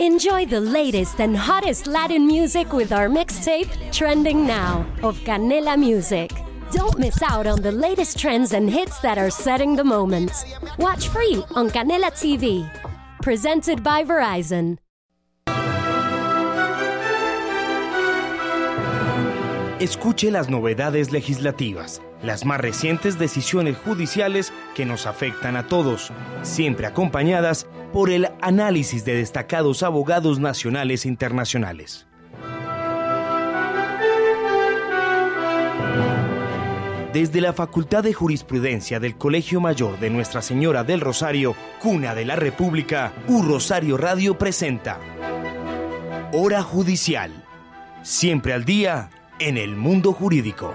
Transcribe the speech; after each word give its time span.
Enjoy 0.00 0.46
the 0.46 0.60
latest 0.60 1.20
and 1.20 1.36
hottest 1.36 1.88
Latin 1.88 2.24
music 2.24 2.72
with 2.72 2.92
our 2.92 3.08
mixtape, 3.08 3.68
Trending 3.90 4.46
Now, 4.46 4.86
of 5.02 5.18
Canela 5.24 5.76
Music. 5.76 6.30
Don't 6.70 7.00
miss 7.00 7.20
out 7.20 7.48
on 7.48 7.60
the 7.62 7.72
latest 7.72 8.16
trends 8.16 8.52
and 8.52 8.70
hits 8.70 9.00
that 9.00 9.18
are 9.18 9.28
setting 9.28 9.74
the 9.74 9.82
moment. 9.82 10.30
Watch 10.78 11.08
free 11.08 11.42
on 11.56 11.68
Canela 11.70 12.12
TV. 12.12 12.70
Presented 13.22 13.82
by 13.82 14.04
Verizon. 14.04 14.78
Escuche 19.80 20.30
las 20.30 20.48
novedades 20.48 21.10
legislativas, 21.10 22.02
las 22.22 22.44
más 22.44 22.60
recientes 22.60 23.18
decisiones 23.18 23.76
judiciales 23.78 24.52
que 24.76 24.84
nos 24.84 25.06
afectan 25.06 25.56
a 25.56 25.66
todos, 25.66 26.12
siempre 26.42 26.86
acompañadas 26.86 27.66
por 27.92 28.10
el 28.10 28.28
análisis 28.40 29.04
de 29.04 29.14
destacados 29.14 29.82
abogados 29.82 30.38
nacionales 30.38 31.04
e 31.04 31.08
internacionales. 31.08 32.06
Desde 37.12 37.40
la 37.40 37.54
Facultad 37.54 38.04
de 38.04 38.12
Jurisprudencia 38.12 39.00
del 39.00 39.16
Colegio 39.16 39.60
Mayor 39.60 39.98
de 39.98 40.10
Nuestra 40.10 40.42
Señora 40.42 40.84
del 40.84 41.00
Rosario, 41.00 41.56
Cuna 41.80 42.14
de 42.14 42.26
la 42.26 42.36
República, 42.36 43.12
U 43.26 43.42
Rosario 43.42 43.96
Radio 43.96 44.36
presenta 44.36 45.00
Hora 46.32 46.62
Judicial. 46.62 47.32
Siempre 48.02 48.52
al 48.52 48.64
día 48.64 49.08
en 49.38 49.56
el 49.56 49.74
mundo 49.74 50.12
jurídico. 50.12 50.74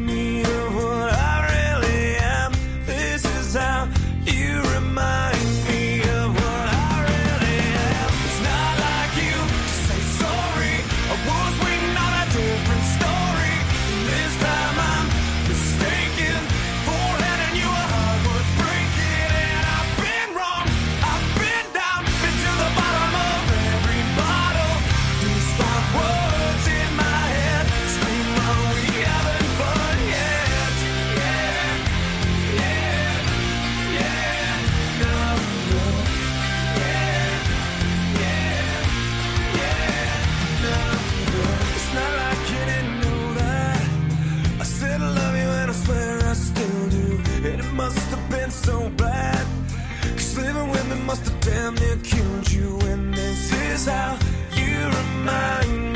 must 51.11 51.27
have 51.27 51.41
damn 51.41 51.75
near 51.75 51.97
killed 51.97 52.49
you. 52.53 52.79
And 52.91 53.13
this 53.13 53.51
is 53.51 53.85
how 53.85 54.17
you 54.55 54.77
remind 54.99 55.83
me 55.83 55.90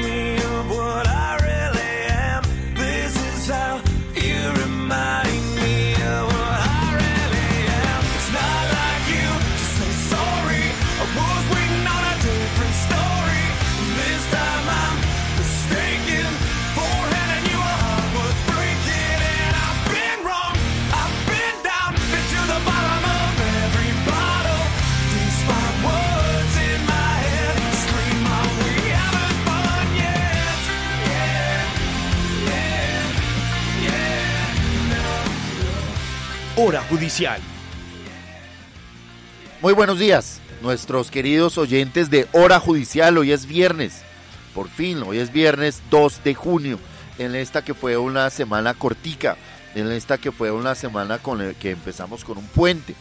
Hora 36.57 36.81
Judicial. 36.83 37.41
Muy 39.61 39.73
buenos 39.73 39.99
días, 39.99 40.39
nuestros 40.61 41.11
queridos 41.11 41.57
oyentes 41.57 42.09
de 42.09 42.29
Hora 42.31 42.61
Judicial. 42.61 43.17
Hoy 43.17 43.33
es 43.33 43.45
viernes, 43.45 44.03
por 44.53 44.69
fin, 44.69 45.03
hoy 45.03 45.17
es 45.17 45.33
viernes 45.33 45.83
2 45.91 46.23
de 46.23 46.33
junio, 46.33 46.79
en 47.17 47.35
esta 47.35 47.61
que 47.61 47.73
fue 47.73 47.97
una 47.97 48.29
semana 48.29 48.73
cortica, 48.73 49.35
en 49.75 49.91
esta 49.91 50.17
que 50.17 50.31
fue 50.31 50.51
una 50.51 50.75
semana 50.75 51.17
con 51.17 51.41
el 51.41 51.55
que 51.55 51.71
empezamos 51.71 52.23
con 52.23 52.37
un 52.37 52.47
puente. 52.47 52.95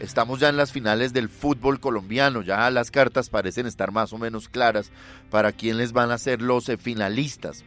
Estamos 0.00 0.40
ya 0.40 0.48
en 0.48 0.56
las 0.56 0.72
finales 0.72 1.12
del 1.12 1.28
fútbol 1.28 1.78
colombiano, 1.78 2.42
ya 2.42 2.68
las 2.72 2.90
cartas 2.90 3.30
parecen 3.30 3.66
estar 3.66 3.92
más 3.92 4.12
o 4.12 4.18
menos 4.18 4.48
claras 4.48 4.90
para 5.30 5.52
quiénes 5.52 5.92
van 5.92 6.10
a 6.10 6.18
ser 6.18 6.42
los 6.42 6.68
eh, 6.68 6.76
finalistas. 6.76 7.62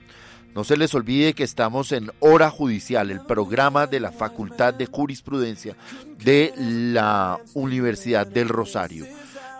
No 0.55 0.63
se 0.63 0.77
les 0.77 0.93
olvide 0.95 1.33
que 1.33 1.43
estamos 1.43 1.91
en 1.91 2.11
Hora 2.19 2.49
Judicial, 2.49 3.11
el 3.11 3.21
programa 3.21 3.87
de 3.87 3.99
la 3.99 4.11
Facultad 4.11 4.73
de 4.73 4.87
Jurisprudencia 4.87 5.75
de 6.23 6.53
la 6.57 7.39
Universidad 7.53 8.25
del 8.25 8.49
Rosario. 8.49 9.05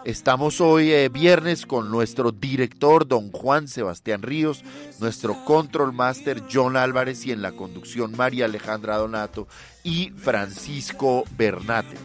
Estamos 0.06 0.62
hoy 0.62 0.92
eh, 0.92 1.10
viernes 1.10 1.66
con 1.66 1.92
nuestro 1.92 2.32
director, 2.32 3.08
don 3.08 3.32
Juan 3.32 3.68
Sebastián 3.68 4.22
Ríos, 4.22 4.64
nuestro 5.00 5.44
control 5.46 5.94
master, 5.94 6.44
John 6.52 6.78
Álvarez, 6.78 7.26
y 7.26 7.32
en 7.32 7.42
la 7.42 7.52
conducción, 7.52 8.16
María 8.16 8.46
Alejandra 8.46 8.98
Donato 8.98 9.48
y 9.84 10.12
Francisco 10.12 11.26
Bernate. 11.38 11.98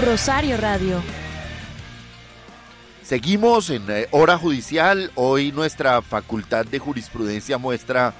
Rosario 0.00 0.56
Radio. 0.56 1.02
Seguimos 3.02 3.70
en 3.70 3.90
eh, 3.90 4.06
hora 4.10 4.38
judicial. 4.38 5.10
Hoy 5.14 5.50
nuestra 5.50 6.02
facultad 6.02 6.66
de 6.66 6.78
jurisprudencia 6.78 7.58
muestra 7.58 8.14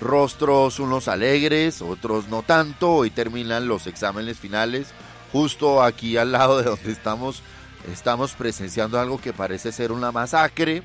rostros 0.00 0.78
unos 0.78 1.08
alegres, 1.08 1.82
otros 1.82 2.28
no 2.28 2.42
tanto. 2.42 2.92
Hoy 2.92 3.10
terminan 3.10 3.68
los 3.68 3.86
exámenes 3.86 4.38
finales. 4.38 4.88
Justo 5.32 5.82
aquí 5.82 6.16
al 6.16 6.32
lado 6.32 6.58
de 6.58 6.64
donde 6.64 6.92
estamos, 6.92 7.42
estamos 7.92 8.34
presenciando 8.34 9.00
algo 9.00 9.20
que 9.20 9.32
parece 9.32 9.72
ser 9.72 9.92
una 9.92 10.12
masacre. 10.12 10.82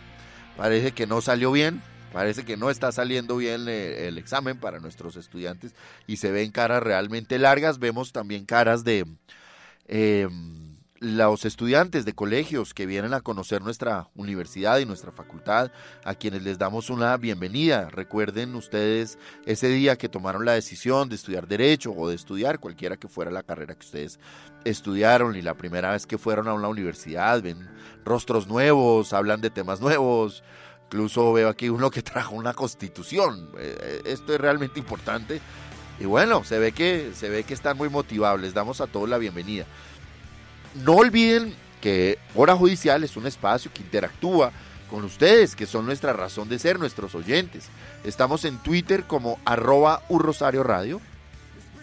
Parece 0.57 0.93
que 0.93 1.05
no 1.05 1.21
salió 1.21 1.51
bien. 1.51 1.81
Parece 2.11 2.43
que 2.43 2.57
no 2.57 2.71
está 2.71 2.91
saliendo 2.91 3.37
bien 3.37 3.67
eh, 3.67 4.07
el 4.07 4.17
examen 4.17 4.57
para 4.57 4.79
nuestros 4.79 5.15
estudiantes 5.15 5.73
y 6.07 6.17
se 6.17 6.31
ven 6.31 6.51
caras 6.51 6.81
realmente 6.81 7.37
largas. 7.37 7.77
Vemos 7.77 8.11
también 8.11 8.45
caras 8.45 8.83
de 8.83 9.05
eh, 9.89 10.29
los 10.99 11.45
estudiantes 11.45 12.03
de 12.03 12.13
colegios 12.13 12.73
que 12.73 12.85
vienen 12.85 13.13
a 13.13 13.21
conocer 13.21 13.61
nuestra 13.61 14.09
universidad 14.15 14.79
y 14.79 14.85
nuestra 14.85 15.11
facultad, 15.11 15.71
a 16.03 16.13
quienes 16.13 16.43
les 16.43 16.57
damos 16.57 16.89
una 16.89 17.15
bienvenida. 17.17 17.89
Recuerden 17.89 18.53
ustedes 18.55 19.17
ese 19.45 19.69
día 19.69 19.97
que 19.97 20.09
tomaron 20.09 20.45
la 20.45 20.53
decisión 20.53 21.07
de 21.07 21.15
estudiar 21.15 21.47
derecho 21.47 21.93
o 21.93 22.09
de 22.09 22.15
estudiar 22.15 22.59
cualquiera 22.59 22.97
que 22.97 23.07
fuera 23.07 23.31
la 23.31 23.43
carrera 23.43 23.75
que 23.75 23.85
ustedes 23.85 24.19
estudiaron 24.65 25.35
y 25.35 25.41
la 25.41 25.55
primera 25.55 25.91
vez 25.91 26.05
que 26.05 26.17
fueron 26.17 26.49
a 26.49 26.53
una 26.53 26.67
universidad, 26.67 27.41
ven 27.41 27.69
rostros 28.03 28.47
nuevos, 28.47 29.13
hablan 29.13 29.41
de 29.41 29.49
temas 29.49 29.79
nuevos. 29.79 30.43
Incluso 30.85 31.31
veo 31.33 31.49
aquí 31.49 31.69
uno 31.69 31.91
que 31.91 32.01
trajo 32.03 32.35
una 32.35 32.53
constitución. 32.53 33.51
Eh, 33.57 34.01
Esto 34.05 34.33
es 34.33 34.41
realmente 34.41 34.79
importante 34.79 35.39
Y 35.99 36.05
bueno, 36.05 36.43
se 36.43 36.59
ve 36.59 36.71
que, 36.71 37.11
se 37.13 37.29
ve 37.29 37.43
que 37.43 37.53
están 37.53 37.77
muy 37.77 37.89
motivados. 37.89 38.39
Les 38.39 38.53
damos 38.53 38.81
a 38.81 38.87
todos 38.87 39.09
la 39.09 39.17
bienvenida. 39.17 39.65
No 40.85 40.95
olviden 40.95 41.53
que 41.81 42.19
Hora 42.35 42.55
Judicial 42.55 43.03
es 43.03 43.17
un 43.17 43.27
espacio 43.27 43.71
que 43.73 43.81
interactúa 43.81 44.51
con 44.89 45.03
ustedes, 45.03 45.55
que 45.55 45.65
son 45.65 45.85
nuestra 45.85 46.13
razón 46.13 46.49
de 46.49 46.59
ser, 46.59 46.79
nuestros 46.79 47.15
oyentes. 47.15 47.65
Estamos 48.03 48.45
en 48.45 48.57
Twitter 48.57 49.03
como 49.03 49.39
arroba 49.45 50.01
Rosario 50.09 50.63
Radio, 50.63 51.01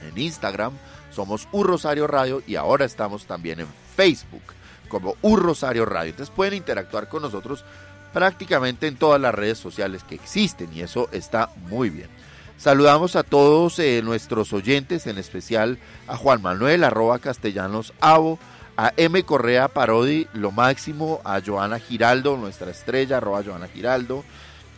en 0.03 0.19
Instagram 0.19 0.73
somos 1.17 1.49
Un 1.51 1.67
Rosario 1.67 2.07
Radio 2.07 2.43
y 2.47 2.57
ahora 2.57 2.85
estamos 2.85 3.25
también 3.25 3.61
en 3.61 3.67
Facebook 3.97 4.43
como 4.89 5.17
Un 5.23 5.41
Rosario 5.41 5.87
Radio. 5.87 6.11
Entonces 6.11 6.35
pueden 6.35 6.53
interactuar 6.53 7.09
con 7.09 7.23
nosotros 7.23 7.65
prácticamente 8.13 8.87
en 8.87 8.97
todas 8.97 9.19
las 9.19 9.35
redes 9.35 9.57
sociales 9.57 10.05
que 10.05 10.15
existen 10.15 10.71
y 10.75 10.83
eso 10.83 11.09
está 11.13 11.49
muy 11.71 11.89
bien. 11.89 12.11
Saludamos 12.59 13.17
a 13.17 13.23
todos 13.23 13.79
eh, 13.79 14.01
nuestros 14.03 14.53
oyentes, 14.55 15.07
en 15.07 15.19
especial 15.19 15.79
a 16.09 16.17
Juan 16.17 16.41
Manuel, 16.41 16.85
arroba 16.85 17.19
castellanos 17.19 17.93
avo, 18.01 18.39
a 18.79 18.93
M. 18.97 19.23
Correa 19.25 19.69
Parodi, 19.69 20.27
lo 20.33 20.53
máximo, 20.53 21.21
a 21.25 21.41
Joana 21.45 21.79
Giraldo, 21.79 22.37
nuestra 22.39 22.71
estrella, 22.71 23.19
arroba 23.19 23.43
Joana 23.45 23.69
Giraldo, 23.69 24.25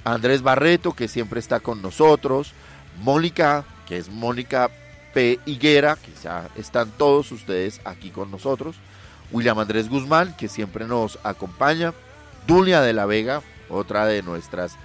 Andrés 0.05 0.43
Barreto, 0.43 0.93
que 0.93 1.07
siempre 1.07 1.39
está 1.39 1.61
con 1.61 1.81
nosotros, 1.81 2.53
Mónica, 3.01 3.65
que 3.87 3.99
es 3.99 4.09
Mónica 4.09 4.71
P. 5.15 5.39
Higuera, 5.47 5.97
que 5.97 6.13
ya 6.23 6.49
están 6.57 6.91
todos 6.91 7.31
ustedes 7.31 7.81
aquí 7.85 8.11
con 8.11 8.31
nosotros, 8.31 8.77
William 9.31 9.59
Andrés 9.59 9.89
Guzmán, 9.89 10.37
que 10.37 10.49
siempre 10.49 10.85
nos 10.85 11.19
acompaña, 11.23 11.95
Dulia 12.47 12.81
de 12.81 12.93
la 12.93 13.07
Vega, 13.07 13.43
otra 13.69 14.07
de 14.07 14.23
nuestras 14.23 14.77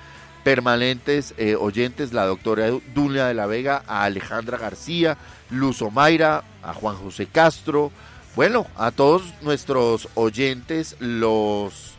permanentes 0.44 1.34
eh, 1.38 1.56
oyentes, 1.56 2.14
la 2.14 2.26
doctora 2.26 2.70
Dulia 2.94 3.26
de 3.26 3.34
la 3.34 3.46
Vega, 3.46 3.84
a 3.88 4.04
Alejandra 4.04 4.58
García, 4.58 5.18
Luz 5.50 5.82
Omaira, 5.82 6.44
a 6.62 6.74
Juan 6.74 6.96
José 6.96 7.28
Castro, 7.28 7.92
bueno, 8.36 8.66
a 8.76 8.92
todos 8.92 9.34
nuestros 9.42 10.10
oyentes 10.16 10.96
los 11.00 11.94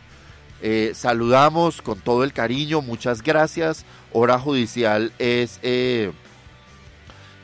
eh, 0.61 0.91
saludamos 0.93 1.81
con 1.81 1.99
todo 1.99 2.23
el 2.23 2.33
cariño, 2.33 2.81
muchas 2.81 3.21
gracias. 3.21 3.85
Hora 4.11 4.39
Judicial 4.39 5.13
es 5.17 5.59
eh, 5.63 6.11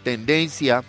tendencia, 0.04 0.84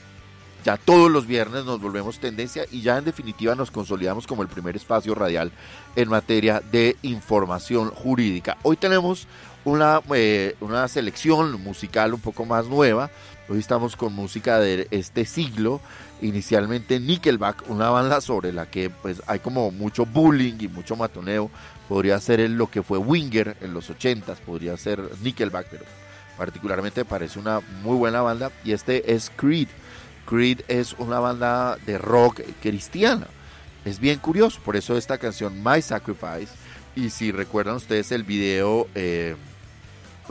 ya 0.64 0.76
todos 0.76 1.10
los 1.10 1.26
viernes 1.26 1.64
nos 1.64 1.80
volvemos 1.80 2.18
tendencia 2.18 2.64
y 2.70 2.82
ya 2.82 2.98
en 2.98 3.04
definitiva 3.04 3.54
nos 3.54 3.70
consolidamos 3.70 4.26
como 4.26 4.42
el 4.42 4.48
primer 4.48 4.76
espacio 4.76 5.14
radial 5.14 5.52
en 5.94 6.08
materia 6.08 6.60
de 6.72 6.96
información 7.02 7.90
jurídica. 7.90 8.56
Hoy 8.62 8.76
tenemos 8.76 9.26
una, 9.64 10.00
eh, 10.14 10.56
una 10.60 10.88
selección 10.88 11.62
musical 11.62 12.14
un 12.14 12.20
poco 12.20 12.44
más 12.44 12.66
nueva. 12.66 13.10
Hoy 13.48 13.58
estamos 13.58 13.96
con 13.96 14.12
música 14.12 14.58
de 14.58 14.88
este 14.90 15.24
siglo 15.24 15.80
inicialmente 16.22 17.00
Nickelback, 17.00 17.68
una 17.68 17.90
banda 17.90 18.20
sobre 18.20 18.52
la 18.52 18.66
que 18.66 18.90
pues 18.90 19.20
hay 19.26 19.40
como 19.40 19.70
mucho 19.70 20.06
bullying 20.06 20.54
y 20.60 20.68
mucho 20.68 20.96
matoneo. 20.96 21.50
Podría 21.88 22.18
ser 22.20 22.48
lo 22.50 22.70
que 22.70 22.82
fue 22.82 22.98
Winger 22.98 23.56
en 23.60 23.74
los 23.74 23.90
80s, 23.90 24.36
podría 24.38 24.76
ser 24.76 25.00
Nickelback, 25.22 25.66
pero 25.70 25.84
particularmente 26.38 27.00
me 27.00 27.04
parece 27.04 27.38
una 27.38 27.60
muy 27.82 27.96
buena 27.96 28.22
banda. 28.22 28.50
Y 28.64 28.72
este 28.72 29.12
es 29.12 29.30
Creed. 29.34 29.68
Creed 30.26 30.60
es 30.68 30.94
una 30.98 31.18
banda 31.18 31.76
de 31.84 31.98
rock 31.98 32.40
cristiana. 32.62 33.26
Es 33.84 33.98
bien 33.98 34.20
curioso, 34.20 34.60
por 34.64 34.76
eso 34.76 34.96
esta 34.96 35.18
canción 35.18 35.62
My 35.62 35.82
Sacrifice. 35.82 36.52
Y 36.94 37.10
si 37.10 37.32
recuerdan 37.32 37.76
ustedes 37.76 38.12
el 38.12 38.22
video, 38.22 38.86
eh, 38.94 39.34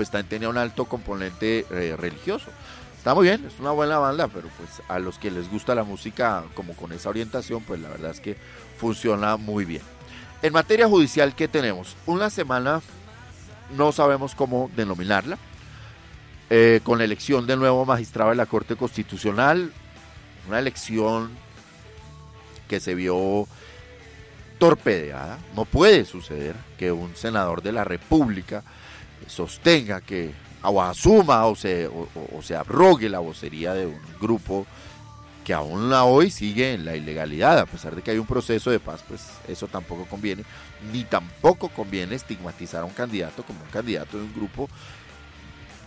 pues 0.02 0.10
también 0.10 0.30
tenía 0.30 0.50
un 0.50 0.58
alto 0.58 0.86
componente 0.86 1.64
eh, 1.70 1.96
religioso. 1.96 2.48
Está 2.98 3.14
muy 3.14 3.26
bien, 3.26 3.46
es 3.46 3.60
una 3.60 3.70
buena 3.70 4.00
banda, 4.00 4.28
pero 4.30 4.48
pues 4.58 4.82
a 4.88 4.98
los 4.98 5.20
que 5.20 5.30
les 5.30 5.48
gusta 5.48 5.76
la 5.76 5.84
música 5.84 6.44
como 6.56 6.74
con 6.74 6.92
esa 6.92 7.10
orientación, 7.10 7.62
pues 7.62 7.80
la 7.80 7.90
verdad 7.90 8.10
es 8.10 8.20
que 8.20 8.36
funciona 8.80 9.38
muy 9.38 9.64
bien. 9.64 9.84
En 10.42 10.54
materia 10.54 10.88
judicial, 10.88 11.36
¿qué 11.36 11.48
tenemos? 11.48 11.96
Una 12.08 12.32
semana, 12.32 12.82
no 13.78 13.92
sabemos 13.92 14.34
cómo 14.34 14.72
denominarla, 14.76 15.38
eh, 16.50 16.80
con 16.84 16.98
la 16.98 17.04
elección 17.04 17.46
del 17.46 17.60
nuevo 17.60 17.86
magistrado 17.86 18.32
de 18.32 18.38
la 18.38 18.48
Corte 18.48 18.76
Constitucional, 18.76 19.72
una 20.48 20.58
elección 20.58 21.30
que 22.68 22.80
se 22.80 22.96
vio 22.96 23.48
torpedeada. 24.58 25.38
No 25.56 25.66
puede 25.66 26.06
suceder 26.06 26.56
que 26.80 26.92
un 26.92 27.16
senador 27.16 27.62
de 27.62 27.72
la 27.72 27.84
República 27.84 28.64
sostenga 29.32 30.02
que 30.02 30.34
o 30.64 30.82
asuma 30.82 31.46
o 31.46 31.56
se, 31.56 31.88
o, 31.88 32.42
se 32.42 32.56
abrogue 32.56 33.10
la 33.10 33.20
vocería 33.20 33.74
de 33.74 33.88
un 33.88 34.00
grupo 34.20 34.68
que 35.44 35.54
aún 35.54 35.92
hoy 35.92 36.30
sigue 36.30 36.74
en 36.74 36.86
la 36.86 36.96
ilegalidad, 36.96 37.58
a 37.58 37.66
pesar 37.66 37.96
de 37.96 38.04
que 38.04 38.12
hay 38.12 38.20
un 38.20 38.28
proceso 38.28 38.70
de 38.70 38.80
paz, 38.80 39.04
pues 39.08 39.28
eso 39.48 39.68
tampoco 39.68 40.06
conviene, 40.06 40.44
ni 40.92 41.04
tampoco 41.04 41.70
conviene 41.70 42.14
estigmatizar 42.16 42.82
a 42.82 42.86
un 42.86 42.94
candidato 42.94 43.44
como 43.44 43.64
un 43.64 43.70
candidato 43.70 44.18
de 44.18 44.24
un 44.24 44.34
grupo 44.34 44.70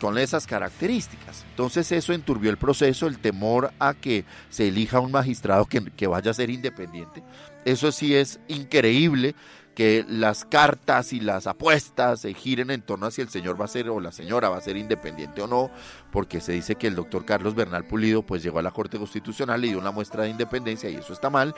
con 0.00 0.18
esas 0.18 0.46
características. 0.46 1.44
Entonces 1.50 1.92
eso 1.92 2.12
enturbió 2.12 2.50
el 2.50 2.56
proceso, 2.56 3.06
el 3.06 3.18
temor 3.18 3.72
a 3.78 3.94
que 3.94 4.24
se 4.50 4.68
elija 4.68 4.98
un 4.98 5.12
magistrado 5.12 5.66
que, 5.66 5.84
que 5.84 6.08
vaya 6.08 6.32
a 6.32 6.34
ser 6.34 6.50
independiente. 6.50 7.22
Eso 7.64 7.92
sí 7.92 8.16
es 8.16 8.40
increíble 8.48 9.36
que 9.74 10.04
las 10.08 10.44
cartas 10.44 11.12
y 11.12 11.20
las 11.20 11.46
apuestas 11.46 12.20
se 12.20 12.32
giren 12.34 12.70
en 12.70 12.82
torno 12.82 13.06
a 13.06 13.10
si 13.10 13.20
el 13.20 13.28
señor 13.28 13.60
va 13.60 13.64
a 13.64 13.68
ser 13.68 13.90
o 13.90 14.00
la 14.00 14.12
señora 14.12 14.48
va 14.48 14.56
a 14.56 14.60
ser 14.60 14.76
independiente 14.76 15.42
o 15.42 15.46
no, 15.46 15.70
porque 16.12 16.40
se 16.40 16.52
dice 16.52 16.76
que 16.76 16.86
el 16.86 16.94
doctor 16.94 17.24
Carlos 17.24 17.54
Bernal 17.54 17.84
Pulido 17.84 18.22
pues 18.22 18.42
llegó 18.42 18.60
a 18.60 18.62
la 18.62 18.70
Corte 18.70 18.98
Constitucional 18.98 19.64
y 19.64 19.68
dio 19.68 19.78
una 19.78 19.90
muestra 19.90 20.24
de 20.24 20.30
independencia 20.30 20.88
y 20.88 20.96
eso 20.96 21.12
está 21.12 21.28
mal. 21.28 21.54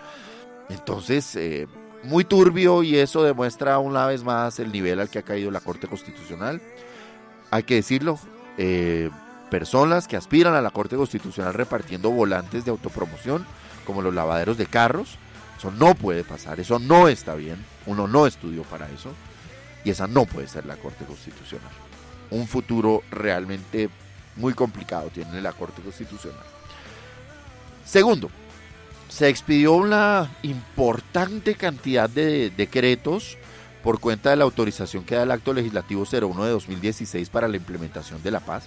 Entonces, 0.68 1.36
eh, 1.36 1.68
muy 2.02 2.24
turbio 2.24 2.82
y 2.82 2.96
eso 2.96 3.22
demuestra 3.22 3.78
una 3.78 4.06
vez 4.06 4.24
más 4.24 4.58
el 4.58 4.72
nivel 4.72 5.00
al 5.00 5.10
que 5.10 5.18
ha 5.18 5.22
caído 5.22 5.50
la 5.50 5.60
Corte 5.60 5.86
Constitucional. 5.86 6.60
Hay 7.50 7.62
que 7.64 7.76
decirlo, 7.76 8.18
eh, 8.58 9.10
personas 9.50 10.08
que 10.08 10.16
aspiran 10.16 10.54
a 10.54 10.60
la 10.60 10.70
Corte 10.70 10.96
Constitucional 10.96 11.54
repartiendo 11.54 12.10
volantes 12.10 12.64
de 12.64 12.70
autopromoción, 12.70 13.46
como 13.84 14.02
los 14.02 14.14
lavaderos 14.14 14.56
de 14.56 14.66
carros, 14.66 15.18
eso 15.58 15.70
no 15.70 15.94
puede 15.94 16.24
pasar, 16.24 16.60
eso 16.60 16.78
no 16.78 17.08
está 17.08 17.34
bien, 17.34 17.64
uno 17.86 18.06
no 18.06 18.26
estudió 18.26 18.62
para 18.64 18.88
eso 18.90 19.12
y 19.84 19.90
esa 19.90 20.06
no 20.06 20.24
puede 20.24 20.48
ser 20.48 20.66
la 20.66 20.76
Corte 20.76 21.04
Constitucional. 21.04 21.70
Un 22.30 22.46
futuro 22.46 23.02
realmente 23.10 23.88
muy 24.36 24.52
complicado 24.52 25.10
tiene 25.10 25.40
la 25.40 25.52
Corte 25.52 25.80
Constitucional. 25.82 26.44
Segundo, 27.84 28.30
se 29.08 29.28
expidió 29.28 29.72
una 29.74 30.30
importante 30.42 31.54
cantidad 31.54 32.10
de 32.10 32.50
decretos 32.50 33.38
por 33.82 34.00
cuenta 34.00 34.30
de 34.30 34.36
la 34.36 34.44
autorización 34.44 35.04
que 35.04 35.14
da 35.14 35.22
el 35.22 35.30
acto 35.30 35.52
legislativo 35.52 36.02
01 36.02 36.44
de 36.44 36.50
2016 36.50 37.30
para 37.30 37.46
la 37.46 37.56
implementación 37.56 38.20
de 38.22 38.32
la 38.32 38.40
paz, 38.40 38.64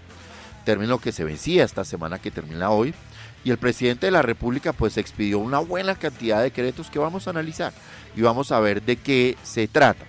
término 0.64 1.00
que 1.00 1.12
se 1.12 1.26
vencía 1.26 1.66
esta 1.66 1.84
semana 1.84 2.20
que 2.20 2.32
termina 2.32 2.70
hoy, 2.70 2.94
y 3.44 3.52
el 3.52 3.58
presidente 3.58 4.08
de 4.08 4.12
la 4.12 4.22
República 4.22 4.74
pues 4.74 4.98
expidió 4.98 5.40
una 5.40 5.60
buena 5.60 5.96
cantidad 5.96 6.38
de 6.38 6.46
decretos 6.46 6.90
que 6.90 7.00
vamos 7.00 7.28
a 7.28 7.32
analizar 7.32 7.74
y 8.16 8.22
vamos 8.22 8.52
a 8.52 8.60
ver 8.60 8.82
de 8.82 8.98
qué 8.98 9.38
se 9.44 9.68
trata. 9.68 10.06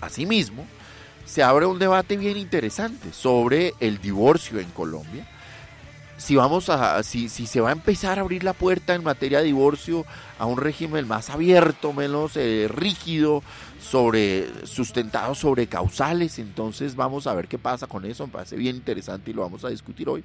Asimismo, 0.00 0.66
se 1.24 1.42
abre 1.42 1.66
un 1.66 1.78
debate 1.78 2.16
bien 2.16 2.36
interesante 2.36 3.12
sobre 3.12 3.74
el 3.80 4.00
divorcio 4.00 4.58
en 4.58 4.70
Colombia. 4.70 5.26
Si 6.16 6.36
vamos 6.36 6.68
a, 6.68 7.02
si, 7.02 7.30
si 7.30 7.46
se 7.46 7.62
va 7.62 7.70
a 7.70 7.72
empezar 7.72 8.18
a 8.18 8.22
abrir 8.22 8.44
la 8.44 8.52
puerta 8.52 8.94
en 8.94 9.02
materia 9.02 9.38
de 9.38 9.44
divorcio 9.44 10.04
a 10.38 10.44
un 10.44 10.58
régimen 10.58 11.08
más 11.08 11.30
abierto, 11.30 11.94
menos 11.94 12.36
eh, 12.36 12.66
rígido, 12.68 13.42
sobre 13.80 14.66
sustentado 14.66 15.34
sobre 15.34 15.66
causales, 15.66 16.38
entonces 16.38 16.94
vamos 16.94 17.26
a 17.26 17.34
ver 17.34 17.48
qué 17.48 17.58
pasa 17.58 17.86
con 17.86 18.04
eso. 18.04 18.26
Me 18.26 18.34
parece 18.34 18.56
bien 18.56 18.76
interesante 18.76 19.30
y 19.30 19.34
lo 19.34 19.42
vamos 19.42 19.64
a 19.64 19.70
discutir 19.70 20.08
hoy 20.10 20.22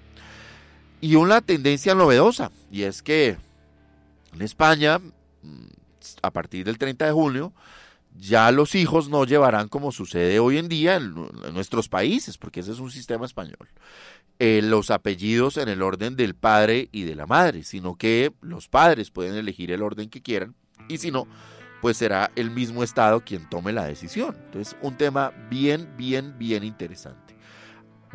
y 1.05 1.17
una 1.17 1.39
tendencia 1.41 1.93
novedosa, 1.93 2.51
y 2.71 2.81
es 2.81 3.03
que 3.03 3.37
en 4.33 4.41
España, 4.41 4.97
mm, 4.97 5.67
a 6.23 6.31
partir 6.31 6.65
del 6.65 6.79
30 6.79 7.05
de 7.05 7.11
junio, 7.11 7.53
ya 8.17 8.49
los 8.49 8.73
hijos 8.73 9.07
no 9.07 9.23
llevarán 9.23 9.67
como 9.67 9.91
sucede 9.91 10.39
hoy 10.39 10.57
en 10.57 10.67
día 10.67 10.95
en, 10.95 11.13
nuestros 11.53 11.89
países, 11.89 12.39
porque 12.39 12.61
ese 12.61 12.71
es 12.71 12.79
un 12.79 12.89
sistema 12.89 13.27
español, 13.27 13.69
eh, 14.39 14.61
los 14.63 14.89
apellidos 14.89 15.57
en 15.57 15.69
el 15.69 15.83
orden 15.83 16.15
del 16.15 16.33
padre 16.33 16.89
y 16.91 17.03
de 17.03 17.13
la 17.13 17.27
madre, 17.27 17.61
sino 17.61 17.95
que 17.97 18.33
los 18.41 18.67
padres 18.67 19.11
pueden 19.11 19.35
elegir 19.35 19.69
el 19.69 19.83
orden 19.83 20.09
que 20.09 20.23
quieran, 20.23 20.55
y 20.89 20.97
si 20.97 21.11
no, 21.11 21.27
pues 21.81 21.97
será 21.97 22.31
el 22.35 22.49
mismo 22.49 22.81
Estado 22.81 23.23
quien 23.23 23.47
tome 23.47 23.73
la 23.73 23.85
decisión. 23.85 24.35
Entonces, 24.45 24.75
un 24.81 24.97
tema 24.97 25.31
bien, 25.51 25.87
bien, 25.97 26.33
bien 26.39 26.63
interesante. 26.63 27.24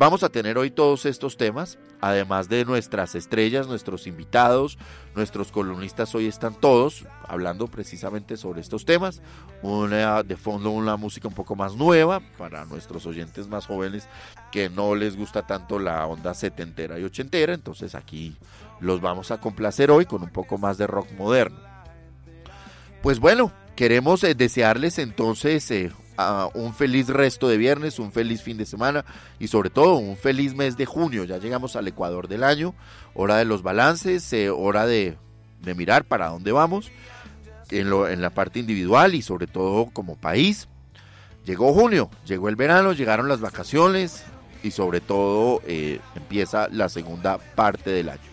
Vamos 0.01 0.23
a 0.23 0.29
tener 0.29 0.57
hoy 0.57 0.71
todos 0.71 1.05
estos 1.05 1.37
temas, 1.37 1.77
además 1.99 2.49
de 2.49 2.65
nuestras 2.65 3.13
estrellas, 3.13 3.67
nuestros 3.67 4.07
invitados, 4.07 4.79
nuestros 5.13 5.51
columnistas 5.51 6.15
hoy 6.15 6.25
están 6.25 6.59
todos 6.59 7.05
hablando 7.27 7.67
precisamente 7.67 8.35
sobre 8.35 8.61
estos 8.61 8.83
temas. 8.83 9.21
Una, 9.61 10.23
de 10.23 10.37
fondo 10.37 10.71
una 10.71 10.97
música 10.97 11.27
un 11.27 11.35
poco 11.35 11.55
más 11.55 11.75
nueva 11.75 12.19
para 12.39 12.65
nuestros 12.65 13.05
oyentes 13.05 13.47
más 13.47 13.67
jóvenes 13.67 14.09
que 14.51 14.71
no 14.71 14.95
les 14.95 15.15
gusta 15.15 15.45
tanto 15.45 15.77
la 15.77 16.07
onda 16.07 16.33
setentera 16.33 16.97
y 16.97 17.03
ochentera, 17.03 17.53
entonces 17.53 17.93
aquí 17.93 18.35
los 18.79 19.01
vamos 19.01 19.29
a 19.29 19.39
complacer 19.39 19.91
hoy 19.91 20.07
con 20.07 20.23
un 20.23 20.31
poco 20.31 20.57
más 20.57 20.79
de 20.79 20.87
rock 20.87 21.11
moderno. 21.11 21.59
Pues 23.03 23.19
bueno, 23.19 23.51
queremos 23.75 24.23
eh, 24.23 24.33
desearles 24.33 24.97
entonces 24.97 25.69
eh, 25.69 25.91
un 26.53 26.73
feliz 26.73 27.07
resto 27.07 27.47
de 27.47 27.57
viernes, 27.57 27.99
un 27.99 28.11
feliz 28.11 28.41
fin 28.41 28.57
de 28.57 28.65
semana 28.65 29.05
y 29.39 29.47
sobre 29.47 29.69
todo 29.69 29.95
un 29.95 30.17
feliz 30.17 30.55
mes 30.55 30.77
de 30.77 30.85
junio. 30.85 31.23
Ya 31.23 31.37
llegamos 31.37 31.75
al 31.75 31.87
Ecuador 31.87 32.27
del 32.27 32.43
año, 32.43 32.73
hora 33.13 33.37
de 33.37 33.45
los 33.45 33.63
balances, 33.63 34.31
eh, 34.33 34.49
hora 34.49 34.85
de, 34.85 35.17
de, 35.61 35.75
mirar 35.75 36.03
para 36.05 36.29
dónde 36.29 36.51
vamos 36.51 36.91
en, 37.69 37.89
lo, 37.89 38.07
en 38.07 38.21
la 38.21 38.29
parte 38.29 38.59
individual 38.59 39.15
y 39.15 39.21
sobre 39.21 39.47
todo 39.47 39.87
como 39.91 40.15
país. 40.15 40.67
Llegó 41.45 41.73
junio, 41.73 42.09
llegó 42.25 42.49
el 42.49 42.55
verano, 42.55 42.93
llegaron 42.93 43.27
las 43.27 43.41
vacaciones 43.41 44.23
y 44.63 44.71
sobre 44.71 45.01
todo 45.01 45.61
eh, 45.65 45.99
empieza 46.15 46.67
la 46.69 46.89
segunda 46.89 47.37
parte 47.37 47.89
del 47.89 48.09
año. 48.09 48.30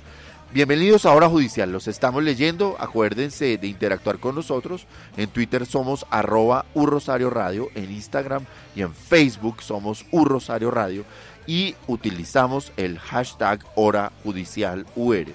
Bienvenidos 0.51 1.05
a 1.05 1.13
Hora 1.13 1.29
Judicial, 1.29 1.71
los 1.71 1.89
estamos 1.89 2.23
leyendo, 2.23 2.77
acuérdense 2.79 3.59
de 3.59 3.67
interactuar 3.67 4.19
con 4.19 4.35
nosotros, 4.35 4.87
en 5.19 5.29
Twitter 5.29 5.67
somos 5.67 6.07
arroba 6.09 6.65
Rosario 6.75 7.29
Radio, 7.29 7.69
en 7.75 7.93
Instagram 7.93 8.47
y 8.75 8.81
en 8.81 8.95
Facebook 8.95 9.61
somos 9.61 10.07
Rosario 10.11 10.71
Radio 10.71 11.05
y 11.47 11.75
utilizamos 11.87 12.73
el 12.79 12.99
hashtag 12.99 13.63
Hora 13.75 14.11
Judicial 14.25 14.87
UR. 14.97 15.27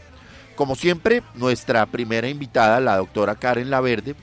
Como 0.55 0.75
siempre, 0.75 1.21
nuestra 1.35 1.85
primera 1.85 2.27
invitada, 2.27 2.79
la 2.79 2.97
doctora 2.97 3.35
Karen 3.35 3.69
Laverde, 3.69 4.15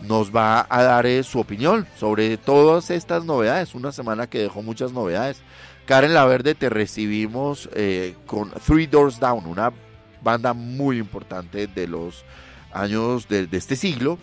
nos 0.00 0.34
va 0.34 0.66
a 0.68 0.82
dar 0.82 1.06
eh, 1.06 1.22
su 1.22 1.38
opinión 1.38 1.86
sobre 1.96 2.38
todas 2.38 2.90
estas 2.90 3.24
novedades, 3.24 3.76
una 3.76 3.92
semana 3.92 4.26
que 4.26 4.40
dejó 4.40 4.62
muchas 4.62 4.90
novedades. 4.90 5.42
Karen 5.86 6.12
Laverde, 6.12 6.56
te 6.56 6.70
recibimos 6.70 7.68
eh, 7.72 8.16
con 8.26 8.50
Three 8.50 8.88
Doors 8.88 9.20
Down, 9.20 9.46
una 9.46 9.72
banda 10.24 10.54
muy 10.54 10.98
importante 10.98 11.68
de 11.68 11.86
los 11.86 12.24
años 12.72 13.28
de, 13.28 13.46
este 13.52 13.76
siglo, 13.76 14.18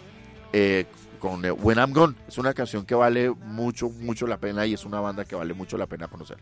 eh, 0.51 0.85
con 1.19 1.45
eh, 1.45 1.51
When 1.51 1.77
I'm 1.77 1.93
Gone. 1.93 2.15
Es 2.27 2.37
una 2.37 2.53
canción 2.53 2.85
que 2.85 2.95
vale 2.95 3.29
mucho, 3.29 3.89
mucho 3.89 4.27
la 4.27 4.37
pena 4.37 4.65
y 4.65 4.73
es 4.73 4.83
una 4.83 4.99
banda 4.99 5.23
que 5.23 5.35
vale 5.35 5.53
mucho 5.53 5.77
la 5.77 5.85
pena 5.85 6.09
conocer. 6.09 6.37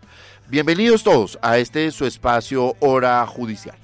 Bienvenidos 0.47 1.03
todos 1.03 1.37
a 1.43 1.59
este 1.59 1.91
su 1.91 2.05
espacio 2.05 2.75
Hora 2.79 3.25
Judicial. 3.27 3.77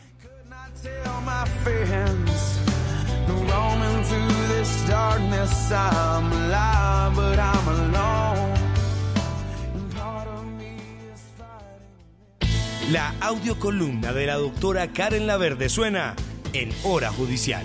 La 12.92 13.16
audiocolumna 13.20 14.14
de 14.14 14.28
la 14.28 14.36
doctora 14.36 14.94
Karen 14.94 15.26
Laverde 15.26 15.70
suena 15.70 16.16
en 16.54 16.70
Hora 16.84 17.10
Judicial. 17.10 17.64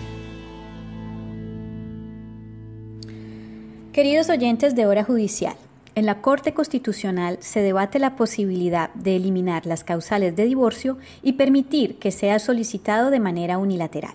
Queridos 3.93 4.31
oyentes 4.31 4.75
de 4.75 4.87
Hora 4.87 5.05
Judicial, 5.05 5.57
en 5.95 6.07
la 6.07 6.23
Corte 6.23 6.55
Constitucional 6.55 7.37
se 7.41 7.61
debate 7.61 7.99
la 7.99 8.17
posibilidad 8.17 8.95
de 8.95 9.17
eliminar 9.17 9.67
las 9.67 9.85
causales 9.85 10.35
de 10.37 10.47
divorcio 10.47 10.97
y 11.23 11.35
permitir 11.35 11.99
que 11.99 12.13
sea 12.13 12.39
solicitado 12.39 13.11
de 13.11 13.21
manera 13.21 13.59
unilateral. 13.59 14.15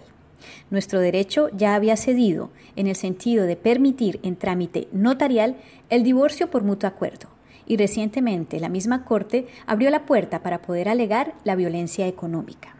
Nuestro 0.71 0.99
derecho 0.99 1.49
ya 1.55 1.75
había 1.75 1.97
cedido 1.97 2.49
en 2.75 2.87
el 2.87 2.95
sentido 2.95 3.45
de 3.45 3.57
permitir 3.57 4.19
en 4.23 4.37
trámite 4.37 4.87
notarial 4.91 5.55
el 5.91 6.01
divorcio 6.01 6.49
por 6.49 6.63
mutuo 6.63 6.89
acuerdo 6.89 7.34
y 7.67 7.77
recientemente 7.77 8.59
la 8.59 8.69
misma 8.69 9.05
Corte 9.05 9.47
abrió 9.65 9.89
la 9.89 10.05
puerta 10.05 10.41
para 10.41 10.61
poder 10.61 10.89
alegar 10.89 11.33
la 11.43 11.55
violencia 11.55 12.07
económica. 12.07 12.75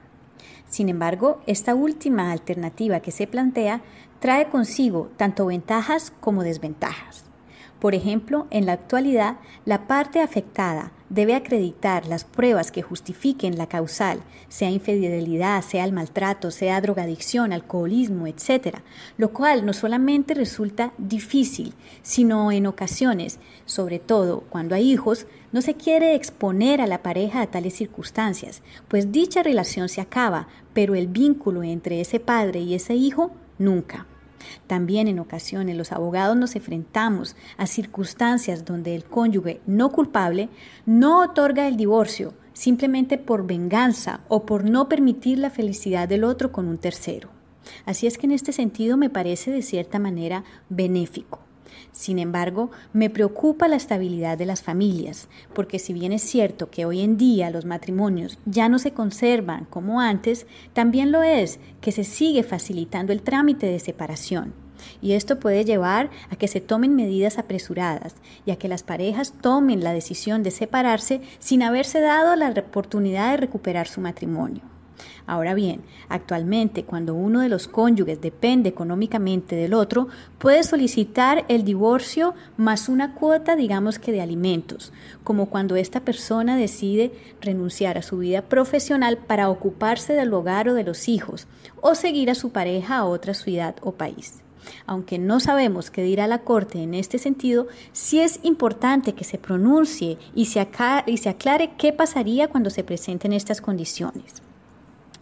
Sin 0.67 0.89
embargo, 0.89 1.41
esta 1.45 1.75
última 1.75 2.31
alternativa 2.31 2.99
que 2.99 3.11
se 3.11 3.27
plantea 3.27 3.81
trae 4.19 4.49
consigo 4.49 5.09
tanto 5.17 5.45
ventajas 5.45 6.11
como 6.19 6.43
desventajas. 6.43 7.25
Por 7.79 7.93
ejemplo, 7.93 8.47
en 8.49 8.65
la 8.65 8.73
actualidad, 8.73 9.37
la 9.65 9.87
parte 9.87 10.21
afectada 10.21 10.91
debe 11.15 11.33
acreditar 11.33 12.05
las 12.07 12.25
pruebas 12.25 12.71
que 12.71 12.81
justifiquen 12.81 13.57
la 13.57 13.67
causal, 13.67 14.19
sea 14.49 14.69
infidelidad, 14.69 15.63
sea 15.63 15.85
el 15.85 15.93
maltrato, 15.93 16.51
sea 16.51 16.81
drogadicción, 16.81 17.53
alcoholismo, 17.53 18.27
etc., 18.27 18.79
lo 19.17 19.31
cual 19.31 19.65
no 19.65 19.71
solamente 19.71 20.33
resulta 20.33 20.91
difícil, 20.97 21.73
sino 22.03 22.51
en 22.51 22.67
ocasiones, 22.67 23.39
sobre 23.65 23.97
todo 23.97 24.41
cuando 24.49 24.75
hay 24.75 24.91
hijos, 24.91 25.25
no 25.53 25.61
se 25.61 25.75
quiere 25.75 26.15
exponer 26.15 26.81
a 26.81 26.87
la 26.87 27.01
pareja 27.01 27.41
a 27.41 27.47
tales 27.47 27.75
circunstancias, 27.75 28.61
pues 28.89 29.13
dicha 29.13 29.41
relación 29.41 29.87
se 29.87 30.01
acaba, 30.01 30.49
pero 30.73 30.95
el 30.95 31.07
vínculo 31.07 31.63
entre 31.63 32.01
ese 32.01 32.19
padre 32.19 32.59
y 32.59 32.75
ese 32.75 32.93
hijo 32.93 33.31
nunca. 33.57 34.05
También 34.67 35.07
en 35.07 35.19
ocasiones 35.19 35.75
los 35.75 35.91
abogados 35.91 36.35
nos 36.37 36.55
enfrentamos 36.55 37.35
a 37.57 37.67
circunstancias 37.67 38.65
donde 38.65 38.95
el 38.95 39.05
cónyuge 39.05 39.61
no 39.65 39.91
culpable 39.91 40.49
no 40.85 41.21
otorga 41.21 41.67
el 41.67 41.77
divorcio 41.77 42.33
simplemente 42.53 43.17
por 43.17 43.45
venganza 43.45 44.21
o 44.27 44.45
por 44.45 44.63
no 44.63 44.89
permitir 44.89 45.37
la 45.37 45.49
felicidad 45.49 46.07
del 46.07 46.23
otro 46.23 46.51
con 46.51 46.67
un 46.67 46.77
tercero. 46.77 47.29
Así 47.85 48.07
es 48.07 48.17
que 48.17 48.25
en 48.25 48.31
este 48.31 48.53
sentido 48.53 48.97
me 48.97 49.09
parece 49.09 49.51
de 49.51 49.61
cierta 49.61 49.99
manera 49.99 50.43
benéfico. 50.69 51.44
Sin 51.91 52.19
embargo, 52.19 52.71
me 52.93 53.09
preocupa 53.09 53.67
la 53.67 53.75
estabilidad 53.75 54.37
de 54.37 54.45
las 54.45 54.61
familias, 54.61 55.27
porque 55.53 55.79
si 55.79 55.93
bien 55.93 56.11
es 56.11 56.21
cierto 56.21 56.69
que 56.69 56.85
hoy 56.85 57.01
en 57.01 57.17
día 57.17 57.49
los 57.49 57.65
matrimonios 57.65 58.37
ya 58.45 58.69
no 58.69 58.79
se 58.79 58.91
conservan 58.91 59.65
como 59.65 60.01
antes, 60.01 60.45
también 60.73 61.11
lo 61.11 61.23
es 61.23 61.59
que 61.81 61.91
se 61.91 62.03
sigue 62.03 62.43
facilitando 62.43 63.13
el 63.13 63.21
trámite 63.21 63.67
de 63.67 63.79
separación. 63.79 64.53
Y 65.01 65.13
esto 65.13 65.39
puede 65.39 65.65
llevar 65.65 66.09
a 66.29 66.35
que 66.35 66.47
se 66.47 66.61
tomen 66.61 66.95
medidas 66.95 67.37
apresuradas 67.37 68.15
y 68.45 68.51
a 68.51 68.57
que 68.57 68.67
las 68.67 68.83
parejas 68.83 69.33
tomen 69.41 69.83
la 69.83 69.93
decisión 69.93 70.43
de 70.43 70.51
separarse 70.51 71.21
sin 71.39 71.63
haberse 71.63 72.01
dado 72.01 72.35
la 72.35 72.49
oportunidad 72.49 73.31
de 73.31 73.37
recuperar 73.37 73.87
su 73.87 74.01
matrimonio. 74.01 74.74
Ahora 75.27 75.55
bien, 75.55 75.81
actualmente 76.07 76.83
cuando 76.83 77.15
uno 77.15 77.39
de 77.39 77.49
los 77.49 77.67
cónyuges 77.67 78.21
depende 78.21 78.69
económicamente 78.69 79.55
del 79.55 79.73
otro, 79.73 80.07
puede 80.37 80.63
solicitar 80.63 81.45
el 81.47 81.63
divorcio 81.63 82.35
más 82.57 82.89
una 82.89 83.15
cuota, 83.15 83.55
digamos 83.55 83.97
que 83.97 84.11
de 84.11 84.21
alimentos, 84.21 84.93
como 85.23 85.47
cuando 85.47 85.75
esta 85.75 86.01
persona 86.01 86.55
decide 86.55 87.11
renunciar 87.41 87.97
a 87.97 88.03
su 88.03 88.19
vida 88.19 88.43
profesional 88.43 89.17
para 89.17 89.49
ocuparse 89.49 90.13
del 90.13 90.31
hogar 90.31 90.69
o 90.69 90.75
de 90.75 90.83
los 90.83 91.09
hijos, 91.09 91.47
o 91.81 91.95
seguir 91.95 92.29
a 92.29 92.35
su 92.35 92.51
pareja 92.51 92.97
a 92.97 93.05
otra 93.05 93.33
ciudad 93.33 93.75
o 93.81 93.93
país. 93.93 94.41
Aunque 94.85 95.17
no 95.17 95.39
sabemos 95.39 95.89
qué 95.89 96.03
dirá 96.03 96.27
la 96.27 96.39
Corte 96.39 96.81
en 96.81 96.93
este 96.93 97.17
sentido, 97.17 97.67
sí 97.93 98.19
es 98.19 98.39
importante 98.43 99.13
que 99.13 99.23
se 99.23 99.37
pronuncie 99.37 100.17
y 100.35 100.45
se, 100.45 100.67
y 101.07 101.17
se 101.17 101.29
aclare 101.29 101.71
qué 101.77 101.93
pasaría 101.93 102.47
cuando 102.47 102.69
se 102.69 102.83
presenten 102.83 103.33
estas 103.33 103.61
condiciones. 103.61 104.44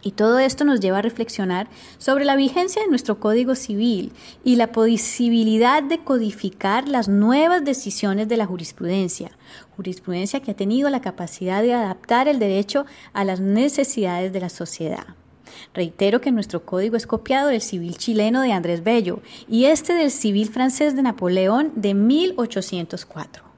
Y 0.03 0.12
todo 0.12 0.38
esto 0.39 0.65
nos 0.65 0.81
lleva 0.81 1.00
a 1.00 1.01
reflexionar 1.01 1.69
sobre 1.98 2.25
la 2.25 2.36
vigencia 2.36 2.81
de 2.81 2.89
nuestro 2.89 3.22
Código 3.22 3.55
Civil 3.55 4.12
y 4.43 4.57
la 4.57 4.74
posibilidad 4.74 5.81
de 5.81 6.00
codificar 6.03 6.89
las 6.89 7.07
nuevas 7.07 7.63
decisiones 7.63 8.27
de 8.27 8.36
la 8.36 8.45
jurisprudencia, 8.45 9.31
jurisprudencia 9.77 10.41
que 10.41 10.51
ha 10.51 10.55
tenido 10.55 10.89
la 10.89 11.01
capacidad 11.01 11.62
de 11.62 11.74
adaptar 11.74 12.27
el 12.27 12.38
derecho 12.38 12.86
a 13.13 13.24
las 13.24 13.39
necesidades 13.39 14.33
de 14.33 14.41
la 14.41 14.50
sociedad. 14.50 15.15
Reitero 15.74 16.19
que 16.19 16.31
nuestro 16.31 16.65
código 16.65 16.98
es 16.98 17.07
copiado 17.07 17.48
del 17.48 17.62
civil 17.62 17.98
chileno 17.98 18.41
de 18.41 18.51
Andrés 18.51 18.83
Bello 18.83 19.22
y 19.48 19.65
este 19.65 19.93
del 19.93 20.12
civil 20.12 20.50
francés 20.50 20.95
de 20.95 21.03
Napoleón 21.03 21.72
de 21.75 21.93
1804 21.93 23.52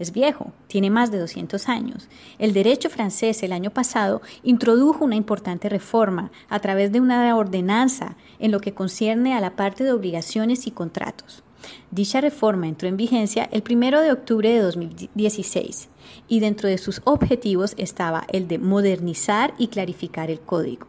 es 0.00 0.12
viejo, 0.12 0.52
tiene 0.66 0.90
más 0.90 1.10
de 1.10 1.18
200 1.18 1.68
años. 1.68 2.08
El 2.38 2.52
derecho 2.52 2.90
francés 2.90 3.42
el 3.42 3.52
año 3.52 3.70
pasado 3.70 4.22
introdujo 4.42 5.04
una 5.04 5.16
importante 5.16 5.68
reforma 5.68 6.32
a 6.48 6.58
través 6.58 6.90
de 6.90 7.00
una 7.00 7.36
ordenanza 7.36 8.16
en 8.38 8.50
lo 8.50 8.60
que 8.60 8.74
concierne 8.74 9.34
a 9.34 9.40
la 9.40 9.54
parte 9.56 9.84
de 9.84 9.92
obligaciones 9.92 10.66
y 10.66 10.70
contratos. 10.70 11.44
Dicha 11.90 12.20
reforma 12.20 12.68
entró 12.68 12.88
en 12.88 12.96
vigencia 12.96 13.48
el 13.52 13.62
1 13.68 14.00
de 14.00 14.12
octubre 14.12 14.50
de 14.50 14.60
2016 14.60 15.90
y 16.26 16.40
dentro 16.40 16.68
de 16.68 16.78
sus 16.78 17.02
objetivos 17.04 17.74
estaba 17.76 18.24
el 18.32 18.48
de 18.48 18.58
modernizar 18.58 19.54
y 19.58 19.68
clarificar 19.68 20.30
el 20.30 20.40
código. 20.40 20.86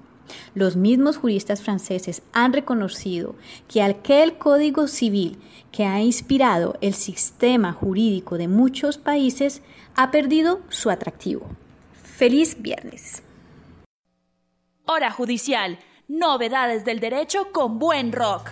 Los 0.56 0.76
mismos 0.76 1.18
juristas 1.18 1.62
franceses 1.62 2.22
han 2.34 2.54
reconocido 2.54 3.36
que 3.68 3.82
aquel 3.82 4.38
código 4.38 4.88
civil 4.88 5.40
que 5.72 5.86
ha 5.86 6.02
inspirado 6.02 6.78
el 6.82 6.94
sistema 6.94 7.74
jurídico 7.74 8.38
de 8.38 8.48
muchos 8.48 8.98
países 8.98 9.62
ha 9.96 10.12
perdido 10.12 10.62
su 10.70 10.90
atractivo. 10.90 11.48
Feliz 12.04 12.62
viernes. 12.62 13.24
Hora 14.86 15.12
judicial. 15.12 15.80
Novedades 16.08 16.84
del 16.84 17.00
derecho 17.00 17.52
con 17.54 17.80
buen 17.80 18.12
rock. 18.12 18.52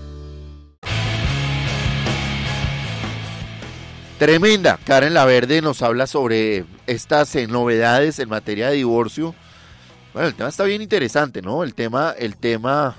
Tremenda. 4.21 4.77
Karen 4.85 5.15
Laverde 5.15 5.63
nos 5.63 5.81
habla 5.81 6.05
sobre 6.05 6.63
estas 6.85 7.35
eh, 7.35 7.47
novedades 7.47 8.19
en 8.19 8.29
materia 8.29 8.69
de 8.69 8.75
divorcio. 8.75 9.33
Bueno, 10.13 10.27
el 10.27 10.35
tema 10.35 10.49
está 10.49 10.63
bien 10.63 10.83
interesante, 10.83 11.41
¿no? 11.41 11.63
El 11.63 11.73
tema, 11.73 12.13
el 12.15 12.37
tema 12.37 12.95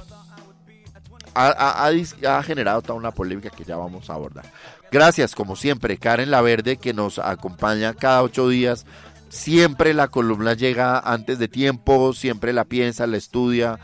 ha, 1.33 2.43
generado 2.45 2.83
toda 2.83 2.99
una 2.99 3.13
polémica 3.13 3.51
que 3.51 3.63
ya 3.63 3.77
vamos 3.77 4.11
a 4.11 4.15
abordar. 4.15 4.47
Gracias, 4.91 5.37
como 5.37 5.55
siempre, 5.55 5.97
Karen 5.97 6.33
Laverde, 6.33 6.77
que 6.77 6.93
nos 6.93 7.21
acompaña 7.21 7.95
cada 7.95 8.25
ocho 8.25 8.49
días. 8.49 8.85
Siempre 9.29 9.95
la 9.95 10.09
columna 10.09 10.55
llega 10.55 10.99
antes 10.99 11.39
de 11.39 11.47
tiempo, 11.47 12.15
siempre 12.15 12.53
la 12.53 12.65
piensa, 12.65 13.07
la 13.07 13.17
estudia. 13.17 13.79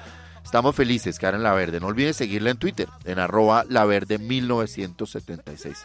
Estamos 0.44 0.74
felices, 0.74 1.20
Karen 1.20 1.44
Laverde. 1.44 1.78
No 1.78 1.86
olvides 1.86 2.16
seguirla 2.16 2.50
en 2.50 2.56
Twitter, 2.56 2.88
en 3.04 3.20
arroba 3.20 3.64
laverde1976 3.66 5.76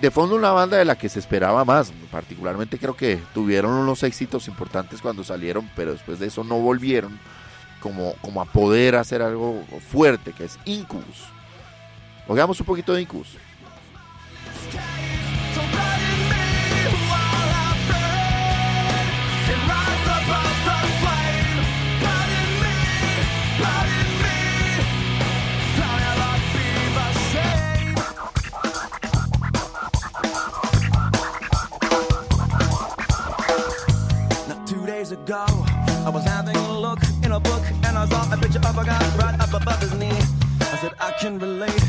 de 0.00 0.10
fondo 0.10 0.36
una 0.36 0.50
banda 0.50 0.76
de 0.76 0.84
la 0.84 0.96
que 0.96 1.08
se 1.08 1.18
esperaba 1.18 1.64
más. 1.64 1.92
Particularmente 2.10 2.78
creo 2.78 2.96
que 2.96 3.20
tuvieron 3.34 3.72
unos 3.72 4.02
éxitos 4.02 4.48
importantes 4.48 5.00
cuando 5.00 5.24
salieron, 5.24 5.70
pero 5.74 5.92
después 5.92 6.18
de 6.18 6.26
eso 6.26 6.44
no 6.44 6.58
volvieron 6.58 7.18
como, 7.80 8.14
como 8.20 8.40
a 8.40 8.44
poder 8.46 8.96
hacer 8.96 9.22
algo 9.22 9.64
fuerte, 9.90 10.32
que 10.32 10.44
es 10.44 10.58
Incubus. 10.64 11.24
Oigamos 12.28 12.58
un 12.60 12.66
poquito 12.66 12.92
de 12.92 13.02
Incubus. 13.02 13.36
Ago, 35.22 35.44
I 36.06 36.10
was 36.12 36.24
having 36.24 36.56
a 36.56 36.78
look 36.78 37.00
in 37.22 37.32
a 37.32 37.40
book 37.40 37.62
and 37.84 37.98
I 37.98 38.06
saw 38.06 38.32
a 38.32 38.36
picture 38.36 38.58
of 38.58 38.78
a 38.78 38.84
guy 38.84 39.16
right 39.18 39.38
up 39.40 39.52
above 39.52 39.80
his 39.80 39.94
knee. 39.94 40.20
I 40.60 40.76
said, 40.80 40.92
I 41.00 41.12
can 41.20 41.38
relate. 41.38 41.84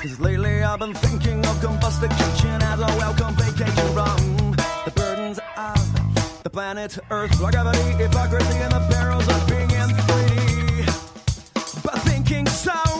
Cause 0.00 0.18
lately 0.20 0.62
I've 0.62 0.78
been 0.78 0.94
thinking 0.94 1.44
of 1.46 1.60
combustication 1.60 2.62
as 2.62 2.80
a 2.80 2.90
welcome 3.02 3.34
vacation 3.36 3.86
from 3.94 4.52
the 4.84 4.92
burdens 4.94 5.38
of 5.56 6.42
the 6.42 6.50
planet 6.50 6.98
Earth, 7.10 7.40
like 7.40 7.52
gravity, 7.52 8.02
hypocrisy, 8.02 8.58
and 8.58 8.72
the 8.72 8.80
perils 8.90 9.28
of 9.28 9.40
being 9.48 9.70
in 9.70 9.88
3D. 10.06 11.82
But 11.84 11.98
thinking 12.02 12.46
so 12.46 12.91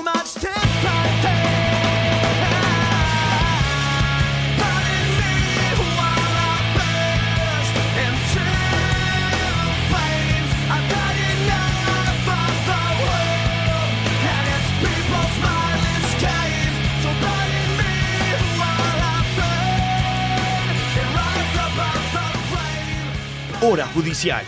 Hora 23.64 23.86
judicial. 23.86 24.42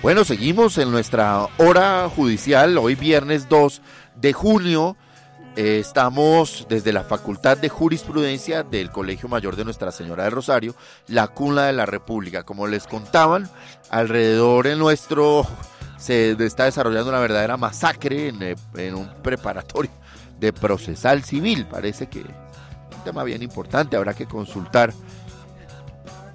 Bueno, 0.00 0.24
seguimos 0.24 0.78
en 0.78 0.90
nuestra 0.90 1.46
hora 1.58 2.08
judicial, 2.08 2.78
hoy 2.78 2.94
viernes 2.94 3.50
2 3.50 3.82
de 4.14 4.32
junio. 4.32 4.96
Eh, 5.56 5.78
estamos 5.78 6.66
desde 6.70 6.94
la 6.94 7.04
Facultad 7.04 7.58
de 7.58 7.68
Jurisprudencia 7.68 8.62
del 8.62 8.90
Colegio 8.90 9.28
Mayor 9.28 9.56
de 9.56 9.66
Nuestra 9.66 9.92
Señora 9.92 10.24
de 10.24 10.30
Rosario, 10.30 10.74
la 11.06 11.28
cuna 11.28 11.66
de 11.66 11.74
la 11.74 11.84
República. 11.84 12.44
Como 12.44 12.66
les 12.66 12.86
contaban, 12.86 13.46
alrededor 13.90 14.68
en 14.68 14.78
nuestro 14.78 15.46
se 15.98 16.30
está 16.30 16.64
desarrollando 16.64 17.10
una 17.10 17.20
verdadera 17.20 17.58
masacre 17.58 18.28
en, 18.28 18.42
eh, 18.42 18.56
en 18.76 18.94
un 18.94 19.12
preparatorio 19.22 19.90
de 20.40 20.50
procesal 20.54 21.24
civil. 21.24 21.66
Parece 21.66 22.06
que 22.06 22.20
es 22.20 22.26
un 22.96 23.04
tema 23.04 23.22
bien 23.22 23.42
importante, 23.42 23.98
habrá 23.98 24.14
que 24.14 24.24
consultar 24.24 24.94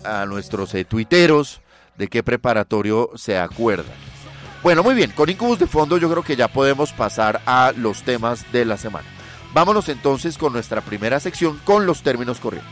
a 0.03 0.25
nuestros 0.25 0.73
eh, 0.73 0.85
tuiteros 0.85 1.61
de 1.97 2.07
qué 2.07 2.23
preparatorio 2.23 3.11
se 3.15 3.37
acuerdan. 3.37 3.93
Bueno, 4.63 4.83
muy 4.83 4.93
bien, 4.93 5.11
con 5.11 5.29
Incubus 5.29 5.59
de 5.59 5.67
fondo 5.67 5.97
yo 5.97 6.09
creo 6.09 6.23
que 6.23 6.35
ya 6.35 6.47
podemos 6.47 6.93
pasar 6.93 7.41
a 7.45 7.73
los 7.75 8.03
temas 8.03 8.51
de 8.51 8.65
la 8.65 8.77
semana. 8.77 9.07
Vámonos 9.53 9.89
entonces 9.89 10.37
con 10.37 10.53
nuestra 10.53 10.81
primera 10.81 11.19
sección 11.19 11.59
con 11.65 11.85
los 11.85 12.03
términos 12.03 12.39
corrientes. 12.39 12.71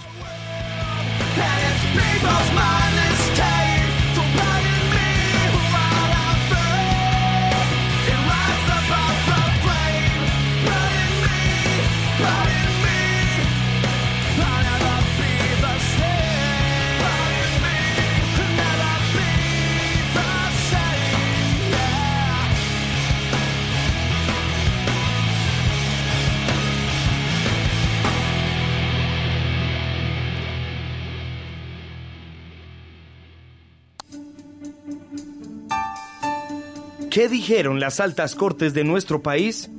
¿Qué 37.10 37.28
dijeron 37.28 37.80
las 37.80 38.00
altas 38.00 38.36
cortes 38.36 38.76
de 38.76 38.84
nuestro 38.84 39.24
país? 39.24 39.72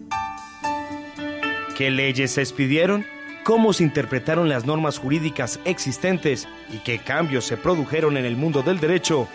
¿Qué 1.77 1.89
leyes 1.93 2.33
se 2.33 2.41
expidieron? 2.41 3.07
¿Cómo 3.45 3.73
se 3.73 3.85
interpretaron 3.85 4.49
las 4.49 4.67
normas 4.67 4.99
jurídicas 4.99 5.61
existentes 5.65 6.49
y 6.73 6.79
qué 6.79 6.99
cambios 6.99 7.45
se 7.45 7.57
produjeron 7.57 8.17
en 8.17 8.25
el 8.25 8.37
mundo 8.37 8.63
del 8.63 8.81
derecho? 8.81 9.29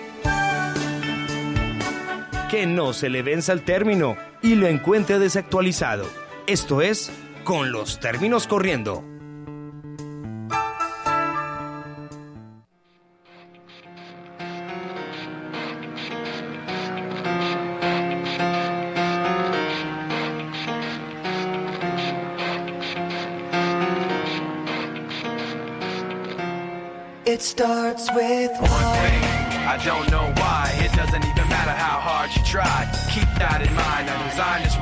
Que 2.49 2.65
no 2.65 2.91
se 2.91 3.09
le 3.09 3.21
venza 3.21 3.53
el 3.53 3.61
término 3.61 4.17
y 4.41 4.55
lo 4.55 4.67
encuentre 4.67 5.17
desactualizado. 5.17 6.05
Esto 6.47 6.81
es, 6.81 7.11
con 7.45 7.71
los 7.71 8.01
términos 8.01 8.45
corriendo. 8.45 9.14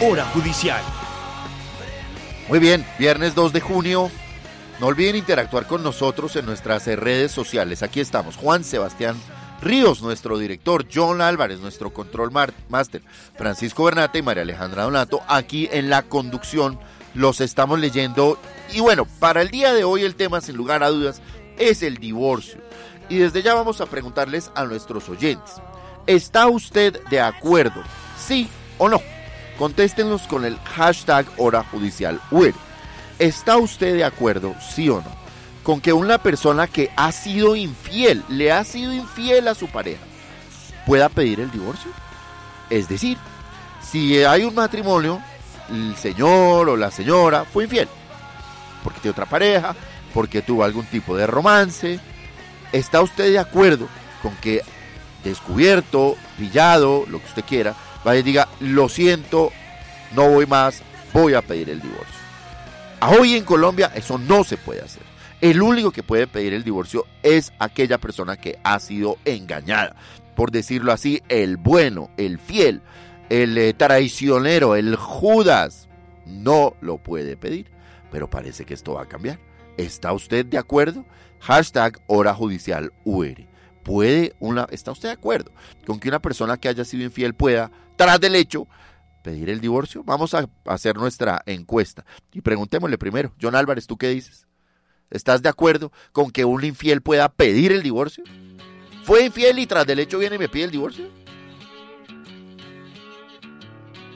Hora 0.00 0.24
judicial. 0.26 0.82
Muy 2.48 2.58
bien, 2.58 2.84
viernes 2.98 3.34
2 3.34 3.52
de 3.52 3.60
junio. 3.60 4.10
No 4.80 4.86
olviden 4.88 5.16
interactuar 5.16 5.66
con 5.66 5.82
nosotros 5.82 6.34
en 6.36 6.44
nuestras 6.44 6.86
redes 6.86 7.30
sociales. 7.30 7.82
Aquí 7.82 8.00
estamos, 8.00 8.36
Juan 8.36 8.64
Sebastián 8.64 9.16
Ríos, 9.62 10.02
nuestro 10.02 10.38
director, 10.38 10.86
John 10.92 11.20
Álvarez, 11.20 11.60
nuestro 11.60 11.92
control 11.92 12.32
master, 12.68 13.00
Francisco 13.38 13.84
Bernate 13.84 14.18
y 14.18 14.22
María 14.22 14.42
Alejandra 14.42 14.82
Donato, 14.82 15.22
aquí 15.28 15.68
en 15.70 15.88
la 15.88 16.02
conducción. 16.02 16.80
Los 17.14 17.40
estamos 17.40 17.78
leyendo. 17.78 18.38
Y 18.72 18.80
bueno, 18.80 19.06
para 19.18 19.42
el 19.42 19.50
día 19.50 19.72
de 19.72 19.84
hoy 19.84 20.02
el 20.02 20.14
tema, 20.14 20.40
sin 20.40 20.56
lugar 20.56 20.82
a 20.82 20.88
dudas, 20.88 21.20
es 21.58 21.82
el 21.82 21.98
divorcio. 21.98 22.60
Y 23.08 23.18
desde 23.18 23.42
ya 23.42 23.54
vamos 23.54 23.80
a 23.80 23.86
preguntarles 23.86 24.50
a 24.54 24.64
nuestros 24.64 25.08
oyentes. 25.08 25.54
¿Está 26.06 26.48
usted 26.48 27.00
de 27.10 27.20
acuerdo? 27.20 27.82
¿Sí 28.18 28.48
o 28.78 28.88
no? 28.88 29.00
Contéstenos 29.58 30.22
con 30.22 30.44
el 30.44 30.58
hashtag 30.60 31.26
hora 31.36 31.62
judicial 31.64 32.20
UR. 32.30 32.54
¿Está 33.18 33.56
usted 33.56 33.94
de 33.94 34.04
acuerdo, 34.04 34.54
sí 34.74 34.88
o 34.88 34.96
no, 34.96 35.12
con 35.62 35.80
que 35.80 35.92
una 35.92 36.18
persona 36.18 36.66
que 36.66 36.90
ha 36.96 37.12
sido 37.12 37.54
infiel, 37.54 38.24
le 38.28 38.50
ha 38.50 38.64
sido 38.64 38.92
infiel 38.92 39.46
a 39.46 39.54
su 39.54 39.68
pareja, 39.68 40.02
pueda 40.86 41.08
pedir 41.08 41.38
el 41.38 41.50
divorcio? 41.50 41.90
Es 42.70 42.88
decir, 42.88 43.18
si 43.80 44.24
hay 44.24 44.42
un 44.42 44.54
matrimonio, 44.54 45.22
el 45.70 45.96
señor 45.96 46.68
o 46.68 46.76
la 46.76 46.90
señora 46.90 47.44
fue 47.44 47.64
infiel, 47.64 47.88
porque 48.82 49.00
tiene 49.00 49.12
otra 49.12 49.26
pareja, 49.26 49.74
porque 50.12 50.42
tuvo 50.42 50.64
algún 50.64 50.86
tipo 50.86 51.16
de 51.16 51.26
romance, 51.26 52.00
¿está 52.72 53.00
usted 53.00 53.30
de 53.30 53.38
acuerdo 53.38 53.88
con 54.22 54.34
que 54.36 54.62
descubierto, 55.24 56.16
pillado, 56.38 57.04
lo 57.08 57.18
que 57.20 57.26
usted 57.26 57.44
quiera, 57.44 57.74
vaya 58.04 58.20
y 58.20 58.24
diga, 58.24 58.48
lo 58.60 58.88
siento, 58.88 59.50
no 60.14 60.28
voy 60.28 60.46
más, 60.46 60.82
voy 61.12 61.34
a 61.34 61.42
pedir 61.42 61.70
el 61.70 61.80
divorcio? 61.80 62.22
Hoy 63.08 63.34
en 63.34 63.44
Colombia 63.44 63.90
eso 63.94 64.18
no 64.18 64.44
se 64.44 64.56
puede 64.56 64.82
hacer. 64.82 65.02
El 65.40 65.60
único 65.60 65.90
que 65.90 66.04
puede 66.04 66.28
pedir 66.28 66.54
el 66.54 66.62
divorcio 66.62 67.04
es 67.24 67.52
aquella 67.58 67.98
persona 67.98 68.36
que 68.36 68.60
ha 68.62 68.78
sido 68.78 69.18
engañada. 69.24 69.96
Por 70.36 70.52
decirlo 70.52 70.92
así, 70.92 71.20
el 71.28 71.56
bueno, 71.56 72.10
el 72.16 72.38
fiel, 72.38 72.80
el 73.32 73.56
eh, 73.56 73.72
traicionero, 73.72 74.76
el 74.76 74.94
Judas, 74.94 75.88
no 76.26 76.76
lo 76.82 76.98
puede 76.98 77.38
pedir. 77.38 77.70
Pero 78.10 78.28
parece 78.28 78.66
que 78.66 78.74
esto 78.74 78.94
va 78.94 79.02
a 79.02 79.08
cambiar. 79.08 79.38
¿Está 79.78 80.12
usted 80.12 80.44
de 80.44 80.58
acuerdo? 80.58 81.06
Hashtag 81.40 81.98
hora 82.08 82.34
judicial 82.34 82.92
UR. 83.04 83.46
¿Puede 83.84 84.34
una, 84.38 84.66
¿Está 84.70 84.92
usted 84.92 85.08
de 85.08 85.14
acuerdo 85.14 85.50
con 85.86 85.98
que 85.98 86.10
una 86.10 86.20
persona 86.20 86.58
que 86.58 86.68
haya 86.68 86.84
sido 86.84 87.04
infiel 87.04 87.34
pueda, 87.34 87.70
tras 87.96 88.20
del 88.20 88.36
hecho, 88.36 88.68
pedir 89.24 89.48
el 89.48 89.62
divorcio? 89.62 90.04
Vamos 90.04 90.34
a 90.34 90.46
hacer 90.66 90.96
nuestra 90.96 91.42
encuesta 91.46 92.04
y 92.34 92.42
preguntémosle 92.42 92.98
primero. 92.98 93.32
John 93.40 93.56
Álvarez, 93.56 93.86
¿tú 93.86 93.96
qué 93.96 94.10
dices? 94.10 94.46
¿Estás 95.10 95.40
de 95.40 95.48
acuerdo 95.48 95.90
con 96.12 96.30
que 96.30 96.44
un 96.44 96.62
infiel 96.64 97.00
pueda 97.00 97.30
pedir 97.30 97.72
el 97.72 97.82
divorcio? 97.82 98.24
¿Fue 99.04 99.24
infiel 99.24 99.58
y 99.58 99.66
tras 99.66 99.86
del 99.86 100.00
hecho 100.00 100.18
viene 100.18 100.36
y 100.36 100.38
me 100.38 100.50
pide 100.50 100.64
el 100.64 100.70
divorcio? 100.70 101.21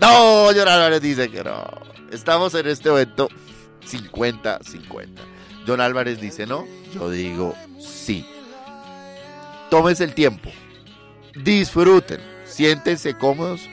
No, 0.00 0.48
John 0.54 0.68
Álvarez 0.68 1.00
dice 1.00 1.30
que 1.30 1.42
no. 1.42 1.64
Estamos 2.10 2.54
en 2.54 2.66
este 2.66 2.90
momento 2.90 3.28
50-50. 3.88 5.08
John 5.66 5.80
Álvarez 5.80 6.20
dice 6.20 6.46
no, 6.46 6.66
yo 6.94 7.10
digo 7.10 7.54
sí. 7.80 8.26
Tómense 9.70 10.04
el 10.04 10.14
tiempo, 10.14 10.50
disfruten, 11.34 12.20
siéntense 12.44 13.18
cómodos 13.18 13.68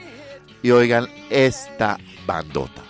y 0.64 0.72
oigan 0.72 1.08
esta 1.30 2.00
bandota. 2.26 2.82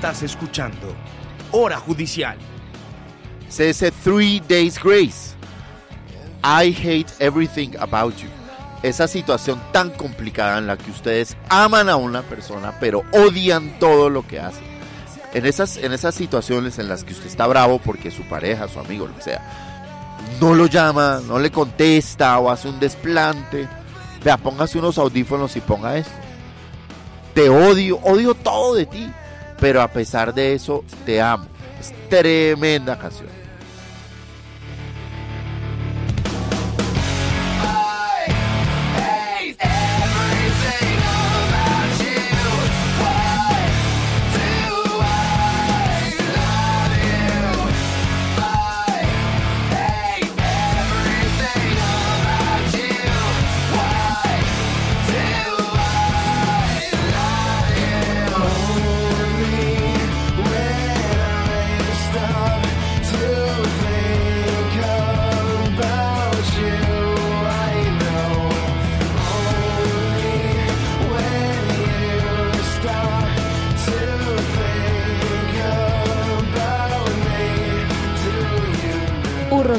Estás 0.00 0.22
escuchando 0.22 0.96
Hora 1.52 1.76
Judicial. 1.76 2.38
CS 3.50 3.92
Three 4.02 4.40
Days 4.48 4.82
Grace. 4.82 5.34
I 6.42 6.72
hate 6.72 7.12
everything 7.18 7.76
about 7.78 8.16
you. 8.16 8.30
Esa 8.82 9.06
situación 9.06 9.60
tan 9.72 9.90
complicada 9.90 10.56
en 10.56 10.68
la 10.68 10.78
que 10.78 10.90
ustedes 10.90 11.36
aman 11.50 11.90
a 11.90 11.96
una 11.96 12.22
persona, 12.22 12.78
pero 12.80 13.02
odian 13.12 13.78
todo 13.78 14.08
lo 14.08 14.26
que 14.26 14.40
hace. 14.40 14.62
En 15.34 15.44
esas, 15.44 15.76
en 15.76 15.92
esas 15.92 16.14
situaciones 16.14 16.78
en 16.78 16.88
las 16.88 17.04
que 17.04 17.12
usted 17.12 17.26
está 17.26 17.46
bravo 17.46 17.78
porque 17.78 18.10
su 18.10 18.22
pareja, 18.22 18.68
su 18.68 18.80
amigo, 18.80 19.06
lo 19.06 19.14
que 19.16 19.22
sea, 19.22 20.16
no 20.40 20.54
lo 20.54 20.64
llama, 20.64 21.20
no 21.28 21.38
le 21.38 21.50
contesta 21.50 22.38
o 22.38 22.50
hace 22.50 22.70
un 22.70 22.80
desplante. 22.80 23.68
Vea, 24.24 24.38
póngase 24.38 24.78
unos 24.78 24.96
audífonos 24.96 25.54
y 25.56 25.60
ponga 25.60 25.98
esto. 25.98 26.14
Te 27.34 27.50
odio, 27.50 27.98
odio 27.98 28.34
todo 28.34 28.74
de 28.76 28.86
ti, 28.86 29.12
pero 29.60 29.82
a 29.82 29.88
pesar 29.88 30.34
de 30.34 30.54
eso 30.54 30.84
te 31.04 31.20
amo. 31.20 31.46
Es 31.78 31.92
tremenda 32.08 32.98
canción. 32.98 33.39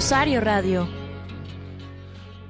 Rosario 0.02 0.42
Radio. 0.42 0.88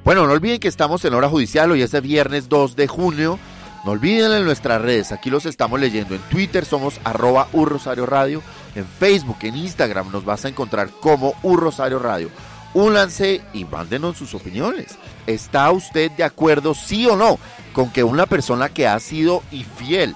Bueno, 0.05 0.25
no 0.25 0.31
olviden 0.31 0.61
que 0.61 0.69
estamos 0.69 1.03
en 1.03 1.13
hora 1.13 1.27
judicial 1.27 1.69
hoy 1.69 1.81
es 1.81 1.93
el 1.93 1.99
viernes 1.99 2.47
2 2.47 2.77
de 2.77 2.87
junio. 2.87 3.37
No 3.83 3.91
olviden 3.91 4.31
en 4.31 4.45
nuestras 4.45 4.81
redes, 4.81 5.11
aquí 5.11 5.29
los 5.29 5.45
estamos 5.45 5.77
leyendo. 5.77 6.15
En 6.15 6.21
Twitter 6.21 6.63
somos 6.63 7.01
arroba 7.03 7.49
U 7.51 7.65
Rosario 7.65 8.05
Radio. 8.05 8.41
En 8.73 8.85
Facebook, 8.85 9.39
en 9.41 9.57
Instagram 9.57 10.13
nos 10.13 10.23
vas 10.23 10.45
a 10.45 10.47
encontrar 10.47 10.91
como 11.01 11.33
U 11.43 11.57
Rosario 11.57 11.99
Radio. 11.99 12.29
Únanse 12.73 13.41
y 13.51 13.65
mándenos 13.65 14.15
sus 14.15 14.33
opiniones. 14.33 14.97
¿Está 15.27 15.69
usted 15.71 16.09
de 16.11 16.23
acuerdo, 16.23 16.73
sí 16.73 17.05
o 17.05 17.17
no, 17.17 17.37
con 17.73 17.91
que 17.91 18.05
una 18.05 18.27
persona 18.27 18.69
que 18.69 18.87
ha 18.87 18.97
sido 19.01 19.43
infiel 19.51 20.15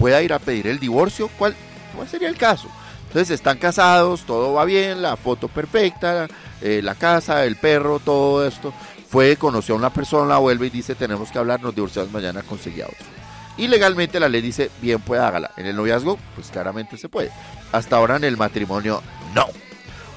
pueda 0.00 0.20
ir 0.20 0.32
a 0.32 0.40
pedir 0.40 0.66
el 0.66 0.80
divorcio? 0.80 1.30
¿Cuál, 1.38 1.54
cuál 1.94 2.08
sería 2.08 2.28
el 2.28 2.36
caso? 2.36 2.66
Entonces 3.12 3.34
están 3.34 3.58
casados, 3.58 4.22
todo 4.22 4.54
va 4.54 4.64
bien, 4.64 5.02
la 5.02 5.18
foto 5.18 5.48
perfecta, 5.48 6.28
eh, 6.62 6.80
la 6.82 6.94
casa, 6.94 7.44
el 7.44 7.56
perro, 7.56 7.98
todo 7.98 8.46
esto. 8.46 8.72
Fue, 9.06 9.36
conoció 9.36 9.74
a 9.74 9.78
una 9.78 9.92
persona, 9.92 10.38
vuelve 10.38 10.68
y 10.68 10.70
dice, 10.70 10.94
tenemos 10.94 11.30
que 11.30 11.38
hablar, 11.38 11.60
nos 11.60 11.74
divorciamos 11.74 12.10
mañana, 12.10 12.40
conseguí 12.40 12.80
a 12.80 12.86
otro. 12.86 13.04
Y 13.58 13.68
legalmente 13.68 14.18
la 14.18 14.30
ley 14.30 14.40
dice, 14.40 14.70
bien, 14.80 14.98
puede 15.02 15.20
hágala. 15.22 15.50
En 15.58 15.66
el 15.66 15.76
noviazgo, 15.76 16.18
pues 16.34 16.48
claramente 16.48 16.96
se 16.96 17.10
puede. 17.10 17.30
Hasta 17.70 17.96
ahora 17.96 18.16
en 18.16 18.24
el 18.24 18.38
matrimonio, 18.38 19.02
no. 19.34 19.44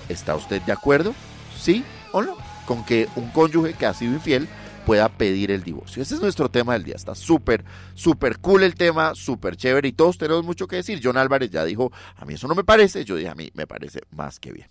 ¿Está 0.08 0.34
usted 0.34 0.62
de 0.62 0.72
acuerdo? 0.72 1.14
¿Sí 1.60 1.84
o 2.14 2.22
no? 2.22 2.38
Con 2.66 2.86
que 2.86 3.10
un 3.18 3.30
cónyuge 3.32 3.74
que 3.74 3.88
ha 3.88 3.94
sido 3.94 4.14
infiel 4.14 4.48
pueda 4.86 5.10
pedir 5.10 5.52
el 5.52 5.64
divorcio. 5.64 6.02
Ese 6.02 6.16
es 6.16 6.22
nuestro 6.22 6.50
tema 6.50 6.74
del 6.74 6.84
día. 6.84 6.96
Está 6.96 7.16
súper, 7.16 7.66
súper 7.94 8.40
cool 8.40 8.64
el 8.64 8.76
tema, 8.76 9.16
súper 9.16 9.58
chévere 9.58 9.88
y 9.88 9.94
todos 9.94 10.18
tenemos 10.18 10.44
mucho 10.44 10.68
que 10.68 10.78
decir. 10.78 11.02
John 11.04 11.18
Álvarez 11.18 11.50
ya 11.50 11.66
dijo, 11.66 11.92
a 12.16 12.26
mí 12.26 12.36
eso 12.36 12.48
no 12.48 12.56
me 12.56 12.64
parece. 12.64 13.04
Yo 13.04 13.16
dije, 13.16 13.30
a 13.30 13.36
mí 13.36 13.52
me 13.54 13.68
parece 13.68 14.02
más 14.12 14.40
que 14.40 14.52
bien. 14.52 14.70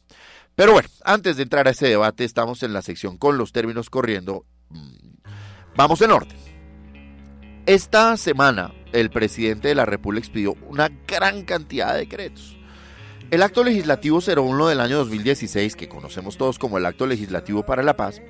Pero 0.54 0.72
bueno, 0.72 0.88
antes 1.04 1.36
de 1.36 1.42
entrar 1.42 1.66
a 1.66 1.72
ese 1.72 1.88
debate, 1.88 2.24
estamos 2.24 2.62
en 2.62 2.72
la 2.72 2.82
sección 2.82 3.18
con 3.18 3.36
los 3.36 3.52
términos 3.52 3.90
corriendo. 3.90 4.46
Mm, 4.70 5.14
Vamos 5.76 6.00
en 6.02 6.12
orden. 6.12 6.36
Esta 7.66 8.16
semana, 8.16 8.72
el 8.92 9.10
presidente 9.10 9.68
de 9.68 9.74
la 9.74 9.84
República 9.84 10.24
expidió 10.24 10.56
una 10.68 10.88
gran 11.08 11.44
cantidad 11.44 11.94
de 11.94 12.00
decretos. 12.00 12.56
El 13.32 13.42
acto 13.42 13.64
legislativo 13.64 14.20
01 14.20 14.68
del 14.68 14.80
año 14.80 14.98
2016, 14.98 15.74
que 15.74 15.88
conocemos 15.88 16.36
todos 16.36 16.60
como 16.60 16.78
el 16.78 16.86
acto 16.86 17.06
legislativo 17.06 17.64
para 17.64 17.82
la 17.82 17.96
paz, 17.96 18.20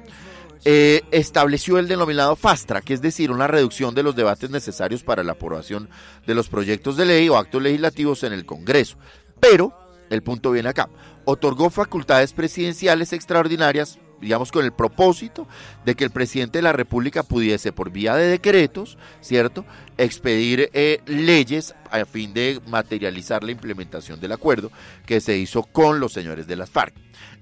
eh, 0.64 1.02
estableció 1.10 1.78
el 1.78 1.88
denominado 1.88 2.36
Fast 2.36 2.66
Track, 2.66 2.90
es 2.90 3.02
decir, 3.02 3.30
una 3.30 3.46
reducción 3.46 3.94
de 3.94 4.02
los 4.02 4.16
debates 4.16 4.48
necesarios 4.50 5.02
para 5.02 5.22
la 5.22 5.32
aprobación 5.32 5.90
de 6.26 6.34
los 6.34 6.48
proyectos 6.48 6.96
de 6.96 7.04
ley 7.04 7.28
o 7.28 7.36
actos 7.36 7.62
legislativos 7.62 8.22
en 8.22 8.32
el 8.32 8.46
Congreso. 8.46 8.96
Pero, 9.40 9.76
el 10.08 10.22
punto 10.22 10.52
viene 10.52 10.70
acá, 10.70 10.88
otorgó 11.26 11.68
facultades 11.68 12.32
presidenciales 12.32 13.12
extraordinarias, 13.12 13.98
digamos 14.22 14.52
con 14.52 14.64
el 14.64 14.72
propósito 14.72 15.46
de 15.84 15.94
que 15.94 16.04
el 16.04 16.10
presidente 16.10 16.58
de 16.58 16.62
la 16.62 16.72
República 16.72 17.22
pudiese, 17.22 17.72
por 17.72 17.90
vía 17.90 18.14
de 18.14 18.28
decretos, 18.28 18.96
¿cierto?, 19.20 19.66
expedir 19.98 20.70
eh, 20.72 21.00
leyes 21.04 21.74
a 21.90 22.06
fin 22.06 22.32
de 22.32 22.60
materializar 22.68 23.44
la 23.44 23.52
implementación 23.52 24.18
del 24.18 24.32
acuerdo 24.32 24.70
que 25.04 25.20
se 25.20 25.36
hizo 25.36 25.62
con 25.62 26.00
los 26.00 26.12
señores 26.12 26.46
de 26.46 26.56
las 26.56 26.70
FARC. 26.70 26.94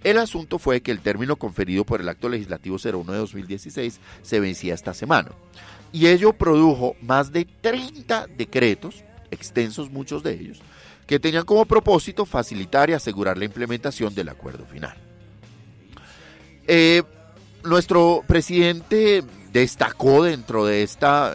El 0.04 0.18
asunto 0.18 0.58
fue 0.58 0.80
que 0.80 0.90
el 0.90 1.00
término 1.00 1.36
conferido 1.36 1.84
por 1.84 2.00
el 2.00 2.08
acto 2.08 2.28
legislativo 2.28 2.76
01 2.82 3.12
de 3.12 3.18
2016 3.18 4.00
se 4.22 4.40
vencía 4.40 4.74
esta 4.74 4.94
semana. 4.94 5.30
Y 5.92 6.08
ello 6.08 6.32
produjo 6.32 6.96
más 7.00 7.32
de 7.32 7.44
30 7.44 8.26
decretos, 8.36 9.04
extensos 9.30 9.90
muchos 9.90 10.22
de 10.22 10.32
ellos, 10.32 10.60
que 11.06 11.20
tenían 11.20 11.44
como 11.44 11.66
propósito 11.66 12.24
facilitar 12.24 12.90
y 12.90 12.94
asegurar 12.94 13.36
la 13.38 13.44
implementación 13.44 14.14
del 14.14 14.30
acuerdo 14.30 14.64
final. 14.64 14.96
Eh, 16.66 17.02
nuestro 17.64 18.24
presidente 18.26 19.22
destacó 19.52 20.24
dentro 20.24 20.64
de 20.64 20.82
esta 20.82 21.34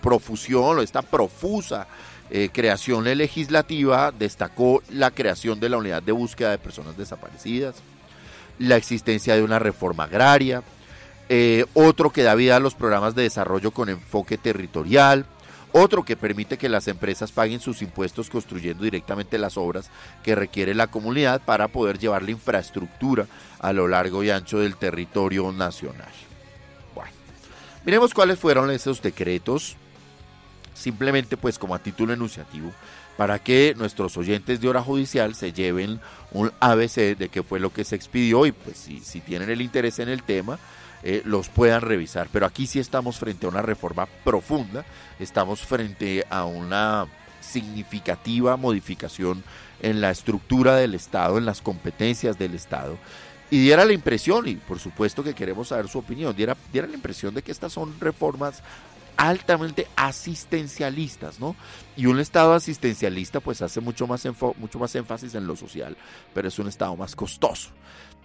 profusión 0.00 0.78
o 0.78 0.82
esta 0.82 1.02
profusa 1.02 1.86
eh, 2.34 2.48
creación 2.50 3.04
legislativa, 3.04 4.10
destacó 4.10 4.82
la 4.88 5.10
creación 5.10 5.60
de 5.60 5.68
la 5.68 5.76
unidad 5.76 6.02
de 6.02 6.12
búsqueda 6.12 6.50
de 6.50 6.56
personas 6.56 6.96
desaparecidas, 6.96 7.74
la 8.58 8.76
existencia 8.76 9.36
de 9.36 9.42
una 9.42 9.58
reforma 9.58 10.04
agraria, 10.04 10.62
eh, 11.28 11.66
otro 11.74 12.08
que 12.08 12.22
da 12.22 12.34
vida 12.34 12.56
a 12.56 12.60
los 12.60 12.74
programas 12.74 13.14
de 13.14 13.24
desarrollo 13.24 13.72
con 13.72 13.90
enfoque 13.90 14.38
territorial, 14.38 15.26
otro 15.72 16.04
que 16.06 16.16
permite 16.16 16.56
que 16.56 16.70
las 16.70 16.88
empresas 16.88 17.32
paguen 17.32 17.60
sus 17.60 17.82
impuestos 17.82 18.30
construyendo 18.30 18.84
directamente 18.84 19.36
las 19.36 19.58
obras 19.58 19.90
que 20.22 20.34
requiere 20.34 20.74
la 20.74 20.86
comunidad 20.86 21.42
para 21.42 21.68
poder 21.68 21.98
llevar 21.98 22.22
la 22.22 22.30
infraestructura 22.30 23.26
a 23.58 23.74
lo 23.74 23.88
largo 23.88 24.24
y 24.24 24.30
ancho 24.30 24.58
del 24.58 24.76
territorio 24.76 25.52
nacional. 25.52 26.08
Bueno, 26.94 27.12
miremos 27.84 28.14
cuáles 28.14 28.38
fueron 28.38 28.70
esos 28.70 29.02
decretos, 29.02 29.76
simplemente 30.74 31.36
pues 31.36 31.58
como 31.58 31.74
a 31.74 31.78
título 31.78 32.12
enunciativo, 32.12 32.72
para 33.16 33.38
que 33.38 33.74
nuestros 33.76 34.16
oyentes 34.16 34.60
de 34.60 34.68
hora 34.68 34.82
judicial 34.82 35.34
se 35.34 35.52
lleven 35.52 36.00
un 36.32 36.50
ABC 36.60 37.16
de 37.16 37.28
qué 37.30 37.42
fue 37.42 37.60
lo 37.60 37.72
que 37.72 37.84
se 37.84 37.96
expidió 37.96 38.46
y 38.46 38.52
pues 38.52 38.76
si, 38.78 39.00
si 39.00 39.20
tienen 39.20 39.50
el 39.50 39.60
interés 39.60 39.98
en 39.98 40.08
el 40.08 40.22
tema, 40.22 40.58
eh, 41.02 41.22
los 41.24 41.48
puedan 41.48 41.82
revisar. 41.82 42.28
Pero 42.32 42.46
aquí 42.46 42.66
sí 42.66 42.78
estamos 42.78 43.18
frente 43.18 43.46
a 43.46 43.48
una 43.48 43.62
reforma 43.62 44.06
profunda, 44.24 44.84
estamos 45.18 45.60
frente 45.60 46.24
a 46.30 46.44
una 46.44 47.06
significativa 47.40 48.56
modificación 48.56 49.42
en 49.80 50.00
la 50.00 50.10
estructura 50.10 50.76
del 50.76 50.94
Estado, 50.94 51.38
en 51.38 51.44
las 51.44 51.60
competencias 51.60 52.38
del 52.38 52.54
Estado. 52.54 52.96
Y 53.50 53.58
diera 53.58 53.84
la 53.84 53.92
impresión, 53.92 54.48
y 54.48 54.54
por 54.54 54.78
supuesto 54.78 55.22
que 55.22 55.34
queremos 55.34 55.68
saber 55.68 55.88
su 55.88 55.98
opinión, 55.98 56.34
diera, 56.34 56.56
diera 56.72 56.86
la 56.86 56.94
impresión 56.94 57.34
de 57.34 57.42
que 57.42 57.52
estas 57.52 57.72
son 57.72 57.98
reformas 58.00 58.62
altamente 59.22 59.86
asistencialistas, 59.94 61.38
¿no? 61.38 61.54
Y 61.96 62.06
un 62.06 62.18
Estado 62.18 62.54
asistencialista 62.54 63.38
pues 63.38 63.62
hace 63.62 63.80
mucho 63.80 64.08
más, 64.08 64.26
mucho 64.56 64.78
más 64.80 64.94
énfasis 64.96 65.36
en 65.36 65.46
lo 65.46 65.54
social, 65.54 65.96
pero 66.34 66.48
es 66.48 66.58
un 66.58 66.66
Estado 66.66 66.96
más 66.96 67.14
costoso 67.14 67.70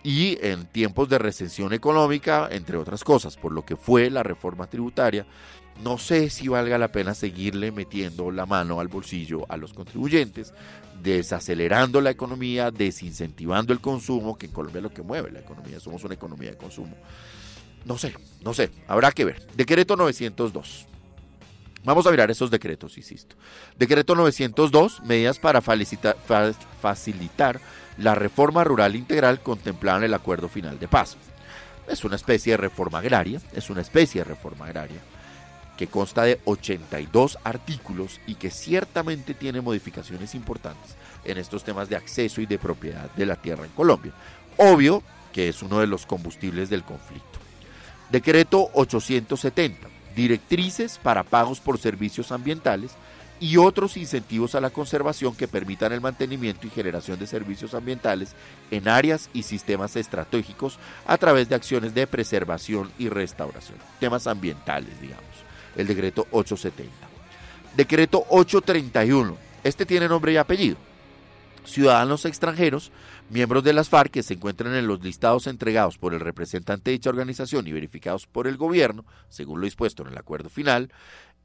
y 0.04 0.38
en 0.42 0.66
tiempos 0.68 1.10
de 1.10 1.18
recesión 1.18 1.74
económica, 1.74 2.48
entre 2.52 2.78
otras 2.78 3.04
cosas, 3.04 3.36
por 3.36 3.52
lo 3.52 3.66
que 3.66 3.76
fue 3.76 4.10
la 4.10 4.24
reforma 4.24 4.68
tributaria, 4.68 5.26
no 5.84 5.98
sé 5.98 6.30
si 6.30 6.48
valga 6.48 6.78
la 6.78 6.92
pena 6.92 7.14
seguirle 7.14 7.72
metiendo 7.72 8.32
la 8.32 8.46
mano 8.46 8.80
al 8.80 8.88
bolsillo 8.88 9.46
a 9.50 9.58
los 9.58 9.74
contribuyentes, 9.74 10.54
desacelerando 11.04 12.02
la 12.02 12.10
economía, 12.10 12.72
desincentivando 12.72 13.74
el 13.74 13.82
consumo, 13.82 14.38
que 14.38 14.48
en 14.48 14.52
Colombia 14.52 14.80
es 14.80 14.84
lo 14.84 14.94
que 14.94 15.04
mueve 15.04 15.32
la 15.32 15.40
economía, 15.40 15.80
somos 15.80 16.04
una 16.04 16.16
economía 16.16 16.52
de 16.52 16.58
consumo. 16.58 16.96
No 17.86 17.98
sé, 17.98 18.14
no 18.42 18.54
sé, 18.54 18.72
habrá 18.88 19.12
que 19.12 19.26
ver. 19.26 19.48
Decreto 19.56 19.96
902. 19.96 20.86
Vamos 21.84 22.06
a 22.06 22.12
mirar 22.12 22.30
esos 22.30 22.52
decretos, 22.52 22.98
insisto. 22.98 23.36
Decreto 23.78 24.14
902, 24.14 25.02
medidas 25.04 25.40
para 25.40 25.62
facilitar 25.62 27.62
la 27.98 28.14
reforma 28.14 28.66
rural 28.66 28.96
integral 28.96 29.42
contemplada 29.42 30.00
en 30.00 30.04
el 30.06 30.14
acuerdo 30.14 30.50
final 30.50 30.80
de 30.80 30.90
paz. 30.90 31.16
Es 31.88 32.04
una 32.04 32.18
especie 32.18 32.54
de 32.54 32.58
reforma 32.58 33.00
agraria, 33.00 33.40
es 33.54 33.70
una 33.70 33.82
especie 33.82 34.22
de 34.22 34.26
reforma 34.26 34.66
agraria 34.66 35.00
que 35.78 35.88
consta 35.88 36.24
de 36.24 36.42
82 36.44 37.38
artículos 37.44 38.20
y 38.26 38.36
que 38.36 38.50
ciertamente 38.50 39.34
tiene 39.34 39.62
modificaciones 39.62 40.36
importantes 40.36 40.96
en 41.24 41.38
estos 41.38 41.64
temas 41.64 41.88
de 41.88 41.96
acceso 41.96 42.42
y 42.42 42.48
de 42.48 42.58
propiedad 42.58 43.10
de 43.12 43.28
la 43.28 43.36
tierra 43.36 43.64
en 43.64 43.72
Colombia. 43.72 44.12
Obvio 44.58 45.04
que 45.32 45.48
es 45.48 45.62
uno 45.62 45.80
de 45.80 45.88
los 45.88 46.06
combustibles 46.06 46.70
del 46.70 46.84
conflicto. 46.84 47.40
Decreto 48.12 48.70
870, 48.74 49.88
directrices 50.16 50.98
para 50.98 51.24
pagos 51.24 51.60
por 51.60 51.78
servicios 51.78 52.32
ambientales 52.32 52.92
y 53.40 53.58
otros 53.58 53.98
incentivos 53.98 54.56
a 54.56 54.62
la 54.62 54.70
conservación 54.70 55.36
que 55.36 55.48
permitan 55.48 55.92
el 55.92 56.02
mantenimiento 56.02 56.66
y 56.66 56.72
generación 56.72 57.20
de 57.20 57.28
servicios 57.28 57.74
ambientales 57.74 58.34
en 58.72 58.88
áreas 58.88 59.30
y 59.34 59.44
sistemas 59.44 59.96
estratégicos 59.96 60.80
a 61.06 61.18
través 61.18 61.50
de 61.50 61.56
acciones 61.56 61.94
de 61.94 62.08
preservación 62.08 62.92
y 62.98 63.10
restauración. 63.10 63.78
Temas 64.00 64.26
ambientales, 64.26 65.00
digamos. 65.02 65.26
El 65.76 65.86
decreto 65.86 66.28
870. 66.32 66.92
Decreto 67.76 68.26
831. 68.30 69.38
Este 69.64 69.86
tiene 69.86 70.08
nombre 70.08 70.32
y 70.34 70.38
apellido. 70.38 70.78
Ciudadanos 71.64 72.26
extranjeros, 72.26 72.92
miembros 73.30 73.64
de 73.64 73.74
las 73.74 73.90
FARC 73.90 74.12
que 74.12 74.24
se 74.24 74.36
encuentran 74.36 74.74
en 74.76 74.88
los 74.88 75.04
listados 75.04 75.48
entregados 75.48 75.98
por 75.98 76.14
el 76.14 76.20
representante 76.20 76.92
de 76.92 76.98
dicha 76.98 77.10
organización 77.10 77.68
y 77.68 77.72
verificados 77.72 78.26
por 78.26 78.48
el 78.48 78.58
gobierno, 78.58 79.06
según 79.30 79.60
lo 79.60 79.66
dispuesto 79.66 80.04
en 80.04 80.10
el 80.10 80.18
acuerdo 80.18 80.50
final, 80.50 80.92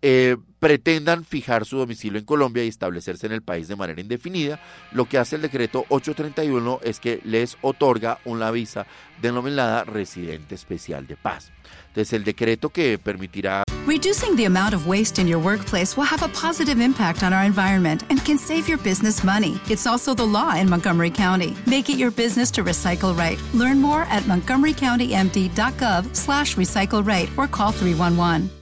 eh, 0.02 0.36
pretendan 0.58 1.24
fijar 1.24 1.64
su 1.64 1.78
domicilio 1.78 2.18
en 2.18 2.24
Colombia 2.24 2.64
y 2.64 2.68
establecerse 2.68 3.26
en 3.26 3.32
el 3.32 3.42
país 3.42 3.68
de 3.68 3.76
manera 3.76 4.00
indefinida, 4.00 4.60
lo 4.92 5.06
que 5.06 5.18
hace 5.18 5.36
el 5.36 5.42
decreto 5.42 5.84
831 5.88 6.80
es 6.82 7.00
que 7.00 7.20
les 7.24 7.56
otorga 7.62 8.18
una 8.24 8.50
visa 8.50 8.86
denominada 9.20 9.84
residente 9.84 10.54
especial 10.54 11.06
de 11.06 11.16
paz. 11.16 11.52
Entonces 11.88 12.12
el 12.12 12.24
decreto 12.24 12.70
que 12.70 12.98
permitirá 12.98 13.62
Reducing 13.86 14.36
the 14.36 14.44
amount 14.44 14.74
of 14.74 14.86
waste 14.86 15.18
in 15.18 15.26
your 15.26 15.40
workplace 15.40 15.96
will 15.96 16.04
have 16.04 16.22
a 16.22 16.28
positive 16.28 16.80
impact 16.80 17.24
on 17.24 17.32
our 17.32 17.44
environment 17.44 18.04
and 18.10 18.24
can 18.24 18.38
save 18.38 18.68
your 18.68 18.78
business 18.78 19.24
money. 19.24 19.60
It's 19.68 19.88
also 19.88 20.14
the 20.14 20.24
law 20.24 20.54
in 20.54 20.70
Montgomery 20.70 21.10
County. 21.10 21.56
Make 21.66 21.90
it 21.90 21.98
your 21.98 22.12
business 22.12 22.52
to 22.52 22.62
recycle 22.62 23.16
right. 23.18 23.40
Learn 23.52 23.80
more 23.80 24.02
at 24.02 24.22
montgomerycountymd.gov 24.22 26.14
slash 26.14 26.54
recycle 26.54 27.04
right 27.04 27.28
or 27.36 27.48
call 27.48 27.72
311. 27.72 28.61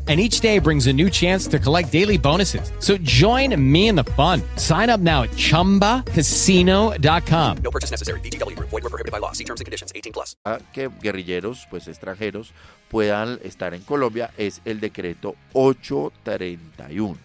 And 0.11 0.19
each 0.19 0.41
day 0.41 0.59
brings 0.59 0.87
a 0.87 0.93
new 0.93 1.09
chance 1.09 1.47
to 1.47 1.57
collect 1.57 1.89
daily 1.89 2.17
bonuses. 2.17 2.69
So 2.79 2.97
join 2.97 3.55
me 3.55 3.87
in 3.87 3.95
the 3.95 4.03
fun. 4.03 4.41
Sign 4.57 4.89
up 4.89 4.99
now 4.99 5.23
at 5.23 5.29
chumbacasino.com. 5.37 7.57
No 7.63 7.71
purchase 7.71 7.91
necessary. 7.91 8.19
VGW 8.19 8.57
Group. 8.57 8.71
Void 8.71 8.83
were 8.83 8.89
prohibited 8.89 9.13
by 9.13 9.19
law. 9.19 9.31
See 9.31 9.45
terms 9.45 9.61
and 9.61 9.65
conditions. 9.65 9.93
18 9.95 10.11
plus. 10.11 10.35
a 10.43 10.59
que 10.73 10.89
guerrilleros 10.89 11.65
pues 11.69 11.87
extranjeros 11.87 12.51
puedan 12.89 13.39
estar 13.41 13.73
en 13.73 13.83
Colombia 13.83 14.31
es 14.37 14.59
el 14.65 14.81
decreto 14.81 15.37
831. 15.53 17.17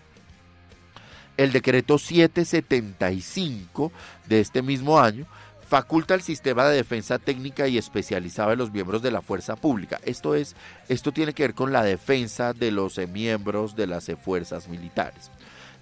El 1.38 1.50
decreto 1.50 1.98
775 1.98 3.90
de 4.28 4.40
este 4.40 4.62
mismo 4.62 5.00
año 5.00 5.26
faculta 5.68 6.14
el 6.14 6.22
sistema 6.22 6.66
de 6.66 6.76
defensa 6.76 7.18
técnica 7.18 7.66
y 7.66 7.76
especializada 7.76 8.50
de 8.50 8.56
los 8.56 8.70
miembros 8.70 9.02
de 9.02 9.10
la 9.10 9.20
fuerza 9.20 9.56
pública. 9.56 10.00
Esto 10.04 10.34
es, 10.34 10.54
esto 10.88 11.12
tiene 11.12 11.32
que 11.32 11.42
ver 11.42 11.54
con 11.54 11.72
la 11.72 11.82
defensa 11.82 12.52
de 12.52 12.70
los 12.70 12.98
eh, 12.98 13.06
miembros 13.06 13.74
de 13.74 13.86
las 13.86 14.08
eh, 14.08 14.16
fuerzas 14.16 14.68
militares. 14.68 15.30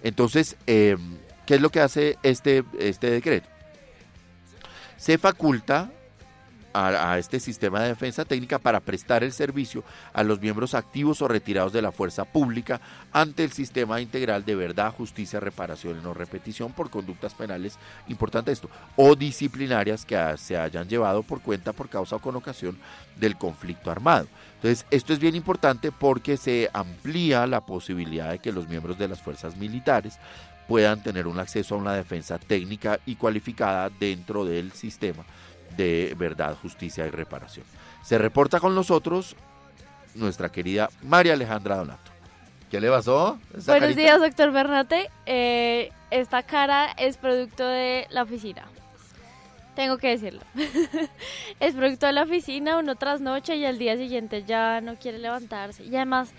Entonces, 0.03 0.57
eh, 0.65 0.97
¿qué 1.45 1.55
es 1.55 1.61
lo 1.61 1.69
que 1.69 1.81
hace 1.81 2.17
este, 2.23 2.63
este 2.79 3.09
decreto? 3.11 3.47
Se 4.97 5.17
faculta 5.17 5.91
a, 6.75 7.17
este 7.17 7.39
sistema 7.39 7.81
de 7.81 7.89
defensa 7.89 8.25
técnica 8.25 8.59
para 8.59 8.81
prestar 8.81 9.23
el 9.23 9.31
servicio 9.31 9.83
a 10.13 10.23
los 10.23 10.41
miembros 10.41 10.73
activos 10.73 11.21
o 11.21 11.27
retirados 11.27 11.71
de 11.71 11.81
la 11.81 11.91
fuerza 11.91 12.25
pública 12.25 12.81
ante 13.13 13.43
el 13.43 13.53
sistema 13.53 14.01
integral 14.01 14.43
de 14.43 14.55
verdad, 14.55 14.93
justicia, 14.93 15.39
reparación 15.39 15.99
y 15.99 16.03
no 16.03 16.13
repetición 16.13 16.73
por 16.73 16.89
conductas 16.89 17.33
penales, 17.33 17.77
importante 18.07 18.51
esto, 18.51 18.69
o 18.95 19.15
disciplinarias 19.15 20.05
que 20.05 20.17
se 20.37 20.57
hayan 20.57 20.89
llevado 20.89 21.23
por 21.23 21.41
cuenta 21.41 21.71
por 21.71 21.89
causa 21.89 22.17
o 22.17 22.19
con 22.19 22.35
ocasión 22.35 22.77
del 23.15 23.37
conflicto 23.37 23.89
armado. 23.89 24.27
Entonces, 24.55 24.85
esto 24.91 25.13
es 25.13 25.19
bien 25.19 25.35
importante 25.35 25.91
porque 25.91 26.37
se 26.37 26.69
amplía 26.73 27.47
la 27.47 27.65
posibilidad 27.65 28.31
de 28.31 28.39
que 28.39 28.51
los 28.51 28.67
miembros 28.67 28.97
de 28.97 29.07
las 29.07 29.21
fuerzas 29.21 29.55
militares 29.55 30.19
puedan 30.67 31.03
tener 31.03 31.27
un 31.27 31.39
acceso 31.39 31.75
a 31.75 31.77
una 31.77 31.93
defensa 31.93 32.39
técnica 32.39 32.99
y 33.05 33.15
cualificada 33.15 33.89
dentro 33.89 34.45
del 34.45 34.71
sistema 34.71 35.23
de 35.75 36.13
verdad, 36.17 36.55
justicia 36.61 37.05
y 37.05 37.09
reparación. 37.09 37.65
Se 38.03 38.17
reporta 38.17 38.59
con 38.59 38.75
nosotros 38.75 39.35
nuestra 40.15 40.49
querida 40.51 40.89
María 41.03 41.33
Alejandra 41.33 41.77
Donato. 41.77 42.11
¿Qué 42.69 42.79
le 42.81 42.89
pasó? 42.89 43.39
¿Esa 43.55 43.71
Buenos 43.71 43.89
carita? 43.89 44.01
días, 44.01 44.19
doctor 44.19 44.51
Bernate. 44.51 45.09
Eh, 45.25 45.91
esta 46.11 46.43
cara 46.43 46.91
es 46.97 47.17
producto 47.17 47.65
de 47.65 48.07
la 48.09 48.23
oficina. 48.23 48.63
Tengo 49.75 49.97
que 49.97 50.09
decirlo. 50.09 50.41
es 51.59 51.75
producto 51.75 52.05
de 52.05 52.13
la 52.13 52.23
oficina, 52.23 52.77
uno 52.77 52.95
tras 52.95 53.21
noche 53.21 53.57
y 53.57 53.65
al 53.65 53.77
día 53.77 53.97
siguiente 53.97 54.43
ya 54.43 54.81
no 54.81 54.95
quiere 54.95 55.19
levantarse. 55.19 55.83
Y 55.83 55.95
además 55.95 56.29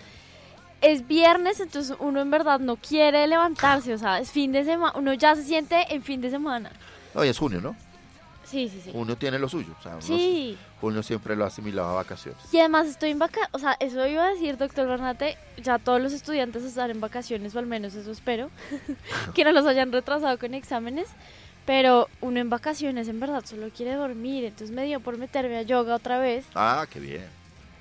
es 0.81 1.07
viernes, 1.07 1.59
entonces 1.59 1.95
uno 1.99 2.19
en 2.19 2.31
verdad 2.31 2.59
no 2.59 2.75
quiere 2.75 3.25
levantarse. 3.27 3.93
O 3.93 3.97
sea, 3.97 4.19
es 4.19 4.31
fin 4.31 4.51
de 4.51 4.63
semana. 4.63 4.93
Uno 4.97 5.13
ya 5.13 5.35
se 5.35 5.43
siente 5.43 5.93
en 5.93 6.01
fin 6.03 6.19
de 6.19 6.29
semana. 6.29 6.71
Hoy 7.13 7.29
es 7.29 7.37
junio, 7.37 7.61
¿no? 7.61 7.75
Sí, 8.49 8.69
sí, 8.69 8.81
sí. 8.83 8.91
Junio 8.91 9.17
tiene 9.17 9.37
lo 9.39 9.49
suyo. 9.49 9.73
O 9.77 9.83
sea, 9.83 9.91
uno- 9.93 10.01
Sí. 10.01 10.57
junio 10.79 11.03
siempre 11.03 11.35
lo 11.35 11.43
ha 11.43 11.47
asimilado 11.47 11.89
a 11.89 11.93
vacaciones. 11.95 12.41
Y 12.53 12.59
además 12.59 12.87
estoy 12.87 13.11
en 13.11 13.19
vacaciones, 13.19 13.49
o 13.53 13.59
sea, 13.59 13.75
eso 13.79 14.07
iba 14.07 14.23
a 14.25 14.29
decir, 14.29 14.57
doctor 14.57 14.87
Bernate, 14.87 15.37
ya 15.61 15.79
todos 15.79 16.01
los 16.01 16.13
estudiantes 16.13 16.63
están 16.63 16.89
en 16.91 17.01
vacaciones, 17.01 17.55
o 17.55 17.59
al 17.59 17.65
menos 17.65 17.93
eso 17.95 18.09
espero, 18.11 18.49
que 19.35 19.43
no 19.43 19.51
los 19.51 19.65
hayan 19.65 19.91
retrasado 19.91 20.37
con 20.39 20.53
exámenes, 20.53 21.07
pero 21.65 22.07
uno 22.21 22.39
en 22.39 22.49
vacaciones 22.49 23.09
en 23.09 23.19
verdad 23.19 23.43
solo 23.45 23.69
quiere 23.75 23.95
dormir, 23.95 24.45
entonces 24.45 24.73
me 24.73 24.85
dio 24.85 25.01
por 25.01 25.17
meterme 25.17 25.57
a 25.57 25.63
yoga 25.63 25.95
otra 25.95 26.17
vez, 26.19 26.45
Ah, 26.55 26.85
qué 26.89 26.99
bien. 27.01 27.25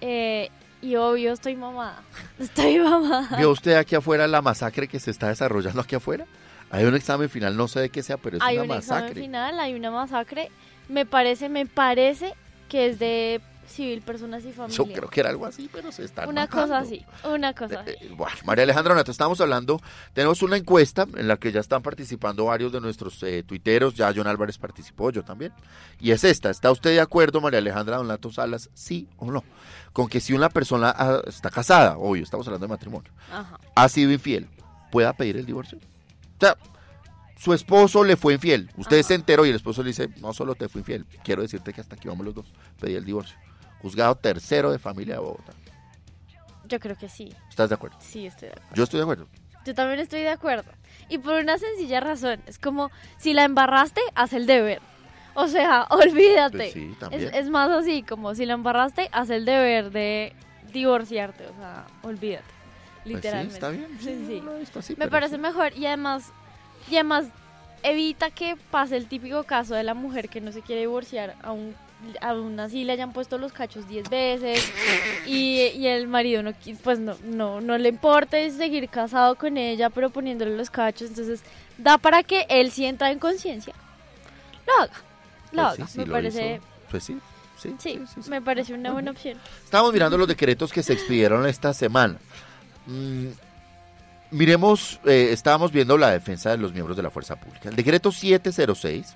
eh, 0.00 0.50
y 0.82 0.96
obvio 0.96 1.32
estoy 1.32 1.54
mamada, 1.56 2.02
estoy 2.40 2.78
mamada. 2.80 3.36
¿Vio 3.36 3.50
usted 3.50 3.74
aquí 3.76 3.94
afuera 3.94 4.26
la 4.26 4.42
masacre 4.42 4.88
que 4.88 4.98
se 4.98 5.10
está 5.12 5.28
desarrollando 5.28 5.80
aquí 5.80 5.94
afuera? 5.94 6.26
Hay 6.70 6.84
un 6.84 6.94
examen 6.94 7.28
final, 7.28 7.56
no 7.56 7.68
sé 7.68 7.80
de 7.80 7.88
qué 7.90 8.02
sea, 8.02 8.16
pero 8.16 8.36
es 8.38 8.42
hay 8.42 8.58
una 8.58 8.64
un 8.64 8.78
examen 8.78 9.04
masacre. 9.04 9.22
final, 9.22 9.60
hay 9.60 9.74
una 9.74 9.90
masacre, 9.90 10.50
me 10.88 11.06
parece, 11.06 11.48
me 11.48 11.66
parece 11.66 12.34
que 12.68 12.88
es 12.88 12.98
de 12.98 13.40
civil, 13.68 14.02
personas 14.02 14.44
y 14.44 14.52
familia. 14.52 14.76
Yo 14.76 14.84
creo 14.84 15.08
que 15.08 15.20
era 15.20 15.30
algo 15.30 15.46
así, 15.46 15.68
pero 15.72 15.92
se 15.92 16.04
está 16.04 16.26
Una 16.26 16.46
cosa 16.46 16.78
así, 16.78 17.04
una 17.24 17.52
cosa 17.52 17.80
así. 17.80 17.90
Eh, 18.00 18.12
Bueno, 18.16 18.36
María 18.44 18.64
Alejandra 18.64 18.94
Donato, 18.94 19.10
estamos 19.10 19.40
hablando, 19.40 19.80
tenemos 20.12 20.42
una 20.42 20.56
encuesta 20.56 21.06
en 21.16 21.28
la 21.28 21.36
que 21.36 21.52
ya 21.52 21.60
están 21.60 21.82
participando 21.82 22.46
varios 22.46 22.72
de 22.72 22.80
nuestros 22.80 23.22
eh, 23.22 23.42
tuiteros, 23.42 23.94
ya 23.94 24.12
John 24.14 24.26
Álvarez 24.26 24.58
participó, 24.58 25.10
yo 25.10 25.24
también, 25.24 25.52
y 26.00 26.12
es 26.12 26.24
esta, 26.24 26.50
¿está 26.50 26.70
usted 26.70 26.90
de 26.90 27.00
acuerdo, 27.00 27.40
María 27.40 27.58
Alejandra 27.58 27.96
Donato 27.96 28.30
Salas, 28.30 28.70
sí 28.74 29.08
o 29.16 29.30
no? 29.30 29.44
Con 29.92 30.08
que 30.08 30.20
si 30.20 30.32
una 30.32 30.48
persona 30.48 30.94
ah, 30.96 31.22
está 31.26 31.50
casada, 31.50 31.96
obvio, 31.98 32.22
estamos 32.22 32.46
hablando 32.46 32.66
de 32.66 32.70
matrimonio, 32.70 33.10
Ajá. 33.32 33.58
ha 33.74 33.88
sido 33.88 34.12
infiel, 34.12 34.48
¿pueda 34.90 35.12
pedir 35.12 35.36
el 35.36 35.46
divorcio? 35.46 35.78
O 36.36 36.40
sea, 36.40 36.56
su 37.36 37.52
esposo 37.52 38.02
le 38.04 38.16
fue 38.16 38.34
infiel, 38.34 38.70
usted 38.76 39.02
se 39.02 39.14
enteró 39.14 39.44
y 39.44 39.50
el 39.50 39.56
esposo 39.56 39.82
le 39.82 39.88
dice, 39.88 40.08
no 40.20 40.32
solo 40.32 40.54
te 40.54 40.68
fui 40.68 40.80
infiel, 40.80 41.06
quiero 41.22 41.42
decirte 41.42 41.72
que 41.72 41.80
hasta 41.80 41.94
aquí 41.96 42.08
vamos 42.08 42.24
los 42.24 42.34
dos, 42.34 42.46
pedí 42.80 42.94
el 42.94 43.04
divorcio. 43.04 43.36
Juzgado 43.82 44.14
tercero 44.14 44.72
de 44.72 44.78
familia 44.78 45.14
de 45.14 45.20
Bogotá. 45.20 45.52
Yo 46.66 46.80
creo 46.80 46.96
que 46.96 47.08
sí, 47.08 47.32
¿Estás 47.48 47.68
de 47.68 47.74
acuerdo? 47.74 47.96
sí 48.00 48.26
estoy 48.26 48.48
de 48.48 48.54
acuerdo. 48.54 48.74
Yo 48.74 48.84
estoy 48.84 48.98
de 48.98 49.02
acuerdo. 49.02 49.26
Yo 49.66 49.74
también 49.74 50.00
estoy 50.00 50.20
de 50.20 50.30
acuerdo. 50.30 50.70
Y 51.08 51.18
por 51.18 51.34
una 51.34 51.58
sencilla 51.58 52.00
razón. 52.00 52.40
Es 52.46 52.58
como, 52.58 52.90
si 53.18 53.34
la 53.34 53.42
embarraste, 53.44 54.00
haz 54.14 54.32
el 54.32 54.46
deber. 54.46 54.80
O 55.34 55.48
sea, 55.48 55.82
olvídate. 55.90 56.56
Pues 56.56 56.72
sí, 56.72 56.96
también. 57.00 57.24
es, 57.24 57.34
es 57.34 57.50
más 57.50 57.70
así, 57.70 58.02
como 58.02 58.34
si 58.34 58.46
la 58.46 58.54
embarraste, 58.54 59.08
haz 59.12 59.28
el 59.30 59.44
deber 59.44 59.90
de 59.90 60.34
divorciarte. 60.72 61.46
O 61.46 61.54
sea, 61.56 61.86
olvídate. 62.02 62.55
Pues 63.06 63.14
sí, 63.14 63.14
Literalmente. 63.28 63.54
está 63.54 63.68
bien. 63.70 63.86
Sí, 64.00 64.24
sí. 64.26 64.40
No, 64.44 64.52
está 64.56 64.78
así, 64.80 64.94
Me 64.96 65.08
parece 65.08 65.36
sí. 65.36 65.40
mejor 65.40 65.72
y 65.76 65.86
además, 65.86 66.32
y 66.90 66.94
además 66.96 67.26
evita 67.82 68.30
que 68.30 68.56
pase 68.70 68.96
el 68.96 69.06
típico 69.06 69.44
caso 69.44 69.74
de 69.74 69.84
la 69.84 69.94
mujer 69.94 70.28
que 70.28 70.40
no 70.40 70.50
se 70.50 70.62
quiere 70.62 70.80
divorciar 70.82 71.36
aún 71.42 71.74
aún 72.20 72.58
así 72.60 72.84
le 72.84 72.92
hayan 72.92 73.12
puesto 73.12 73.38
los 73.38 73.52
cachos 73.52 73.88
10 73.88 74.10
veces 74.10 74.70
y, 75.26 75.60
y 75.74 75.86
el 75.86 76.06
marido 76.08 76.42
no 76.42 76.52
pues 76.82 76.98
no, 76.98 77.16
no, 77.24 77.60
no 77.60 77.78
le 77.78 77.88
importa 77.88 78.36
seguir 78.50 78.88
casado 78.88 79.36
con 79.36 79.56
ella 79.56 79.88
pero 79.88 80.10
poniéndole 80.10 80.56
los 80.56 80.68
cachos, 80.70 81.08
entonces 81.08 81.42
da 81.78 81.96
para 81.98 82.22
que 82.22 82.46
él 82.48 82.70
sienta 82.70 83.10
en 83.10 83.18
conciencia. 83.18 83.74
Lo 84.66 84.82
haga, 84.82 84.92
lo 85.52 85.62
Pues 85.62 85.74
sí, 85.76 85.82
haga, 85.82 85.86
sí 85.90 85.98
me 85.98 86.06
lo 86.06 86.12
parece, 86.12 86.54
hizo. 86.56 86.64
Pues 86.90 87.04
sí, 87.04 87.18
sí. 87.56 87.74
sí, 87.78 88.00
me 88.30 88.42
parece 88.42 88.74
una 88.74 88.92
buena 88.92 89.12
opción. 89.12 89.38
Estamos 89.64 89.92
mirando 89.92 90.18
los 90.18 90.28
decretos 90.28 90.72
que 90.72 90.82
se 90.82 90.92
expidieron 90.92 91.46
esta 91.46 91.72
semana. 91.72 92.18
Mm, 92.86 93.28
miremos, 94.30 95.00
eh, 95.04 95.28
estábamos 95.32 95.72
viendo 95.72 95.98
la 95.98 96.10
defensa 96.10 96.50
de 96.50 96.58
los 96.58 96.72
miembros 96.72 96.96
de 96.96 97.02
la 97.02 97.10
fuerza 97.10 97.36
pública. 97.36 97.68
El 97.68 97.76
decreto 97.76 98.12
706, 98.12 99.14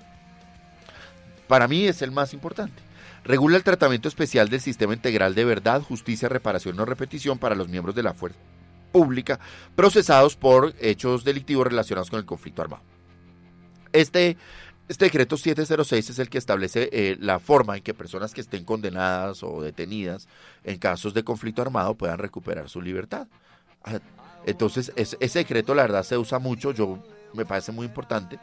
para 1.47 1.67
mí 1.67 1.85
es 1.85 2.01
el 2.01 2.11
más 2.11 2.33
importante. 2.33 2.81
Regula 3.23 3.57
el 3.57 3.63
tratamiento 3.63 4.07
especial 4.07 4.49
del 4.49 4.61
sistema 4.61 4.93
integral 4.93 5.35
de 5.35 5.45
verdad, 5.45 5.81
justicia, 5.81 6.27
reparación 6.27 6.75
no 6.75 6.85
repetición 6.85 7.37
para 7.37 7.55
los 7.55 7.69
miembros 7.69 7.93
de 7.93 8.03
la 8.03 8.13
fuerza 8.13 8.39
pública 8.91 9.39
procesados 9.75 10.35
por 10.35 10.73
hechos 10.79 11.23
delictivos 11.23 11.67
relacionados 11.67 12.09
con 12.09 12.19
el 12.19 12.25
conflicto 12.25 12.61
armado. 12.61 12.83
Este, 13.93 14.37
este 14.87 15.05
decreto 15.05 15.37
706 15.37 16.09
es 16.09 16.19
el 16.19 16.29
que 16.29 16.37
establece 16.37 16.89
eh, 16.91 17.17
la 17.19 17.39
forma 17.39 17.77
en 17.77 17.83
que 17.83 17.93
personas 17.93 18.33
que 18.33 18.41
estén 18.41 18.65
condenadas 18.65 19.43
o 19.43 19.61
detenidas 19.61 20.27
en 20.63 20.77
casos 20.77 21.13
de 21.13 21.23
conflicto 21.23 21.61
armado 21.61 21.95
puedan 21.95 22.17
recuperar 22.17 22.69
su 22.69 22.81
libertad. 22.81 23.27
Ah, 23.83 23.99
Entonces, 24.45 24.91
es- 24.95 25.17
ese 25.19 25.39
decreto 25.39 25.75
la 25.75 25.83
verdad 25.83 26.03
se 26.03 26.17
usa 26.17 26.39
mucho, 26.39 26.71
yo 26.71 26.97
me 27.33 27.45
parece 27.45 27.71
muy 27.71 27.85
importante, 27.85 28.39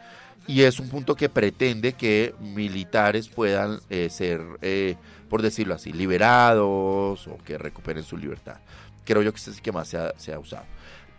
y 0.47 0.63
es 0.63 0.79
un 0.79 0.89
punto 0.89 1.17
que 1.17 1.29
pretende 1.29 1.93
que 1.95 2.35
militares 2.41 3.29
puedan 3.29 3.81
eh, 3.91 4.09
ser, 4.09 4.41
eh, 4.63 4.95
por 5.29 5.43
decirlo 5.43 5.75
así, 5.75 5.93
liberados 5.93 7.27
o 7.27 7.39
que 7.45 7.59
recuperen 7.59 8.05
su 8.05 8.17
libertad. 8.17 8.59
Creo 9.05 9.23
yo 9.23 9.33
que 9.33 9.39
ese 9.39 9.51
es 9.51 9.57
el 9.57 9.63
que 9.63 9.73
más 9.73 9.89
se 9.89 9.99
ha, 9.99 10.13
se 10.19 10.33
ha 10.33 10.39
usado. 10.39 10.65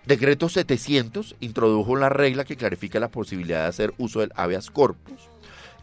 Decreto 0.05 0.47
700 0.49 1.35
introdujo 1.41 1.91
una 1.91 2.09
regla 2.09 2.45
que 2.45 2.55
clarifica 2.55 2.99
la 2.99 3.09
posibilidad 3.09 3.63
de 3.63 3.67
hacer 3.67 3.93
uso 3.97 4.21
del 4.21 4.31
habeas 4.35 4.71
corpus 4.71 5.19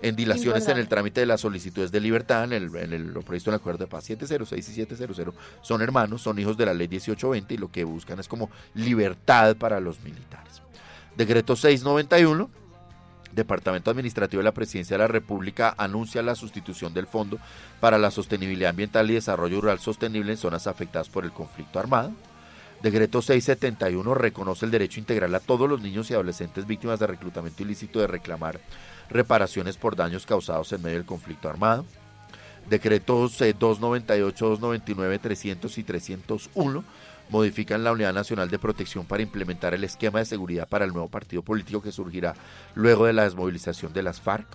en 0.02 0.14
dilaciones 0.16 0.68
en 0.68 0.76
el 0.78 0.88
trámite 0.88 1.20
de 1.20 1.26
las 1.26 1.40
solicitudes 1.40 1.90
de 1.92 2.00
libertad 2.00 2.44
en, 2.44 2.52
el, 2.52 2.76
en 2.76 2.92
el- 2.92 3.12
lo 3.14 3.22
previsto 3.22 3.50
en 3.50 3.54
el 3.54 3.60
acuerdo 3.60 3.84
de 3.84 3.86
paz 3.86 4.04
706 4.04 4.68
y 4.68 4.72
700 4.74 5.34
son 5.62 5.82
hermanos, 5.82 6.22
son 6.22 6.38
hijos 6.38 6.56
de 6.56 6.66
la 6.66 6.74
ley 6.74 6.88
1820 6.88 7.54
y 7.54 7.56
lo 7.56 7.70
que 7.70 7.84
buscan 7.84 8.18
es 8.20 8.28
como 8.28 8.50
libertad 8.74 9.56
para 9.56 9.80
los 9.80 10.00
militares. 10.00 10.62
Decreto 11.16 11.56
691 11.56 12.50
Departamento 13.32 13.90
Administrativo 13.90 14.40
de 14.40 14.44
la 14.44 14.52
Presidencia 14.54 14.94
de 14.94 15.02
la 15.02 15.08
República 15.08 15.74
anuncia 15.76 16.22
la 16.22 16.34
sustitución 16.34 16.94
del 16.94 17.06
Fondo 17.06 17.38
para 17.80 17.98
la 17.98 18.10
Sostenibilidad 18.10 18.70
Ambiental 18.70 19.10
y 19.10 19.14
Desarrollo 19.14 19.60
Rural 19.60 19.78
Sostenible 19.78 20.32
en 20.32 20.38
zonas 20.38 20.66
afectadas 20.66 21.10
por 21.10 21.24
el 21.24 21.32
conflicto 21.32 21.78
armado. 21.78 22.12
Decreto 22.82 23.20
671 23.20 24.14
reconoce 24.14 24.64
el 24.64 24.70
derecho 24.70 25.00
integral 25.00 25.34
a 25.34 25.40
todos 25.40 25.68
los 25.68 25.82
niños 25.82 26.10
y 26.10 26.14
adolescentes 26.14 26.66
víctimas 26.66 26.98
de 26.98 27.06
reclutamiento 27.08 27.62
ilícito 27.62 28.00
de 28.00 28.06
reclamar 28.06 28.58
reparaciones 29.10 29.76
por 29.76 29.96
daños 29.96 30.26
causados 30.26 30.72
en 30.72 30.82
medio 30.82 30.98
del 30.98 31.06
conflicto 31.06 31.48
armado. 31.48 31.84
Decretos 32.68 33.40
eh, 33.42 33.54
298, 33.58 34.48
299, 34.48 35.18
300 35.18 35.78
y 35.78 35.84
301 35.84 36.84
modifican 37.28 37.84
la 37.84 37.92
Unidad 37.92 38.12
Nacional 38.12 38.50
de 38.50 38.58
Protección 38.58 39.04
para 39.04 39.22
implementar 39.22 39.74
el 39.74 39.84
esquema 39.84 40.20
de 40.20 40.24
seguridad 40.24 40.68
para 40.68 40.84
el 40.84 40.92
nuevo 40.92 41.08
partido 41.08 41.42
político 41.42 41.82
que 41.82 41.92
surgirá 41.92 42.34
luego 42.74 43.06
de 43.06 43.12
la 43.12 43.24
desmovilización 43.24 43.92
de 43.92 44.02
las 44.02 44.20
FARC. 44.20 44.46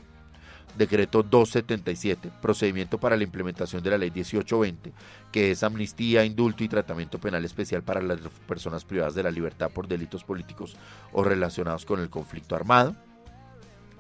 Decreto 0.78 1.22
277, 1.22 2.32
procedimiento 2.42 2.98
para 2.98 3.18
la 3.18 3.26
implementación 3.26 3.84
de 3.84 3.90
la 3.90 3.98
ley 3.98 4.10
1820, 4.10 4.94
que 5.30 5.52
es 5.52 5.64
amnistía, 5.64 6.24
indulto 6.24 6.64
y 6.64 6.70
tratamiento 6.70 7.20
penal 7.20 7.44
especial 7.44 7.84
para 7.84 8.02
las 8.02 8.20
personas 8.48 8.86
privadas 8.86 9.14
de 9.14 9.24
la 9.24 9.32
libertad 9.32 9.70
por 9.70 9.90
delitos 9.90 10.24
políticos 10.24 10.78
o 11.12 11.26
relacionados 11.26 11.84
con 11.84 12.00
el 12.00 12.10
conflicto 12.10 12.56
armado. 12.56 12.96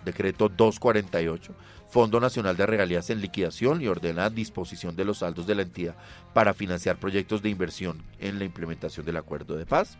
Decreto 0.05 0.49
248, 0.49 1.53
Fondo 1.89 2.19
Nacional 2.19 2.57
de 2.57 2.65
Regalías 2.65 3.09
en 3.09 3.21
liquidación 3.21 3.81
y 3.81 3.87
ordena 3.87 4.29
disposición 4.29 4.95
de 4.95 5.05
los 5.05 5.19
saldos 5.19 5.45
de 5.45 5.55
la 5.55 5.61
entidad 5.61 5.95
para 6.33 6.53
financiar 6.53 6.97
proyectos 6.97 7.41
de 7.41 7.49
inversión 7.49 8.01
en 8.19 8.39
la 8.39 8.45
implementación 8.45 9.05
del 9.05 9.17
acuerdo 9.17 9.57
de 9.57 9.65
paz. 9.65 9.97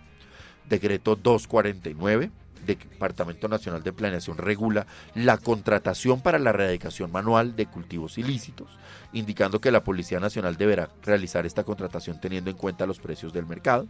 Decreto 0.68 1.16
249, 1.16 2.32
Departamento 2.66 3.48
Nacional 3.48 3.84
de 3.84 3.94
Planeación 3.94 4.38
regula 4.38 4.86
la 5.16 5.38
contratación 5.38 6.22
para 6.22 6.40
la 6.40 6.52
erradicación 6.52 7.12
manual 7.12 7.56
de 7.56 7.66
cultivos 7.66 8.18
ilícitos, 8.18 8.78
indicando 9.14 9.60
que 9.60 9.72
la 9.72 9.84
Policía 9.84 10.20
Nacional 10.20 10.58
deberá 10.58 10.90
realizar 11.04 11.46
esta 11.46 11.64
contratación 11.64 12.20
teniendo 12.20 12.50
en 12.50 12.58
cuenta 12.58 12.86
los 12.86 13.00
precios 13.00 13.34
del 13.34 13.46
mercado. 13.46 13.88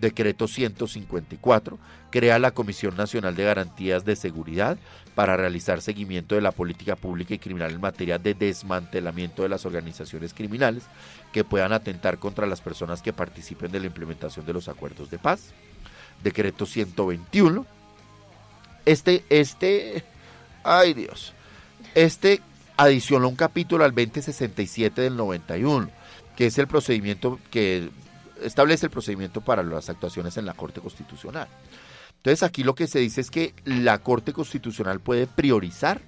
Decreto 0.00 0.46
154 0.46 1.78
crea 2.10 2.38
la 2.38 2.52
Comisión 2.52 2.96
Nacional 2.96 3.34
de 3.34 3.44
Garantías 3.44 4.04
de 4.04 4.14
Seguridad 4.14 4.78
para 5.16 5.36
realizar 5.36 5.82
seguimiento 5.82 6.36
de 6.36 6.40
la 6.40 6.52
política 6.52 6.94
pública 6.94 7.34
y 7.34 7.38
criminal 7.38 7.72
en 7.72 7.80
materia 7.80 8.18
de 8.18 8.34
desmantelamiento 8.34 9.42
de 9.42 9.48
las 9.48 9.66
organizaciones 9.66 10.34
criminales 10.34 10.84
que 11.32 11.42
puedan 11.42 11.72
atentar 11.72 12.18
contra 12.18 12.46
las 12.46 12.60
personas 12.60 13.02
que 13.02 13.12
participen 13.12 13.72
de 13.72 13.80
la 13.80 13.86
implementación 13.86 14.46
de 14.46 14.52
los 14.52 14.68
acuerdos 14.68 15.10
de 15.10 15.18
paz. 15.18 15.52
Decreto 16.22 16.64
121. 16.64 17.66
Este, 18.84 19.24
este, 19.28 20.04
ay 20.62 20.94
Dios, 20.94 21.34
este 21.94 22.40
adiciona 22.76 23.26
un 23.26 23.34
capítulo 23.34 23.84
al 23.84 23.90
2067 23.90 25.02
del 25.02 25.16
91, 25.16 25.90
que 26.36 26.46
es 26.46 26.56
el 26.58 26.68
procedimiento 26.68 27.40
que 27.50 27.90
establece 28.42 28.86
el 28.86 28.90
procedimiento 28.90 29.40
para 29.40 29.62
las 29.62 29.88
actuaciones 29.90 30.36
en 30.36 30.46
la 30.46 30.54
Corte 30.54 30.80
Constitucional. 30.80 31.48
Entonces 32.16 32.42
aquí 32.42 32.64
lo 32.64 32.74
que 32.74 32.86
se 32.86 32.98
dice 32.98 33.20
es 33.20 33.30
que 33.30 33.54
la 33.64 33.98
Corte 33.98 34.32
Constitucional 34.32 35.00
puede 35.00 35.26
priorizar, 35.26 36.00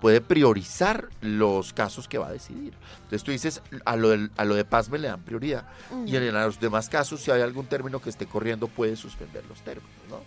puede 0.00 0.20
priorizar 0.20 1.08
los 1.20 1.72
casos 1.72 2.08
que 2.08 2.18
va 2.18 2.26
a 2.28 2.32
decidir. 2.32 2.74
Entonces 2.96 3.22
tú 3.22 3.30
dices, 3.30 3.62
a 3.84 3.96
lo, 3.96 4.10
del- 4.10 4.30
a 4.36 4.44
lo 4.44 4.54
de 4.54 4.64
paz 4.64 4.88
me 4.90 4.98
le 4.98 5.08
dan 5.08 5.22
prioridad 5.22 5.66
Mm. 5.90 6.08
y 6.08 6.16
en 6.16 6.34
los 6.34 6.58
demás 6.60 6.88
casos, 6.88 7.20
si 7.22 7.30
hay 7.30 7.40
algún 7.42 7.66
término 7.66 8.00
que 8.00 8.10
esté 8.10 8.26
corriendo, 8.26 8.66
puede 8.68 8.96
suspender 8.96 9.44
los 9.48 9.60
términos. 9.62 9.90
¿no? 10.10 10.20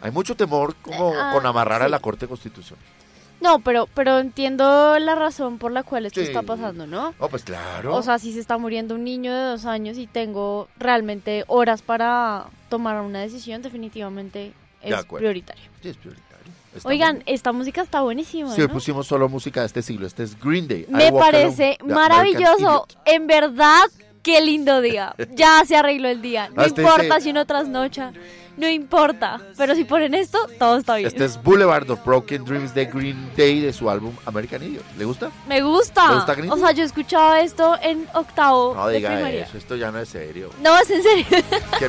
Hay 0.00 0.10
mucho 0.12 0.34
temor 0.36 0.74
como 0.76 1.12
Ah, 1.14 1.30
con 1.34 1.44
amarrar 1.44 1.82
a 1.82 1.88
la 1.88 1.98
Corte 1.98 2.26
Constitucional. 2.26 2.82
No, 3.40 3.58
pero, 3.60 3.88
pero 3.94 4.18
entiendo 4.18 4.98
la 4.98 5.14
razón 5.14 5.58
por 5.58 5.72
la 5.72 5.82
cual 5.82 6.06
esto 6.06 6.20
Sí. 6.20 6.26
está 6.26 6.42
pasando, 6.42 6.86
¿no? 6.86 7.14
Oh, 7.18 7.28
pues 7.28 7.42
claro. 7.44 7.94
O 7.96 8.02
sea, 8.02 8.18
si 8.18 8.32
se 8.32 8.40
está 8.40 8.58
muriendo 8.58 8.94
un 8.94 9.04
niño 9.04 9.34
de 9.34 9.42
dos 9.42 9.64
años 9.66 9.96
y 9.98 10.06
tengo 10.06 10.68
realmente 10.78 11.44
horas 11.46 11.80
para 11.82 12.46
tomar 12.68 13.00
una 13.00 13.20
decisión, 13.20 13.62
definitivamente 13.62 14.52
De 14.82 14.88
es 14.90 14.94
acuerdo. 14.94 15.22
prioritario. 15.24 15.62
Sí, 15.82 15.88
es 15.88 15.96
prioritario. 15.96 16.30
Está 16.74 16.88
Oigan, 16.88 17.14
muy 17.16 17.24
esta 17.26 17.52
música 17.52 17.82
está 17.82 18.00
buenísima, 18.02 18.54
Sí, 18.54 18.60
¿no? 18.60 18.68
pusimos 18.68 19.06
solo 19.06 19.28
música 19.28 19.60
de 19.60 19.66
este 19.66 19.82
siglo. 19.82 20.06
Este 20.06 20.22
es 20.22 20.38
Green 20.38 20.68
Day. 20.68 20.86
Me 20.88 21.10
parece 21.10 21.78
de 21.82 21.92
maravilloso. 21.92 22.86
En 23.04 23.26
verdad, 23.26 23.82
qué 24.22 24.40
lindo 24.40 24.80
día. 24.80 25.14
Ya 25.34 25.64
se 25.66 25.76
arregló 25.76 26.08
el 26.08 26.22
día. 26.22 26.48
No 26.54 26.62
Hasta 26.62 26.80
importa 26.80 27.20
si 27.20 27.30
uno 27.30 27.44
trasnocha. 27.46 28.12
No 28.60 28.68
importa. 28.68 29.40
Pero 29.56 29.74
si 29.74 29.84
ponen 29.84 30.12
esto, 30.14 30.38
todo 30.58 30.76
está 30.76 30.96
bien. 30.96 31.06
Este 31.08 31.24
es 31.24 31.42
Boulevard 31.42 31.90
of 31.90 32.04
Broken 32.04 32.44
Dreams 32.44 32.74
de 32.74 32.84
Green 32.84 33.30
Day 33.36 33.60
de 33.60 33.72
su 33.72 33.88
álbum 33.88 34.12
American 34.26 34.62
Idiot. 34.62 34.84
¿Le 34.98 35.04
gusta? 35.06 35.30
Me 35.48 35.62
gusta. 35.62 36.08
¿Te 36.08 36.14
gusta 36.14 36.34
Green 36.34 36.52
o 36.52 36.56
sea, 36.58 36.72
yo 36.72 36.84
escuchaba 36.84 37.40
esto 37.40 37.78
en 37.82 38.06
octavo 38.12 38.74
No 38.74 38.86
de 38.88 38.96
diga 38.96 39.12
primaria. 39.14 39.44
eso, 39.44 39.56
esto 39.56 39.76
ya 39.76 39.90
no 39.90 39.98
es 39.98 40.10
serio. 40.10 40.50
No, 40.62 40.76
es 40.78 40.90
en 40.90 41.02
serio. 41.02 41.24
¿Qué- 41.78 41.88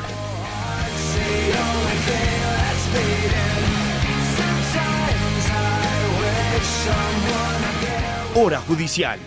Hora 8.34 8.58
judicial. 8.60 9.18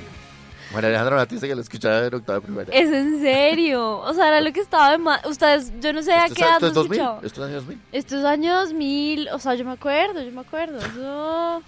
María 0.75 0.89
Alejandra 0.89 1.25
dice 1.25 1.47
que 1.47 1.55
lo 1.55 1.61
escuchaba 1.61 2.05
en 2.05 2.13
octava 2.13 2.41
primaria. 2.41 2.73
es 2.73 2.91
en 2.91 3.21
serio. 3.21 3.99
O 3.99 4.13
sea, 4.13 4.27
era 4.27 4.41
lo 4.41 4.51
que 4.53 4.59
estaba 4.59 4.91
de 4.91 4.97
más. 4.99 5.25
Ustedes, 5.25 5.71
yo 5.79 5.93
no 5.93 6.03
sé 6.03 6.11
a 6.13 6.25
¿Esto 6.25 6.35
qué 6.35 6.41
es- 6.41 6.47
edad 6.47 6.55
esto 6.55 6.67
es 6.67 6.73
2000? 6.73 6.99
escuchaba. 6.99 7.19
¿Esto 7.25 7.41
es 7.43 7.49
años 7.49 7.65
2000? 7.65 7.81
Estos 7.91 8.25
años 8.25 8.73
mil, 8.73 9.29
o 9.29 9.39
sea, 9.39 9.55
yo 9.55 9.65
me 9.65 9.71
acuerdo, 9.71 10.21
yo 10.21 10.31
me 10.31 10.41
acuerdo. 10.41 10.77
Eso... 10.79 11.63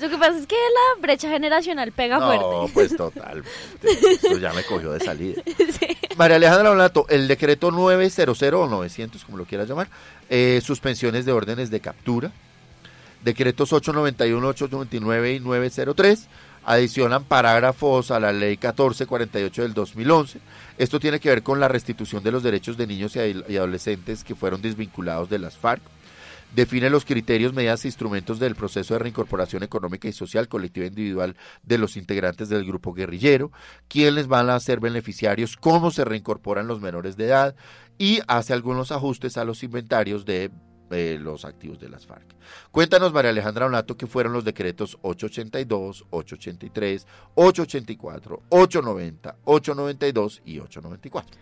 Lo 0.00 0.08
que 0.08 0.16
pasa 0.16 0.38
es 0.38 0.46
que 0.46 0.54
la 0.54 1.02
brecha 1.02 1.28
generacional 1.28 1.92
pega 1.92 2.16
No, 2.18 2.26
fuerte. 2.26 2.72
pues 2.72 2.96
totalmente. 2.96 3.50
Esto 3.82 4.38
ya 4.38 4.50
me 4.54 4.64
cogió 4.64 4.92
de 4.92 5.00
salida. 5.00 5.42
María 6.16 6.36
Alejandra 6.36 6.70
Olato, 6.70 7.04
el 7.10 7.28
decreto 7.28 7.70
900 7.70 8.42
o 8.54 8.66
900, 8.66 9.22
como 9.26 9.36
lo 9.36 9.44
quieras 9.44 9.68
llamar, 9.68 9.88
eh, 10.30 10.62
suspensiones 10.64 11.26
de 11.26 11.32
órdenes 11.32 11.70
de 11.70 11.80
captura. 11.80 12.30
Decretos 13.22 13.72
891, 13.74 14.46
899 14.48 15.32
y 15.34 15.40
903 15.40 16.28
adicionan 16.64 17.24
parágrafos 17.24 18.10
a 18.10 18.20
la 18.20 18.32
ley 18.32 18.50
1448 18.56 19.62
del 19.62 19.74
2011. 19.74 20.40
Esto 20.78 20.98
tiene 21.00 21.20
que 21.20 21.28
ver 21.28 21.42
con 21.42 21.60
la 21.60 21.68
restitución 21.68 22.22
de 22.22 22.32
los 22.32 22.42
derechos 22.42 22.76
de 22.76 22.86
niños 22.86 23.16
y 23.16 23.18
ad- 23.20 23.48
y 23.48 23.56
adolescentes 23.56 24.24
que 24.24 24.34
fueron 24.34 24.62
desvinculados 24.62 25.28
de 25.28 25.38
las 25.38 25.56
FARC. 25.56 25.82
define 26.54 26.88
los 26.88 27.04
criterios, 27.04 27.52
medidas 27.52 27.84
e 27.84 27.88
instrumentos 27.88 28.38
del 28.38 28.54
proceso 28.54 28.94
de 28.94 29.00
reincorporación 29.00 29.64
económica 29.64 30.06
y 30.06 30.12
social, 30.12 30.46
colectiva 30.46 30.84
e 30.86 30.88
individual 30.88 31.34
de 31.64 31.78
los 31.78 31.96
integrantes 31.96 32.48
del 32.48 32.64
grupo 32.64 32.92
guerrillero, 32.94 33.50
quiénes 33.88 34.28
van 34.28 34.48
a 34.50 34.60
ser 34.60 34.78
beneficiarios, 34.78 35.56
cómo 35.56 35.90
se 35.90 36.04
reincorporan 36.04 36.68
los 36.68 36.80
menores 36.80 37.16
de 37.16 37.24
edad 37.24 37.56
y 37.98 38.20
hace 38.28 38.52
algunos 38.52 38.92
ajustes 38.92 39.36
a 39.36 39.44
los 39.44 39.64
inventarios 39.64 40.24
de 40.26 40.52
eh, 40.90 41.18
los 41.20 41.44
activos 41.44 41.78
de 41.80 41.88
las 41.88 42.06
FARC. 42.06 42.34
Cuéntanos, 42.70 43.12
María 43.12 43.30
Alejandra 43.30 43.66
Onato, 43.66 43.96
qué 43.96 44.06
fueron 44.06 44.32
los 44.32 44.44
decretos 44.44 44.98
882, 45.02 46.06
883, 46.10 47.06
884, 47.34 48.42
890, 48.48 49.36
892 49.44 50.42
y 50.44 50.58
894. 50.58 51.38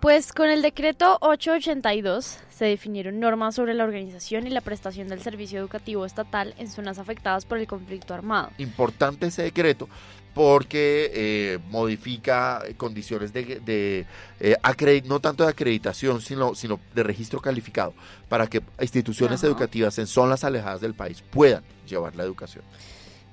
Pues 0.00 0.34
con 0.34 0.50
el 0.50 0.60
decreto 0.60 1.16
882 1.22 2.38
se 2.50 2.64
definieron 2.66 3.20
normas 3.20 3.54
sobre 3.54 3.72
la 3.72 3.84
organización 3.84 4.46
y 4.46 4.50
la 4.50 4.60
prestación 4.60 5.08
del 5.08 5.22
servicio 5.22 5.58
educativo 5.58 6.04
estatal 6.04 6.54
en 6.58 6.68
zonas 6.68 6.98
afectadas 6.98 7.46
por 7.46 7.56
el 7.56 7.66
conflicto 7.66 8.12
armado. 8.12 8.50
Importante 8.58 9.28
ese 9.28 9.44
decreto 9.44 9.88
porque 10.34 11.10
eh, 11.14 11.58
modifica 11.70 12.62
condiciones 12.76 13.32
de, 13.32 13.60
de 13.60 14.06
eh, 14.40 14.56
no 15.04 15.20
tanto 15.20 15.44
de 15.44 15.50
acreditación, 15.50 16.20
sino, 16.20 16.54
sino 16.54 16.80
de 16.94 17.02
registro 17.02 17.40
calificado, 17.40 17.94
para 18.28 18.48
que 18.48 18.60
instituciones 18.80 19.40
Ajá. 19.40 19.46
educativas 19.46 19.98
en 19.98 20.06
zonas 20.06 20.44
alejadas 20.44 20.80
del 20.80 20.94
país 20.94 21.22
puedan 21.30 21.62
llevar 21.86 22.16
la 22.16 22.24
educación. 22.24 22.64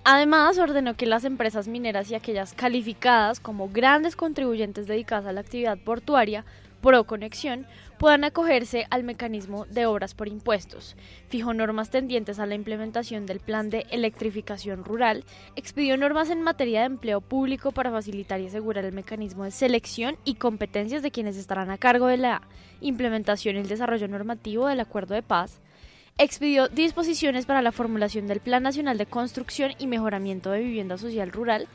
Además, 0.04 0.58
ordenó 0.58 0.95
que 0.95 1.06
las 1.06 1.26
empresas 1.26 1.68
mineras 1.68 2.10
y 2.10 2.16
aquellas 2.16 2.54
calificadas 2.54 3.39
como 3.39 3.70
grandes 3.70 4.16
contribuyentes 4.16 4.88
dedicadas 4.88 5.26
a 5.26 5.32
la 5.32 5.41
actividad 5.41 5.78
portuaria, 5.78 6.43
Proconexión, 6.82 7.68
puedan 8.02 8.24
acogerse 8.24 8.88
al 8.89 9.04
mecanismo 9.04 9.68
de 9.68 9.86
obras 9.86 10.16
por 10.16 10.28
impuestos. 10.28 10.95
Fijó 11.30 11.54
normas 11.54 11.91
tendientes 11.91 12.39
a 12.39 12.47
la 12.47 12.56
implementación 12.56 13.28
del 13.28 13.39
plan 13.39 13.70
de 13.70 13.86
electrificación 13.91 14.84
rural, 14.84 15.24
expidió 15.56 15.95
normas 15.97 16.32
en 16.32 16.41
materia 16.41 16.80
de 16.80 16.88
empleo 16.88 17.22
público 17.22 17.72
para 17.72 17.91
facilitar 17.91 18.41
y 18.41 18.47
asegurar 18.47 18.86
el 18.86 18.93
mecanismo 18.93 19.43
de 19.43 19.52
selección 19.52 20.18
y 20.26 20.34
competencias 20.34 21.04
de 21.04 21.12
quienes 21.12 21.38
estarán 21.38 21.70
a 21.70 21.78
cargo 21.78 22.08
de 22.08 22.18
la 22.18 22.41
implementación 22.80 23.56
y 23.56 23.60
el 23.60 23.68
desarrollo 23.68 24.08
normativo 24.08 24.66
del 24.66 24.80
acuerdo 24.80 25.14
de 25.14 25.22
paz, 25.22 25.62
expidió 26.18 26.70
disposiciones 26.70 27.45
para 27.45 27.62
la 27.62 27.72
formulación 27.72 28.26
del 28.26 28.39
Plan 28.39 28.64
Nacional 28.64 28.97
de 28.97 29.06
Construcción 29.06 29.74
y 29.78 29.86
Mejoramiento 29.86 30.49
de 30.49 30.62
Vivienda 30.62 30.97
Social 30.97 31.32
Rural, 31.32 31.68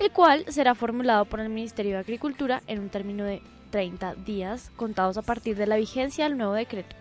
el 0.00 0.10
cual 0.10 0.44
será 0.48 0.74
formulado 0.74 1.24
por 1.26 1.38
el 1.38 1.50
Ministerio 1.50 1.92
de 1.92 1.98
Agricultura 1.98 2.62
en 2.66 2.80
un 2.80 2.88
término 2.88 3.22
de 3.22 3.42
30 3.70 4.14
días 4.16 4.70
contados 4.76 5.16
a 5.16 5.22
partir 5.22 5.56
de 5.56 5.66
la 5.66 5.76
vigencia 5.76 6.24
del 6.24 6.36
nuevo 6.36 6.54
decreto. 6.54 6.96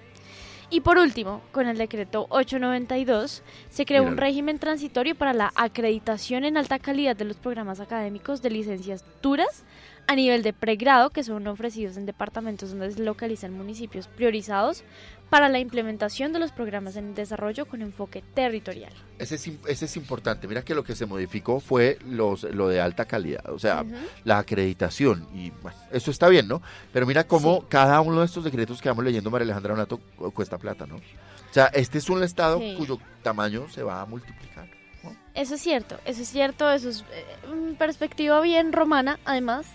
Y 0.70 0.82
por 0.82 0.97
último, 0.97 1.41
con 1.53 1.68
el 1.68 1.78
decreto 1.78 2.28
892 2.30 3.41
se 3.70 3.86
creó 3.86 4.03
un 4.03 4.18
régimen 4.18 4.59
transitorio 4.59 5.15
para 5.15 5.34
la 5.34 5.53
acreditación 5.55 6.43
en 6.43 6.57
alta 6.57 6.78
calidad 6.78 7.15
de 7.15 7.24
los 7.24 7.38
programas 7.38 7.80
académicos 7.80 8.41
de 8.41 8.49
licenciaturas 8.49 9.63
a 10.07 10.15
nivel 10.15 10.43
de 10.43 10.51
pregrado 10.51 11.09
que 11.09 11.24
son 11.24 11.47
ofrecidos 11.47 11.95
en 11.95 12.05
departamentos 12.05 12.72
donde 12.72 12.91
se 12.91 13.03
localizan 13.03 13.53
municipios 13.53 14.09
priorizados 14.09 14.84
para 15.30 15.49
la 15.49 15.59
implementación 15.59 16.32
de 16.32 16.39
los 16.39 16.51
programas 16.51 16.95
en 16.95 17.13
desarrollo 17.13 17.65
con 17.65 17.82
enfoque 17.82 18.23
territorial. 18.34 18.93
Ese 19.19 19.36
es, 19.36 19.47
ese 19.67 19.86
es 19.86 19.97
importante. 19.97 20.47
Mira 20.47 20.61
que 20.63 20.73
lo 20.73 20.84
que 20.84 20.95
se 20.95 21.05
modificó 21.05 21.59
fue 21.59 21.97
los, 22.05 22.43
lo 22.43 22.69
de 22.69 22.80
alta 22.80 23.05
calidad, 23.05 23.43
o 23.51 23.59
sea, 23.59 23.84
la 24.23 24.38
acreditación. 24.39 25.28
Y 25.34 25.49
bueno, 25.61 25.78
eso 25.91 26.11
está 26.11 26.30
bien, 26.30 26.47
¿no? 26.47 26.61
Pero 26.93 27.05
mira 27.05 27.25
cómo 27.25 27.65
cada 27.67 27.99
uno 28.01 28.21
de 28.21 28.25
estos 28.25 28.43
decretos 28.43 28.82
que 28.82 28.88
vamos 28.89 29.03
leyendo, 29.03 29.30
María 29.30 29.43
Alejandra 29.45 29.73
Donato, 29.73 29.99
cu- 30.17 30.32
cuesta 30.32 30.57
plata, 30.57 30.86
¿no? 30.88 30.95
O 30.95 31.53
sea, 31.53 31.65
este 31.67 31.97
es 31.97 32.09
un 32.09 32.23
estado 32.23 32.59
Sí. 32.59 32.75
cuyo 32.78 32.99
tamaño 33.23 33.67
se 33.69 33.84
va 33.84 34.01
a 34.01 34.05
multiplicar. 34.05 34.67
¿no? 35.03 35.15
Eso 35.34 35.55
es 35.55 35.61
cierto, 35.61 35.97
eso 36.05 36.21
es 36.21 36.30
cierto, 36.30 36.69
eso 36.71 36.89
es 36.89 37.01
eh, 37.11 37.25
una 37.51 37.78
perspectiva 37.78 38.39
bien 38.41 38.71
romana, 38.73 39.19
además, 39.25 39.65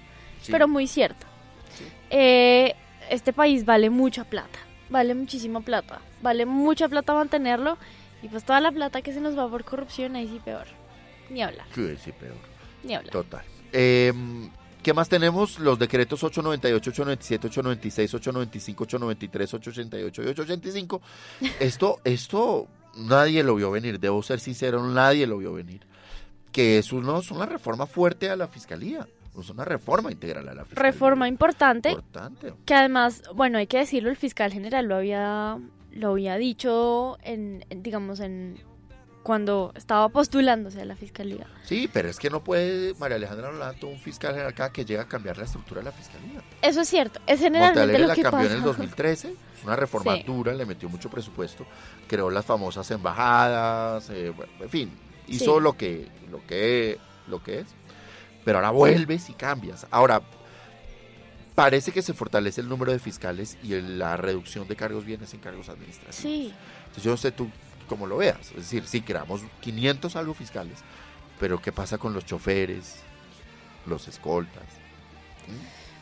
Sí. 0.43 0.51
pero 0.53 0.67
muy 0.69 0.87
cierto. 0.87 1.27
Eh, 2.11 2.75
este 3.11 3.33
país 3.33 3.65
vale 3.65 3.91
mucha 3.91 4.25
plata, 4.25 4.59
vale 4.93 5.15
muchísima 5.15 5.61
plata, 5.61 6.01
vale 6.23 6.47
mucha 6.47 6.89
plata 6.89 7.15
mantenerlo 7.15 7.77
y 8.23 8.29
pues 8.29 8.45
toda 8.45 8.61
la 8.61 8.71
plata 8.71 9.03
que 9.03 9.13
se 9.13 9.21
nos 9.21 9.37
va 9.37 9.49
por 9.49 9.65
corrupción, 9.65 10.15
ahí 10.15 10.29
sí 10.29 10.41
peor. 10.45 10.67
Ni 11.31 11.43
hablar, 11.43 11.67
Sí, 11.75 11.97
sí, 12.05 12.13
peor. 12.13 12.37
ni 12.85 12.95
hablar. 12.95 13.11
Total. 13.13 13.43
Eh, 13.73 14.13
¿Qué 14.83 14.93
más 14.93 15.09
tenemos? 15.09 15.59
Los 15.61 15.79
decretos 15.79 16.23
898, 16.25 16.91
897, 16.91 17.47
896, 17.47 18.15
895, 18.15 18.85
893, 18.85 19.55
888 19.55 20.23
y 20.23 20.27
885. 20.27 21.03
Esto, 21.61 22.01
esto 22.05 22.67
nadie 22.97 23.43
lo 23.45 23.55
vio 23.55 23.71
venir, 23.71 23.99
debo 24.01 24.23
ser 24.23 24.41
sincero, 24.41 24.85
nadie 24.87 25.27
lo 25.27 25.39
vio 25.39 25.53
venir. 25.53 25.87
Que 26.51 26.79
es, 26.79 26.93
uno, 26.93 27.21
es 27.21 27.31
una 27.31 27.47
reforma 27.47 27.87
fuerte 27.87 28.29
a 28.29 28.37
la 28.37 28.49
fiscalía. 28.49 29.07
Es 29.39 29.49
una 29.51 29.65
reforma 29.65 30.11
integral 30.13 30.49
a 30.49 30.55
la 30.55 30.65
fiscalía. 30.65 30.91
Reforma 30.93 31.27
importante, 31.29 31.91
Importante. 31.91 32.53
que 32.67 32.75
además, 32.75 33.23
bueno, 33.35 33.59
hay 33.59 33.67
que 33.67 33.79
decirlo, 33.79 34.11
el 34.11 34.17
fiscal 34.17 34.53
general 34.53 34.87
lo 34.87 34.97
había, 34.97 35.59
lo 35.93 36.11
había 36.11 36.37
dicho 36.37 37.19
en, 37.23 37.65
en, 37.71 37.83
digamos, 37.83 38.21
en 38.21 38.59
cuando 39.23 39.73
estaba 39.77 40.09
postulándose 40.09 40.81
a 40.83 40.85
la 40.85 40.97
fiscalía. 40.97 41.47
Sí, 41.65 41.89
pero 41.93 42.09
es 42.09 42.19
que 42.19 42.29
no 42.29 42.43
puede 42.43 42.93
María 42.95 43.17
Alejandra 43.17 43.53
Nolanto, 43.53 43.87
un 43.87 43.99
fiscal 44.01 44.33
general 44.33 44.53
acá 44.53 44.71
que 44.73 44.85
llega 44.85 45.03
a 45.03 45.09
cambiar 45.09 45.39
la 45.39 45.45
estructura 45.45 45.81
de 45.81 45.85
la 45.85 45.93
fiscalía. 45.93 46.43
Eso 46.61 46.81
es 46.81 46.89
cierto, 46.89 47.21
es 47.27 47.39
generalmente 47.39 47.79
Montalegre 47.81 48.03
lo 48.03 48.09
la 48.09 48.15
que 48.17 48.23
cambió 48.23 48.41
pasa. 48.41 48.53
en 48.53 48.59
el 48.59 48.65
2013, 48.65 49.29
es 49.29 49.65
una 49.65 49.77
reforma 49.77 50.17
Sí. 50.17 50.25
dura, 50.25 50.53
le 50.53 50.67
metió 50.67 50.89
mucho 50.89 51.09
presupuesto, 51.09 51.65
creó 52.09 52.31
las 52.31 52.45
famosas 52.45 52.91
embajadas, 52.91 54.11
eh, 54.11 54.31
bueno, 54.31 54.53
en 54.61 54.69
fin, 54.69 54.91
hizo 55.29 55.57
Sí. 55.59 55.63
lo 55.63 55.73
que 55.77 56.09
lo 56.31 56.45
que 56.47 56.99
lo 57.29 57.41
que 57.43 57.61
es. 57.61 57.67
Pero 58.45 58.59
ahora 58.59 58.71
vuelves 58.71 59.29
y 59.31 59.35
cambias. 59.35 59.87
Ahora 59.91 60.21
parece 61.55 61.93
que 61.93 62.03
se 62.03 62.15
fortalece 62.15 62.61
el 62.61 62.69
número 62.69 62.93
de 62.93 62.99
fiscales 62.99 63.57
y 63.63 63.75
el- 63.75 63.99
la 63.99 64.17
reducción 64.17 64.67
de 64.69 64.75
cargos 64.77 65.05
bienes 65.05 65.33
en 65.35 65.41
cargos 65.41 65.69
administrativos. 65.69 66.17
Sí, 66.17 66.53
Entonces 66.83 67.05
yo 67.05 67.11
no 67.11 67.17
sé 67.17 67.31
tú 67.33 67.51
cómo 67.89 68.07
lo 68.07 68.17
veas, 68.17 68.49
es 68.51 68.57
decir, 68.57 68.87
sí 68.87 69.03
creamos 69.03 69.43
500 69.61 70.17
algo 70.17 70.33
fiscales, 70.35 70.79
pero 71.39 71.61
¿qué 71.61 71.73
pasa 71.73 71.99
con 71.99 72.15
los 72.15 72.25
choferes, 72.25 72.97
los 73.87 74.09
escoltas? 74.09 74.63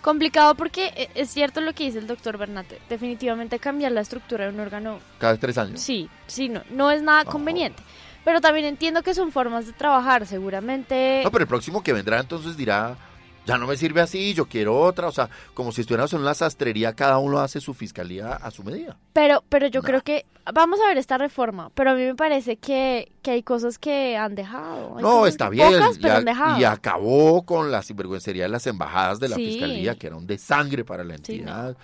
complicado 0.03 0.55
porque 0.55 0.93
eh, 0.97 1.11
es 1.15 1.31
cierto 1.31 1.61
lo 1.61 1.75
que 1.75 1.85
dice 1.85 1.99
el 1.99 2.07
doctor 2.07 2.39
Bernate. 2.39 2.81
Definitivamente 2.89 3.59
cambiar 3.59 3.93
la 3.93 4.01
estructura 4.01 4.45
de 4.47 4.51
un 4.53 4.61
órgano, 4.61 4.99
Cada 5.19 5.37
tres 5.37 5.59
años. 5.59 5.81
sí, 5.81 6.09
sí, 6.27 6.49
no, 6.49 6.63
no 6.71 6.91
es 6.91 7.03
nada 7.03 7.25
conveniente. 7.27 7.83
Pero 8.25 8.41
también 8.41 8.67
entiendo 8.67 9.03
que 9.03 9.15
son 9.15 9.33
formas 9.33 9.67
de 9.67 9.73
trabajar, 9.73 10.27
seguramente. 10.27 11.23
No, 11.25 11.31
pero 11.31 11.43
el 11.45 11.49
próximo 11.49 11.83
que 11.83 11.93
vendrá 11.93 12.21
entonces 12.21 12.57
dirá, 12.57 12.97
ya 13.47 13.57
no 13.57 13.67
me 13.67 13.77
sirve 13.77 14.01
así, 14.03 14.35
yo 14.35 14.45
quiero 14.47 14.79
otra, 14.79 15.09
o 15.09 15.13
sea, 15.13 15.31
como 15.55 15.73
si 15.73 15.81
estuviéramos 15.81 16.13
en 16.13 16.21
una 16.21 16.35
sastrería, 16.35 16.93
cada 16.95 17.19
uno 17.19 17.39
hace 17.41 17.61
su 17.61 17.73
fiscalía 17.73 18.33
a 18.35 18.51
su 18.51 18.63
medida. 18.63 18.97
Pero, 19.15 19.43
pero 19.49 19.67
yo 19.69 19.83
creo 19.83 20.03
que 20.03 20.27
vamos 20.53 20.79
a 20.85 20.89
ver 20.89 20.99
esta 20.99 21.17
reforma. 21.17 21.71
Pero 21.75 21.93
a 21.93 21.95
mí 21.95 22.03
me 22.05 22.15
parece 22.15 22.57
que, 22.59 23.11
que 23.23 23.31
hay 23.33 23.43
cosas 23.43 23.79
que 23.79 24.17
han 24.19 24.35
dejado. 24.35 24.97
Hay 24.99 25.03
no, 25.03 25.27
está 25.27 25.49
bien, 25.49 25.73
Pocas, 25.73 25.99
pero 26.01 26.15
han 26.17 26.25
dejado. 26.27 26.61
y 26.61 26.65
acabó 26.65 27.43
con 27.47 27.71
la 27.73 27.83
sinvergüencería 27.83 28.43
de 28.45 28.49
las 28.51 28.67
embajadas 28.67 29.19
de 29.19 29.31
la 29.31 29.37
Sí. 29.37 29.47
fiscalía, 29.47 29.95
que 29.97 30.09
era 30.09 30.17
un 30.17 30.27
desangre 30.27 30.85
para 30.85 31.05
la 31.05 31.15
Sí, 31.17 31.21
entidad. 31.37 31.77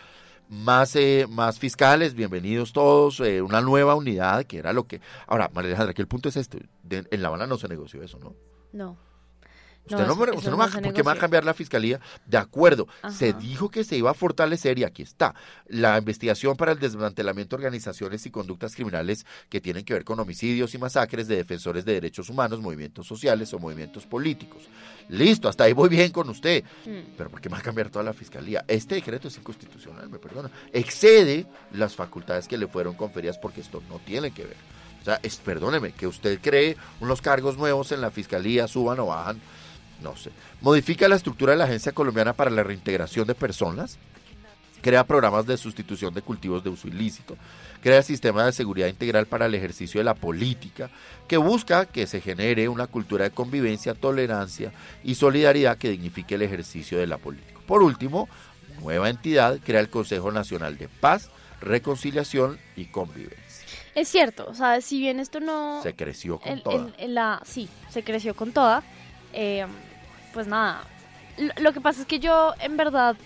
Más, 0.49 0.95
eh, 0.95 1.27
más 1.29 1.59
fiscales, 1.59 2.15
bienvenidos 2.15 2.73
todos, 2.73 3.19
eh, 3.21 3.43
una 3.43 3.61
nueva 3.61 3.97
unidad, 3.97 4.45
que 4.45 4.59
era 4.59 4.73
lo 4.73 4.87
que... 4.87 5.01
Ahora, 5.27 5.51
María 5.53 5.71
Alejandra, 5.71 5.93
que 5.93 6.03
el 6.03 6.09
punto 6.09 6.29
es 6.29 6.37
este, 6.37 6.69
de- 6.85 7.05
en 7.11 7.23
La 7.23 7.29
Habana 7.29 7.49
no 7.49 7.59
se 7.59 7.67
negoció 7.67 8.01
eso, 8.05 8.19
¿no? 8.21 8.35
No. 8.73 8.97
Usted 9.89 10.07
no, 10.07 10.17
me- 10.17 10.25
eso 10.27 10.35
usted 10.39 10.51
no 10.51 10.57
no 10.57 10.63
va- 10.65 10.71
se 10.71 10.81
¿Por 10.83 10.93
qué 10.93 11.03
va 11.03 11.13
a 11.13 11.17
cambiar 11.17 11.45
la 11.45 11.55
fiscalía? 11.55 12.01
De 12.27 12.37
acuerdo, 12.39 12.87
se 13.11 13.33
dijo 13.33 13.71
que 13.71 13.85
se 13.85 13.97
iba 13.97 14.11
a 14.11 14.15
fortalecer 14.15 14.79
y 14.79 14.85
aquí 14.85 15.03
está. 15.03 15.35
La 15.69 15.97
investigación 15.99 16.57
para 16.57 16.73
el 16.73 16.79
desmantelamiento 16.79 17.57
de 17.57 17.65
organizaciones 17.65 18.27
y 18.27 18.31
conductas 18.31 18.75
criminales 18.75 19.25
que 19.49 19.61
tienen 19.61 19.85
que 19.85 19.95
ver 19.95 20.05
con 20.05 20.19
homicidios 20.21 20.75
y 20.75 20.79
masacres 20.79 21.29
de 21.29 21.37
defensores 21.37 21.85
de 21.85 21.93
derechos 21.95 22.29
humanos, 22.29 22.61
movimientos 22.61 23.07
sociales 23.07 23.53
o 23.55 23.59
movimientos 23.59 24.07
políticos. 24.07 24.65
Listo, 25.09 25.49
hasta 25.49 25.65
ahí 25.65 25.73
voy 25.73 25.89
bien 25.89 26.11
con 26.11 26.29
usted. 26.29 26.65
Mm. 26.85 27.15
Pero 27.17 27.31
¿por 27.31 27.41
qué 27.41 27.49
va 27.49 27.59
a 27.59 27.63
cambiar 27.63 27.89
toda 27.91 28.05
la 28.05 28.13
fiscalía? 28.13 28.65
Este 28.67 28.97
decreto 28.97 29.29
es 29.29 29.37
inconstitucional, 29.37 30.09
me 30.09 30.19
perdona. 30.19 30.51
Excede 30.73 31.47
las 31.73 31.95
facultades 31.95 32.49
que 32.49 32.59
le 32.59 32.67
fueron 32.67 32.95
conferidas 32.95 33.39
porque 33.39 33.61
esto 33.61 33.83
no 33.89 33.99
tiene 34.01 34.31
que 34.33 34.45
ver. 34.45 34.57
O 35.01 35.05
sea, 35.05 35.21
es, 35.23 35.37
perdóneme, 35.37 35.93
que 35.93 36.07
usted 36.09 36.41
cree 36.43 36.77
unos 37.01 37.23
cargos 37.23 37.57
nuevos 37.57 37.93
en 37.93 38.01
la 38.01 38.11
fiscalía, 38.11 38.67
suban 38.67 38.99
o 38.99 39.07
bajan, 39.07 39.41
no 40.03 40.17
sé. 40.17 40.31
Modifica 40.61 41.09
la 41.09 41.17
estructura 41.17 41.53
de 41.53 41.59
la 41.59 41.65
Agencia 41.65 41.93
Colombiana 41.93 42.33
para 42.33 42.51
la 42.51 42.63
Reintegración 42.63 43.27
de 43.27 43.35
Personas. 43.35 43.99
Crea 44.83 45.05
programas 45.05 45.47
de 45.47 45.57
sustitución 45.57 46.15
de 46.15 46.23
cultivos 46.23 46.63
de 46.63 46.71
uso 46.71 46.87
ilícito. 46.87 47.37
Crea 47.83 48.03
sistemas 48.03 48.47
de 48.47 48.53
seguridad 48.53 48.87
integral 48.87 49.27
para 49.27 49.47
el 49.47 49.55
ejercicio 49.55 49.99
de 49.99 50.05
la 50.05 50.15
política, 50.15 50.91
que 51.27 51.37
busca 51.39 51.87
que 51.87 52.07
se 52.07 52.21
genere 52.21 52.69
una 52.69 52.87
cultura 52.87 53.25
de 53.25 53.31
convivencia, 53.31 53.95
tolerancia 53.95 54.73
y 55.03 55.15
solidaridad 55.17 55.77
que 55.79 55.91
dignifique 55.91 56.37
el 56.37 56.43
ejercicio 56.43 56.99
de 56.99 57.07
la 57.07 57.19
política. 57.19 57.59
Por 57.67 57.83
último, 57.83 58.29
nueva 58.81 59.09
entidad 59.11 59.59
crea 59.65 59.81
el 59.81 59.89
Consejo 59.89 60.31
Nacional 60.31 60.79
de 60.79 60.89
Paz, 60.89 61.31
Reconciliación 61.61 62.59
y 62.77 62.85
Convivencia. 62.87 63.37
Es 63.95 64.09
cierto, 64.09 64.47
o 64.49 64.55
sea, 64.55 64.81
si 64.83 64.99
bien 65.01 65.21
esto 65.21 65.41
no... 65.41 65.81
Se 65.83 65.95
creció 65.95 66.39
con 66.39 66.53
el- 66.53 66.63
toda. 66.63 66.77
el- 66.77 66.95
el- 66.99 67.15
la, 67.15 67.41
sí, 67.45 67.69
se 67.91 68.03
creció 68.05 68.35
con 68.35 68.53
toda. 68.53 68.83
Eh, 69.37 69.67
pues 70.33 70.47
nada, 70.47 70.83
lo, 71.59 71.73
que 71.73 71.81
pasa 71.81 72.01
es 72.01 72.07
que 72.07 72.19
yo 72.19 72.55
en 72.61 72.77
verdad 72.77 73.17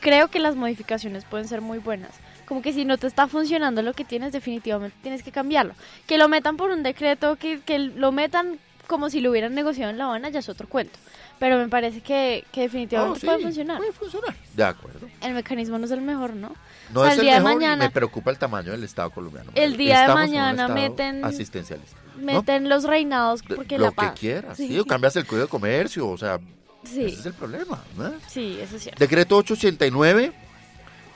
creo 0.00 0.28
que 0.28 0.38
las 0.38 0.56
modificaciones 0.56 1.24
pueden 1.24 1.46
ser 1.46 1.60
muy 1.60 1.78
buenas. 1.78 2.10
Como 2.46 2.62
que 2.62 2.72
si 2.72 2.86
no 2.86 2.96
te 2.96 3.06
está 3.06 3.28
funcionando 3.28 3.82
lo 3.82 3.92
que 3.92 4.06
tienes, 4.06 4.32
definitivamente 4.32 4.96
tienes 5.02 5.22
que 5.22 5.30
cambiarlo. 5.30 5.74
Que 6.06 6.16
lo 6.16 6.28
metan 6.28 6.56
por 6.56 6.70
un 6.70 6.82
decreto, 6.82 7.36
que, 7.36 7.60
que 7.60 7.78
lo 7.78 8.10
metan 8.10 8.58
como 8.86 9.10
si 9.10 9.20
lo 9.20 9.30
hubieran 9.30 9.54
negociado 9.54 9.90
en 9.90 9.98
La 9.98 10.04
Habana, 10.04 10.30
ya 10.30 10.38
es 10.38 10.48
otro 10.48 10.66
cuento. 10.66 10.98
Pero 11.38 11.56
me 11.58 11.68
parece 11.68 12.00
que, 12.00 12.44
que 12.50 12.62
definitivamente 12.62 13.16
Oh, 13.16 13.20
sí, 13.20 13.26
puede 13.26 13.42
funcionar. 13.42 13.78
Puede 13.78 13.92
funcionar. 13.92 14.34
De 14.54 14.64
acuerdo. 14.64 15.06
El 15.20 15.34
mecanismo 15.34 15.78
no 15.78 15.84
es 15.84 15.90
el 15.92 16.00
mejor, 16.00 16.34
¿no? 16.34 16.52
No 16.92 17.00
O 17.00 17.04
sea, 17.04 17.12
es 17.12 17.18
el 17.18 17.24
día 17.26 17.34
de 17.34 17.40
mejor 17.40 17.52
y 17.52 17.54
mañana- 17.56 17.84
me 17.84 17.90
preocupa 17.90 18.30
el 18.30 18.38
tamaño 18.38 18.72
del 18.72 18.82
Estado 18.82 19.10
colombiano. 19.10 19.52
El 19.54 19.76
día 19.76 19.96
de 19.98 20.02
Estamos 20.02 20.22
en 20.24 20.28
un 20.30 20.34
mañana 20.34 20.62
estado 20.64 20.74
meten- 20.78 21.24
asistencialista. 21.24 21.96
¿no? 22.16 22.24
Meten 22.24 22.68
los 22.68 22.84
reinados 22.84 23.42
porque 23.42 23.78
Lo 23.78 23.84
la 23.84 23.90
que 23.90 23.94
paz. 23.96 24.18
quieras. 24.18 24.56
Sí. 24.56 24.66
Sí. 24.68 24.78
o 24.78 24.84
cambias 24.84 25.14
el 25.16 25.26
código 25.26 25.44
de 25.46 25.50
comercio, 25.50 26.08
o 26.08 26.18
sea, 26.18 26.40
Sí. 26.84 27.04
ese 27.04 27.20
es 27.20 27.26
el 27.26 27.34
problema. 27.34 27.82
¿no? 27.96 28.12
Sí, 28.28 28.58
eso 28.60 28.76
es 28.76 28.82
cierto. 28.82 28.98
Decreto 28.98 29.36
889. 29.36 30.32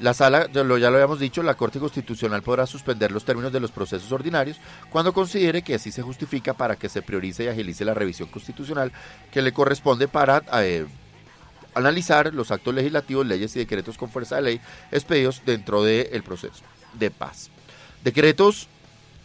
La 0.03 0.15
sala, 0.15 0.51
ya 0.53 0.65
lo, 0.65 0.75
habíamos 0.75 1.21
dicho, 1.21 1.45
la 1.45 1.55
Corte 1.55 1.79
Constitucional 1.79 2.43
podrá 2.43 2.67
suspender 2.67 3.13
los 3.13 3.25
términos 3.25 3.53
de 3.53 3.61
los 3.61 3.71
procesos 3.71 4.11
ordinarios 4.11 4.57
cuando 4.91 5.13
considere 5.13 5.63
que 5.63 5.77
así 5.77 5.93
se 5.93 6.03
justifica 6.03 6.55
para 6.55 6.75
que 6.75 6.89
se 6.89 7.03
priorice 7.03 7.45
y 7.45 7.47
agilice 7.47 7.85
la 7.85 7.95
revisión 7.95 8.29
constitucional 8.29 8.91
que 9.31 9.41
le 9.41 9.53
corresponde 9.53 10.09
para 10.09 10.43
eh, 10.61 10.87
analizar 11.73 12.35
los 12.35 12.51
actos 12.51 12.75
legislativos, 12.75 13.25
leyes 13.25 13.55
y 13.55 13.61
decretos 13.61 13.97
con 13.97 14.11
fuerza 14.11 14.35
de 14.37 14.43
ley 14.43 14.61
expedidos 14.91 15.41
dentro 15.47 15.85
del 15.85 16.25
proceso 16.25 16.65
de 16.99 17.13
paz. 17.13 17.51
Decretos 18.03 18.67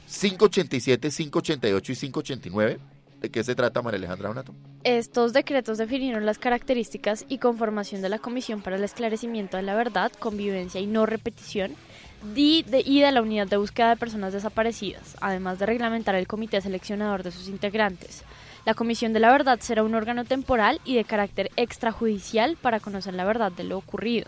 587, 0.05 1.09
588 1.09 1.91
y 1.91 1.95
589. 1.95 2.79
¿De 3.21 3.29
qué 3.31 3.43
se 3.43 3.55
trata, 3.55 3.81
María 3.81 3.97
Alejandra 3.97 4.29
Donato? 4.29 4.53
Estos 4.83 5.33
decretos 5.33 5.77
definieron 5.79 6.25
las 6.25 6.37
características 6.37 7.25
y 7.27 7.39
conformación 7.39 8.01
de 8.01 8.09
la 8.09 8.19
Comisión 8.19 8.61
para 8.61 8.75
el 8.75 8.83
Esclarecimiento 8.83 9.57
de 9.57 9.63
la 9.63 9.75
Verdad, 9.75 10.11
Convivencia 10.19 10.79
y 10.79 10.85
No 10.85 11.05
Repetición 11.07 11.75
di- 12.35 12.63
de- 12.63 12.81
y 12.85 13.01
de 13.01 13.11
la 13.11 13.21
Unidad 13.21 13.47
de 13.47 13.57
Búsqueda 13.57 13.89
de 13.89 13.95
Personas 13.97 14.33
Desaparecidas, 14.33 15.17
además 15.19 15.57
de 15.59 15.65
reglamentar 15.65 16.13
el 16.15 16.27
comité 16.27 16.61
seleccionador 16.61 17.23
de 17.23 17.31
sus 17.31 17.47
integrantes. 17.47 18.23
La 18.65 18.75
Comisión 18.75 19.13
de 19.13 19.19
la 19.19 19.31
Verdad 19.31 19.59
será 19.61 19.83
un 19.83 19.95
órgano 19.95 20.23
temporal 20.23 20.79
y 20.85 20.95
de 20.95 21.03
carácter 21.03 21.49
extrajudicial 21.55 22.55
para 22.61 22.79
conocer 22.79 23.13
la 23.15 23.25
verdad 23.25 23.51
de 23.51 23.63
lo 23.63 23.77
ocurrido, 23.77 24.27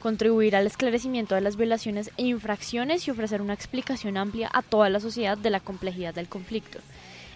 contribuir 0.00 0.56
al 0.56 0.66
esclarecimiento 0.66 1.34
de 1.34 1.40
las 1.40 1.56
violaciones 1.56 2.10
e 2.16 2.24
infracciones 2.24 3.06
y 3.06 3.10
ofrecer 3.10 3.40
una 3.42 3.54
explicación 3.54 4.16
amplia 4.16 4.50
a 4.52 4.62
toda 4.62 4.88
la 4.90 5.00
sociedad 5.00 5.38
de 5.38 5.50
la 5.50 5.60
complejidad 5.60 6.14
del 6.14 6.28
conflicto. 6.28 6.78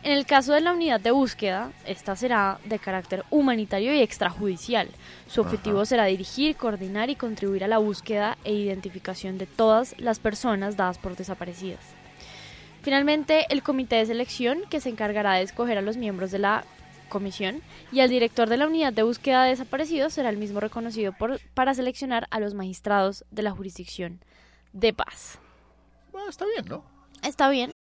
En 0.04 0.12
el 0.12 0.26
caso 0.26 0.52
de 0.52 0.60
la 0.60 0.72
unidad 0.72 1.00
de 1.00 1.10
búsqueda, 1.10 1.72
esta 1.84 2.14
será 2.14 2.60
de 2.64 2.78
carácter 2.78 3.24
humanitario 3.30 3.92
y 3.92 4.00
extrajudicial. 4.00 4.88
Su 5.26 5.40
objetivo 5.40 5.84
será 5.84 6.04
dirigir, 6.04 6.56
coordinar 6.56 7.10
y 7.10 7.16
contribuir 7.16 7.64
a 7.64 7.68
la 7.68 7.78
búsqueda 7.78 8.38
e 8.44 8.54
identificación 8.54 9.38
de 9.38 9.46
todas 9.46 9.98
las 9.98 10.18
personas 10.20 10.76
dadas 10.76 10.98
por 10.98 11.16
desaparecidas. 11.16 11.80
Finalmente, 12.82 13.46
el 13.50 13.62
comité 13.62 13.96
de 13.96 14.06
selección, 14.06 14.60
que 14.70 14.80
se 14.80 14.88
encargará 14.88 15.34
de 15.34 15.42
escoger 15.42 15.76
a 15.78 15.82
los 15.82 15.96
miembros 15.96 16.30
de 16.30 16.38
la 16.38 16.64
comisión, 17.08 17.60
y 17.90 18.00
el 18.00 18.08
director 18.08 18.48
de 18.48 18.56
la 18.56 18.68
unidad 18.68 18.92
de 18.92 19.02
búsqueda 19.02 19.42
de 19.42 19.50
desaparecidos 19.50 20.12
será 20.12 20.28
el 20.30 20.36
mismo 20.38 20.60
reconocido 20.60 21.12
por- 21.12 21.40
para 21.54 21.74
seleccionar 21.74 22.28
a 22.30 22.38
los 22.38 22.54
magistrados 22.54 23.24
de 23.30 23.42
la 23.42 23.50
jurisdicción 23.50 24.20
de 24.72 24.92
paz. 24.92 25.38
Bueno, 26.12 26.30
está 26.30 26.46
bien, 26.46 26.64
¿no? 26.66 26.84
Está 27.22 27.50
bien. 27.50 27.72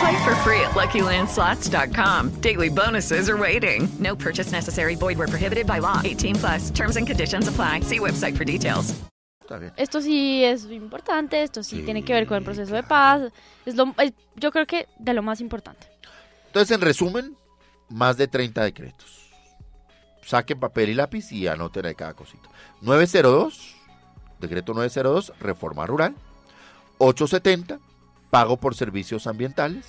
Play 0.00 0.16
for 0.24 0.34
free 0.36 0.60
at 0.60 0.70
LuckyLandSlots.com. 0.74 2.30
Daily 2.40 2.70
bonuses 2.70 3.28
are 3.28 3.36
waiting. 3.36 3.88
No 3.98 4.16
purchase 4.16 4.50
necessary. 4.52 4.94
Void 4.96 5.18
where 5.18 5.28
prohibited 5.28 5.66
by 5.66 5.78
law. 5.80 6.00
18 6.02 6.36
plus. 6.36 6.70
Terms 6.70 6.96
and 6.96 7.06
conditions 7.06 7.48
apply. 7.48 7.80
See 7.82 7.98
website 7.98 8.36
for 8.36 8.44
details. 8.44 8.94
Esto 9.76 10.00
sí 10.00 10.44
es 10.44 10.64
importante, 10.70 11.42
esto 11.42 11.64
sí, 11.64 11.82
tiene 11.82 12.04
que 12.04 12.12
ver 12.12 12.28
con 12.28 12.36
el 12.36 12.44
proceso 12.44 12.72
de 12.72 12.84
paz. 12.84 13.32
Es 13.66 13.74
lo, 13.74 13.92
es- 13.98 14.12
yo 14.36 14.52
creo 14.52 14.64
que 14.64 14.86
de 15.00 15.12
lo 15.12 15.22
más 15.22 15.40
importante. 15.40 15.88
Entonces, 16.46 16.72
en 16.72 16.80
resumen, 16.80 17.36
más 17.88 18.16
de 18.16 18.28
30 18.28 18.62
decretos. 18.62 19.28
Saquen 20.24 20.60
papel 20.60 20.90
y 20.90 20.94
lápiz 20.94 21.32
y 21.32 21.48
anoten 21.48 21.84
ahí 21.84 21.96
cada 21.96 22.14
cosita. 22.14 22.48
902, 22.82 23.74
decreto 24.38 24.72
902, 24.72 25.32
reforma 25.40 25.84
rural. 25.84 26.14
870, 26.98 27.80
pago 28.30 28.56
por 28.56 28.74
servicios 28.74 29.26
ambientales. 29.26 29.86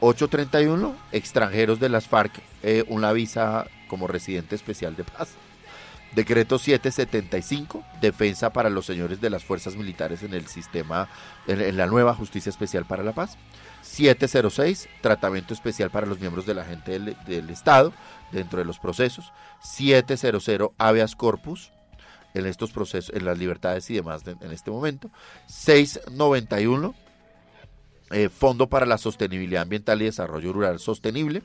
831, 0.00 0.96
extranjeros 1.12 1.78
de 1.78 1.88
las 1.90 2.08
FARC, 2.08 2.32
eh, 2.62 2.84
una 2.88 3.12
visa 3.12 3.66
como 3.88 4.06
residente 4.06 4.54
especial 4.54 4.96
de 4.96 5.04
paz. 5.04 5.30
Decreto 6.14 6.58
775, 6.58 7.84
defensa 8.00 8.52
para 8.52 8.68
los 8.68 8.84
señores 8.84 9.20
de 9.20 9.30
las 9.30 9.44
fuerzas 9.44 9.76
militares 9.76 10.24
en 10.24 10.34
el 10.34 10.46
sistema, 10.48 11.08
en, 11.46 11.76
la 11.76 11.86
nueva 11.86 12.14
Justicia 12.14 12.50
Especial 12.50 12.84
para 12.84 13.04
la 13.04 13.12
Paz. 13.12 13.36
706, 13.82 14.88
tratamiento 15.02 15.54
especial 15.54 15.90
para 15.90 16.06
los 16.08 16.18
miembros 16.18 16.46
de 16.46 16.54
la 16.54 16.64
gente 16.64 16.98
del, 16.98 17.50
Estado 17.50 17.92
dentro 18.32 18.58
de 18.58 18.64
los 18.64 18.80
procesos. 18.80 19.32
700, 19.62 20.72
habeas 20.78 21.14
corpus 21.14 21.70
en 22.34 22.46
estos 22.46 22.72
procesos, 22.72 23.14
en 23.14 23.24
las 23.24 23.38
libertades 23.38 23.88
y 23.90 23.94
demás 23.94 24.24
de- 24.24 24.36
en 24.40 24.50
este 24.50 24.72
momento. 24.72 25.10
691, 25.46 26.94
eh, 28.10 28.28
Fondo 28.28 28.68
para 28.68 28.86
la 28.86 28.98
Sostenibilidad 28.98 29.62
Ambiental 29.62 30.02
y 30.02 30.06
Desarrollo 30.06 30.52
Rural 30.52 30.78
Sostenible. 30.78 31.42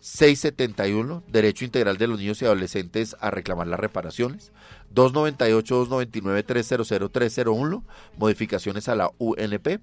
671, 0.00 1.22
Derecho 1.28 1.64
Integral 1.64 1.96
de 1.96 2.06
los 2.06 2.18
Niños 2.18 2.42
y 2.42 2.44
Adolescentes 2.44 3.16
a 3.20 3.30
reclamar 3.30 3.68
las 3.68 3.80
reparaciones. 3.80 4.52
298, 4.90 5.74
299, 5.74 6.42
300, 6.42 7.10
301, 7.10 7.84
modificaciones 8.18 8.88
a 8.88 8.94
la 8.96 9.10
UNP. 9.18 9.80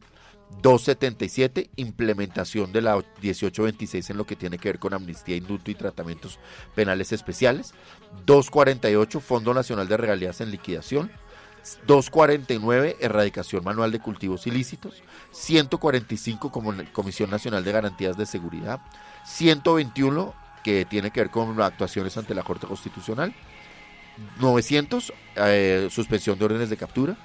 277, 0.61 1.69
implementación 1.77 2.71
de 2.71 2.81
la 2.81 2.97
1826 2.97 4.09
en 4.09 4.17
lo 4.17 4.25
que 4.25 4.35
tiene 4.35 4.57
que 4.57 4.69
ver 4.69 4.79
con 4.79 4.93
amnistía, 4.93 5.37
indulto 5.37 5.71
y 5.71 5.75
tratamientos 5.75 6.39
penales 6.75 7.11
especiales. 7.13 7.73
248, 8.25 9.19
Fondo 9.21 9.53
Nacional 9.53 9.87
de 9.87 9.97
Regalías 9.97 10.41
en 10.41 10.51
Liquidación. 10.51 11.11
249, 11.85 12.97
erradicación 12.99 13.63
manual 13.63 13.91
de 13.91 13.99
cultivos 13.99 14.47
ilícitos. 14.47 15.03
145, 15.31 16.51
como 16.51 16.73
Comisión 16.91 17.29
Nacional 17.29 17.63
de 17.63 17.71
Garantías 17.71 18.17
de 18.17 18.25
Seguridad. 18.25 18.79
121, 19.25 20.33
que 20.63 20.85
tiene 20.85 21.11
que 21.11 21.21
ver 21.21 21.29
con 21.29 21.59
actuaciones 21.61 22.17
ante 22.17 22.33
la 22.33 22.43
Corte 22.43 22.67
Constitucional. 22.67 23.33
900, 24.39 25.13
eh, 25.35 25.87
suspensión 25.91 26.37
de 26.37 26.45
órdenes 26.45 26.69
de 26.69 26.77
captura. 26.77 27.17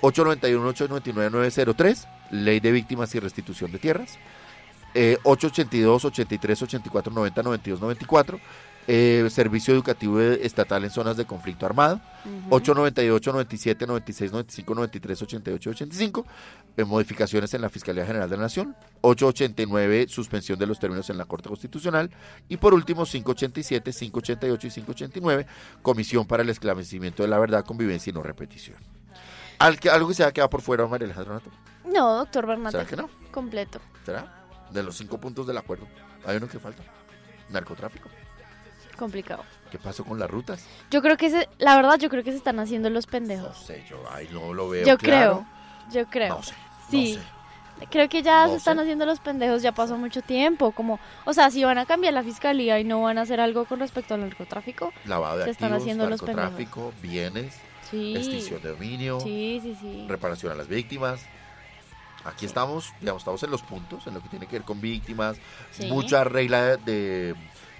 891, 0.00 0.68
899, 0.68 1.30
903, 1.30 2.08
Ley 2.30 2.60
de 2.60 2.72
Víctimas 2.72 3.14
y 3.14 3.20
Restitución 3.20 3.72
de 3.72 3.78
Tierras. 3.78 4.18
Eh, 4.94 5.18
882, 5.22 6.04
83, 6.06 6.62
84, 6.62 7.12
90, 7.12 7.42
92, 7.42 7.80
94. 7.80 8.40
Eh, 8.90 9.28
servicio 9.30 9.74
educativo 9.74 10.18
estatal 10.18 10.82
en 10.82 10.90
zonas 10.90 11.16
de 11.18 11.26
conflicto 11.26 11.66
armado, 11.66 12.00
898, 12.50 13.32
97, 13.32 13.86
96, 13.86 14.32
95, 14.32 14.74
93, 14.74 15.22
88, 15.22 15.70
85, 15.70 16.26
eh, 16.78 16.84
modificaciones 16.84 17.52
en 17.52 17.60
la 17.60 17.68
Fiscalía 17.68 18.06
General 18.06 18.28
de 18.30 18.36
la 18.36 18.42
Nación, 18.44 18.74
889, 19.02 20.06
suspensión 20.08 20.58
de 20.58 20.66
los 20.66 20.78
términos 20.78 21.08
en 21.10 21.18
la 21.18 21.26
Corte 21.26 21.48
Constitucional, 21.50 22.10
y 22.48 22.56
por 22.56 22.72
último, 22.72 23.04
587, 23.04 23.92
588 23.92 24.66
y 24.66 24.70
589, 24.70 25.46
Comisión 25.82 26.26
para 26.26 26.42
el 26.42 26.48
Esclarecimiento 26.48 27.22
de 27.22 27.28
la 27.28 27.38
Verdad, 27.38 27.64
Convivencia 27.64 28.10
y 28.10 28.14
No 28.14 28.22
Repetición. 28.22 28.78
Al 29.58 29.78
que- 29.78 29.90
¿Algo 29.90 30.08
que 30.08 30.14
se 30.14 30.24
ha 30.24 30.32
quedado 30.32 30.48
por 30.48 30.62
fuera, 30.62 30.86
María 30.86 31.04
Alejandra 31.04 31.34
Nato? 31.34 31.50
No, 31.84 32.16
doctor 32.16 32.46
Bernat. 32.46 32.72
¿Será 32.72 32.86
que 32.86 32.96
no? 32.96 33.10
Completo. 33.32 33.80
¿Será? 34.06 34.46
De 34.70 34.82
los 34.82 34.96
cinco 34.96 35.18
puntos 35.18 35.46
del 35.46 35.58
acuerdo, 35.58 35.86
hay 36.24 36.36
uno 36.38 36.48
que 36.48 36.58
falta. 36.58 36.82
Narcotráfico. 37.50 38.08
Complicado. 38.98 39.44
¿Qué 39.70 39.78
pasó 39.78 40.04
con 40.04 40.18
las 40.18 40.28
rutas? 40.30 40.64
Yo 40.90 41.00
creo 41.02 41.16
que 41.16 41.30
se, 41.30 41.48
la 41.58 41.76
verdad, 41.76 41.98
yo 41.98 42.08
creo 42.08 42.24
que 42.24 42.32
se 42.32 42.36
están 42.38 42.58
haciendo 42.58 42.90
los 42.90 43.06
pendejos. 43.06 43.48
No 43.60 43.66
sé, 43.66 43.84
yo 43.88 44.02
ahí 44.10 44.28
no 44.32 44.52
lo 44.52 44.68
veo 44.68 44.84
Yo 44.86 44.98
claro. 44.98 45.46
creo, 45.88 46.02
yo 46.02 46.10
creo. 46.10 46.36
No 46.36 46.42
sé, 46.42 46.52
no 46.54 46.90
sí. 46.90 47.14
sé. 47.14 47.20
Creo 47.90 48.08
que 48.08 48.22
ya 48.24 48.44
No 48.46 48.50
se 48.50 48.56
están 48.56 48.76
sé. 48.78 48.82
haciendo 48.82 49.06
los 49.06 49.20
pendejos, 49.20 49.62
ya 49.62 49.70
pasó 49.70 49.96
mucho 49.96 50.20
tiempo, 50.20 50.72
como, 50.72 50.98
o 51.24 51.32
sea, 51.32 51.48
si 51.50 51.62
van 51.62 51.78
a 51.78 51.86
cambiar 51.86 52.12
la 52.12 52.24
fiscalía 52.24 52.80
y 52.80 52.84
no 52.84 53.02
van 53.02 53.18
a 53.18 53.20
hacer 53.22 53.40
algo 53.40 53.66
con 53.66 53.78
respecto 53.78 54.14
al 54.14 54.20
narcotráfico, 54.22 54.92
Lavado 55.04 55.38
de 55.38 55.44
se 55.44 55.50
están 55.50 55.66
activos, 55.66 55.82
haciendo 55.84 56.08
los 56.10 56.20
pendejos. 56.20 56.42
narcotráfico, 56.50 56.92
bienes, 57.00 57.56
Sí. 57.88 58.16
extinción 58.16 58.60
de 58.62 58.70
dominio, 58.70 59.20
sí, 59.20 59.60
sí. 59.80 60.06
reparación 60.08 60.50
a 60.50 60.56
las 60.56 60.66
víctimas. 60.66 61.20
Aquí 62.24 62.46
estamos, 62.46 62.92
digamos, 63.00 63.22
estamos 63.22 63.42
en 63.44 63.50
los 63.52 63.62
puntos, 63.62 64.06
en 64.08 64.14
lo 64.14 64.20
que 64.22 64.28
tiene 64.28 64.46
que 64.48 64.56
ver 64.58 64.64
con 64.66 64.80
víctimas, 64.80 65.36
Sí. 65.70 65.86
mucha 65.86 66.24
regla 66.24 66.62
de, 66.62 66.76
de 66.78 67.34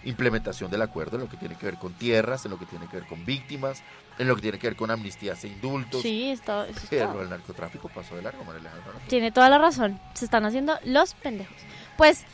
implementación 0.09 0.70
del 0.70 0.82
acuerdo, 0.82 1.16
en 1.16 1.22
lo 1.24 1.28
que 1.28 1.36
tiene 1.36 1.54
que 1.56 1.66
ver 1.66 1.76
con 1.76 1.92
tierras, 1.94 2.44
en 2.44 2.50
lo 2.50 2.59
que 2.59 2.66
tiene 2.66 2.86
que 2.88 2.96
ver 2.98 3.06
con 3.06 3.24
víctimas, 3.24 3.82
en 4.18 4.26
lo 4.28 4.34
que 4.36 4.42
tiene 4.42 4.59
que 4.59 4.66
ver 4.68 4.76
con 4.76 4.90
amnistías 4.90 5.42
e 5.44 5.48
indultos. 5.48 6.02
Sí, 6.02 6.30
está, 6.30 6.64
eso 6.66 6.80
está- 6.80 6.88
Pero 6.90 7.22
el 7.22 7.30
narcotráfico 7.30 7.88
pasó 7.88 8.16
de 8.16 8.22
largo, 8.22 8.42
María 8.44 8.61
Alejandra, 8.61 8.92
¿no? 8.94 9.00
Tiene 9.09 9.30
toda 9.32 9.48
la 9.48 9.59
razón. 9.59 10.00
Se 10.14 10.24
están 10.24 10.44
haciendo 10.44 10.78
los 10.84 11.14
pendejos. 11.14 11.56
Pues 11.96 12.24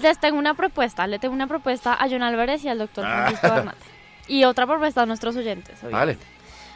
les 0.00 0.18
tengo 0.18 0.38
una 0.38 0.54
propuesta. 0.54 1.06
Le 1.06 1.18
tengo 1.18 1.34
una 1.34 1.46
propuesta 1.46 1.94
a 1.94 2.08
John 2.08 2.22
Álvarez 2.22 2.64
y 2.64 2.68
al 2.68 2.78
doctor 2.78 3.04
Francisco 3.04 3.46
Ah. 3.48 3.74
Y 4.28 4.44
otra 4.44 4.66
propuesta 4.66 5.02
a 5.02 5.06
nuestros 5.06 5.34
oyentes. 5.36 5.78
obviamente. 5.82 6.24
Vale. 6.24 6.32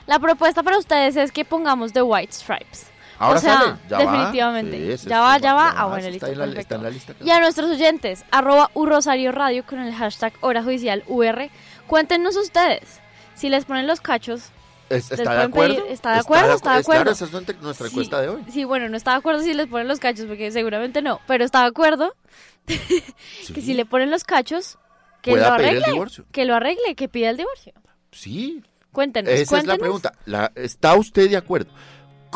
La 0.06 0.18
propuesta 0.18 0.62
para 0.62 0.78
ustedes 0.78 1.16
es 1.16 1.32
que 1.32 1.44
pongamos 1.44 1.92
The 1.92 2.02
White 2.02 2.32
Stripes. 2.32 2.86
Ahora 3.18 3.38
o 3.38 3.42
sea, 3.42 3.58
sale, 3.58 3.74
ya 3.88 3.98
va. 3.98 4.04
definitivamente. 4.12 4.76
Sí, 4.76 4.92
ese 4.92 5.08
ya 5.08 5.16
es 5.16 5.22
va, 5.22 5.38
ya 5.38 5.54
va. 5.54 5.64
ya 5.64 5.70
Ah, 5.70 5.84
va, 5.84 5.90
bueno, 5.90 6.04
sí, 6.06 6.10
listo. 6.12 6.26
está 6.26 6.42
en 6.44 6.54
la- 6.54 6.60
está 6.60 6.74
en 6.76 6.82
la 6.82 6.90
lista, 6.90 7.14
Y 7.24 7.30
a 7.30 7.40
nuestros 7.40 7.70
oyentes, 7.70 8.24
arroba 8.30 8.70
Rosario 8.74 9.32
Radio 9.32 9.64
con 9.64 9.78
el 9.80 9.94
hashtag 9.94 10.32
Hora 10.40 10.62
Judicial 10.62 11.02
UR, 11.06 11.50
cuéntenos 11.86 12.36
ustedes 12.36 13.00
si 13.34 13.48
les 13.48 13.64
ponen 13.64 13.86
los 13.86 14.00
cachos. 14.00 14.50
Es- 14.88 15.10
¿Está 15.10 15.34
de 15.34 15.42
acuerdo? 15.44 15.76
pedir- 15.76 15.92
¿Está 15.92 16.12
de 16.12 16.18
acuerdo? 16.20 16.54
¿Está 16.54 16.74
de 16.74 16.80
es- 16.80 16.86
Claro, 16.86 17.00
acuerdo? 17.00 17.12
esa 17.12 17.24
es 17.24 17.32
nuestra- 17.32 17.88
Sí, 17.88 17.92
encuesta 17.94 18.20
de 18.20 18.28
hoy. 18.28 18.42
Sí, 18.52 18.64
bueno, 18.64 18.88
no 18.88 18.96
está 18.96 19.12
de 19.12 19.16
acuerdo 19.16 19.42
si 19.42 19.52
les 19.54 19.66
ponen 19.66 19.88
los 19.88 19.98
cachos, 19.98 20.26
porque 20.26 20.52
seguramente 20.52 21.02
no, 21.02 21.20
pero 21.26 21.44
está 21.44 21.62
de 21.62 21.66
acuerdo 21.66 22.14
que 22.66 23.60
si 23.62 23.74
le 23.74 23.84
ponen 23.84 24.10
los 24.10 24.24
cachos, 24.24 24.78
que 25.22 25.36
lo 25.36 25.46
arregle. 25.46 25.86
Que 26.32 26.44
lo 26.44 26.54
arregle, 26.54 26.94
que 26.94 27.08
pida 27.08 27.30
el 27.30 27.36
divorcio. 27.36 27.72
Sí, 28.12 28.62
Cuéntenos, 28.92 29.30
Esa 29.30 29.42
es 29.42 29.48
cuéntenos. 29.50 29.76
la 29.76 29.78
pregunta. 29.82 30.12
La- 30.24 30.52
¿Está 30.54 30.94
usted 30.94 31.28
de 31.28 31.36
acuerdo 31.36 31.70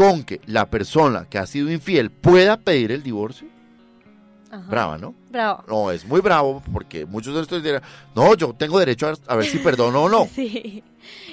con 0.01 0.25
que 0.25 0.41
la 0.47 0.71
persona 0.71 1.27
que 1.29 1.37
ha 1.37 1.45
sido 1.47 1.71
infiel 1.71 2.11
pueda 2.11 2.57
pedir 2.57 2.91
el 2.91 3.03
divorcio? 3.03 3.47
Ajá. 4.51 4.65
Brava, 4.71 4.97
¿no? 4.97 5.15
Bravo. 5.29 5.63
No, 5.69 5.91
es 5.91 6.07
muy 6.07 6.23
bravo 6.23 6.63
porque 6.73 7.05
muchos 7.05 7.35
de 7.35 7.43
estos 7.43 7.63
dirán, 7.63 7.83
no, 8.15 8.35
yo 8.35 8.55
tengo 8.55 8.79
derecho 8.79 9.09
a, 9.09 9.15
a 9.27 9.37
ver 9.37 9.45
si 9.45 9.59
perdono 9.59 10.05
o 10.05 10.09
no. 10.09 10.27
Sí, 10.35 10.83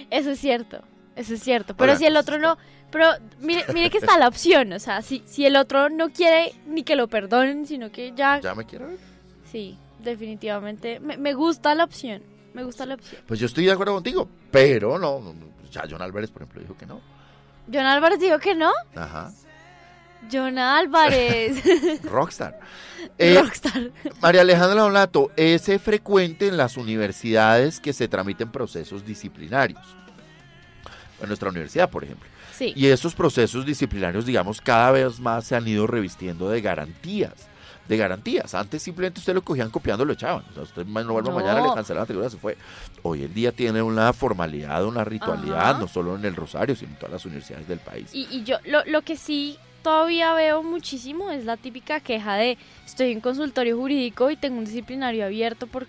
eso 0.09 0.31
es 0.31 0.39
cierto, 0.39 0.81
eso 1.15 1.35
es 1.35 1.41
cierto. 1.41 1.77
Pero 1.77 1.95
si 1.95 2.05
el 2.07 2.17
otro 2.17 2.39
no, 2.39 2.57
pero 2.91 3.05
mire, 3.39 3.63
mire 3.73 3.89
que 3.89 3.99
está 3.99 4.17
la 4.17 4.27
opción, 4.27 4.73
o 4.73 4.79
sea, 4.79 5.01
si, 5.01 5.23
si 5.25 5.45
el 5.45 5.55
otro 5.55 5.89
no 5.89 6.09
quiere 6.09 6.53
ni 6.67 6.83
que 6.83 6.97
lo 6.97 7.07
perdonen, 7.07 7.65
sino 7.65 7.89
que 7.89 8.11
ya... 8.17 8.41
Ya 8.41 8.53
me 8.53 8.65
quiero 8.65 8.87
ver. 8.87 8.97
Sí, 9.49 9.77
definitivamente. 10.03 10.99
Me, 10.99 11.15
me 11.15 11.33
gusta 11.33 11.73
la 11.73 11.85
opción, 11.85 12.21
me 12.53 12.65
gusta 12.65 12.85
la 12.85 12.95
opción. 12.95 13.21
Pues 13.25 13.39
yo 13.39 13.45
estoy 13.45 13.63
de 13.63 13.71
acuerdo 13.71 13.93
contigo, 13.93 14.27
pero 14.51 14.99
no, 14.99 15.21
no, 15.21 15.33
ya 15.71 15.85
John 15.89 16.01
Álvarez, 16.01 16.31
por 16.31 16.41
ejemplo, 16.41 16.61
dijo 16.61 16.75
que 16.75 16.85
no. 16.85 16.99
John 17.71 17.85
Álvarez 17.85 18.19
dijo 18.19 18.39
que 18.39 18.55
no. 18.55 18.71
Ajá. 18.95 19.31
John 20.31 20.57
Álvarez. 20.57 21.61
Rockstar. 22.03 22.59
Eh, 23.19 23.39
Rockstar. 23.39 23.91
María 24.21 24.41
Alejandra 24.41 24.81
Donato, 24.81 25.31
es 25.37 25.69
frecuente 25.81 26.47
en 26.47 26.57
las 26.57 26.77
universidades 26.77 27.79
que 27.79 27.93
se 27.93 28.07
tramiten 28.07 28.51
procesos 28.51 29.05
disciplinarios. 29.05 29.95
En 31.21 31.27
nuestra 31.27 31.49
universidad, 31.49 31.89
por 31.89 32.03
ejemplo. 32.03 32.27
Sí. 32.53 32.73
Y 32.75 32.87
esos 32.87 33.15
procesos 33.15 33.65
disciplinarios, 33.65 34.25
digamos, 34.25 34.61
cada 34.61 34.91
vez 34.91 35.19
más 35.19 35.45
se 35.45 35.55
han 35.55 35.67
ido 35.67 35.87
revistiendo 35.87 36.49
de 36.49 36.61
garantías. 36.61 37.47
De 37.87 37.97
garantías. 37.97 38.53
Antes 38.53 38.81
simplemente 38.83 39.19
usted 39.19 39.33
lo 39.33 39.41
cogían 39.43 39.69
copiando 39.69 40.03
y 40.03 40.07
lo 40.07 40.13
echaban. 40.13 40.43
O 40.51 40.53
sea, 40.53 40.63
usted 40.63 40.85
no 40.85 41.13
vuelva 41.13 41.29
No. 41.31 41.35
mañana, 41.37 41.61
le 41.61 41.73
cancelaban 41.73 41.95
la 41.95 41.99
matrícula, 42.01 42.29
se 42.29 42.37
fue. 42.37 42.57
Hoy 43.03 43.23
en 43.23 43.33
día 43.33 43.51
tiene 43.51 43.81
una 43.81 44.11
formalidad, 44.13 44.85
una 44.85 45.03
ritualidad, 45.03 45.69
Ajá. 45.71 45.79
no 45.79 45.87
solo 45.87 46.15
en 46.15 46.25
el 46.25 46.35
Rosario, 46.35 46.75
sino 46.75 46.91
en 46.91 46.97
todas 46.97 47.13
las 47.13 47.25
universidades 47.25 47.67
del 47.67 47.79
país. 47.79 48.09
Y, 48.13 48.27
y 48.31 48.43
yo 48.43 48.57
lo, 48.65 48.83
lo 48.85 49.01
que 49.03 49.15
sí 49.15 49.57
todavía 49.83 50.33
veo 50.33 50.63
muchísimo 50.63 51.31
es 51.31 51.45
la 51.45 51.55
típica 51.55 52.01
queja 52.01 52.35
de 52.35 52.57
estoy 52.85 53.11
en 53.13 53.21
consultorio 53.21 53.77
jurídico 53.77 54.29
y 54.29 54.35
tengo 54.35 54.57
un 54.57 54.65
disciplinario 54.65 55.23
abierto 55.25 55.65
por 55.67 55.87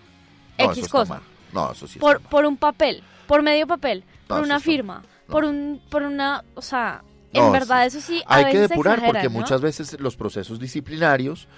No, 0.59 0.73
X 0.73 0.89
cosa. 0.89 1.21
No, 1.53 1.73
eso 1.73 1.89
sí 1.89 1.99
por, 1.99 2.21
por 2.21 2.45
un 2.47 2.57
papel, 2.57 3.03
por 3.27 3.43
medio 3.43 3.67
papel, 3.67 4.05
No, 4.29 4.37
por 4.37 4.45
una 4.45 4.61
firma, 4.61 5.03
por 5.27 5.45
un 5.45 5.81
por 5.91 6.03
una, 6.03 6.45
o 6.55 6.63
sea, 6.63 7.03
en 7.33 7.51
verdad 7.51 7.87
eso 7.87 8.01
sí 8.01 8.23
a 8.27 8.37
Hay 8.37 8.53
que 8.53 8.59
depurar 8.61 8.99
exageran, 8.99 9.23
porque 9.23 9.29
muchas 9.31 9.61
veces 9.61 9.99
los 9.99 10.15
procesos 10.17 10.61
disciplinarios, 10.61 11.49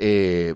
eh, 0.00 0.54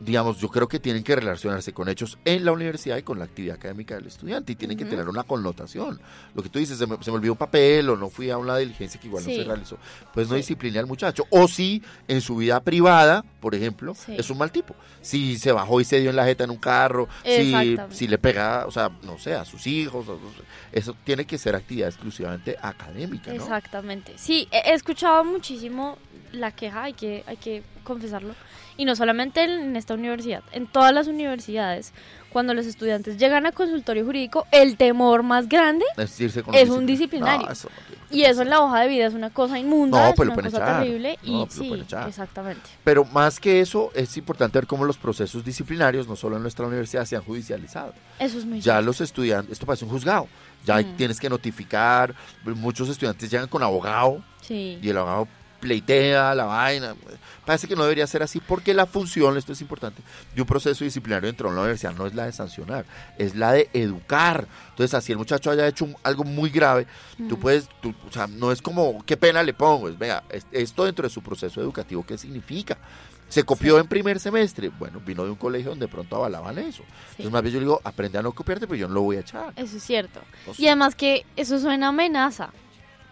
digamos, 0.00 0.38
yo 0.38 0.48
creo 0.48 0.66
que 0.68 0.78
tienen 0.78 1.02
que 1.04 1.14
relacionarse 1.16 1.72
con 1.72 1.88
hechos 1.88 2.18
en 2.24 2.44
la 2.44 2.52
universidad 2.52 2.96
y 2.96 3.02
con 3.02 3.18
la 3.18 3.24
actividad 3.24 3.56
académica 3.56 3.94
del 3.94 4.06
estudiante 4.08 4.52
y 4.52 4.56
tienen 4.56 4.76
que 4.76 4.84
tener 4.84 5.08
una 5.08 5.22
connotación. 5.22 6.00
Lo 6.34 6.42
que 6.42 6.48
tú 6.48 6.58
dices, 6.58 6.76
se 6.76 6.86
me, 6.86 6.96
se 7.02 7.10
me 7.10 7.16
olvidó 7.16 7.32
un 7.32 7.38
papel 7.38 7.88
o 7.88 7.96
no 7.96 8.10
fui 8.10 8.30
a 8.30 8.36
una 8.36 8.56
diligencia 8.58 9.00
que 9.00 9.06
igual 9.06 9.22
no 9.24 9.30
Sí. 9.30 9.36
se 9.36 9.44
realizó, 9.44 9.78
pues 10.12 10.28
no 10.28 10.34
discipliné 10.34 10.78
al 10.80 10.86
muchacho. 10.86 11.24
O 11.30 11.46
si 11.48 11.82
en 12.08 12.20
su 12.20 12.36
vida 12.36 12.60
privada, 12.60 13.24
por 13.40 13.54
ejemplo, 13.54 13.94
Sí. 13.94 14.16
es 14.18 14.28
un 14.28 14.38
mal 14.38 14.50
tipo. 14.52 14.74
Si 15.00 15.38
se 15.38 15.52
bajó 15.52 15.80
y 15.80 15.84
se 15.84 16.00
dio 16.00 16.10
en 16.10 16.16
la 16.16 16.24
jeta 16.24 16.44
en 16.44 16.50
un 16.50 16.58
carro, 16.58 17.08
si, 17.24 17.76
si 17.90 18.06
le 18.08 18.18
pega, 18.18 18.66
o 18.66 18.70
sea, 18.70 18.90
no 19.04 19.18
sé, 19.18 19.34
a 19.34 19.44
sus 19.44 19.66
hijos, 19.66 20.04
a 20.04 20.12
sus- 20.12 20.44
eso 20.72 20.94
tiene 21.04 21.24
que 21.24 21.38
ser 21.38 21.54
actividad 21.54 21.88
exclusivamente 21.88 22.56
académica, 22.60 23.30
¿no? 23.32 23.36
Exactamente. 23.36 24.12
Sí, 24.16 24.46
he 24.50 24.74
escuchado 24.74 25.24
muchísimo 25.24 25.96
la 26.32 26.52
queja, 26.52 26.82
hay 26.84 26.92
que, 26.92 27.24
hay 27.26 27.36
que 27.38 27.62
confesarlo. 27.82 28.34
Y 28.76 28.84
no 28.84 28.96
solamente 28.96 29.42
en, 29.44 29.76
esta 29.76 29.94
universidad, 29.94 30.42
en 30.52 30.66
todas 30.66 30.92
las 30.92 31.06
universidades, 31.06 31.92
cuando 32.32 32.54
los 32.54 32.64
estudiantes 32.66 33.16
llegan 33.18 33.44
a 33.46 33.52
consultorio 33.52 34.04
jurídico, 34.04 34.46
el 34.52 34.76
temor 34.76 35.22
más 35.24 35.48
grande 35.48 35.84
Es 35.96 36.70
un 36.70 36.86
disciplinario. 36.86 37.46
No, 37.46 37.52
eso 37.52 37.68
no 37.68 37.76
tiene- 37.86 38.00
y 38.12 38.22
eso 38.24 38.42
en 38.42 38.50
la 38.50 38.60
hoja 38.60 38.80
de 38.80 38.88
vida 38.88 39.06
es 39.06 39.14
una 39.14 39.30
cosa 39.30 39.58
inmunda, 39.58 39.98
No, 40.08 40.12
es 40.12 40.18
una 40.18 40.34
cosa 40.36 40.48
echar. 40.48 40.82
terrible. 40.82 41.18
Y 41.22 41.44
sí, 41.50 41.72
exactamente. 42.08 42.62
Pero 42.84 43.04
más 43.04 43.38
que 43.40 43.60
eso, 43.60 43.90
es 43.94 44.16
importante 44.16 44.58
ver 44.58 44.66
cómo 44.66 44.84
los 44.84 44.96
procesos 44.98 45.44
disciplinarios, 45.44 46.08
no 46.08 46.16
solo 46.16 46.36
en 46.36 46.42
nuestra 46.42 46.66
universidad, 46.66 47.04
se 47.04 47.16
han 47.16 47.22
judicializado. 47.22 47.92
Eso 48.18 48.38
es 48.38 48.44
muy 48.46 48.58
Ya 48.60 48.74
cierto. 48.74 48.82
los 48.86 49.00
estudiantes, 49.00 49.52
esto 49.52 49.66
parece 49.66 49.84
un 49.84 49.90
juzgado, 49.92 50.28
ya 50.64 50.78
Mm. 50.80 50.96
tienes 50.96 51.20
que 51.20 51.28
notificar, 51.28 52.14
muchos 52.44 52.88
estudiantes 52.88 53.30
llegan 53.30 53.48
con 53.48 53.62
abogado 53.62 54.22
Sí. 54.40 54.78
y 54.82 54.88
el 54.88 54.96
abogado 54.96 55.28
pleitea 55.60 56.34
la 56.34 56.44
vaina. 56.44 56.94
Parece 57.44 57.66
que 57.68 57.76
no 57.76 57.82
debería 57.82 58.06
ser 58.06 58.22
así 58.22 58.40
porque 58.40 58.74
la 58.74 58.86
función, 58.86 59.36
esto 59.36 59.52
es 59.52 59.60
importante, 59.60 60.02
de 60.34 60.40
un 60.40 60.46
proceso 60.46 60.84
disciplinario 60.84 61.26
dentro 61.26 61.48
de 61.48 61.52
una 61.52 61.62
universidad 61.62 61.94
no 61.94 62.06
es 62.06 62.14
la 62.14 62.26
de 62.26 62.32
sancionar, 62.32 62.84
es 63.18 63.34
la 63.34 63.52
de 63.52 63.68
educar. 63.72 64.46
Entonces, 64.70 64.94
así 64.94 65.12
el 65.12 65.18
muchacho 65.18 65.50
haya 65.50 65.66
hecho 65.66 65.84
un- 65.84 65.96
algo 66.02 66.24
muy 66.24 66.50
grave, 66.50 66.86
tú 67.28 67.38
puedes, 67.38 67.68
tú- 67.80 67.94
o 68.08 68.12
sea, 68.12 68.26
no 68.26 68.52
es 68.52 68.62
como, 68.62 69.04
¿qué 69.04 69.16
pena 69.16 69.42
le 69.42 69.52
pongo? 69.54 69.88
Es, 69.88 69.98
vea, 69.98 70.22
es- 70.30 70.46
esto 70.52 70.84
dentro 70.84 71.04
de 71.06 71.10
su 71.12 71.22
proceso 71.22 71.60
educativo, 71.60 72.04
¿qué 72.06 72.16
significa? 72.16 72.78
Se 73.28 73.44
copió 73.44 73.78
en 73.78 73.86
primer 73.86 74.18
semestre, 74.18 74.70
bueno, 74.70 75.00
vino 75.06 75.22
de 75.24 75.30
un 75.30 75.36
colegio 75.36 75.70
donde 75.70 75.86
de 75.86 75.92
pronto 75.92 76.16
avalaban 76.16 76.58
eso. 76.58 76.82
Entonces, 77.10 77.30
más 77.30 77.42
bien 77.42 77.54
yo 77.54 77.60
le 77.60 77.66
digo, 77.66 77.80
aprende 77.84 78.18
a 78.18 78.22
no 78.22 78.32
copiarte, 78.32 78.66
pero 78.66 78.76
yo 78.76 78.88
no 78.88 78.94
lo 78.94 79.02
voy 79.02 79.18
a 79.18 79.20
echar. 79.20 79.52
Eso 79.54 79.76
es 79.76 79.82
cierto. 79.84 80.20
Y 80.58 80.66
además 80.66 80.96
que 80.96 81.24
eso 81.36 81.58
suena 81.60 81.88
amenaza. 81.88 82.50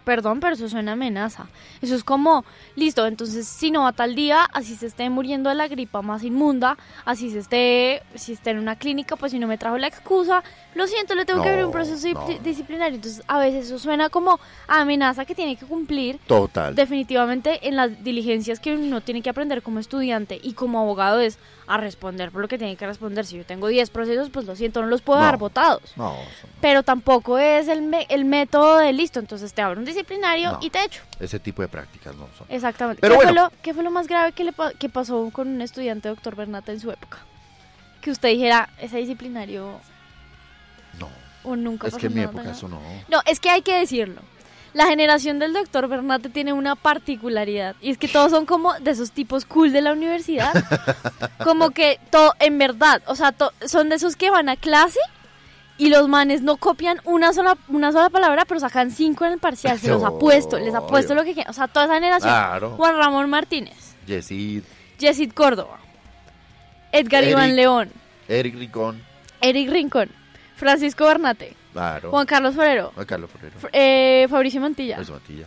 Perdón, 0.03 0.39
pero 0.39 0.53
eso 0.53 0.69
suena 0.69 0.93
amenaza. 0.93 1.47
Eso 1.81 1.95
es 1.95 2.03
como, 2.03 2.45
listo, 2.75 3.05
entonces 3.05 3.47
si 3.47 3.71
no 3.71 3.83
va 3.83 3.93
tal 3.93 4.15
día, 4.15 4.45
así 4.53 4.75
se 4.75 4.87
esté 4.87 5.09
muriendo 5.09 5.49
de 5.49 5.55
la 5.55 5.67
gripa 5.67 6.01
más 6.01 6.23
inmunda, 6.23 6.77
así 7.05 7.29
se 7.29 7.39
esté, 7.39 8.01
si 8.15 8.33
esté 8.33 8.51
en 8.51 8.59
una 8.59 8.75
clínica, 8.77 9.15
pues 9.15 9.31
si 9.31 9.39
no 9.39 9.47
me 9.47 9.57
trajo 9.57 9.77
la 9.77 9.87
excusa, 9.87 10.43
lo 10.75 10.87
siento, 10.87 11.15
le 11.15 11.25
tengo 11.25 11.43
que 11.43 11.49
abrir 11.49 11.65
un 11.65 11.71
proceso 11.71 12.07
no. 12.07 12.25
disciplinario. 12.43 12.95
Entonces 12.95 13.23
a 13.27 13.39
veces 13.39 13.67
eso 13.67 13.79
suena 13.79 14.09
como 14.09 14.39
amenaza 14.67 15.25
que 15.25 15.35
tiene 15.35 15.55
que 15.55 15.65
cumplir. 15.65 16.19
Total. 16.27 16.75
Definitivamente 16.75 17.67
en 17.67 17.75
las 17.75 18.03
diligencias 18.03 18.59
que 18.59 18.75
uno 18.75 19.01
tiene 19.01 19.21
que 19.21 19.29
aprender 19.29 19.61
como 19.61 19.79
estudiante 19.79 20.39
y 20.41 20.53
como 20.53 20.79
abogado 20.79 21.19
es 21.19 21.37
a 21.69 21.77
responder 21.77 22.31
por 22.31 22.41
lo 22.41 22.47
que 22.47 22.57
tiene 22.57 22.75
que 22.75 22.85
responder. 22.87 23.25
Si 23.25 23.37
yo 23.37 23.45
tengo 23.45 23.67
10 23.67 23.91
procesos, 23.91 24.29
pues 24.31 24.45
lo 24.47 24.55
siento, 24.55 24.81
no 24.81 24.87
los 24.87 25.01
puedo 25.01 25.19
No. 25.19 25.25
dar 25.25 25.37
votados. 25.37 25.93
No, 25.95 26.15
Pero 26.61 26.81
tampoco 26.81 27.37
es 27.37 27.67
el, 27.67 27.83
me- 27.83 28.07
el 28.09 28.25
método 28.25 28.79
de 28.79 28.91
listo, 28.91 29.19
entonces 29.19 29.53
te 29.53 29.61
abro 29.61 29.79
un 29.79 29.85
disciplinario 29.85 30.53
No. 30.53 30.59
y 30.61 30.71
te 30.71 30.83
echo. 30.83 31.03
ese 31.19 31.39
tipo 31.39 31.61
de 31.61 31.67
prácticas 31.67 32.15
no 32.15 32.27
son. 32.37 32.47
Exactamente. 32.49 33.01
Pero 33.01 33.13
¿Qué, 33.13 33.15
bueno. 33.25 33.31
fue 33.31 33.41
lo, 33.57 33.61
qué 33.61 33.73
fue 33.75 33.83
lo 33.83 33.91
más 33.91 34.07
grave 34.07 34.31
que, 34.31 34.43
le 34.43 34.51
pa- 34.51 34.73
que 34.73 34.89
pasó 34.89 35.29
con 35.31 35.47
un 35.47 35.61
estudiante, 35.61 36.09
doctor 36.09 36.35
Bernata, 36.35 36.71
en 36.71 36.79
su 36.79 36.89
época? 36.91 37.19
Que 38.01 38.09
usted 38.11 38.29
dijera, 38.29 38.69
ese 38.79 38.97
disciplinario... 38.97 39.79
No. 40.97 41.07
O 41.43 41.55
nunca 41.55 41.87
Es 41.87 41.93
pasó 41.93 42.01
que 42.01 42.07
en 42.07 42.15
mi 42.15 42.21
época 42.21 42.49
eso 42.51 42.67
no. 42.67 42.81
No, 43.09 43.21
es 43.25 43.39
que 43.39 43.49
hay 43.49 43.61
que 43.61 43.75
decirlo. 43.77 44.21
La 44.73 44.85
generación 44.87 45.39
del 45.39 45.53
doctor 45.53 45.87
Bernate 45.87 46.29
tiene 46.29 46.53
una 46.53 46.75
particularidad 46.75 47.75
y 47.81 47.89
es 47.89 47.97
que 47.97 48.07
todos 48.07 48.31
son 48.31 48.45
como 48.45 48.73
de 48.75 48.91
esos 48.91 49.11
tipos 49.11 49.45
cool 49.45 49.71
de 49.73 49.81
la 49.81 49.93
universidad, 49.93 50.51
como 51.43 51.71
que 51.71 51.99
todo 52.11 52.33
en 52.39 52.57
verdad, 52.57 53.01
o 53.07 53.15
sea, 53.15 53.31
to- 53.31 53.51
son 53.65 53.89
de 53.89 53.95
esos 53.95 54.15
que 54.15 54.29
van 54.29 54.47
a 54.49 54.55
clase 54.55 54.99
y 55.77 55.89
los 55.89 56.07
manes 56.07 56.41
no 56.41 56.57
copian 56.57 56.99
una 57.05 57.33
sola 57.33 57.57
una 57.69 57.91
sola 57.91 58.09
palabra, 58.09 58.45
pero 58.45 58.59
sacan 58.59 58.91
cinco 58.91 59.25
en 59.25 59.33
el 59.33 59.39
parcial, 59.39 59.79
se 59.79 59.87
los 59.89 60.03
apuesto, 60.03 60.59
les 60.59 60.75
apuesto 60.75 61.15
lo 61.15 61.23
que 61.23 61.33
quieran, 61.33 61.49
o 61.49 61.53
sea, 61.53 61.67
toda 61.67 61.85
esa 61.85 61.95
generación. 61.95 62.31
Claro. 62.31 62.69
Juan 62.71 62.95
Ramón 62.97 63.29
Martínez, 63.29 63.95
Yesid, 64.05 64.63
Yesid 64.99 65.31
Córdoba, 65.31 65.79
Edgar 66.91 67.23
Eric. 67.23 67.31
Iván 67.33 67.55
León, 67.55 67.91
Eric 68.27 68.55
Ricón, 68.55 69.01
Eric 69.41 69.69
Rincón, 69.69 70.09
Francisco 70.55 71.05
Bernate, 71.05 71.55
claro. 71.73 72.09
Juan 72.11 72.25
Carlos 72.25 72.55
Forero, 72.55 72.91
Juan 72.95 73.05
Carlos 73.05 73.29
Ferrero. 73.31 73.55
F- 73.57 73.69
eh, 73.73 74.27
Fabricio 74.29 74.59
Mantilla. 74.61 74.97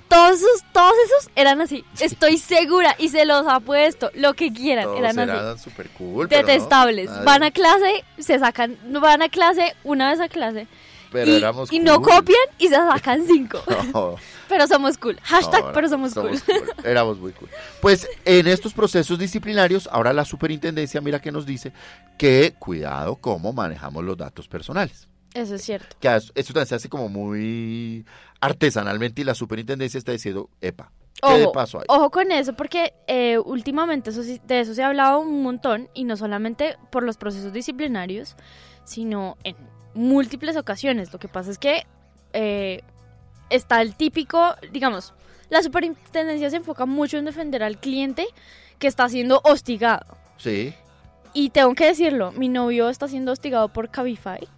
Todos 0.08 0.38
esos, 0.38 0.64
todos 0.72 0.94
esos 1.06 1.30
eran 1.36 1.60
así. 1.60 1.84
Estoy 2.00 2.38
segura 2.38 2.94
y 2.98 3.08
se 3.08 3.24
los 3.24 3.46
apuesto. 3.46 4.10
Lo 4.14 4.34
que 4.34 4.52
quieran, 4.52 4.84
Todos 4.84 4.98
eran 4.98 5.30
así. 5.30 5.64
super 5.64 5.88
cool. 5.90 6.28
no, 6.30 6.36
Detestables. 6.36 7.10
van 7.24 7.42
a 7.42 7.50
clase, 7.50 8.04
se 8.18 8.38
sacan, 8.38 8.76
van 9.00 9.22
a 9.22 9.28
clase 9.28 9.74
una 9.84 10.10
vez 10.10 10.20
a 10.20 10.28
clase. 10.28 10.66
Pero 11.10 11.30
y, 11.30 11.34
éramos 11.36 11.70
y 11.70 11.78
no 11.78 12.00
cool. 12.00 12.08
copian 12.10 12.40
y 12.58 12.68
se 12.68 12.74
sacan 12.74 13.26
cinco. 13.26 13.60
No. 13.92 14.16
pero 14.48 14.66
somos 14.66 14.96
cool. 14.96 15.18
Hashtag, 15.22 15.62
No, 15.64 15.72
pero 15.74 15.88
somos, 15.88 16.14
cool. 16.14 16.40
Éramos 16.84 17.18
muy 17.18 17.32
cool. 17.32 17.50
Pues 17.82 18.08
en 18.24 18.46
estos 18.46 18.72
procesos 18.72 19.18
disciplinarios, 19.18 19.88
ahora 19.92 20.14
la 20.14 20.24
superintendencia, 20.24 21.02
mira 21.02 21.20
que 21.20 21.30
nos 21.30 21.44
dice 21.44 21.72
que 22.16 22.54
cuidado 22.58 23.16
cómo 23.16 23.52
manejamos 23.52 24.02
los 24.04 24.16
datos 24.16 24.48
personales. 24.48 25.06
Eso 25.34 25.54
es 25.54 25.62
cierto. 25.62 25.96
Que 26.00 26.08
eso 26.14 26.52
también 26.52 26.66
se 26.66 26.74
hace 26.74 26.88
como 26.88 27.08
muy 27.08 28.04
artesanalmente 28.40 29.22
y 29.22 29.24
la 29.24 29.34
superintendencia 29.34 29.98
está 29.98 30.12
diciendo, 30.12 30.50
epa, 30.60 30.90
¿qué 31.14 31.44
Ojo, 31.44 31.52
paso 31.52 31.78
hay? 31.78 31.84
ojo 31.88 32.10
con 32.10 32.32
eso 32.32 32.54
porque 32.54 32.92
eh, 33.06 33.38
últimamente 33.38 34.10
eso 34.10 34.22
de 34.22 34.60
eso 34.60 34.74
se 34.74 34.82
ha 34.82 34.88
hablado 34.88 35.20
un 35.20 35.42
montón 35.42 35.88
y 35.94 36.04
no 36.04 36.16
solamente 36.16 36.76
por 36.90 37.02
los 37.04 37.16
procesos 37.16 37.52
disciplinarios, 37.52 38.36
sino 38.84 39.36
en 39.44 39.56
múltiples 39.94 40.56
ocasiones. 40.56 41.12
Lo 41.12 41.18
que 41.18 41.28
pasa 41.28 41.50
es 41.50 41.58
que 41.58 41.86
eh, 42.32 42.82
está 43.50 43.80
el 43.80 43.94
típico, 43.94 44.54
digamos, 44.72 45.14
la 45.50 45.62
superintendencia 45.62 46.50
se 46.50 46.56
enfoca 46.56 46.86
mucho 46.86 47.18
en 47.18 47.24
defender 47.26 47.62
al 47.62 47.78
cliente 47.78 48.26
que 48.78 48.86
está 48.86 49.08
siendo 49.08 49.40
hostigado. 49.44 50.16
Sí. 50.38 50.74
Y 51.34 51.50
tengo 51.50 51.74
que 51.74 51.86
decirlo, 51.86 52.32
mi 52.32 52.48
novio 52.48 52.88
está 52.88 53.06
siendo 53.06 53.32
hostigado 53.32 53.68
por 53.68 53.90
Cabify. 53.90 54.48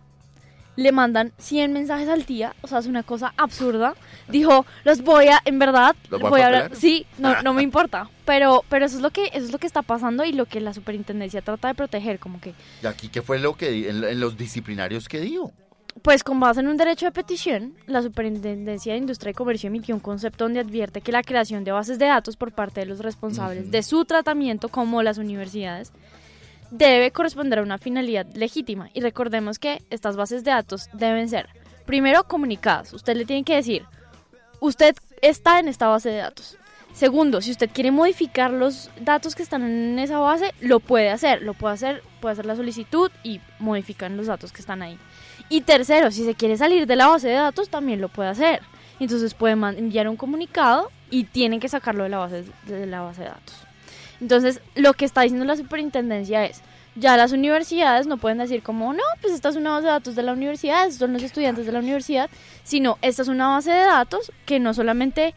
Le 0.77 0.93
mandan 0.93 1.33
100 1.39 1.73
mensajes 1.73 2.09
al 2.09 2.25
día, 2.25 2.55
o 2.63 2.67
sea, 2.67 2.79
es 2.79 2.87
una 2.87 3.03
cosa 3.03 3.33
absurda. 3.37 3.95
Dijo, 4.29 4.67
los 4.85 5.03
voy 5.03 5.29
a, 5.29 5.41
en 5.45 5.59
verdad, 5.59 5.95
¿Los 6.11 6.21
voy 6.21 6.29
a 6.29 6.31
voy 6.31 6.41
a 6.41 6.47
hablar. 6.47 6.71
Sí, 6.75 7.07
no, 7.19 7.43
no 7.43 7.55
me 7.55 7.63
importa. 7.71 8.11
Pero, 8.25 8.65
pero 8.69 8.87
eso 8.87 8.97
es 8.97 9.03
lo 9.03 9.11
que, 9.11 9.27
eso 9.27 9.45
es 9.45 9.53
lo 9.53 9.59
que 9.59 9.67
está 9.67 9.83
pasando 9.83 10.25
y 10.25 10.33
lo 10.33 10.47
que 10.47 10.61
la 10.61 10.75
superintendencia 10.75 11.43
trata 11.43 11.69
de 11.69 11.75
proteger, 11.75 12.19
como 12.19 12.41
que, 12.41 12.55
¿Y 12.83 12.87
aquí 12.87 13.09
qué 13.09 13.23
fue 13.23 13.39
lo 13.39 13.55
que 13.55 13.89
en, 13.89 14.03
en 14.03 14.21
los 14.21 14.37
disciplinarios 14.37 15.09
que 15.09 15.21
dio? 15.21 15.53
pues 16.03 16.25
con 16.25 16.41
base 16.41 16.61
en 16.61 16.69
un 16.69 16.77
derecho 16.77 17.07
de 17.07 17.13
petición, 17.13 17.75
la 17.87 18.03
Superintendencia 18.03 18.93
de 18.93 18.99
Industria 18.99 19.31
y 19.31 19.35
Comercio 19.35 19.69
emitió 19.69 19.95
un 19.95 20.01
concepto 20.01 20.45
donde 20.45 20.61
advierte 20.61 21.01
que 21.01 21.13
la 21.13 21.23
creación 21.23 21.65
de 21.65 21.73
bases 21.73 21.99
de 21.99 22.07
datos 22.07 22.37
por 22.37 22.53
parte 22.53 22.81
de 22.81 22.87
los 22.87 22.99
responsables 22.99 23.71
de 23.71 23.83
su 23.83 24.05
tratamiento, 24.05 24.69
como 24.69 25.03
las 25.03 25.19
universidades, 25.19 25.93
debe 26.77 27.13
corresponder 27.13 27.61
a 27.61 27.63
una 27.63 27.79
finalidad 27.79 28.27
legítima. 28.35 28.91
Y 28.95 29.01
recordemos 29.01 29.59
que 29.59 29.83
estas 29.91 30.17
bases 30.17 30.43
de 30.43 30.51
datos 30.51 30.89
deben 30.93 31.29
ser, 31.29 31.49
primero, 31.87 32.25
comunicadas. 32.25 32.93
Usted 32.93 33.17
le 33.17 33.25
tiene 33.25 33.45
que 33.45 33.55
decir, 33.55 33.85
usted 34.61 34.97
está 35.23 35.61
en 35.61 35.69
esta 35.69 35.87
base 35.87 36.11
de 36.11 36.19
datos. 36.19 36.59
Segundo, 36.93 37.41
si 37.41 37.51
usted 37.51 37.71
quiere 37.73 37.91
modificar 37.91 38.53
los 38.53 38.91
datos 39.01 39.35
que 39.35 39.43
están 39.43 39.63
en 39.63 39.99
esa 39.99 40.19
base, 40.19 40.53
lo 40.61 40.81
puede 40.81 41.11
hacer. 41.11 41.43
Lo 41.43 41.55
puede 41.55 41.75
hacer, 41.75 42.03
puede 42.21 42.35
hacer 42.35 42.47
la 42.47 42.57
solicitud 42.57 43.11
y 43.23 43.41
modifican 43.59 44.17
los 44.17 44.27
datos 44.27 44.53
que 44.53 44.61
están 44.61 44.83
ahí. 44.83 44.99
Y 45.49 45.63
tercero, 45.63 46.11
si 46.11 46.25
se 46.25 46.35
quiere 46.35 46.57
salir 46.57 46.87
de 46.87 46.97
la 46.97 47.09
base 47.09 47.29
de 47.29 47.35
datos, 47.35 47.69
también 47.69 48.01
lo 48.01 48.09
puede 48.09 48.31
hacer. 48.31 48.63
Entonces 49.01 49.35
puede 49.35 49.55
enviar 49.55 50.09
un 50.09 50.17
comunicado 50.17 50.91
y 51.11 51.25
tienen 51.25 51.61
que 51.61 51.69
sacarlo 51.69 52.05
de 52.05 52.11
la 52.11 52.19
base 52.19 52.45
de 52.67 52.87
la 52.87 53.03
base 53.03 53.23
de 53.23 53.29
datos. 53.29 53.67
Entonces, 54.21 54.61
lo 54.75 54.95
que 54.95 55.05
está 55.05 55.23
diciendo 55.23 55.45
la 55.45 55.57
superintendencia 55.57 56.45
es, 56.45 56.63
ya 56.97 57.17
las 57.17 57.33
universidades 57.33 58.07
no 58.07 58.19
pueden 58.19 58.39
decir 58.39 58.63
como, 58.63 58.93
no, 58.93 59.03
pues 59.21 59.33
esta 59.33 59.49
es 59.49 59.57
una 59.57 59.73
base 59.73 59.87
de 59.87 59.93
datos 59.93 60.15
de 60.15 60.23
la 60.23 60.33
universidad, 60.33 60.83
estos 60.83 61.01
son 61.01 61.13
los 61.13 61.23
estudiantes 61.23 61.67
de 61.67 61.73
la 61.73 61.81
universidad, 61.81 62.31
sino 62.63 62.99
esta 63.03 63.23
es 63.23 63.29
una 63.29 63.49
base 63.49 63.73
de 63.73 63.85
datos 63.85 64.33
que 64.47 64.61
no 64.61 64.75
solamente 64.75 65.35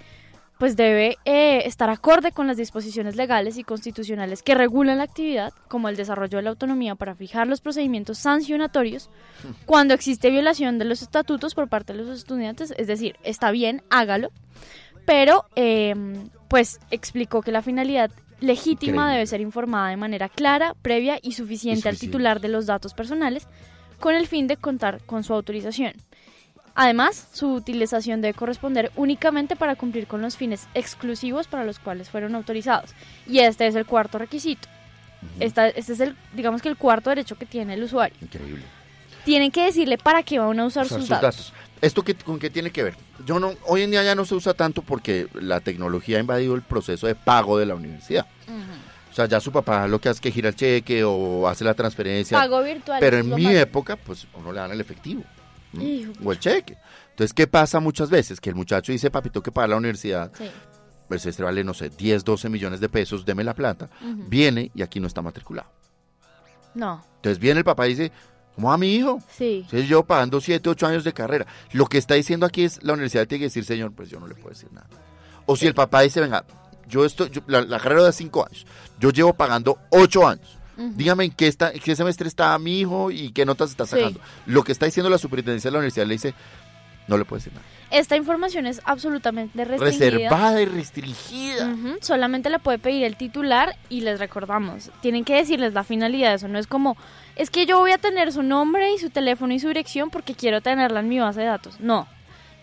pues 0.58 0.76
debe 0.76 1.18
eh, 1.26 1.64
estar 1.66 1.90
acorde 1.90 2.32
con 2.32 2.48
las 2.48 2.58
disposiciones 2.58 3.16
legales 3.16 3.58
y 3.58 3.64
constitucionales 3.64 4.42
que 4.42 4.56
regulan 4.56 4.98
la 4.98 5.04
actividad, 5.04 5.54
como 5.68 5.88
el 5.88 5.96
desarrollo 5.96 6.38
de 6.38 6.44
la 6.44 6.50
autonomía 6.50 6.96
para 6.96 7.16
fijar 7.16 7.48
los 7.48 7.62
procedimientos 7.62 8.18
sancionatorios 8.18 9.10
cuando 9.66 9.94
existe 9.94 10.32
violación 10.32 10.80
de 10.80 10.86
los 10.86 11.04
estatutos 11.04 11.54
por 11.54 11.70
parte 11.70 11.94
de 11.94 12.04
los 12.04 12.10
estudiantes, 12.10 12.74
es 12.76 12.88
decir, 12.88 13.18
está 13.24 13.52
bien, 13.52 13.84
hágalo, 13.92 14.32
pero 15.06 15.46
eh, 15.56 15.94
pues 16.48 16.80
explicó 16.90 17.42
que 17.42 17.52
la 17.52 17.62
finalidad 17.62 18.10
legítima 18.40 18.92
Increíble. 18.92 19.14
debe 19.14 19.28
ser 19.28 19.42
informada 19.42 19.90
de 19.90 19.98
manera 19.98 20.30
clara, 20.30 20.74
previa 20.82 21.20
y 21.22 21.34
suficiente, 21.34 21.90
al 21.90 21.98
titular 21.98 22.40
de 22.42 22.50
los 22.50 22.66
datos 22.66 22.94
personales 22.94 23.48
con 24.00 24.16
el 24.16 24.28
fin 24.28 24.48
de 24.48 24.58
contar 24.58 25.02
con 25.06 25.24
su 25.24 25.34
autorización. 25.34 25.94
Además, 26.76 27.28
su 27.34 27.54
utilización 27.54 28.22
debe 28.22 28.36
corresponder 28.36 28.92
únicamente 28.96 29.56
para 29.56 29.76
cumplir 29.76 30.06
con 30.06 30.22
los 30.22 30.38
fines 30.38 30.68
exclusivos 30.76 31.48
para 31.48 31.64
los 31.64 31.80
cuales 31.80 32.10
fueron 32.10 32.36
autorizados. 32.36 32.92
Y 33.26 33.40
este 33.40 33.66
es 33.66 33.74
el 33.76 33.88
cuarto 33.88 34.20
requisito. 34.20 34.68
Esta- 35.40 35.70
este 35.70 35.94
es 35.94 36.00
el, 36.00 36.16
digamos 36.34 36.62
que 36.62 36.70
el 36.70 36.78
cuarto 36.78 37.10
derecho 37.10 37.36
que 37.36 37.48
tiene 37.48 37.74
el 37.74 37.82
usuario. 37.84 38.16
Increíble. 38.22 38.62
Tienen 39.26 39.50
que 39.52 39.64
decirle 39.64 39.98
para 39.98 40.22
qué 40.22 40.38
van 40.38 40.60
a 40.60 40.66
usar, 40.66 40.86
Usar 40.86 41.00
sus, 41.00 41.08
sus 41.08 41.20
datos. 41.20 41.54
¿Esto 41.82 42.04
qué, 42.04 42.16
con 42.16 42.40
qué 42.40 42.50
tiene 42.50 42.72
que 42.72 42.84
ver? 42.84 42.96
Yo 43.26 43.40
no, 43.40 43.54
hoy 43.66 43.84
en 43.84 43.92
día 43.92 44.04
ya 44.04 44.16
no 44.16 44.26
se 44.26 44.36
usa 44.36 44.54
tanto 44.54 44.82
porque 44.82 45.28
la 45.34 45.60
tecnología 45.60 46.18
ha 46.18 46.22
invadido 46.22 46.56
el 46.56 46.62
proceso 46.62 47.08
de 47.08 47.16
pago 47.16 47.58
de 47.58 47.66
la 47.66 47.76
universidad. 47.76 48.26
O 49.12 49.14
sea, 49.14 49.26
ya 49.26 49.40
su 49.40 49.52
papá 49.52 49.88
lo 49.88 50.00
que 50.00 50.10
hace 50.10 50.18
es 50.18 50.22
que 50.22 50.32
gira 50.32 50.50
el 50.50 50.56
cheque 50.56 51.04
o 51.04 51.48
hace 51.48 51.64
la 51.64 51.74
transferencia. 51.74 52.38
Pago 52.38 52.62
virtual, 52.62 53.00
Pero 53.00 53.18
en 53.18 53.34
mi 53.34 53.48
época, 53.56 53.96
pues 53.96 54.28
uno 54.36 54.52
le 54.52 54.60
dan 54.60 54.72
el 54.72 54.82
efectivo. 54.82 55.24
O 56.24 56.32
el 56.32 56.40
cheque. 56.40 56.78
Entonces, 57.12 57.34
¿qué 57.34 57.48
pasa 57.48 57.80
muchas 57.80 58.10
veces? 58.10 58.40
Que 58.40 58.50
el 58.50 58.56
muchacho 58.56 58.92
dice, 58.92 59.10
papi, 59.10 59.30
tengo 59.30 59.44
que 59.44 59.52
pagar 59.52 59.70
la 59.70 59.78
universidad. 59.78 60.32
Sí. 60.38 60.46
El 61.10 61.20
semestre 61.20 61.46
vale, 61.46 61.64
no 61.64 61.74
sé, 61.74 61.90
10, 61.90 62.24
12 62.24 62.50
millones 62.50 62.80
de 62.80 62.90
pesos, 62.90 63.26
deme 63.26 63.44
la 63.44 63.56
plata. 63.56 63.90
Viene 64.02 64.72
y 64.76 64.82
aquí 64.82 65.00
no 65.00 65.08
está 65.08 65.22
matriculado. 65.22 65.70
No, 66.76 67.04
Entonces 67.16 67.40
viene 67.40 67.60
el 67.60 67.64
papá 67.64 67.88
y 67.88 67.96
dice, 67.96 68.12
¿cómo 68.58 68.68
va 68.70 68.78
mi 68.78 68.94
hijo? 68.94 69.22
sí. 69.38 69.62
Entonces 69.64 69.88
yo 69.88 70.04
pagando 70.04 70.42
7, 70.42 70.68
8 70.70 70.88
años 70.88 71.04
de 71.06 71.14
carrera. 71.14 71.48
Lo 71.72 71.86
que 71.86 71.98
está 71.98 72.16
diciendo 72.16 72.46
aquí 72.46 72.64
es, 72.66 72.84
la 72.84 72.92
universidad 72.94 73.26
tiene 73.26 73.40
que 73.44 73.46
decir, 73.46 73.64
señor, 73.64 73.94
pues 73.94 74.10
yo 74.10 74.20
no 74.20 74.28
le 74.28 74.36
puedo 74.36 74.50
decir 74.50 74.68
nada. 74.74 74.88
O 75.46 75.56
si 75.56 75.66
el 75.68 75.74
papá 75.74 76.02
dice, 76.02 76.20
venga, 76.20 76.44
yo 76.90 77.06
estoy, 77.06 77.30
yo- 77.30 77.42
la, 77.48 77.62
la 77.62 77.80
carrera 77.80 78.04
de 78.04 78.12
5 78.12 78.46
años, 78.46 78.66
yo 79.00 79.12
llevo 79.12 79.34
pagando 79.34 79.78
8 79.92 80.28
años. 80.28 80.58
Dígame 80.76 81.24
en 81.26 81.32
qué, 81.32 81.48
está, 81.48 81.72
en 81.72 81.80
qué 81.80 81.96
semestre 81.96 82.28
está 82.28 82.58
mi 82.60 82.80
hijo 82.82 83.10
y 83.10 83.32
qué 83.32 83.46
notas 83.46 83.72
está 83.72 83.86
Sí. 83.86 83.96
sacando. 83.96 84.20
Lo 84.46 84.64
que 84.64 84.72
está 84.72 84.86
diciendo 84.86 85.10
la 85.10 85.18
superintendencia 85.18 85.70
de 85.70 85.74
la 85.74 85.80
universidad 85.80 86.06
le 86.06 86.14
dice, 86.14 86.36
no 87.08 87.18
le 87.18 87.26
puede 87.26 87.40
decir 87.40 87.54
nada. 87.54 87.66
Esta 87.90 88.16
información 88.18 88.68
es 88.68 88.82
absolutamente 88.84 89.64
restringida. 89.64 90.10
Reservada 90.10 90.62
y 90.62 90.66
restringida. 90.66 91.76
Solamente 92.02 92.50
la 92.50 92.60
puede 92.60 92.80
pedir 92.80 93.06
el 93.06 93.16
titular 93.16 93.76
y 93.90 94.02
les 94.02 94.20
recordamos, 94.20 94.92
tienen 95.02 95.24
que 95.24 95.36
decirles 95.36 95.74
la 95.74 95.84
finalidad, 95.84 96.34
eso 96.34 96.48
no 96.48 96.60
es 96.60 96.68
como, 96.68 96.98
es 97.36 97.50
que 97.50 97.66
yo 97.66 97.80
voy 97.80 97.92
a 97.92 97.98
tener 97.98 98.32
su 98.32 98.44
nombre 98.44 98.94
y 98.94 98.98
su 98.98 99.10
teléfono 99.10 99.54
y 99.54 99.60
su 99.60 99.68
dirección 99.70 100.10
porque 100.10 100.36
quiero 100.36 100.62
tenerla 100.62 101.00
en 101.00 101.08
mi 101.08 101.20
base 101.20 101.42
de 101.42 101.48
datos. 101.48 101.80
No. 101.80 102.08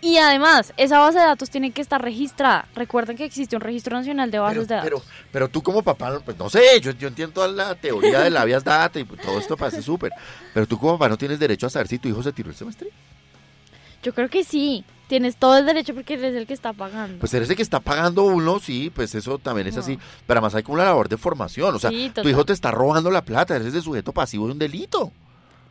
Y 0.04 0.18
además, 0.18 0.74
esa 0.76 0.98
base 0.98 1.18
de 1.18 1.24
datos 1.24 1.48
tiene 1.48 1.70
que 1.70 1.80
estar 1.80 2.02
registrada. 2.02 2.68
Recuerden 2.74 3.16
que 3.16 3.24
existe 3.24 3.56
un 3.56 3.62
registro 3.62 3.96
nacional 3.96 4.30
de 4.30 4.38
bases 4.38 4.68
de 4.68 4.74
datos. 4.74 4.84
Pero, 4.84 5.02
pero 5.32 5.48
tú 5.48 5.62
como 5.62 5.82
papá, 5.82 6.20
pues 6.22 6.36
no 6.36 6.50
sé, 6.50 6.78
yo, 6.82 6.90
yo 6.90 7.08
entiendo 7.08 7.32
toda 7.32 7.48
la 7.48 7.74
teoría 7.74 8.20
de 8.20 8.28
la 8.28 8.42
habeas 8.42 8.62
data 8.62 9.00
y 9.00 9.04
todo 9.04 9.38
esto 9.38 9.56
parece 9.56 9.80
súper. 9.80 10.12
Pero 10.52 10.66
tú 10.66 10.78
como 10.78 10.98
papá 10.98 11.08
no 11.08 11.16
tienes 11.16 11.38
derecho 11.38 11.68
a 11.68 11.70
saber 11.70 11.88
si 11.88 11.98
tu 11.98 12.08
hijo 12.10 12.22
se 12.22 12.34
tiró 12.34 12.50
el 12.50 12.54
semestre. 12.54 12.90
Yo 14.04 14.14
creo 14.14 14.28
que 14.28 14.44
sí. 14.44 14.84
Tienes 15.08 15.36
todo 15.36 15.58
el 15.58 15.66
derecho 15.66 15.94
porque 15.94 16.14
eres 16.14 16.34
el 16.34 16.46
que 16.46 16.54
está 16.54 16.72
pagando. 16.72 17.18
Pues 17.18 17.34
eres 17.34 17.50
el 17.50 17.56
que 17.56 17.62
está 17.62 17.80
pagando 17.80 18.22
uno, 18.24 18.58
sí, 18.58 18.90
pues 18.94 19.14
eso 19.14 19.38
también 19.38 19.66
es 19.66 19.74
No. 19.74 19.80
así. 19.80 19.98
Pero 20.26 20.38
además 20.38 20.54
hay 20.54 20.62
como 20.62 20.76
una 20.76 20.84
labor 20.84 21.08
de 21.10 21.16
formación. 21.18 21.74
O 21.74 21.78
sea, 21.78 21.90
Sí, 21.90 22.10
tu 22.14 22.26
hijo 22.28 22.44
te 22.46 22.52
está 22.54 22.70
robando 22.70 23.10
la 23.10 23.22
plata, 23.24 23.54
eres 23.56 23.74
el 23.74 23.82
sujeto 23.82 24.12
pasivo 24.12 24.46
de 24.46 24.52
un 24.52 24.58
delito. 24.58 25.12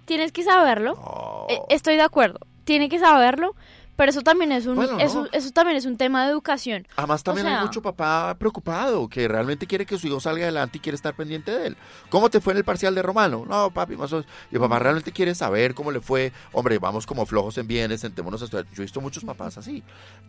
Tienes 0.06 0.32
que 0.32 0.44
saberlo. 0.44 1.48
Eh, 1.50 1.60
estoy 1.70 1.96
de 1.96 2.02
acuerdo. 2.04 2.40
Tiene 2.64 2.90
que 2.90 3.00
saberlo. 3.00 3.56
Pero 3.96 4.10
eso 4.10 4.22
también 4.22 4.52
es 4.52 4.66
un, 4.66 4.76
Bueno, 4.76 4.94
no. 4.94 5.00
eso, 5.00 5.28
eso 5.32 5.52
también 5.52 5.78
es 5.78 5.86
un 5.86 5.98
tema 5.98 6.24
de 6.26 6.32
educación. 6.32 6.88
Además 6.96 7.22
también 7.22 7.46
O 7.46 7.50
sea, 7.50 7.60
hay 7.60 7.66
mucho 7.66 7.82
papá 7.82 8.36
preocupado 8.39 9.08
que 9.08 9.28
realmente 9.28 9.68
quiere 9.68 9.86
que 9.86 9.98
su 10.00 10.08
hijo 10.08 10.20
salga 10.20 10.44
adelante 10.46 10.80
y 10.80 10.82
quiere 10.82 10.96
estar 10.96 11.14
pendiente 11.14 11.52
de 11.52 11.68
él. 11.68 11.78
¿Cómo 12.10 12.30
te 12.32 12.41
fue 12.41 12.54
en 12.54 12.58
el 12.58 12.64
parcial 12.64 12.96
de 12.96 13.04
Romano? 13.04 13.46
No, 13.48 13.70
papi, 13.70 13.96
más 13.96 14.12
o 14.12 14.18
menos. 14.18 14.32
Y 14.52 14.58
papá 14.58 14.80
realmente 14.80 15.12
quiere 15.12 15.36
saber 15.36 15.76
cómo 15.76 15.91
le 15.91 16.02
fue. 16.02 16.32
Hombre, 16.54 16.80
vamos 16.80 17.06
como 17.06 17.26
flojos 17.28 17.58
en 17.60 17.68
bienes, 17.68 18.02
sentémonos 18.02 18.41
a 18.41 18.46
estudiar. 18.46 18.66
Yo 18.74 18.82
he 18.82 18.86
visto 18.86 19.00
muchos 19.00 19.24
papás 19.24 19.58
así. 19.60 19.84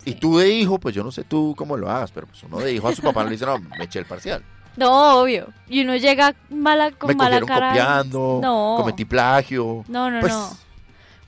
Y 0.05 0.15
tú 0.15 0.37
de 0.39 0.51
hijo, 0.51 0.79
pues 0.79 0.95
yo 0.95 1.03
no 1.03 1.11
sé 1.11 1.25
tú 1.25 1.55
cómo 1.57 1.77
lo 1.79 1.91
hagas, 1.91 2.11
pero 2.13 2.27
pues 2.27 2.43
uno 2.43 2.59
de 2.59 2.73
hijo 2.73 2.89
a 2.89 2.95
su 2.95 3.01
papá 3.01 3.23
no 3.23 3.31
le 3.31 3.37
dice, 3.37 3.47
no, 3.47 3.59
me 3.59 3.85
eché 3.85 3.99
el 3.99 4.05
parcial. 4.05 4.43
No, 4.77 5.21
obvio. 5.21 5.47
Y 5.69 5.83
uno 5.83 5.95
llega 5.97 6.35
mala, 6.51 6.91
con 6.91 7.09
me 7.09 7.15
mala 7.15 7.41
cara. 7.41 7.69
copiando, 7.69 8.41
No. 8.43 8.75
cometí 8.77 9.05
plagio. 9.05 9.85
No, 9.89 10.11
no, 10.11 10.21
Pues, 10.21 10.33
no. 10.33 10.64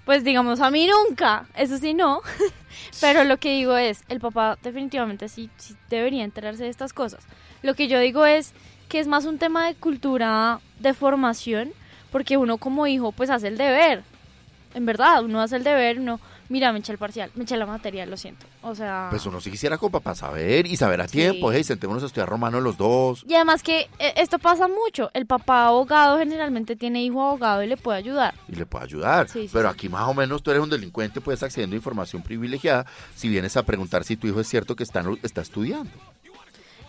Pues 0.07 0.23
digamos, 0.23 0.61
a 0.61 0.71
mí 0.71 0.87
nunca, 0.87 1.47
eso 1.57 1.79
sí 1.79 1.93
no. 1.93 2.23
Pero 3.01 3.25
lo 3.25 3.39
que 3.39 3.51
digo 3.51 3.77
es, 3.77 4.05
el 4.09 4.21
papá 4.21 4.57
definitivamente 4.63 5.29
sí, 5.29 5.51
sí 5.57 5.75
debería 5.91 6.23
enterarse 6.23 6.63
de 6.63 6.71
estas 6.71 6.93
cosas. 6.93 7.27
Lo 7.63 7.75
que 7.75 7.89
yo 7.89 7.99
digo 7.99 8.25
es 8.25 8.53
que 8.89 9.01
es 9.01 9.09
más 9.09 9.25
un 9.25 9.39
tema 9.39 9.67
de 9.67 9.75
cultura, 9.75 10.61
de 10.79 10.95
formación, 10.95 11.73
porque 12.13 12.37
uno 12.37 12.57
como 12.59 12.87
hijo 12.87 13.11
pues 13.11 13.31
hace 13.31 13.49
el 13.49 13.59
deber. 13.59 14.05
En 14.75 14.87
verdad, 14.87 15.25
uno 15.25 15.41
hace 15.41 15.57
el 15.57 15.65
deber, 15.65 15.99
uno, 15.99 16.21
mira, 16.49 16.73
me 16.73 16.79
eché 16.79 16.93
el 16.93 16.99
parcial, 16.99 17.31
me 17.35 17.45
eché 17.45 17.57
la 17.57 17.67
materia, 17.67 18.07
lo 18.07 18.17
siento. 18.17 18.47
O 18.63 18.75
sea... 18.75 19.09
Pues 19.11 19.25
uno 19.27 19.41
sí 19.41 19.51
quisiera 19.51 19.79
con 19.79 19.91
papá 19.91 20.15
saber 20.15 20.67
y 20.67 20.77
saber 20.77 21.01
a 21.01 21.07
tiempo. 21.07 21.53
Hey, 21.53 21.65
sentémonos 21.65 22.03
a 22.03 22.07
estudiar 22.07 22.29
romano 22.29 22.61
los 22.61 22.77
dos. 22.77 23.25
Y 23.29 23.35
además 23.35 23.63
que 23.63 23.89
eh, 23.99 24.15
esto 24.17 24.39
pasa 24.39 24.69
mucho. 24.69 25.11
El 25.15 25.27
papá 25.27 25.67
abogado 25.67 26.19
generalmente 26.19 26.77
tiene 26.77 27.03
hijo 27.03 27.23
abogado 27.23 27.63
y 27.63 27.67
le 27.67 27.77
puede 27.77 27.99
ayudar. 27.99 28.35
y 28.49 28.57
le 28.57 28.67
puede 28.67 28.85
ayudar. 28.85 29.29
Sí, 29.29 29.43
sí, 29.49 29.51
Pero 29.53 29.69
aquí 29.69 29.89
más 29.89 30.09
o 30.09 30.15
menos 30.15 30.43
tú 30.43 30.51
eres 30.51 30.63
un 30.63 30.71
delincuente, 30.71 31.21
puedes 31.21 31.43
accediendo 31.43 31.75
a 31.75 31.79
información 31.79 32.23
privilegiada 32.23 32.87
si 33.15 33.29
vienes 33.29 33.57
a 33.57 33.63
preguntar 33.63 34.05
si 34.05 34.17
tu 34.17 34.27
hijo 34.27 34.41
es 34.41 34.49
cierto 34.49 34.77
que 34.77 34.83
está, 34.83 35.05
está 35.23 35.41
estudiando. 35.41 35.91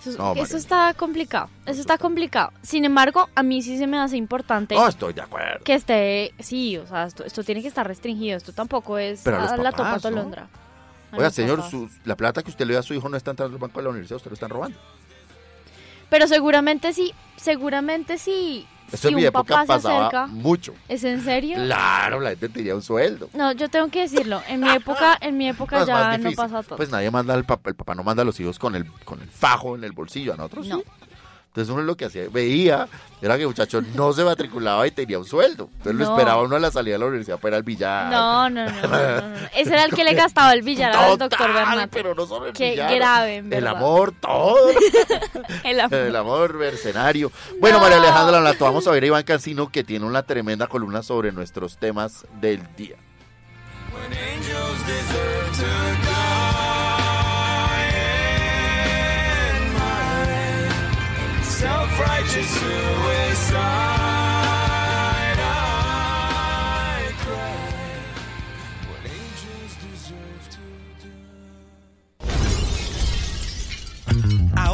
Eso, 0.06 0.18
No, 0.18 0.34
está 0.44 0.94
complicado. 0.94 1.50
Eso 1.66 1.82
está 1.82 1.98
complicado. 1.98 2.52
Sin 2.62 2.86
embargo, 2.86 3.30
a 3.36 3.44
mí 3.44 3.62
sí 3.62 3.78
se 3.78 3.88
me 3.88 3.98
hace 4.00 4.16
importante 4.18 4.76
No, 4.76 4.88
estoy 4.88 5.14
de 5.14 5.22
acuerdo. 5.22 5.64
que 5.64 5.74
esté. 5.74 6.34
Sí, 6.40 6.78
o 6.78 6.86
sea, 6.88 7.06
esto, 7.06 7.24
esto 7.26 7.44
tiene 7.44 7.62
que 7.62 7.68
estar 7.68 7.86
restringido. 7.88 8.38
Esto 8.38 8.54
tampoco 8.54 8.98
es 8.98 9.22
Pero 9.24 9.38
a 9.38 9.42
los 9.56 9.60
la 9.60 9.72
topa 9.72 9.92
¿no? 9.94 10.00
tolondra. 10.00 10.48
A 11.12 11.18
Oiga, 11.18 11.30
señor, 11.30 11.64
su- 11.70 11.90
la 12.06 12.16
plata 12.16 12.44
que 12.44 12.50
usted 12.52 12.66
le 12.66 12.74
da 12.74 12.82
a 12.82 12.84
su 12.84 12.94
hijo 12.94 13.10
no 13.10 13.18
está 13.18 13.32
entrando 13.32 13.56
al 13.56 13.60
banco 13.62 13.80
de 13.80 13.84
la 13.84 13.90
universidad, 13.90 14.18
usted 14.18 14.30
lo 14.32 14.36
están 14.36 14.50
robando. 14.50 14.78
Pero 16.10 16.28
seguramente 16.28 16.94
sí. 16.94 17.14
Seguramente 17.36 18.18
sí. 18.18 18.66
Eso 18.88 18.98
si 18.98 19.08
en 19.10 19.16
mi 19.16 19.22
un 19.24 19.28
época 19.28 19.44
papá 19.56 19.62
se 19.62 19.68
pasaba 19.68 20.08
acerca. 20.08 20.28
mucho. 20.28 20.74
¿Es 20.88 21.04
en 21.04 21.22
serio? 21.24 21.56
Claro, 21.58 22.20
la 22.20 22.30
gente 22.32 22.50
tenía 22.50 22.74
un 22.76 22.82
sueldo. 22.82 23.30
No, 23.34 23.52
yo 23.52 23.70
tengo 23.70 23.90
que 23.90 24.02
decirlo. 24.02 24.42
En 24.48 24.62
mi 24.62 24.70
época, 24.70 25.18
en 25.20 25.38
mi 25.38 25.50
época 25.50 25.80
No, 25.80 25.86
ya 25.86 26.18
no 26.18 26.32
pasa 26.32 26.64
todo. 26.64 26.78
Pues 26.78 26.90
nadie 26.90 27.12
manda 27.12 27.34
al 27.34 27.44
papá, 27.44 27.70
el 27.70 27.76
papá 27.76 27.96
no 27.96 28.04
manda 28.04 28.22
a 28.22 28.26
los 28.26 28.40
hijos 28.40 28.58
con 28.60 28.76
el, 28.76 28.90
con 29.04 29.22
el 29.22 29.28
fajo 29.30 29.76
en 29.76 29.84
el 29.84 29.92
bolsillo, 29.92 30.34
a 30.34 30.38
nosotros 30.38 30.68
No. 30.68 30.78
sí. 30.78 30.84
Entonces 31.58 31.74
uno 31.74 31.82
lo 31.82 31.98
que 31.98 32.06
hacía, 32.06 32.26
veía, 32.32 32.88
era 33.20 33.36
que 33.36 33.42
el 33.42 33.48
muchacho 33.48 33.82
no 33.96 34.14
se 34.14 34.24
matriculaba 34.24 34.86
y 34.86 34.92
tenía 34.92 35.18
un 35.18 35.26
sueldo. 35.26 35.72
Entonces 35.78 35.96
lo 35.96 36.04
esperaba 36.04 36.44
uno 36.44 36.56
a 36.56 36.60
la 36.60 36.70
salida 36.70 36.94
de 36.94 37.00
la 37.00 37.06
universidad 37.08 37.40
para 37.40 37.56
ir 37.56 37.58
al 37.58 37.64
billar. 37.64 38.12
No, 38.12 38.48
no, 38.48 38.66
no, 38.66 38.82
no, 38.84 38.88
no, 38.88 39.22
no. 39.30 39.36
Ese 39.56 39.74
era 39.74 39.86
el 39.86 39.92
que 39.92 40.04
le 40.04 40.14
gastaba 40.14 40.54
el 40.54 40.62
billar 40.62 40.96
al 40.96 41.18
doctor 41.18 41.52
Bernat. 41.52 41.90
pero 41.92 42.14
no 42.14 42.28
solo 42.28 42.46
el 42.46 42.54
Qué 42.54 42.74
billar. 42.74 42.94
grave, 42.94 43.36
en 43.38 43.52
El 43.52 43.66
amor, 43.66 44.14
todo. 44.22 44.70
El 45.64 45.80
amor. 45.80 45.98
El 45.98 46.16
amor 46.16 46.54
mercenario. 46.54 47.32
Bueno, 47.60 47.80
María 47.80 47.98
Alejandra 47.98 48.40
Lato, 48.40 48.64
vamos 48.64 48.86
a 48.86 48.92
ver 48.92 49.02
a 49.02 49.08
Iván 49.08 49.24
Cancino 49.24 49.72
que 49.72 49.84
tiene 49.84 50.06
una 50.06 50.22
tremenda 50.22 50.68
columna 50.68 51.02
sobre 51.02 51.32
nuestros 51.32 51.78
temas 51.78 52.28
del 52.40 52.62
día. 52.76 52.98
Angels 54.12 54.86
deserve 54.86 55.37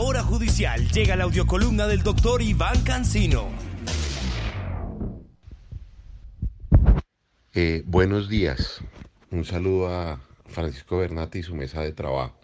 Hora 0.05 0.21
Judicial 0.21 0.91
llega 0.91 1.15
la 1.15 1.23
audiocolumna 1.23 1.87
del 1.87 2.03
doctor 2.03 2.41
Iván 2.41 2.83
Cancino. 2.83 3.47
Eh, 7.53 7.83
buenos 7.85 8.27
días. 8.27 8.81
Un 9.31 9.45
saludo 9.45 9.87
a 9.87 10.19
Francisco 10.45 10.97
Bernate 10.97 11.39
y 11.39 11.43
su 11.43 11.55
mesa 11.55 11.81
de 11.81 11.93
trabajo. 11.93 12.37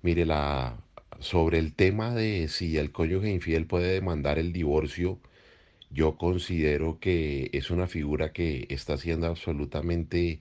Mire, 0.00 0.24
la, 0.24 0.76
sobre 1.20 1.58
el 1.58 1.74
tema 1.74 2.14
de 2.14 2.48
si 2.48 2.76
el 2.78 2.92
cónyuge 2.92 3.30
infiel 3.30 3.66
puede 3.66 3.92
demandar 3.92 4.38
el 4.38 4.52
divorcio, 4.52 5.18
yo 5.90 6.16
considero 6.16 6.98
que 7.00 7.50
es 7.52 7.70
una 7.70 7.86
figura 7.86 8.32
que 8.32 8.66
está 8.70 8.96
siendo 8.98 9.26
absolutamente 9.28 10.40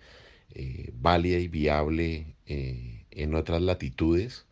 eh, 0.55 0.91
válida 0.93 1.37
y 1.39 1.47
viable 1.47 2.35
eh, 2.47 3.05
en 3.11 3.35
otras 3.35 3.61
latitudes. 3.61 4.45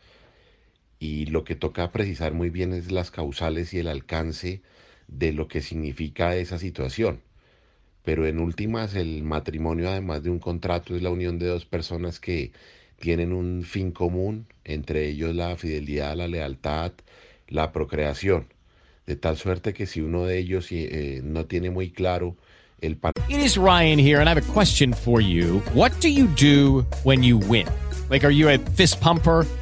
Y 0.99 1.26
lo 1.28 1.43
que 1.43 1.55
toca 1.55 1.91
precisar 1.91 2.34
muy 2.34 2.49
bien 2.51 2.74
es 2.74 2.91
las 2.91 3.11
causales 3.11 3.74
y 3.74 3.80
el 3.80 3.88
alcance 3.88 4.61
de 5.07 5.34
lo 5.34 5.47
que 5.47 5.61
significa 5.61 6.36
esa 6.36 6.59
situación. 6.59 7.22
Pero 8.03 8.28
en 8.28 8.39
últimas, 8.39 8.95
el 8.95 9.24
matrimonio, 9.24 9.89
además 9.89 10.24
de 10.24 10.30
un 10.30 10.39
contrato, 10.39 10.95
es 10.95 11.01
la 11.03 11.09
unión 11.11 11.39
de 11.39 11.47
dos 11.47 11.65
personas 11.65 12.19
que 12.19 12.51
tienen 13.01 13.33
un 13.33 13.63
fin 13.63 13.91
común, 13.91 14.45
entre 14.63 15.09
ellos 15.09 15.35
la 15.35 15.57
fidelidad, 15.57 16.15
la 16.15 16.29
lealtad, 16.29 16.93
la 17.49 17.73
procreación. 17.73 18.47
De 19.05 19.17
tal 19.17 19.35
suerte 19.35 19.73
que 19.73 19.85
si 19.85 19.99
uno 19.99 20.25
de 20.25 20.37
ellos 20.37 20.67
eh, 20.71 21.19
no 21.21 21.45
tiene 21.45 21.69
muy 21.69 21.89
claro 21.89 22.37
el 22.79 22.97
It 23.29 23.39
is 23.39 23.57
Ryan 23.57 23.99
here, 23.99 24.19
and 24.19 24.29
I 24.29 24.33
have 24.33 24.49
a 24.49 24.53
question 24.53 24.93
for 24.93 25.21
you. 25.21 25.59
What 25.73 25.91
do 25.99 26.09
you 26.09 26.27
do 26.27 26.85
when 27.03 27.21
you 27.21 27.37
win? 27.37 27.67
Like, 28.09 28.23
are 28.23 28.31
you 28.31 28.49
a 28.49 28.57
fist 28.57 28.99
pumper? 28.99 29.45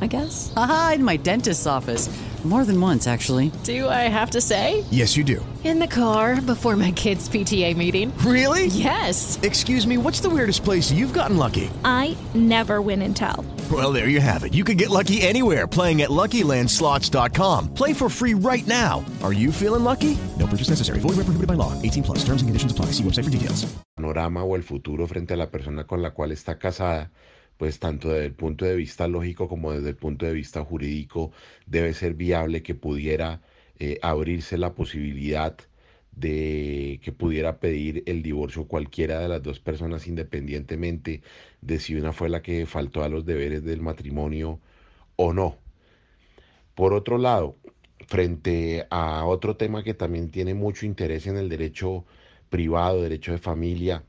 I 0.00 0.06
guess? 0.06 0.52
Aha, 0.56 0.92
in 0.96 1.04
my 1.04 1.16
dentist's 1.16 1.66
office. 1.66 2.08
More 2.44 2.64
than 2.64 2.80
once, 2.80 3.08
actually. 3.08 3.50
Do 3.64 3.88
I 3.88 4.06
have 4.08 4.30
to 4.30 4.40
say? 4.40 4.84
Yes, 4.92 5.16
you 5.16 5.24
do. 5.24 5.44
In 5.64 5.80
the 5.80 5.88
car 5.88 6.40
before 6.40 6.76
my 6.76 6.92
kids' 6.92 7.28
PTA 7.28 7.76
meeting. 7.76 8.16
Really? 8.18 8.66
Yes. 8.66 9.40
Excuse 9.42 9.84
me, 9.84 9.98
what's 9.98 10.20
the 10.20 10.30
weirdest 10.30 10.62
place 10.62 10.92
you've 10.92 11.12
gotten 11.12 11.36
lucky? 11.38 11.68
I 11.84 12.16
never 12.34 12.80
win 12.80 13.02
and 13.02 13.16
tell. 13.16 13.44
Well, 13.72 13.92
there 13.92 14.06
you 14.08 14.20
have 14.20 14.44
it. 14.44 14.54
You 14.54 14.62
can 14.62 14.76
get 14.76 14.90
lucky 14.90 15.22
anywhere 15.22 15.66
playing 15.66 16.02
at 16.02 16.10
LuckyLandSlots.com. 16.10 17.74
Play 17.74 17.92
for 17.92 18.08
free 18.08 18.34
right 18.34 18.64
now. 18.68 19.04
Are 19.24 19.32
you 19.32 19.50
feeling 19.50 19.82
lucky? 19.82 20.16
No 20.38 20.46
purchase 20.46 20.68
necessary. 20.70 21.00
Void 21.00 21.16
where 21.16 21.26
prohibited 21.26 21.48
by 21.48 21.54
law. 21.54 21.72
18 21.82 22.04
plus. 22.04 22.18
Terms 22.18 22.42
and 22.42 22.48
conditions 22.48 22.70
apply. 22.70 22.92
See 22.92 23.02
website 23.02 23.24
for 23.24 23.30
details. 23.30 23.66
panorama 23.96 24.44
o 24.44 24.54
el 24.56 24.62
futuro 24.62 25.06
frente 25.08 25.34
a 25.34 25.36
la 25.36 25.46
persona 25.50 25.84
con 25.84 26.02
la 26.02 26.10
cual 26.12 26.30
está 26.30 26.58
casada, 26.58 27.10
pues 27.56 27.78
tanto 27.78 28.08
desde 28.10 28.26
el 28.26 28.34
punto 28.34 28.64
de 28.64 28.76
vista 28.76 29.08
lógico 29.08 29.48
como 29.48 29.72
desde 29.72 29.90
el 29.90 29.96
punto 29.96 30.26
de 30.26 30.32
vista 30.32 30.64
jurídico 30.64 31.32
debe 31.66 31.94
ser 31.94 32.14
viable 32.14 32.62
que 32.62 32.74
pudiera 32.74 33.42
eh, 33.78 33.98
abrirse 34.02 34.58
la 34.58 34.74
posibilidad 34.74 35.56
de 36.12 37.00
que 37.02 37.12
pudiera 37.12 37.60
pedir 37.60 38.02
el 38.06 38.22
divorcio 38.22 38.66
cualquiera 38.66 39.20
de 39.20 39.28
las 39.28 39.42
dos 39.42 39.60
personas 39.60 40.06
independientemente 40.06 41.22
de 41.60 41.78
si 41.78 41.94
una 41.94 42.12
fue 42.12 42.28
la 42.30 42.42
que 42.42 42.66
faltó 42.66 43.04
a 43.04 43.08
los 43.08 43.26
deberes 43.26 43.64
del 43.64 43.82
matrimonio 43.82 44.60
o 45.16 45.32
no. 45.32 45.58
Por 46.74 46.94
otro 46.94 47.18
lado, 47.18 47.56
frente 48.06 48.86
a 48.90 49.24
otro 49.26 49.56
tema 49.56 49.82
que 49.82 49.94
también 49.94 50.30
tiene 50.30 50.54
mucho 50.54 50.86
interés 50.86 51.26
en 51.26 51.36
el 51.36 51.48
derecho 51.48 52.04
privado, 52.50 53.02
derecho 53.02 53.32
de 53.32 53.38
familia, 53.38 54.04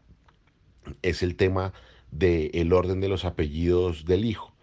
es 1.02 1.24
el 1.24 1.36
tema 1.36 1.74
del 2.12 2.74
orden 2.74 3.02
de 3.02 3.10
los 3.10 3.26
apellidos 3.26 4.06
del 4.06 4.26
hijo. 4.26 4.54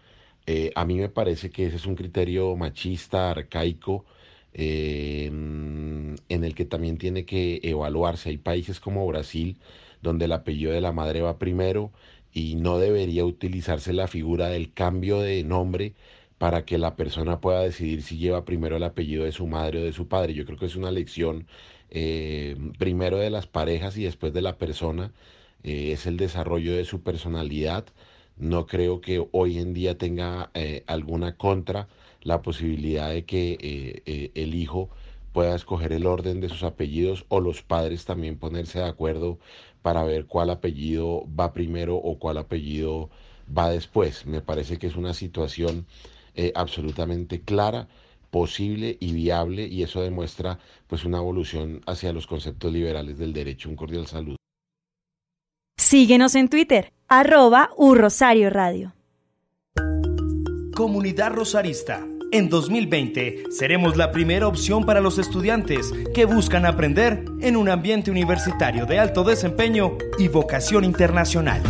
Eh, 0.47 0.71
a 0.75 0.85
mí 0.85 0.95
me 0.95 1.09
parece 1.09 1.49
que 1.49 1.67
ese 1.67 1.77
es 1.77 1.85
un 1.85 1.95
criterio 1.95 2.55
machista, 2.55 3.31
arcaico, 3.31 4.05
eh, 4.53 5.25
en 5.27 6.43
el 6.43 6.55
que 6.55 6.65
también 6.65 6.97
tiene 6.97 7.25
que 7.25 7.59
evaluarse. 7.63 8.29
Hay 8.29 8.37
países 8.37 8.79
como 8.79 9.05
Brasil 9.07 9.57
donde 10.01 10.25
el 10.25 10.31
apellido 10.33 10.71
de 10.71 10.81
la 10.81 10.91
madre 10.91 11.21
va 11.21 11.39
primero 11.39 11.91
y 12.31 12.55
no 12.55 12.77
debería 12.79 13.25
utilizarse 13.25 13.93
la 13.93 14.07
figura 14.07 14.49
del 14.49 14.73
cambio 14.73 15.19
de 15.19 15.43
nombre 15.43 15.95
para 16.37 16.65
que 16.65 16.77
la 16.77 16.95
persona 16.95 17.39
pueda 17.41 17.61
decidir 17.61 18.01
si 18.03 18.17
lleva 18.17 18.45
primero 18.45 18.75
el 18.77 18.83
apellido 18.83 19.25
de 19.25 19.31
su 19.31 19.47
madre 19.47 19.81
o 19.81 19.85
de 19.85 19.93
su 19.93 20.07
padre. 20.07 20.33
Yo 20.33 20.45
creo 20.45 20.57
que 20.57 20.65
es 20.65 20.75
una 20.75 20.91
lección 20.91 21.47
eh, 21.89 22.57
primero 22.77 23.17
de 23.17 23.29
las 23.29 23.47
parejas 23.47 23.97
y 23.97 24.03
después 24.03 24.33
de 24.33 24.41
la 24.41 24.57
persona. 24.57 25.11
Eh, 25.65 25.93
es 25.93 26.05
el 26.05 26.17
desarrollo 26.17 26.75
de 26.75 26.85
su 26.85 27.01
personalidad. 27.01 27.85
No 28.37 28.67
creo 28.67 29.01
que 29.01 29.27
hoy 29.31 29.57
en 29.57 29.73
día 29.73 29.97
tenga 29.97 30.51
eh, 30.53 30.83
alguna 30.87 31.37
contra 31.37 31.87
la 32.21 32.41
posibilidad 32.43 33.09
de 33.09 33.25
que 33.25 33.57
eh, 34.05 34.31
el 34.35 34.53
hijo 34.55 34.89
pueda 35.33 35.55
escoger 35.55 35.91
el 35.93 36.05
orden 36.05 36.39
de 36.39 36.49
sus 36.49 36.63
apellidos 36.63 37.25
o 37.29 37.39
los 37.41 37.63
padres 37.63 38.05
también 38.05 38.37
ponerse 38.37 38.79
de 38.79 38.85
acuerdo 38.85 39.39
para 39.81 40.03
ver 40.03 40.27
cuál 40.27 40.49
apellido 40.51 41.25
va 41.39 41.53
primero 41.53 41.95
o 41.97 42.19
cuál 42.19 42.37
apellido 42.37 43.09
va 43.55 43.69
después. 43.71 44.25
Me 44.27 44.41
parece 44.41 44.77
que 44.77 44.87
es 44.87 44.95
una 44.95 45.13
situación 45.13 45.87
absolutamente 46.55 47.41
clara, 47.41 47.87
posible 48.31 48.97
y 48.99 49.13
viable 49.13 49.67
y 49.67 49.83
eso 49.83 50.01
demuestra 50.01 50.59
pues 50.87 51.05
una 51.05 51.19
evolución 51.19 51.81
hacia 51.87 52.13
los 52.13 52.27
conceptos 52.27 52.71
liberales 52.73 53.17
del 53.17 53.33
derecho. 53.33 53.69
Un 53.69 53.75
cordial 53.75 54.07
saludo. 54.07 54.44
Síguenos 55.77 56.35
en 56.35 56.47
Twitter, 56.47 56.93
arroba 57.07 57.69
Rosario 57.77 58.49
Radio. 58.49 58.93
Comunidad 60.73 61.31
Rosarista. 61.33 62.05
En 62.31 62.49
2020 62.49 63.43
seremos 63.51 63.95
la 63.95 64.11
primera 64.11 64.47
opción 64.47 64.85
para 64.85 64.99
los 64.99 65.19
estudiantes 65.19 65.93
que 66.13 66.25
buscan 66.25 66.65
aprender 66.65 67.25
en 67.39 67.55
un 67.55 67.69
ambiente 67.69 68.09
universitario 68.09 68.85
de 68.85 68.99
alto 68.99 69.23
desempeño 69.23 69.97
y 70.17 70.27
vocación 70.27 70.85
internacional. 70.85 71.61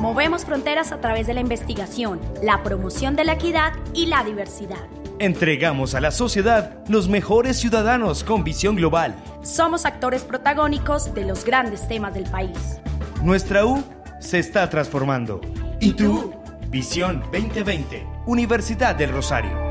Movemos 0.00 0.44
fronteras 0.44 0.92
a 0.92 1.00
través 1.00 1.26
de 1.26 1.34
la 1.34 1.40
investigación, 1.40 2.20
la 2.42 2.62
promoción 2.62 3.16
de 3.16 3.24
la 3.24 3.32
equidad 3.32 3.72
y 3.94 4.06
la 4.06 4.22
diversidad. 4.22 4.86
Entregamos 5.18 5.94
a 5.94 6.00
la 6.02 6.10
sociedad 6.10 6.84
los 6.88 7.08
mejores 7.08 7.58
ciudadanos 7.58 8.22
con 8.22 8.44
visión 8.44 8.76
global. 8.76 9.14
Somos 9.42 9.86
actores 9.86 10.22
protagónicos 10.22 11.14
de 11.14 11.24
los 11.24 11.42
grandes 11.42 11.88
temas 11.88 12.12
del 12.12 12.24
país. 12.24 12.80
Nuestra 13.22 13.64
U 13.64 13.82
se 14.20 14.38
está 14.38 14.68
transformando. 14.68 15.40
¿Y 15.80 15.94
tú? 15.94 16.34
Visión 16.68 17.22
2020, 17.32 18.06
Universidad 18.26 18.94
del 18.94 19.10
Rosario. 19.10 19.66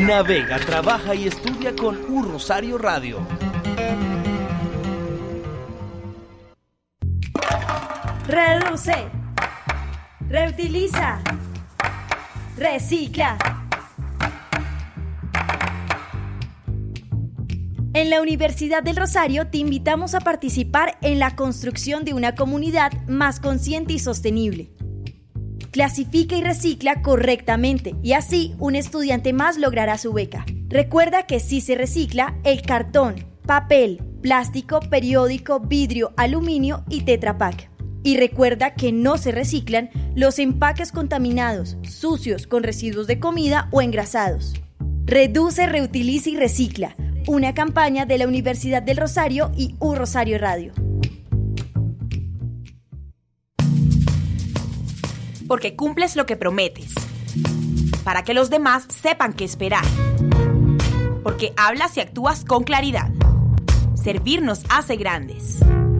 Navega, 0.00 0.58
trabaja 0.58 1.14
y 1.14 1.28
estudia 1.28 1.74
con 1.74 1.98
U 2.10 2.22
Rosario 2.24 2.76
Radio. 2.76 3.20
Reduce, 8.26 9.19
reutiliza, 10.30 11.20
recicla. 12.56 13.36
En 17.92 18.10
la 18.10 18.22
Universidad 18.22 18.84
del 18.84 18.94
Rosario 18.94 19.48
te 19.48 19.58
invitamos 19.58 20.14
a 20.14 20.20
participar 20.20 20.96
en 21.02 21.18
la 21.18 21.34
construcción 21.34 22.04
de 22.04 22.14
una 22.14 22.36
comunidad 22.36 22.92
más 23.08 23.40
consciente 23.40 23.92
y 23.92 23.98
sostenible. 23.98 24.70
Clasifica 25.72 26.36
y 26.36 26.44
recicla 26.44 27.02
correctamente 27.02 27.96
y 28.00 28.12
así 28.12 28.54
un 28.60 28.76
estudiante 28.76 29.32
más 29.32 29.58
logrará 29.58 29.98
su 29.98 30.12
beca. 30.12 30.46
Recuerda 30.68 31.26
que 31.26 31.40
si 31.40 31.60
se 31.60 31.74
recicla 31.74 32.38
el 32.44 32.62
cartón, 32.62 33.16
papel, 33.46 34.00
plástico, 34.22 34.78
periódico, 34.78 35.58
vidrio, 35.58 36.12
aluminio 36.16 36.84
y 36.88 37.00
tetrapack. 37.00 37.69
Y 38.02 38.16
recuerda 38.16 38.74
que 38.74 38.92
no 38.92 39.18
se 39.18 39.32
reciclan 39.32 39.90
los 40.14 40.38
empaques 40.38 40.92
contaminados, 40.92 41.76
sucios, 41.82 42.46
con 42.46 42.62
residuos 42.62 43.06
de 43.06 43.18
comida 43.20 43.68
o 43.72 43.82
engrasados. 43.82 44.54
Reduce, 45.04 45.66
reutiliza 45.66 46.30
y 46.30 46.36
recicla. 46.36 46.96
Una 47.26 47.52
campaña 47.52 48.06
de 48.06 48.16
la 48.16 48.26
Universidad 48.26 48.82
del 48.82 48.96
Rosario 48.96 49.52
y 49.56 49.74
U 49.78 49.94
Rosario 49.94 50.38
Radio. 50.38 50.72
Porque 55.46 55.76
cumples 55.76 56.16
lo 56.16 56.26
que 56.26 56.36
prometes. 56.36 56.94
Para 58.04 58.22
que 58.24 58.34
los 58.34 58.50
demás 58.50 58.86
sepan 58.88 59.32
qué 59.32 59.44
esperar. 59.44 59.84
Porque 61.22 61.52
hablas 61.56 61.96
y 61.96 62.00
actúas 62.00 62.44
con 62.44 62.62
claridad. 62.62 63.10
Servir 63.94 64.42
nos 64.42 64.64
hace 64.70 64.96
grandes. 64.96 65.58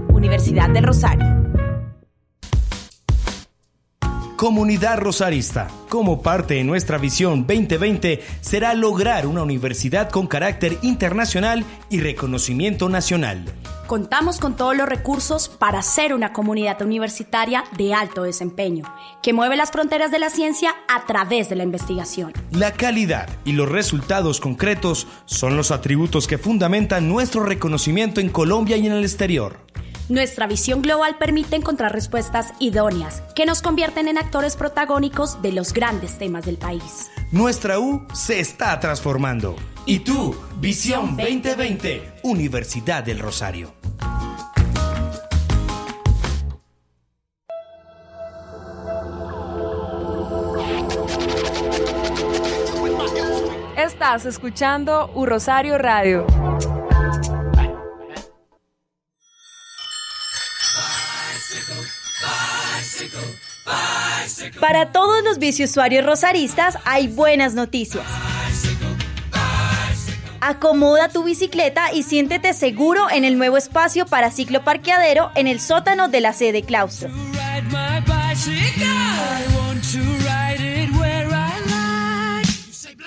Universidad 0.08 0.70
del 0.70 0.84
Rosario. 0.84 1.39
Comunidad 4.40 4.98
Rosarista, 4.98 5.68
como 5.90 6.22
parte 6.22 6.54
de 6.54 6.64
nuestra 6.64 6.96
visión 6.96 7.46
2020, 7.46 8.22
será 8.40 8.72
lograr 8.72 9.26
una 9.26 9.42
universidad 9.42 10.08
con 10.08 10.26
carácter 10.26 10.78
internacional 10.80 11.62
y 11.90 12.00
reconocimiento 12.00 12.88
nacional. 12.88 13.44
Contamos 13.86 14.38
con 14.38 14.56
todos 14.56 14.74
los 14.74 14.88
recursos 14.88 15.50
para 15.50 15.82
ser 15.82 16.14
una 16.14 16.32
comunidad 16.32 16.80
universitaria 16.80 17.64
de 17.76 17.92
alto 17.92 18.22
desempeño, 18.22 18.86
que 19.22 19.34
mueve 19.34 19.58
las 19.58 19.72
fronteras 19.72 20.10
de 20.10 20.20
la 20.20 20.30
ciencia 20.30 20.74
a 20.88 21.04
través 21.04 21.50
de 21.50 21.56
la 21.56 21.64
investigación. 21.64 22.32
La 22.50 22.72
calidad 22.72 23.28
y 23.44 23.52
los 23.52 23.68
resultados 23.68 24.40
concretos 24.40 25.06
son 25.26 25.58
los 25.58 25.70
atributos 25.70 26.26
que 26.26 26.38
fundamentan 26.38 27.10
nuestro 27.10 27.42
reconocimiento 27.42 28.22
en 28.22 28.30
Colombia 28.30 28.78
y 28.78 28.86
en 28.86 28.94
el 28.94 29.04
exterior. 29.04 29.58
Nuestra 30.10 30.48
visión 30.48 30.82
global 30.82 31.18
permite 31.20 31.54
encontrar 31.54 31.92
respuestas 31.92 32.52
idóneas 32.58 33.22
que 33.36 33.46
nos 33.46 33.62
convierten 33.62 34.08
en 34.08 34.18
actores 34.18 34.56
protagónicos 34.56 35.40
de 35.40 35.52
los 35.52 35.72
grandes 35.72 36.18
temas 36.18 36.44
del 36.44 36.56
país. 36.56 37.08
Nuestra 37.30 37.78
U 37.78 38.08
se 38.12 38.40
está 38.40 38.80
transformando. 38.80 39.54
¿Y 39.86 40.00
tú? 40.00 40.34
Visión 40.56 41.16
2020, 41.16 42.14
Universidad 42.24 43.04
del 43.04 43.20
Rosario. 43.20 43.72
Estás 53.76 54.26
escuchando 54.26 55.12
U 55.14 55.24
Rosario 55.24 55.78
Radio. 55.78 56.26
Para 64.60 64.92
todos 64.92 65.24
los 65.24 65.38
biciusuarios 65.38 66.04
rosaristas 66.04 66.76
hay 66.84 67.08
buenas 67.08 67.54
noticias. 67.54 68.04
Acomoda 70.42 71.08
tu 71.08 71.24
bicicleta 71.24 71.92
y 71.92 72.02
siéntete 72.02 72.52
seguro 72.52 73.10
en 73.10 73.24
el 73.24 73.38
nuevo 73.38 73.56
espacio 73.56 74.06
para 74.06 74.30
cicloparqueadero 74.30 75.30
en 75.34 75.46
el 75.46 75.60
sótano 75.60 76.08
de 76.08 76.20
la 76.20 76.32
sede 76.32 76.62
claustro. 76.62 77.10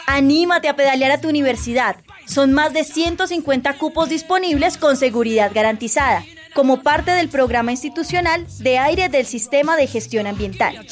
Anímate 0.05 0.69
a 0.69 0.75
pedalear 0.75 1.11
a 1.11 1.21
tu 1.21 1.29
universidad. 1.29 1.95
Son 2.25 2.53
más 2.53 2.73
de 2.73 2.83
150 2.83 3.73
cupos 3.77 4.09
disponibles 4.09 4.77
con 4.77 4.95
seguridad 4.95 5.51
garantizada, 5.53 6.23
como 6.53 6.81
parte 6.81 7.11
del 7.11 7.29
programa 7.29 7.71
institucional 7.71 8.45
de 8.59 8.77
aire 8.77 9.09
del 9.09 9.25
Sistema 9.25 9.75
de 9.75 9.87
Gestión 9.87 10.27
Ambiental. 10.27 10.85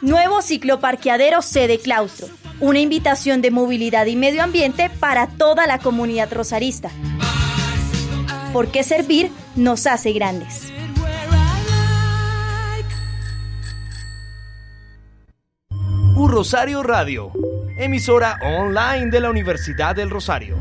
Nuevo 0.00 0.42
cicloparqueadero 0.42 1.42
sede 1.42 1.78
claustro. 1.78 2.28
Una 2.60 2.80
invitación 2.80 3.40
de 3.42 3.50
movilidad 3.50 4.06
y 4.06 4.16
medio 4.16 4.42
ambiente 4.42 4.90
para 4.90 5.26
toda 5.28 5.66
la 5.66 5.78
comunidad 5.78 6.32
rosarista. 6.32 6.90
Porque 8.52 8.82
servir 8.82 9.30
nos 9.54 9.86
hace 9.86 10.12
grandes. 10.12 10.72
U 16.16 16.26
Rosario 16.26 16.82
Radio, 16.82 17.30
emisora 17.76 18.38
online 18.42 19.10
de 19.10 19.20
la 19.20 19.30
Universidad 19.30 19.94
del 19.94 20.10
Rosario. 20.10 20.56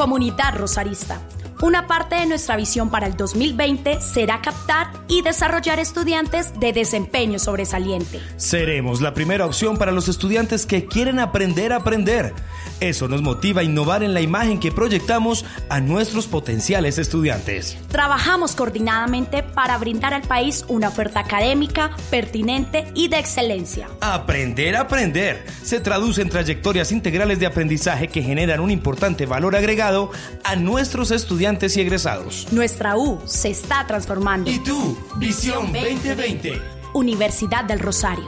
Comunidad 0.00 0.56
Rosarista. 0.56 1.20
Una 1.62 1.86
parte 1.86 2.16
de 2.16 2.24
nuestra 2.24 2.56
visión 2.56 2.88
para 2.88 3.06
el 3.06 3.18
2020 3.18 4.00
será 4.00 4.40
captar 4.40 4.92
y 5.08 5.20
desarrollar 5.20 5.78
estudiantes 5.78 6.58
de 6.58 6.72
desempeño 6.72 7.38
sobresaliente. 7.38 8.18
Seremos 8.38 9.02
la 9.02 9.12
primera 9.12 9.44
opción 9.44 9.76
para 9.76 9.92
los 9.92 10.08
estudiantes 10.08 10.64
que 10.64 10.86
quieren 10.86 11.18
aprender 11.18 11.74
a 11.74 11.76
aprender. 11.76 12.32
Eso 12.80 13.08
nos 13.08 13.20
motiva 13.20 13.60
a 13.60 13.64
innovar 13.64 14.02
en 14.02 14.14
la 14.14 14.22
imagen 14.22 14.58
que 14.58 14.72
proyectamos 14.72 15.44
a 15.68 15.80
nuestros 15.80 16.28
potenciales 16.28 16.96
estudiantes. 16.96 17.76
Trabajamos 17.88 18.54
coordinadamente 18.54 19.42
para 19.42 19.76
brindar 19.76 20.14
al 20.14 20.22
país 20.22 20.64
una 20.68 20.88
oferta 20.88 21.20
académica, 21.20 21.90
pertinente 22.08 22.90
y 22.94 23.08
de 23.08 23.18
excelencia. 23.18 23.88
Aprender 24.00 24.76
a 24.76 24.82
aprender 24.82 25.44
se 25.62 25.78
traduce 25.80 26.22
en 26.22 26.30
trayectorias 26.30 26.90
integrales 26.90 27.38
de 27.38 27.46
aprendizaje 27.46 28.08
que 28.08 28.22
generan 28.22 28.60
un 28.60 28.70
importante 28.70 29.26
valor 29.26 29.56
agregado 29.56 30.10
a 30.42 30.56
nuestros 30.56 31.10
estudiantes 31.10 31.49
y 31.58 31.80
egresados. 31.80 32.46
Nuestra 32.52 32.96
U 32.96 33.18
se 33.24 33.50
está 33.50 33.84
transformando. 33.86 34.48
¿Y 34.50 34.60
tú? 34.60 34.96
Visión 35.16 35.72
2020. 35.72 36.60
Universidad 36.94 37.64
del 37.64 37.80
Rosario. 37.80 38.26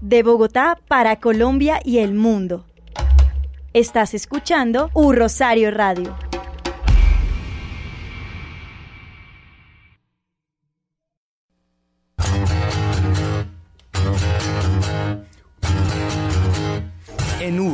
De 0.00 0.22
Bogotá 0.22 0.78
para 0.88 1.20
Colombia 1.20 1.80
y 1.84 1.98
el 1.98 2.14
mundo. 2.14 2.64
Estás 3.72 4.14
escuchando 4.14 4.90
U 4.94 5.12
Rosario 5.12 5.70
Radio. 5.70 6.16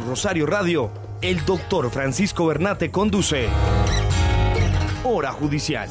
Rosario 0.03 0.47
Radio, 0.47 0.91
el 1.21 1.45
doctor 1.45 1.91
Francisco 1.91 2.47
Bernate 2.47 2.91
conduce 2.91 3.49
Hora 5.05 5.33
Judicial. 5.33 5.89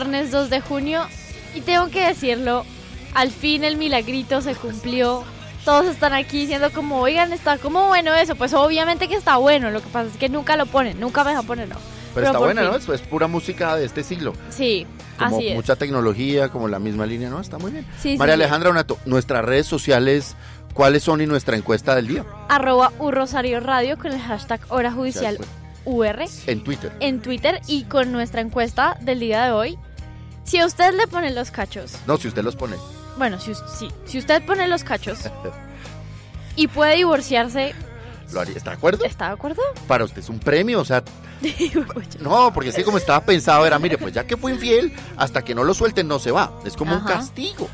Viernes 0.00 0.30
2 0.30 0.48
de 0.48 0.60
junio 0.62 1.02
y 1.54 1.60
tengo 1.60 1.88
que 1.90 2.06
decirlo, 2.06 2.64
al 3.14 3.30
fin 3.30 3.64
el 3.64 3.76
milagrito 3.76 4.40
se 4.40 4.54
cumplió. 4.54 5.24
Todos 5.64 5.86
están 5.86 6.14
aquí 6.14 6.40
diciendo 6.40 6.70
como, 6.72 7.00
oigan, 7.00 7.34
está 7.34 7.58
como 7.58 7.88
bueno 7.88 8.14
eso. 8.14 8.34
Pues 8.34 8.54
obviamente 8.54 9.08
que 9.08 9.14
está 9.14 9.36
bueno, 9.36 9.70
lo 9.70 9.82
que 9.82 9.88
pasa 9.88 10.08
es 10.10 10.16
que 10.16 10.30
nunca 10.30 10.56
lo 10.56 10.64
ponen, 10.64 10.98
nunca 10.98 11.22
me 11.22 11.30
dejan 11.30 11.46
ponerlo. 11.46 11.76
Pero, 12.14 12.26
está 12.26 12.38
por 12.38 12.48
buena, 12.48 12.62
fin. 12.62 12.70
¿no? 12.70 12.76
Eso 12.78 12.94
es 12.94 13.02
pura 13.02 13.26
música 13.26 13.76
de 13.76 13.84
este 13.84 14.02
siglo. 14.02 14.32
Sí, 14.48 14.86
Como 15.18 15.36
así 15.36 15.48
es. 15.48 15.54
mucha 15.54 15.76
tecnología, 15.76 16.48
como 16.48 16.66
la 16.66 16.78
misma 16.78 17.04
línea, 17.04 17.28
¿no? 17.28 17.40
Está 17.40 17.58
muy 17.58 17.72
bien. 17.72 17.86
Sí, 18.00 18.16
María 18.16 18.36
sí. 18.36 18.40
Alejandra 18.40 18.70
Onato, 18.70 18.96
nuestras 19.04 19.44
redes 19.44 19.66
sociales, 19.66 20.34
¿cuáles 20.72 21.02
son 21.02 21.20
y 21.20 21.26
nuestra 21.26 21.56
encuesta 21.58 21.94
del 21.94 22.08
día? 22.08 22.24
Arroba 22.48 22.92
U 22.98 23.10
Rosario 23.10 23.60
Radio 23.60 23.98
con 23.98 24.12
el 24.12 24.20
hashtag 24.20 24.60
Hora 24.70 24.90
Judicial 24.92 25.36
UR 25.84 26.24
En 26.46 26.62
Twitter. 26.64 26.92
en 27.00 27.20
Twitter 27.20 27.60
y 27.66 27.84
con 27.84 28.12
nuestra 28.12 28.40
encuesta 28.40 28.96
del 29.02 29.20
día 29.20 29.44
de 29.44 29.52
hoy. 29.52 29.78
Si 30.50 30.58
a 30.58 30.66
usted 30.66 30.94
le 30.94 31.06
ponen 31.06 31.36
los 31.36 31.52
cachos, 31.52 31.92
No, 32.06 32.16
si 32.16 32.26
usted 32.26 32.42
los 32.42 32.56
pone. 32.56 32.76
bueno, 33.16 33.38
si, 33.38 33.52
sí, 33.78 33.88
si 34.04 34.18
usted 34.18 34.42
pone 34.44 34.66
los 34.66 34.82
cachos 34.82 35.20
y 36.56 36.66
puede 36.66 36.96
divorciarse, 36.96 37.72
¿Lo 38.32 38.40
haría? 38.40 38.56
¿Está 38.56 38.70
de 38.70 38.76
acuerdo? 38.76 39.04
¿está 39.04 39.26
de 39.28 39.32
acuerdo? 39.34 39.62
Para 39.88 40.04
usted 40.04 40.18
es 40.18 40.28
un 40.28 40.38
premio, 40.40 40.80
o 40.80 40.84
sea... 40.84 41.02
No, 42.20 42.52
porque 42.52 42.70
así 42.70 42.82
como 42.84 42.98
estaba 42.98 43.24
pensado 43.24 43.64
era, 43.66 43.78
mire, 43.78 43.96
pues 43.96 44.12
ya 44.12 44.24
que 44.26 44.36
fue 44.36 44.52
infiel, 44.52 44.92
hasta 45.16 45.42
que 45.42 45.54
no 45.54 45.62
lo 45.64 45.72
suelten 45.72 46.06
no 46.08 46.18
se 46.18 46.30
va. 46.32 46.52
Es 46.64 46.76
como 46.76 46.94
un 46.96 47.04
castigo. 47.04 47.68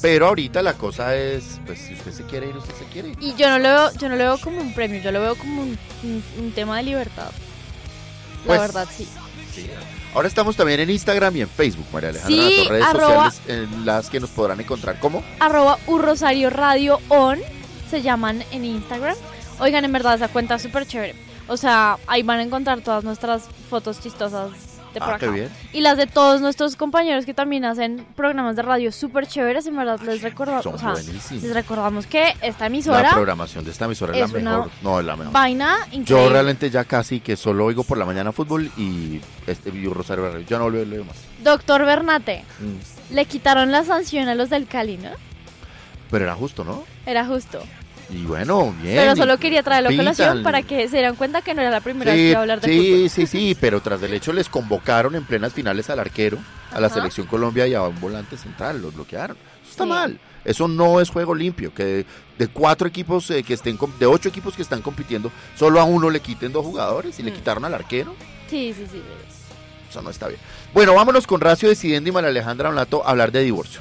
Pero 0.00 0.28
ahorita 0.28 0.62
la 0.62 0.74
cosa 0.74 1.14
es, 1.16 1.60
pues 1.66 1.80
si 1.80 1.94
usted 1.94 2.12
se 2.12 2.22
quiere 2.24 2.48
ir, 2.48 2.56
usted 2.56 2.74
se 2.76 2.84
quiere 2.86 3.08
ir. 3.10 3.16
Y 3.20 3.34
yo 3.34 3.48
no 3.50 3.58
lo 3.58 3.68
veo, 3.68 3.92
yo 3.94 4.08
no 4.08 4.14
lo 4.16 4.24
veo 4.24 4.38
como 4.38 4.60
un 4.60 4.72
premio, 4.72 5.00
yo 5.02 5.10
lo 5.12 5.20
veo 5.20 5.34
como 5.36 5.62
un, 5.62 5.78
un- 6.04 6.24
un 6.38 6.52
tema 6.52 6.76
de 6.78 6.84
libertad. 6.84 7.30
La 8.42 8.46
Pues, 8.46 8.60
verdad, 8.60 8.88
sí. 8.96 9.06
Sí. 9.54 9.68
Ahora 10.14 10.26
estamos 10.28 10.56
también 10.56 10.80
en 10.80 10.90
Instagram 10.90 11.36
y 11.36 11.40
en 11.42 11.48
Facebook, 11.48 11.86
María 11.92 12.08
Alejandra. 12.08 12.36
Sí, 12.48 12.56
Nato, 12.58 12.70
redes 12.70 12.84
arroba- 12.86 13.30
sociales 13.30 13.70
en 13.72 13.86
las 13.86 14.10
que 14.10 14.18
nos 14.20 14.30
podrán 14.30 14.60
encontrar. 14.60 14.98
¿Cómo? 14.98 15.22
Arroba 15.38 15.78
Un 15.86 16.02
Rosario 16.02 16.50
Radio 16.50 16.98
On 17.08 17.38
se 17.90 18.02
llaman 18.02 18.42
en 18.50 18.64
Instagram. 18.64 19.16
Oigan, 19.60 19.84
en 19.84 19.92
verdad, 19.92 20.14
esa 20.14 20.28
cuenta 20.28 20.56
es 20.56 20.62
súper 20.62 20.86
chévere. 20.86 21.14
O 21.46 21.56
sea, 21.56 21.98
ahí 22.06 22.22
van 22.22 22.40
a 22.40 22.42
encontrar 22.42 22.80
todas 22.80 23.04
nuestras 23.04 23.44
fotos 23.68 24.00
chistosas 24.00 24.50
de 24.94 25.00
por 25.00 25.10
Ah, 25.14 25.18
qué 25.18 25.26
acá. 25.26 25.34
bien. 25.34 25.48
Y 25.72 25.80
las 25.80 25.96
de 25.96 26.06
todos 26.06 26.40
nuestros 26.40 26.76
compañeros 26.76 27.24
que 27.26 27.34
también 27.34 27.64
hacen 27.64 28.04
programas 28.16 28.56
de 28.56 28.62
radio 28.62 28.90
súper 28.92 29.26
chéveres. 29.26 29.66
En 29.66 29.76
verdad, 29.76 30.00
les 30.00 30.22
recordamos, 30.22 30.66
o 30.66 30.78
sea, 30.78 30.94
les 30.94 31.54
recordamos 31.54 32.06
que 32.06 32.34
esta 32.42 32.60
La 32.60 32.66
emisora 32.66 33.10
programación 33.12 33.64
de 33.64 33.70
esta 33.70 33.84
emisora 33.86 34.16
es, 34.16 34.24
es 34.24 34.32
la 34.32 34.50
mejor. 34.50 34.70
No, 34.82 35.00
es 35.00 35.06
la 35.06 35.16
mejor. 35.16 35.32
vaina 35.32 35.76
Yo 35.92 35.98
increíble. 36.00 36.28
realmente 36.30 36.70
ya 36.70 36.84
casi 36.84 37.20
que 37.20 37.36
solo 37.36 37.64
oigo 37.66 37.84
por 37.84 37.98
la 37.98 38.04
mañana 38.04 38.32
fútbol 38.32 38.70
y 38.76 39.20
este 39.46 39.70
Rosario 39.70 40.30
Radio. 40.30 40.46
Yo 40.46 40.58
no 40.58 40.68
lo 40.70 40.84
leo 40.84 41.04
más. 41.04 41.16
Doctor 41.42 41.84
Bernate, 41.84 42.44
Mm. 42.58 43.14
le 43.14 43.24
quitaron 43.26 43.70
la 43.72 43.84
sanción 43.84 44.28
a 44.28 44.34
los 44.34 44.50
del 44.50 44.66
Cali, 44.66 44.96
¿no? 44.98 45.10
Pero 46.10 46.24
era 46.24 46.34
justo, 46.34 46.64
¿no? 46.64 46.82
Era 47.06 47.24
justo. 47.24 47.62
Y 48.12 48.24
bueno, 48.24 48.74
bien. 48.82 48.96
Pero 48.96 49.14
solo 49.16 49.38
quería 49.38 49.62
traerlo 49.62 49.90
a 49.90 49.96
colación 49.96 50.42
para 50.42 50.62
que 50.62 50.88
se 50.88 50.96
dieran 50.96 51.14
cuenta 51.16 51.42
que 51.42 51.54
no 51.54 51.60
era 51.62 51.70
la 51.70 51.80
primera 51.80 52.10
vez 52.12 52.18
que 52.18 52.22
Sí, 52.24 52.30
iba 52.30 52.38
a 52.38 52.42
hablar 52.42 52.60
de 52.60 52.68
sí, 52.68 52.78
fútbol. 52.92 53.10
sí, 53.10 53.26
sí, 53.26 53.56
pero 53.60 53.80
tras 53.80 54.00
del 54.00 54.14
hecho 54.14 54.32
les 54.32 54.48
convocaron 54.48 55.14
en 55.14 55.24
plenas 55.24 55.52
finales 55.52 55.88
al 55.90 56.00
arquero, 56.00 56.38
a 56.72 56.80
la 56.80 56.88
selección 56.88 57.26
Colombia 57.26 57.66
y 57.66 57.74
a 57.74 57.82
un 57.82 58.00
volante 58.00 58.36
central, 58.36 58.82
los 58.82 58.94
bloquearon. 58.94 59.36
Eso 59.62 59.70
está 59.70 59.84
Sí. 59.84 59.88
mal. 59.90 60.18
Eso 60.44 60.66
no 60.68 61.00
es 61.00 61.10
juego 61.10 61.34
limpio, 61.34 61.72
que 61.74 61.84
de, 61.84 62.06
de 62.38 62.48
cuatro 62.48 62.88
equipos 62.88 63.30
eh, 63.30 63.42
que 63.42 63.54
estén, 63.54 63.78
de 63.98 64.06
ocho 64.06 64.28
equipos 64.30 64.56
que 64.56 64.62
están 64.62 64.80
compitiendo, 64.80 65.30
solo 65.54 65.80
a 65.80 65.84
uno 65.84 66.08
le 66.10 66.20
quiten 66.20 66.50
dos 66.50 66.64
jugadores 66.64 67.18
y 67.18 67.22
le 67.22 67.30
Mm. 67.30 67.34
quitaron 67.34 67.64
al 67.66 67.74
arquero. 67.74 68.14
Sí, 68.48 68.72
sí, 68.76 68.86
sí. 68.90 69.02
Eso 69.88 70.00
no 70.02 70.10
está 70.10 70.28
bien. 70.28 70.40
Bueno, 70.72 70.94
vámonos 70.94 71.26
con 71.26 71.40
Racio 71.40 71.68
Decidendo 71.68 72.08
y 72.08 72.12
María 72.12 72.30
Alejandra 72.30 72.70
Onato 72.70 73.04
a 73.06 73.10
hablar 73.10 73.32
de 73.32 73.42
divorcio. 73.42 73.80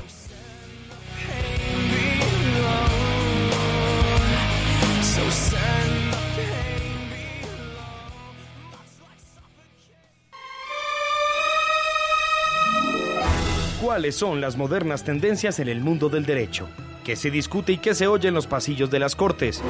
¿Cuáles 13.89 14.17
son 14.17 14.39
las 14.39 14.55
modernas 14.55 15.03
tendencias 15.03 15.57
en 15.57 15.67
el 15.67 15.81
mundo 15.81 16.09
del 16.09 16.23
derecho? 16.23 16.69
¿Qué 17.03 17.15
se 17.15 17.31
discute 17.31 17.71
y 17.71 17.77
qué 17.79 17.95
se 17.95 18.05
oye 18.05 18.27
en 18.27 18.35
los 18.35 18.45
pasillos 18.45 18.91
de 18.91 18.99
las 18.99 19.15
cortes? 19.15 19.63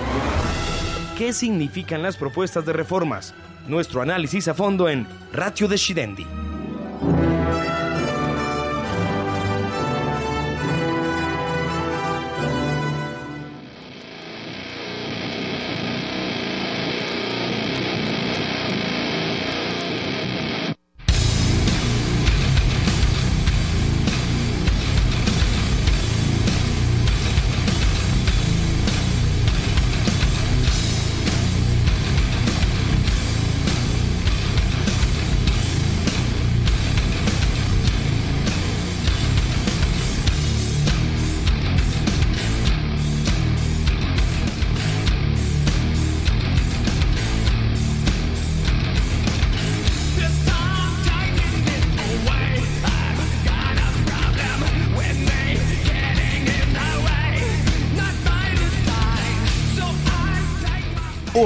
¿Qué 1.18 1.32
significan 1.32 2.02
las 2.02 2.18
propuestas 2.18 2.66
de 2.66 2.74
reformas? 2.74 3.34
Nuestro 3.70 4.02
análisis 4.02 4.50
a 4.50 4.54
fondo 4.54 4.90
en 4.90 5.08
Ratio 5.32 5.70
Decidendi. 5.70 6.28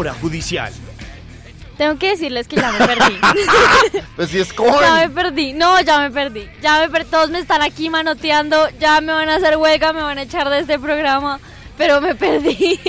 Hora 0.03 0.13
judicial. 0.19 0.73
Tengo 1.77 1.97
que 1.97 2.09
decirles 2.09 2.47
que 2.49 2.57
ya 2.57 2.73
me 2.73 2.85
perdí. 2.85 3.17
Pues 4.17 4.29
si 4.29 4.39
es 4.39 4.49
ya 4.49 4.55
Korn. 4.55 4.95
me 4.97 5.09
perdí. 5.09 5.53
No, 5.53 5.79
ya 5.79 5.97
me 5.99 6.11
perdí. 6.11 6.45
Ya 6.61 6.81
me 6.81 6.89
perdí. 6.89 7.09
Todos 7.09 7.29
me 7.29 7.39
están 7.39 7.61
aquí 7.61 7.89
manoteando. 7.89 8.67
Ya 8.79 8.99
me 8.99 9.13
van 9.13 9.29
a 9.29 9.35
hacer 9.37 9.55
huelga, 9.55 9.93
me 9.93 10.01
van 10.01 10.17
a 10.17 10.23
echar 10.23 10.49
de 10.49 10.59
este 10.59 10.77
programa. 10.77 11.39
Pero 11.77 12.01
me 12.01 12.15
perdí. 12.15 12.79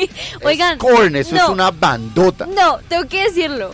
Oigan. 0.43 0.77
Korn, 0.79 1.15
eso 1.15 1.37
es 1.37 1.43
no, 1.43 1.53
una 1.53 1.71
bandota. 1.71 2.47
No, 2.47 2.79
tengo 2.89 3.07
que 3.09 3.23
decirlo. 3.23 3.73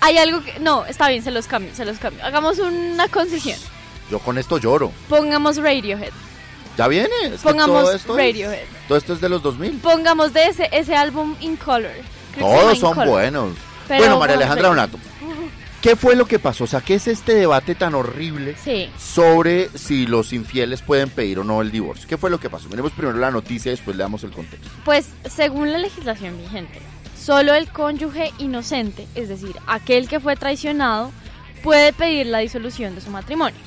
Hay 0.00 0.16
algo 0.16 0.42
que. 0.42 0.58
No, 0.60 0.86
está 0.86 1.08
bien, 1.08 1.22
se 1.22 1.30
los 1.30 1.46
cambio, 1.46 1.74
se 1.74 1.84
los 1.84 1.98
cambio. 1.98 2.24
Hagamos 2.24 2.58
una 2.58 3.06
concesión. 3.08 3.58
Yo 4.10 4.18
con 4.18 4.38
esto 4.38 4.56
lloro. 4.56 4.92
Pongamos 5.10 5.58
Radiohead. 5.58 6.12
¿Ya 6.78 6.88
viene? 6.88 7.10
Es 7.34 7.42
Pongamos 7.42 7.82
todo 7.84 7.92
esto 7.94 8.18
es- 8.18 8.26
Radiohead. 8.26 8.64
todo 8.88 8.96
esto 8.96 9.12
es 9.12 9.20
de 9.20 9.28
los 9.28 9.42
2000. 9.42 9.78
Pongamos 9.80 10.32
de 10.32 10.46
ese, 10.46 10.68
ese 10.72 10.96
álbum 10.96 11.36
In 11.40 11.56
Color. 11.56 11.92
Todos 12.38 12.78
son 12.78 12.96
buenos. 13.06 13.54
Pero 13.86 14.00
bueno, 14.00 14.18
María 14.18 14.36
Alejandra 14.36 14.68
Donato, 14.68 14.98
¿qué 15.80 15.96
fue 15.96 16.14
lo 16.14 16.26
que 16.26 16.38
pasó? 16.38 16.64
O 16.64 16.66
sea, 16.66 16.80
¿qué 16.82 16.94
es 16.96 17.08
este 17.08 17.34
debate 17.34 17.74
tan 17.74 17.94
horrible 17.94 18.54
Sí. 18.62 18.90
sobre 18.98 19.70
si 19.78 20.06
los 20.06 20.32
infieles 20.32 20.82
pueden 20.82 21.08
pedir 21.10 21.38
o 21.38 21.44
no 21.44 21.62
el 21.62 21.70
divorcio? 21.70 22.06
¿Qué 22.08 22.16
fue 22.18 22.28
lo 22.30 22.38
que 22.38 22.50
pasó? 22.50 22.68
Miremos 22.68 22.92
primero 22.92 23.16
la 23.16 23.30
noticia 23.30 23.70
y 23.70 23.76
después 23.76 23.96
le 23.96 24.02
damos 24.02 24.24
el 24.24 24.30
contexto. 24.32 24.68
Pues 24.84 25.08
según 25.28 25.72
la 25.72 25.78
legislación 25.78 26.36
vigente, 26.38 26.80
solo 27.18 27.54
el 27.54 27.68
cónyuge 27.70 28.32
inocente, 28.38 29.06
es 29.14 29.28
decir, 29.28 29.56
aquel 29.66 30.06
que 30.08 30.20
fue 30.20 30.36
traicionado, 30.36 31.10
puede 31.62 31.92
pedir 31.94 32.26
la 32.26 32.38
disolución 32.38 32.94
de 32.94 33.00
su 33.00 33.10
matrimonio. 33.10 33.58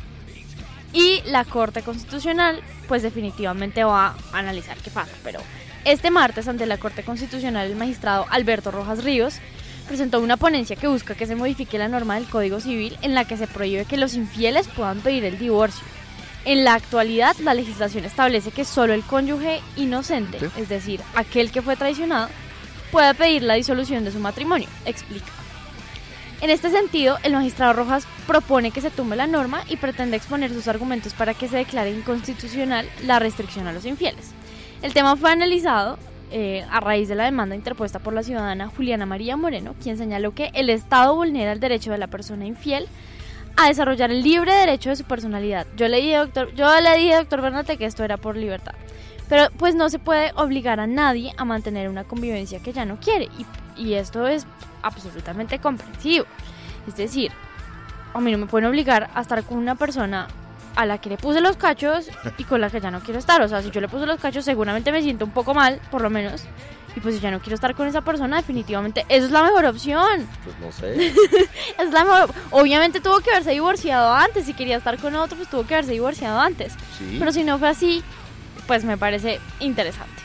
Y 0.93 1.21
la 1.25 1.45
Corte 1.45 1.81
Constitucional, 1.83 2.61
pues 2.87 3.01
definitivamente 3.01 3.83
va 3.85 4.07
a 4.33 4.37
analizar 4.37 4.77
qué 4.77 4.91
pasa. 4.91 5.11
Pero 5.23 5.39
este 5.83 6.11
martes, 6.11 6.47
ante 6.47 6.65
la 6.67 6.77
Corte 6.77 7.03
Constitucional, 7.03 7.67
el 7.67 7.75
magistrado 7.75 8.27
Alberto 8.29 8.69
Rojas 8.69 9.03
Ríos 9.03 9.35
presentó 9.87 10.19
una 10.19 10.37
ponencia 10.37 10.75
que 10.75 10.87
busca 10.87 11.15
que 11.15 11.25
se 11.25 11.35
modifique 11.35 11.79
la 11.79 11.87
norma 11.87 12.15
del 12.15 12.29
Código 12.29 12.59
Civil 12.59 12.97
en 13.01 13.15
la 13.15 13.25
que 13.25 13.35
se 13.35 13.47
prohíbe 13.47 13.85
que 13.85 13.97
los 13.97 14.13
infieles 14.13 14.67
puedan 14.67 14.99
pedir 14.99 15.25
el 15.25 15.39
divorcio. 15.39 15.83
En 16.45 16.63
la 16.63 16.75
actualidad, 16.75 17.35
la 17.37 17.53
legislación 17.53 18.05
establece 18.05 18.51
que 18.51 18.63
solo 18.63 18.93
el 18.93 19.03
cónyuge 19.03 19.61
inocente, 19.75 20.39
es 20.55 20.69
decir, 20.69 21.01
aquel 21.15 21.51
que 21.51 21.61
fue 21.61 21.75
traicionado, 21.75 22.29
puede 22.91 23.13
pedir 23.15 23.43
la 23.43 23.55
disolución 23.55 24.03
de 24.03 24.11
su 24.11 24.19
matrimonio, 24.19 24.67
explica. 24.85 25.31
En 26.41 26.49
este 26.49 26.71
sentido, 26.71 27.17
el 27.23 27.33
magistrado 27.33 27.73
Rojas 27.73 28.07
propone 28.27 28.71
que 28.71 28.81
se 28.81 28.91
tumbe 28.91 29.15
la 29.15 29.27
norma 29.27 29.63
y 29.67 29.77
pretende 29.77 30.17
exponer 30.17 30.51
sus 30.51 30.67
argumentos 30.67 31.13
para 31.13 31.33
que 31.33 31.47
se 31.47 31.57
declare 31.57 31.91
inconstitucional 31.91 32.87
la 33.05 33.19
restricción 33.19 33.67
a 33.67 33.73
los 33.73 33.85
infieles. 33.85 34.31
El 34.81 34.93
tema 34.93 35.15
fue 35.15 35.31
analizado 35.31 35.99
eh, 36.31 36.65
a 36.71 36.79
raíz 36.79 37.07
de 37.07 37.13
la 37.15 37.25
demanda 37.25 37.55
interpuesta 37.55 37.99
por 37.99 38.13
la 38.13 38.23
ciudadana 38.23 38.67
Juliana 38.67 39.05
María 39.05 39.37
Moreno, 39.37 39.75
quien 39.81 39.97
señaló 39.97 40.33
que 40.33 40.49
el 40.55 40.71
Estado 40.71 41.13
vulnera 41.13 41.51
el 41.51 41.59
derecho 41.59 41.91
de 41.91 41.99
la 41.99 42.07
persona 42.07 42.45
infiel 42.45 42.87
a 43.57 43.67
desarrollar 43.67 44.09
el 44.09 44.23
libre 44.23 44.53
derecho 44.53 44.89
de 44.89 44.95
su 44.95 45.03
personalidad. 45.03 45.67
Yo 45.75 45.87
le 45.87 45.97
dije, 45.97 46.17
doctor, 46.17 46.53
yo 46.55 46.67
le 46.81 46.97
dije, 46.97 47.15
doctor 47.15 47.41
Bernate, 47.41 47.77
que 47.77 47.85
esto 47.85 48.03
era 48.03 48.17
por 48.17 48.37
libertad. 48.37 48.73
Pero 49.29 49.49
pues 49.57 49.75
no 49.75 49.89
se 49.89 49.99
puede 49.99 50.31
obligar 50.35 50.79
a 50.79 50.87
nadie 50.87 51.31
a 51.37 51.45
mantener 51.45 51.87
una 51.87 52.03
convivencia 52.03 52.59
que 52.59 52.73
ya 52.73 52.85
no 52.85 52.99
quiere. 52.99 53.29
Y, 53.77 53.83
y 53.83 53.93
esto 53.93 54.27
es 54.27 54.47
absolutamente 54.81 55.59
comprensivo. 55.59 56.25
Es 56.87 56.95
decir, 56.95 57.31
a 58.13 58.19
mí 58.19 58.31
no 58.31 58.39
me 58.39 58.47
pueden 58.47 58.67
obligar 58.67 59.09
a 59.13 59.21
estar 59.21 59.43
con 59.43 59.57
una 59.57 59.75
persona 59.75 60.27
a 60.75 60.85
la 60.85 60.99
que 60.99 61.09
le 61.09 61.17
puse 61.17 61.41
los 61.41 61.57
cachos 61.57 62.09
y 62.37 62.43
con 62.43 62.61
la 62.61 62.69
que 62.69 62.79
ya 62.79 62.91
no 62.91 63.01
quiero 63.01 63.19
estar. 63.19 63.41
O 63.41 63.47
sea, 63.47 63.61
si 63.61 63.71
yo 63.71 63.81
le 63.81 63.87
puse 63.87 64.05
los 64.05 64.19
cachos, 64.19 64.45
seguramente 64.45 64.91
me 64.91 65.01
siento 65.01 65.25
un 65.25 65.31
poco 65.31 65.53
mal, 65.53 65.79
por 65.89 66.01
lo 66.01 66.09
menos. 66.09 66.43
Y 66.95 66.99
pues 66.99 67.15
si 67.15 67.21
ya 67.21 67.31
no 67.31 67.39
quiero 67.39 67.55
estar 67.55 67.73
con 67.73 67.87
esa 67.87 68.01
persona, 68.01 68.37
definitivamente 68.37 69.05
eso 69.07 69.25
es 69.25 69.31
la 69.31 69.43
mejor 69.43 69.65
opción. 69.65 70.27
Pues 70.43 70.59
no 70.59 70.71
sé. 70.71 71.13
Es 71.79 71.91
la 71.91 72.03
mejor. 72.03 72.33
Obviamente 72.51 72.99
tuvo 72.99 73.21
que 73.21 73.31
haberse 73.31 73.51
divorciado 73.51 74.13
antes. 74.13 74.45
Si 74.45 74.53
quería 74.53 74.77
estar 74.77 74.97
con 74.97 75.15
otro, 75.15 75.37
pues 75.37 75.49
tuvo 75.49 75.65
que 75.65 75.75
haberse 75.75 75.93
divorciado 75.93 76.39
antes. 76.39 76.73
Sí. 76.97 77.15
Pero 77.17 77.31
si 77.31 77.43
no 77.43 77.57
fue 77.59 77.69
así, 77.69 78.03
pues 78.67 78.83
me 78.83 78.97
parece 78.97 79.39
interesante. 79.59 80.21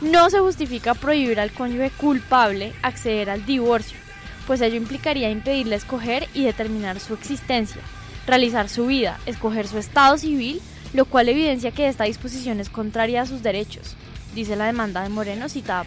No 0.00 0.30
se 0.30 0.38
justifica 0.38 0.94
prohibir 0.94 1.40
al 1.40 1.52
cónyuge 1.52 1.90
culpable 1.90 2.72
acceder 2.82 3.30
al 3.30 3.44
divorcio, 3.44 3.98
pues 4.46 4.60
ello 4.60 4.76
implicaría 4.76 5.28
impedirle 5.28 5.74
escoger 5.74 6.28
y 6.34 6.44
determinar 6.44 7.00
su 7.00 7.14
existencia, 7.14 7.82
realizar 8.28 8.68
su 8.68 8.86
vida, 8.86 9.18
escoger 9.26 9.66
su 9.66 9.78
estado 9.78 10.16
civil, 10.18 10.60
lo 10.92 11.04
cual 11.06 11.28
evidencia 11.28 11.72
que 11.72 11.88
esta 11.88 12.04
disposición 12.04 12.60
es 12.60 12.70
contraria 12.70 13.22
a 13.22 13.26
sus 13.26 13.42
derechos, 13.42 13.96
dice 14.34 14.54
la 14.54 14.66
demanda 14.66 15.02
de 15.02 15.08
Moreno 15.08 15.48
citada 15.48 15.84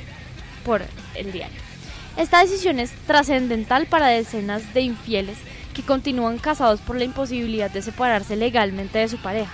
por 0.66 0.82
el 1.16 1.32
diario. 1.32 1.60
Esta 2.18 2.42
decisión 2.42 2.80
es 2.80 2.92
trascendental 3.08 3.86
para 3.86 4.08
decenas 4.08 4.74
de 4.74 4.82
infieles 4.82 5.38
que 5.74 5.84
continúan 5.84 6.38
casados 6.38 6.82
por 6.82 6.98
la 6.98 7.06
imposibilidad 7.06 7.72
de 7.72 7.82
separarse 7.82 8.36
legalmente 8.36 9.00
de 9.00 9.08
su 9.08 9.18
pareja, 9.18 9.52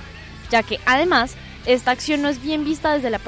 ya 0.49 0.63
que 0.63 0.79
además 0.85 1.35
esta 1.65 1.91
acción 1.91 2.21
no 2.21 2.29
es 2.29 2.41
bien 2.41 2.65
vista 2.65 2.93
desde 2.93 3.09
la, 3.09 3.19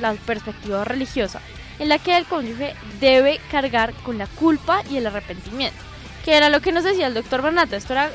la 0.00 0.12
perspectiva 0.14 0.84
religiosa, 0.84 1.40
en 1.78 1.88
la 1.88 1.98
que 1.98 2.16
el 2.16 2.26
cónyuge 2.26 2.74
debe 3.00 3.40
cargar 3.50 3.92
con 4.04 4.18
la 4.18 4.26
culpa 4.26 4.82
y 4.90 4.98
el 4.98 5.06
arrepentimiento, 5.06 5.87
que 6.28 6.36
era 6.36 6.50
lo 6.50 6.60
que 6.60 6.72
nos 6.72 6.84
decía 6.84 7.06
el 7.06 7.14
doctor 7.14 7.40
Bernat, 7.40 7.72
esto 7.72 7.94
era 7.94 8.10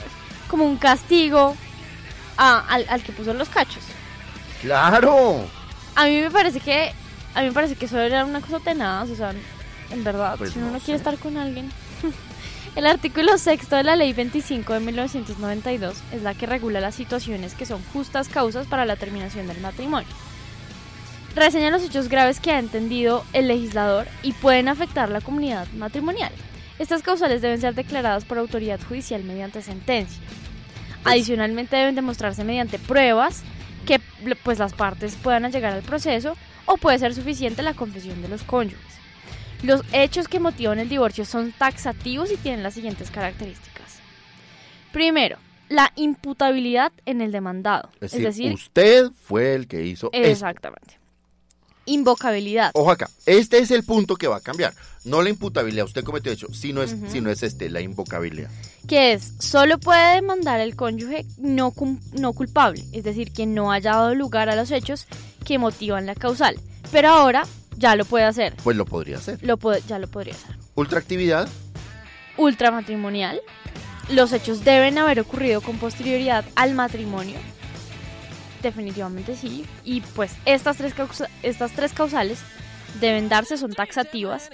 como 0.47 0.65
un 0.65 0.77
castigo 0.77 1.55
a- 2.37 2.59
al, 2.69 2.85
al 2.87 3.01
que 3.01 3.11
puso 3.11 3.33
los 3.33 3.49
cachos. 3.49 3.81
¡Claro! 4.61 5.43
A 5.95 6.05
mí 6.05 6.21
me 6.21 6.29
parece 6.29 6.59
que 6.59 6.93
a 7.33 7.41
mí 7.41 7.47
me 7.47 7.53
parece 7.53 7.73
que 7.75 7.85
eso 7.85 7.99
era 7.99 8.23
una 8.23 8.39
cosa 8.39 8.59
tenaz, 8.59 9.09
o 9.09 9.15
sea, 9.15 9.33
en 9.89 10.03
verdad, 10.03 10.35
Pues 10.37 10.53
si 10.53 10.59
uno 10.59 10.69
no 10.69 10.77
quiere 10.79 10.97
estar 10.99 11.17
con 11.17 11.37
alguien. 11.37 11.71
El 12.75 12.85
artículo 12.85 13.35
sexto 13.39 13.77
de 13.77 13.83
la 13.83 13.95
Ley 13.95 14.13
25 14.13 14.73
de 14.73 14.79
1992 14.81 15.95
es 16.11 16.21
la 16.21 16.35
que 16.35 16.45
regula 16.45 16.81
las 16.81 16.93
situaciones 16.93 17.55
que 17.55 17.65
son 17.65 17.81
justas 17.93 18.29
causas 18.29 18.67
para 18.67 18.85
la 18.85 18.95
terminación 18.95 19.47
del 19.47 19.59
matrimonio. 19.59 20.07
Reseña 21.35 21.71
los 21.71 21.81
hechos 21.81 22.09
graves 22.09 22.39
que 22.39 22.51
ha 22.51 22.59
entendido 22.59 23.25
el 23.33 23.47
legislador 23.47 24.07
y 24.21 24.33
pueden 24.33 24.69
afectar 24.69 25.09
la 25.09 25.19
comunidad 25.21 25.65
matrimonial. 25.75 26.31
Estas 26.79 27.03
causales 27.03 27.41
deben 27.41 27.61
ser 27.61 27.75
declaradas 27.75 28.25
por 28.25 28.37
autoridad 28.37 28.79
judicial 28.81 29.23
mediante 29.23 29.61
sentencia. 29.61 30.21
Adicionalmente 31.03 31.75
deben 31.75 31.95
demostrarse 31.95 32.43
mediante 32.43 32.79
pruebas 32.79 33.43
que 33.85 33.99
pues 34.43 34.59
las 34.59 34.73
partes 34.73 35.15
puedan 35.15 35.51
llegar 35.51 35.73
al 35.73 35.83
proceso 35.83 36.37
o 36.65 36.77
puede 36.77 36.99
ser 36.99 37.13
suficiente 37.13 37.61
la 37.61 37.73
confesión 37.73 38.21
de 38.21 38.29
los 38.29 38.43
cónyuges. 38.43 38.79
Los 39.63 39.81
hechos 39.93 40.27
que 40.27 40.39
motivan 40.39 40.79
el 40.79 40.89
divorcio 40.89 41.25
son 41.25 41.51
taxativos 41.51 42.31
y 42.31 42.37
tienen 42.37 42.63
las 42.63 42.73
siguientes 42.73 43.11
características. 43.11 43.99
Primero, 44.91 45.37
la 45.69 45.91
imputabilidad 45.95 46.91
en 47.05 47.21
el 47.21 47.31
demandado. 47.31 47.89
Es 48.01 48.13
Es 48.13 48.23
decir, 48.23 48.53
usted 48.53 49.09
fue 49.11 49.55
el 49.55 49.67
que 49.67 49.85
hizo 49.85 50.09
esto. 50.11 50.47
Invocabilidad. 51.85 52.71
Ojo 52.73 52.91
acá, 52.91 53.09
este 53.25 53.57
es 53.59 53.71
el 53.71 53.83
punto 53.83 54.15
que 54.15 54.27
va 54.27 54.37
a 54.37 54.41
cambiar. 54.41 54.73
No 55.03 55.21
la 55.21 55.29
imputabilidad, 55.29 55.85
usted 55.85 56.03
cometió 56.03 56.31
hecho, 56.31 56.47
sino 56.53 56.81
es, 56.81 56.95
sino 57.09 57.29
es 57.29 57.43
este, 57.43 57.69
la 57.69 57.81
invocabilidad. 57.81 58.49
que 58.87 59.11
es 59.13 59.33
solo 59.39 59.77
puede 59.77 60.15
demandar 60.15 60.61
el 60.61 60.77
cónyuge 60.77 61.25
no, 61.37 61.73
no 62.13 62.31
culpable, 62.33 62.83
es 62.93 63.03
decir, 63.03 63.31
quien 63.33 63.53
no 63.53 63.71
haya 63.73 63.91
dado 63.91 64.15
lugar 64.15 64.49
a 64.49 64.55
los 64.55 64.71
hechos 64.71 65.07
que 65.43 65.57
motivan 65.57 66.05
la 66.05 66.15
causal. 66.15 66.55
Pero 66.91 67.09
ahora 67.09 67.43
ya 67.77 67.95
lo 67.97 68.05
puede 68.05 68.23
hacer, 68.23 68.55
Pues 68.63 68.77
lo 68.77 68.85
podría 68.85 69.17
hacer. 69.17 69.39
lo 69.41 69.57
ya 69.87 69.99
lo 69.99 70.07
podría 70.07 70.35
hacer. 70.35 70.55
Ultraactividad, 70.75 71.49
ultramatrimonial. 72.37 73.41
Los 74.09 74.31
hechos 74.33 74.63
deben 74.63 74.97
haber 74.97 75.19
ocurrido 75.19 75.61
con 75.61 75.77
posterioridad 75.77 76.45
al 76.55 76.73
matrimonio. 76.75 77.37
Definitivamente 78.63 79.35
sí. 79.35 79.65
Y 79.83 80.01
pues 80.01 80.31
estas 80.45 80.77
tres, 80.77 80.93
causa- 80.93 81.29
estas 81.43 81.73
tres 81.73 81.93
causales 81.93 82.39
deben 82.99 83.29
darse, 83.29 83.57
son 83.57 83.73
taxativas. 83.73 84.49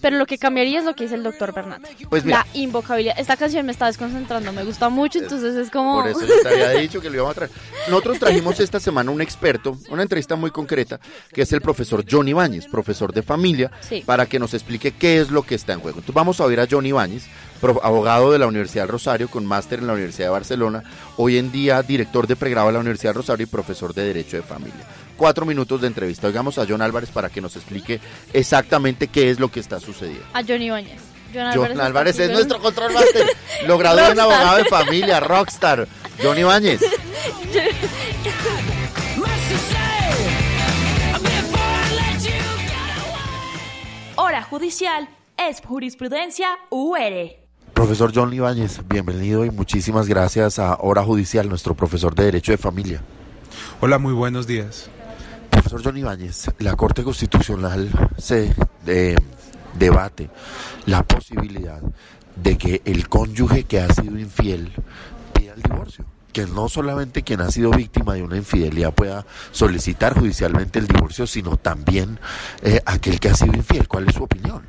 Pero 0.00 0.16
lo 0.16 0.26
que 0.26 0.38
cambiaría 0.38 0.78
es 0.78 0.84
lo 0.84 0.94
que 0.94 1.04
dice 1.04 1.14
el 1.16 1.22
doctor 1.22 1.52
Bernat. 1.52 1.82
Pues 2.08 2.24
mira. 2.24 2.38
la 2.38 2.58
invocabilidad. 2.58 3.18
Esta 3.18 3.36
canción 3.36 3.66
me 3.66 3.72
está 3.72 3.86
desconcentrando, 3.86 4.52
me 4.52 4.64
gusta 4.64 4.88
mucho, 4.88 5.18
entonces 5.18 5.54
es 5.56 5.70
como... 5.70 6.00
Por 6.00 6.08
eso 6.08 6.20
te 6.42 6.48
había 6.48 6.70
dicho 6.70 7.00
que 7.00 7.08
lo 7.08 7.16
íbamos 7.16 7.32
a 7.32 7.34
traer. 7.34 7.50
Nosotros 7.88 8.18
trajimos 8.18 8.60
esta 8.60 8.80
semana 8.80 9.10
un 9.10 9.20
experto, 9.20 9.76
una 9.90 10.02
entrevista 10.02 10.36
muy 10.36 10.50
concreta, 10.50 11.00
que 11.32 11.42
es 11.42 11.52
el 11.52 11.60
profesor 11.60 12.04
John 12.08 12.28
Ibáñez, 12.28 12.66
profesor 12.66 13.12
de 13.12 13.22
familia, 13.22 13.70
Sí. 13.80 14.02
para 14.04 14.26
que 14.26 14.38
nos 14.38 14.54
explique 14.54 14.92
qué 14.92 15.20
es 15.20 15.30
lo 15.30 15.42
que 15.42 15.54
está 15.54 15.72
en 15.72 15.80
juego. 15.80 15.98
Entonces 15.98 16.14
vamos 16.14 16.40
a 16.40 16.44
oír 16.44 16.60
a 16.60 16.66
John 16.70 16.86
Ibáñez, 16.86 17.24
abogado 17.82 18.32
de 18.32 18.38
la 18.38 18.46
Universidad 18.46 18.84
del 18.84 18.92
Rosario, 18.92 19.28
con 19.28 19.44
máster 19.46 19.80
en 19.80 19.86
la 19.86 19.92
Universidad 19.92 20.26
de 20.28 20.32
Barcelona, 20.32 20.82
hoy 21.16 21.36
en 21.38 21.52
día 21.52 21.82
director 21.82 22.26
de 22.26 22.36
pregrado 22.36 22.68
de 22.68 22.72
la 22.74 22.78
Universidad 22.80 23.10
del 23.10 23.22
Rosario 23.22 23.44
y 23.44 23.46
profesor 23.50 23.92
de 23.94 24.04
Derecho 24.04 24.36
de 24.36 24.42
Familia. 24.42 24.86
Cuatro 25.20 25.44
minutos 25.44 25.82
de 25.82 25.86
entrevista. 25.86 26.28
Oigamos 26.28 26.56
a 26.56 26.64
John 26.66 26.80
Álvarez 26.80 27.10
para 27.10 27.28
que 27.28 27.42
nos 27.42 27.54
explique 27.54 28.00
exactamente 28.32 29.08
qué 29.08 29.28
es 29.28 29.38
lo 29.38 29.50
que 29.50 29.60
está 29.60 29.78
sucediendo. 29.78 30.24
A 30.32 30.42
Johnny 30.42 30.68
Ibáñez. 30.68 30.98
John 31.34 31.52
John 31.54 31.78
Álvarez 31.78 32.18
es 32.18 32.30
nuestro 32.30 32.58
control 32.58 32.94
master, 32.94 33.26
lo 33.66 33.76
graduó 33.76 34.12
en 34.12 34.18
abogado 34.18 34.56
de 34.56 34.64
familia, 34.64 35.20
rockstar. 35.20 35.86
John 36.22 36.38
Ibáñez. 36.38 36.80
Hora 44.16 44.42
judicial 44.42 45.06
es 45.36 45.60
jurisprudencia 45.60 46.48
UR. 46.70 47.36
Profesor 47.74 48.10
John 48.14 48.32
Ibáñez, 48.32 48.80
bienvenido 48.88 49.44
y 49.44 49.50
muchísimas 49.50 50.08
gracias 50.08 50.58
a 50.58 50.78
Hora 50.80 51.04
Judicial, 51.04 51.46
nuestro 51.46 51.74
profesor 51.74 52.14
de 52.14 52.24
Derecho 52.24 52.52
de 52.52 52.58
Familia. 52.58 53.02
Hola, 53.82 53.98
muy 53.98 54.14
buenos 54.14 54.46
días. 54.46 54.88
Profesor 55.70 55.92
John 55.92 55.98
Ibáñez, 55.98 56.50
la 56.58 56.74
Corte 56.74 57.04
Constitucional 57.04 57.88
se 58.18 58.52
eh, 58.88 59.14
debate 59.78 60.28
la 60.86 61.04
posibilidad 61.04 61.80
de 62.34 62.58
que 62.58 62.82
el 62.84 63.08
cónyuge 63.08 63.62
que 63.62 63.78
ha 63.78 63.94
sido 63.94 64.18
infiel 64.18 64.72
pida 65.32 65.54
el 65.54 65.62
divorcio. 65.62 66.04
Que 66.32 66.46
no 66.46 66.68
solamente 66.68 67.22
quien 67.22 67.40
ha 67.40 67.52
sido 67.52 67.70
víctima 67.70 68.14
de 68.14 68.24
una 68.24 68.36
infidelidad 68.36 68.92
pueda 68.92 69.24
solicitar 69.52 70.18
judicialmente 70.18 70.80
el 70.80 70.88
divorcio, 70.88 71.28
sino 71.28 71.56
también 71.56 72.18
eh, 72.62 72.80
aquel 72.84 73.20
que 73.20 73.28
ha 73.28 73.34
sido 73.34 73.54
infiel. 73.54 73.86
¿Cuál 73.86 74.08
es 74.08 74.16
su 74.16 74.24
opinión? 74.24 74.62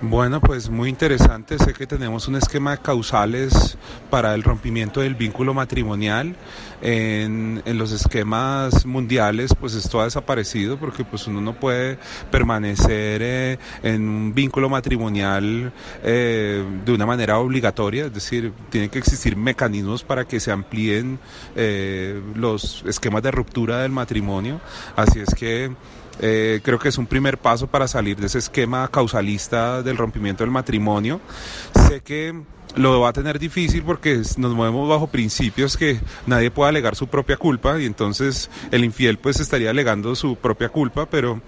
Bueno, 0.00 0.40
pues 0.40 0.70
muy 0.70 0.88
interesante. 0.88 1.58
Sé 1.58 1.72
que 1.74 1.84
tenemos 1.84 2.28
un 2.28 2.36
esquema 2.36 2.70
de 2.70 2.78
causales 2.78 3.76
para 4.10 4.32
el 4.34 4.44
rompimiento 4.44 5.00
del 5.00 5.16
vínculo 5.16 5.54
matrimonial. 5.54 6.36
En, 6.80 7.60
en 7.64 7.78
los 7.78 7.90
esquemas 7.90 8.86
mundiales, 8.86 9.56
pues 9.58 9.74
esto 9.74 10.00
ha 10.00 10.04
desaparecido 10.04 10.78
porque 10.78 11.04
pues 11.04 11.26
uno 11.26 11.40
no 11.40 11.54
puede 11.54 11.98
permanecer 12.30 13.20
eh, 13.24 13.58
en 13.82 14.08
un 14.08 14.34
vínculo 14.34 14.68
matrimonial 14.68 15.72
eh, 16.04 16.64
de 16.84 16.92
una 16.92 17.04
manera 17.04 17.40
obligatoria. 17.40 18.06
Es 18.06 18.14
decir, 18.14 18.52
tienen 18.70 18.90
que 18.90 19.00
existir 19.00 19.36
mecanismos 19.36 20.04
para 20.04 20.28
que 20.28 20.38
se 20.38 20.52
amplíen 20.52 21.18
eh, 21.56 22.22
los 22.36 22.84
esquemas 22.86 23.24
de 23.24 23.32
ruptura 23.32 23.78
del 23.78 23.90
matrimonio. 23.90 24.60
Así 24.94 25.18
es 25.18 25.34
que 25.34 25.72
eh, 26.20 26.60
creo 26.62 26.78
que 26.78 26.88
es 26.88 26.98
un 26.98 27.06
primer 27.06 27.38
paso 27.38 27.66
para 27.66 27.88
salir 27.88 28.16
de 28.16 28.26
ese 28.26 28.38
esquema 28.38 28.88
causalista 28.88 29.82
del 29.82 29.96
rompimiento 29.96 30.44
del 30.44 30.50
matrimonio. 30.50 31.20
Sé 31.88 32.00
que 32.00 32.34
lo 32.76 33.00
va 33.00 33.10
a 33.10 33.12
tener 33.12 33.38
difícil 33.38 33.82
porque 33.82 34.22
nos 34.36 34.54
movemos 34.54 34.88
bajo 34.88 35.06
principios 35.06 35.76
que 35.76 36.00
nadie 36.26 36.50
puede 36.50 36.70
alegar 36.70 36.96
su 36.96 37.06
propia 37.06 37.36
culpa 37.36 37.80
y 37.80 37.86
entonces 37.86 38.50
el 38.70 38.84
infiel 38.84 39.18
pues 39.18 39.40
estaría 39.40 39.70
alegando 39.70 40.14
su 40.14 40.36
propia 40.36 40.68
culpa, 40.68 41.06
pero, 41.06 41.40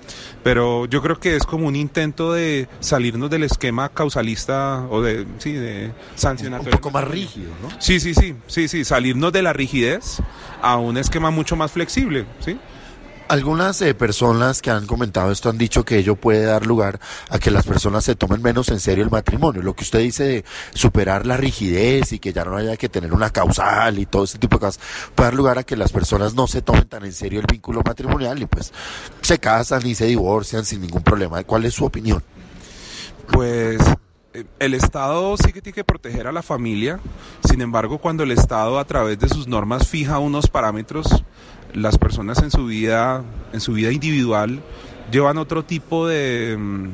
pero 0.43 0.87
yo 0.87 1.03
creo 1.03 1.21
que 1.21 1.37
es 1.37 1.45
como 1.45 1.67
un 1.67 1.77
intento 1.77 2.33
de 2.33 2.69
salirnos 2.81 3.31
del 3.31 3.45
esquema 3.45 3.89
causalista 3.91 4.87
o 4.91 5.03
de, 5.03 5.27
sí, 5.39 5.53
de 5.53 5.93
sancionatorio. 6.15 6.75
Un 6.75 6.81
poco 6.81 6.91
más 6.91 7.07
rígido, 7.07 7.51
¿no? 7.63 7.69
Sí, 7.79 8.01
sí, 8.01 8.15
sí, 8.15 8.35
sí, 8.47 8.69
sí, 8.69 8.85
salirnos 8.85 9.33
de 9.33 9.43
la 9.43 9.53
rigidez 9.53 10.19
a 10.63 10.77
un 10.77 10.97
esquema 10.97 11.31
mucho 11.31 11.57
más 11.57 11.73
flexible, 11.73 12.27
¿sí? 12.41 12.59
Algunas 13.31 13.81
eh, 13.81 13.95
personas 13.95 14.61
que 14.61 14.73
han 14.73 14.89
comentado 14.89 15.31
esto 15.31 15.51
han 15.51 15.57
dicho 15.57 15.85
que 15.85 15.99
ello 15.99 16.17
puede 16.17 16.45
dar 16.47 16.67
lugar 16.67 16.99
a 17.29 17.39
que 17.39 17.53
las 17.53 17.65
personas 17.65 18.03
se 18.03 18.17
tomen 18.17 18.43
menos 18.43 18.71
en 18.71 18.81
serio 18.81 19.05
el 19.05 19.11
matrimonio. 19.11 19.63
Lo 19.63 19.73
que 19.75 19.85
usted 19.85 20.01
dice 20.01 20.25
de 20.25 20.45
superar 20.75 21.29
la 21.29 21.37
rigidez 21.37 22.11
y 22.11 22.19
que 22.19 22.33
ya 22.33 22.45
no 22.45 22.57
haya 22.57 22.77
que 22.77 22.89
tener 22.89 23.13
una 23.13 23.31
causal 23.31 24.01
y 24.01 24.07
todo 24.07 24.25
ese 24.25 24.39
tipo 24.39 24.57
de 24.57 24.67
cosas 24.67 24.81
puede 25.15 25.29
dar 25.29 25.35
lugar 25.35 25.59
a 25.59 25.63
que 25.63 25.77
las 25.77 25.93
personas 25.93 26.35
no 26.35 26.49
se 26.49 26.61
tomen 26.61 26.89
tan 26.89 27.05
en 27.05 27.13
serio 27.13 27.39
el 27.39 27.47
vínculo 27.47 27.83
matrimonial 27.85 28.43
y 28.43 28.47
pues 28.47 28.73
se 29.23 29.39
casan 29.39 29.87
y 29.87 29.95
se 29.95 30.07
divorcian 30.07 30.65
sin 30.65 30.81
ningún 30.81 31.05
problema. 31.05 31.45
¿Cuál 31.45 31.67
es 31.67 31.75
su 31.75 31.85
opinión? 31.85 32.25
Pues 33.31 33.79
el 34.59 34.75
Estado 34.75 35.37
sí 35.37 35.53
que 35.53 35.61
tiene 35.61 35.75
que 35.75 35.85
proteger 35.85 36.27
a 36.27 36.33
la 36.33 36.43
familia, 36.43 37.01
sin 37.45 37.61
embargo 37.61 37.99
cuando 37.99 38.23
el 38.23 38.31
Estado 38.31 38.79
a 38.79 38.85
través 38.85 39.19
de 39.19 39.29
sus 39.29 39.49
normas 39.49 39.89
fija 39.89 40.19
unos 40.19 40.49
parámetros, 40.49 41.25
las 41.75 41.99
personas 41.99 42.43
en 42.43 42.51
su 42.51 42.67
vida, 42.67 43.23
en 43.53 43.61
su 43.61 43.73
vida 43.73 43.93
individual 43.93 44.61
llevan 45.11 45.39
otro 45.39 45.65
tipo 45.65 46.07
de, 46.07 46.57
mm, 46.59 46.89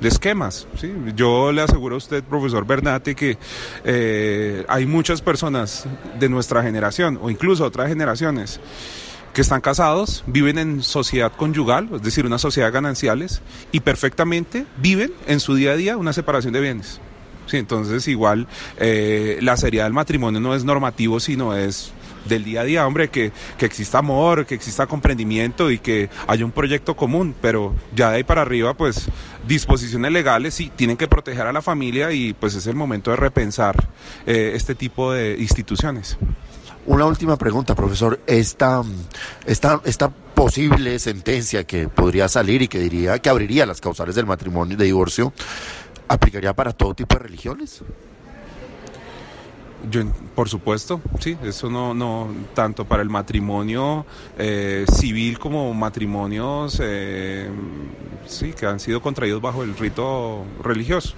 de 0.00 0.08
esquemas. 0.08 0.66
¿sí? 0.76 0.92
Yo 1.14 1.52
le 1.52 1.62
aseguro 1.62 1.94
a 1.94 1.98
usted, 1.98 2.22
profesor 2.24 2.66
Bernate, 2.66 3.14
que 3.14 3.38
eh, 3.84 4.64
hay 4.68 4.86
muchas 4.86 5.20
personas 5.20 5.86
de 6.18 6.28
nuestra 6.28 6.62
generación 6.62 7.18
o 7.20 7.30
incluso 7.30 7.64
otras 7.64 7.88
generaciones 7.88 8.60
que 9.32 9.40
están 9.40 9.60
casados, 9.60 10.24
viven 10.26 10.58
en 10.58 10.82
sociedad 10.82 11.32
conyugal, 11.36 11.88
es 11.94 12.02
decir, 12.02 12.26
una 12.26 12.38
sociedad 12.38 12.72
gananciales, 12.72 13.42
y 13.72 13.80
perfectamente 13.80 14.66
viven 14.78 15.12
en 15.26 15.40
su 15.40 15.54
día 15.54 15.72
a 15.72 15.76
día 15.76 15.96
una 15.96 16.12
separación 16.12 16.52
de 16.52 16.60
bienes. 16.60 17.00
Sí, 17.46 17.56
entonces 17.56 18.06
igual 18.08 18.46
eh, 18.78 19.38
la 19.40 19.56
seriedad 19.56 19.84
del 19.84 19.94
matrimonio 19.94 20.38
no 20.38 20.54
es 20.54 20.64
normativo, 20.64 21.18
sino 21.18 21.56
es 21.56 21.92
del 22.26 22.44
día 22.44 22.60
a 22.60 22.64
día, 22.64 22.86
hombre, 22.86 23.08
que, 23.08 23.32
que 23.56 23.64
exista 23.64 23.98
amor, 23.98 24.44
que 24.44 24.54
exista 24.54 24.86
comprendimiento 24.86 25.70
y 25.70 25.78
que 25.78 26.10
haya 26.26 26.44
un 26.44 26.52
proyecto 26.52 26.94
común, 26.94 27.34
pero 27.40 27.74
ya 27.94 28.10
de 28.10 28.16
ahí 28.16 28.24
para 28.24 28.42
arriba, 28.42 28.74
pues 28.74 29.08
disposiciones 29.46 30.12
legales 30.12 30.54
sí 30.54 30.70
tienen 30.76 30.96
que 30.96 31.08
proteger 31.08 31.46
a 31.46 31.52
la 31.52 31.62
familia 31.62 32.12
y 32.12 32.34
pues 32.34 32.54
es 32.54 32.66
el 32.66 32.74
momento 32.74 33.10
de 33.10 33.16
repensar 33.16 33.88
eh, 34.26 34.52
este 34.54 34.74
tipo 34.74 35.12
de 35.12 35.36
instituciones. 35.38 36.18
Una 36.88 37.04
última 37.04 37.36
pregunta, 37.36 37.74
profesor. 37.74 38.18
Esta, 38.26 38.82
esta, 39.44 39.82
esta 39.84 40.08
posible 40.08 40.98
sentencia 40.98 41.64
que 41.64 41.86
podría 41.86 42.28
salir 42.28 42.62
y 42.62 42.68
que 42.68 42.78
diría 42.78 43.18
que 43.18 43.28
abriría 43.28 43.66
las 43.66 43.78
causales 43.78 44.14
del 44.14 44.24
matrimonio 44.24 44.74
de 44.74 44.86
divorcio, 44.86 45.34
¿aplicaría 46.08 46.54
para 46.54 46.72
todo 46.72 46.94
tipo 46.94 47.14
de 47.16 47.24
religiones? 47.24 47.82
Yo, 49.90 50.02
por 50.34 50.48
supuesto, 50.48 51.00
sí, 51.20 51.36
eso 51.44 51.70
no, 51.70 51.94
no, 51.94 52.28
tanto 52.54 52.84
para 52.84 53.02
el 53.02 53.08
matrimonio 53.08 54.04
eh, 54.36 54.84
civil 54.92 55.38
como 55.38 55.72
matrimonios, 55.72 56.80
eh, 56.82 57.48
sí, 58.26 58.52
que 58.52 58.66
han 58.66 58.80
sido 58.80 59.00
contraídos 59.00 59.40
bajo 59.40 59.62
el 59.62 59.76
rito 59.76 60.44
religioso. 60.62 61.14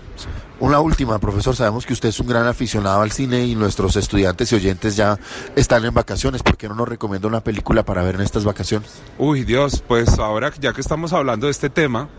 Una 0.61 0.79
última, 0.79 1.19
profesor. 1.19 1.57
Sabemos 1.57 1.87
que 1.87 1.95
usted 1.95 2.11
es 2.11 2.21
un 2.21 2.27
gran 2.27 2.47
aficionado 2.47 3.01
al 3.01 3.13
cine 3.13 3.47
y 3.47 3.55
nuestros 3.55 3.97
estudiantes 3.97 4.53
y 4.53 4.57
oyentes 4.57 4.95
ya 4.95 5.19
están 5.57 5.87
en 5.87 5.95
vacaciones. 5.95 6.43
¿Por 6.43 6.59
qué 6.59 6.69
no 6.69 6.75
nos 6.75 6.87
recomienda 6.87 7.29
una 7.29 7.41
película 7.41 7.83
para 7.83 8.03
ver 8.03 8.17
en 8.17 8.21
estas 8.21 8.45
vacaciones? 8.45 8.91
Uy, 9.17 9.45
Dios, 9.45 9.83
pues 9.89 10.19
ahora 10.19 10.53
ya 10.61 10.75
que 10.75 10.83
estamos 10.83 11.15
hablando 11.15 11.47
de 11.47 11.53
este 11.53 11.71
tema, 11.71 12.11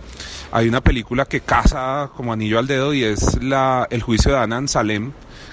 hay 0.51 0.68
una 0.68 0.81
película 0.81 1.26
que 1.26 1.41
casa 1.41 2.09
como 2.15 2.34
anillo 2.34 2.57
al 2.57 2.65
dedo 2.65 2.95
y 2.95 3.03
es 3.03 3.41
la 3.43 3.88
El 3.91 4.01
juicio 4.01 4.31
de 4.31 4.39
Ana 4.39 4.68
Salem, 4.68 5.11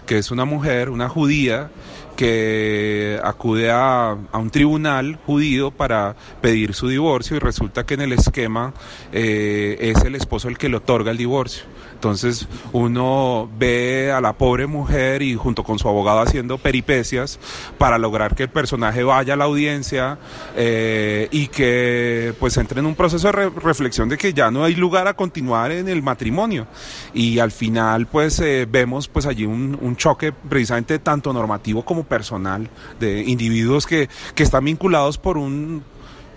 que 0.08 0.16
es 0.16 0.30
una 0.30 0.46
mujer, 0.46 0.88
una 0.88 1.08
judía, 1.08 1.70
que 2.16 3.20
acude 3.22 3.70
a, 3.70 4.16
un 4.32 4.50
tribunal 4.50 5.18
judío 5.26 5.70
para 5.70 6.16
pedir 6.40 6.74
su 6.74 6.88
divorcio 6.88 7.36
y 7.36 7.40
resulta 7.40 7.84
que 7.84 7.94
en 7.94 8.00
el 8.00 8.12
esquema 8.12 8.72
eh, 9.12 9.76
es 9.80 10.02
el 10.02 10.14
esposo 10.16 10.48
el 10.48 10.56
que 10.56 10.70
le 10.70 10.78
otorga 10.78 11.10
el 11.12 11.18
divorcio. 11.18 11.64
Entonces 11.98 12.46
uno 12.72 13.50
ve 13.58 14.12
a 14.12 14.20
la 14.20 14.32
pobre 14.32 14.68
mujer 14.68 15.20
y 15.20 15.34
junto 15.34 15.64
con 15.64 15.80
su 15.80 15.88
abogado 15.88 16.20
haciendo 16.20 16.56
peripecias 16.56 17.40
para 17.76 17.98
lograr 17.98 18.36
que 18.36 18.44
el 18.44 18.50
personaje 18.50 19.02
vaya 19.02 19.34
a 19.34 19.36
la 19.36 19.46
audiencia 19.46 20.16
eh, 20.54 21.26
y 21.32 21.48
que 21.48 22.34
pues 22.38 22.56
entre 22.56 22.78
en 22.78 22.86
un 22.86 22.94
proceso 22.94 23.26
de 23.26 23.32
re- 23.32 23.50
reflexión 23.50 24.08
de 24.08 24.16
que 24.16 24.32
ya 24.32 24.48
no 24.52 24.62
hay 24.62 24.76
lugar 24.76 25.08
a 25.08 25.14
continuar 25.14 25.72
en 25.72 25.88
el 25.88 26.00
matrimonio 26.00 26.68
y 27.14 27.40
al 27.40 27.50
final 27.50 28.06
pues 28.06 28.38
eh, 28.38 28.68
vemos 28.70 29.08
pues 29.08 29.26
allí 29.26 29.44
un, 29.44 29.76
un 29.80 29.96
choque 29.96 30.30
precisamente 30.30 31.00
tanto 31.00 31.32
normativo 31.32 31.84
como 31.84 32.04
personal 32.04 32.70
de 33.00 33.22
individuos 33.24 33.88
que, 33.88 34.08
que 34.36 34.44
están 34.44 34.64
vinculados 34.64 35.18
por 35.18 35.36
un 35.36 35.82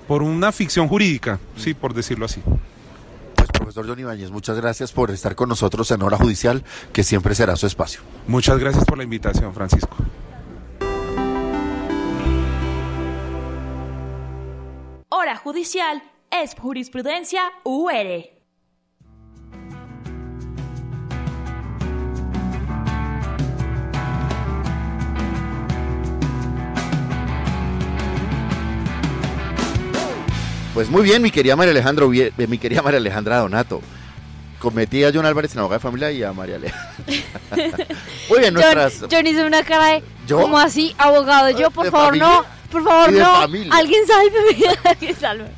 por 0.07 0.23
una 0.23 0.51
ficción 0.51 0.87
jurídica, 0.87 1.39
sí, 1.55 1.75
por 1.75 1.93
decirlo 1.93 2.25
así. 2.25 2.41
Profesor 3.71 3.89
Johnny 3.89 4.01
Ibáñez, 4.01 4.31
muchas 4.31 4.57
gracias 4.57 4.91
por 4.91 5.11
estar 5.11 5.33
con 5.33 5.47
nosotros 5.47 5.89
en 5.91 6.01
Hora 6.01 6.17
Judicial, 6.17 6.61
que 6.91 7.03
siempre 7.03 7.35
será 7.35 7.55
su 7.55 7.67
espacio. 7.67 8.01
Muchas 8.27 8.59
gracias 8.59 8.83
por 8.83 8.97
la 8.97 9.05
invitación, 9.05 9.53
Francisco. 9.53 9.95
Hora 15.07 15.37
judicial 15.37 16.03
es 16.31 16.53
jurisprudencia 16.59 17.43
UR. 17.63 18.40
Pues 30.73 30.89
muy 30.89 31.01
bien, 31.03 31.21
mi 31.21 31.31
querida 31.31 31.55
María 31.55 31.71
Alejandra, 31.71 32.05
Ovie- 32.05 32.31
eh, 32.37 32.47
mi 32.47 32.57
querida 32.57 32.81
María 32.81 32.99
Alejandra 32.99 33.39
Donato. 33.39 33.81
Cometí 34.59 35.03
a 35.03 35.11
John 35.13 35.25
Álvarez 35.25 35.53
en 35.53 35.59
abogada 35.59 35.77
de 35.79 35.81
familia 35.83 36.11
y 36.11 36.23
a 36.23 36.31
María 36.33 36.55
Alejandra. 36.57 36.95
muy 38.29 38.39
bien, 38.39 38.53
nuestras. 38.53 38.99
John, 39.01 39.09
John 39.11 39.27
hizo 39.27 39.45
una 39.45 39.63
cara 39.63 39.87
de, 39.87 40.03
¿Yo? 40.27 40.39
como 40.41 40.57
así, 40.59 40.95
abogado, 40.97 41.49
yo, 41.49 41.71
por 41.71 41.85
¿De 41.85 41.91
favor, 41.91 42.05
familia? 42.07 42.27
no, 42.27 42.45
por 42.71 42.83
favor, 42.83 43.11
no, 43.11 43.25
familia. 43.41 43.73
alguien 43.73 44.01
sálveme, 44.07 44.75
alguien 44.85 45.15
sálveme. 45.15 45.49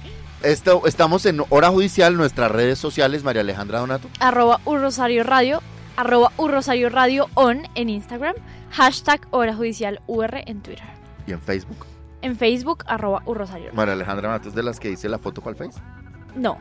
Esto, 0.42 0.82
estamos 0.88 1.26
en 1.26 1.42
Hora 1.50 1.70
Judicial, 1.70 2.16
nuestras 2.18 2.52
redes 2.52 2.80
sociales, 2.80 3.24
María 3.24 3.42
Alejandra 3.42 3.80
Donato. 3.80 4.10
Arroba 4.20 4.62
Urrosario 4.66 5.24
Radio, 5.24 5.62
arroba 5.96 6.32
Urrosario 6.38 6.90
Radio 6.90 7.30
on 7.36 7.68
en 7.76 7.90
Instagram, 7.90 8.36
hashtag 8.72 9.22
Hora 9.32 9.54
Judicial 9.54 10.02
UR 10.08 10.42
en 10.48 10.62
Twitter. 10.62 10.86
Y 11.28 11.32
en 11.34 11.42
Facebook. 11.42 11.86
En 12.24 12.36
Facebook, 12.38 12.84
arroba 12.88 13.22
Urrosario. 13.26 13.72
María 13.74 13.94
Alejandra 13.94 14.30
Donato 14.30 14.50
es 14.50 14.56
de 14.56 14.64
las 14.64 14.80
que 14.80 14.88
dice 14.90 15.10
la 15.10 15.20
foto 15.20 15.42
para 15.42 15.52
el 15.52 15.58
Face. 15.58 15.80
No, 16.36 16.58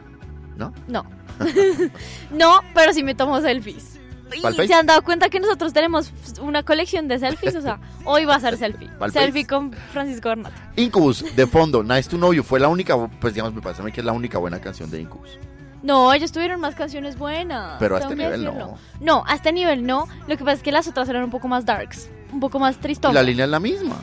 ¿No? 0.57 0.73
no. 0.89 1.07
no, 2.31 2.61
pero 2.75 2.93
sí 2.93 3.03
me 3.03 3.15
tomo 3.15 3.41
selfies. 3.41 3.99
¿Pa'l 4.43 4.55
Y 4.55 4.57
Face? 4.57 4.67
se 4.69 4.75
han 4.75 4.87
dado 4.87 5.03
cuenta 5.03 5.29
que 5.29 5.39
nosotros 5.41 5.73
tenemos 5.73 6.11
una 6.41 6.63
colección 6.63 7.07
de 7.07 7.19
selfies, 7.19 7.55
o 7.55 7.61
sea, 7.63 7.79
hoy 8.05 8.25
va 8.25 8.35
a 8.37 8.41
ser 8.41 8.57
selfie. 8.57 8.89
¿Pa'l 8.99 9.13
Selfie 9.13 9.47
con 9.47 9.73
Francisco 9.73 10.31
Bernat. 10.31 10.53
Incubus, 10.77 11.25
de 11.37 11.47
fondo, 11.47 11.83
Nice 11.83 12.11
to 12.11 12.17
Know 12.17 12.33
You, 12.33 12.43
fue 12.43 12.59
la 12.59 12.69
única, 12.69 12.97
pues 13.21 13.35
digamos, 13.35 13.55
me 13.55 13.61
parece 13.63 13.83
a 13.83 13.85
mí 13.85 13.93
que 13.93 14.01
es 14.01 14.05
la 14.07 14.13
única 14.13 14.39
buena 14.39 14.61
canción 14.61 14.91
de 14.91 15.01
Incubus. 15.01 15.39
No, 15.83 16.13
ellos 16.13 16.33
tuvieron 16.33 16.61
más 16.61 16.75
canciones 16.77 17.19
buenas. 17.19 17.77
Pero 17.79 17.97
a 17.97 17.99
este 18.01 18.15
nivel 18.17 18.45
no. 18.45 18.79
No, 19.01 19.25
a 19.27 19.35
este 19.35 19.53
nivel 19.53 19.85
no. 19.85 20.07
Lo 20.29 20.37
que 20.37 20.45
pasa 20.45 20.53
es 20.59 20.63
que 20.63 20.71
las 20.73 20.87
otras 20.89 21.09
eran 21.09 21.25
un 21.25 21.31
poco 21.31 21.49
más 21.49 21.65
darks, 21.67 22.09
un 22.33 22.39
poco 22.41 22.59
más 22.61 22.77
Y 22.77 22.79
tristongas. 22.81 23.15
la 23.15 23.23
línea 23.23 23.45
es 23.47 23.51
la 23.51 23.59
misma. 23.61 23.97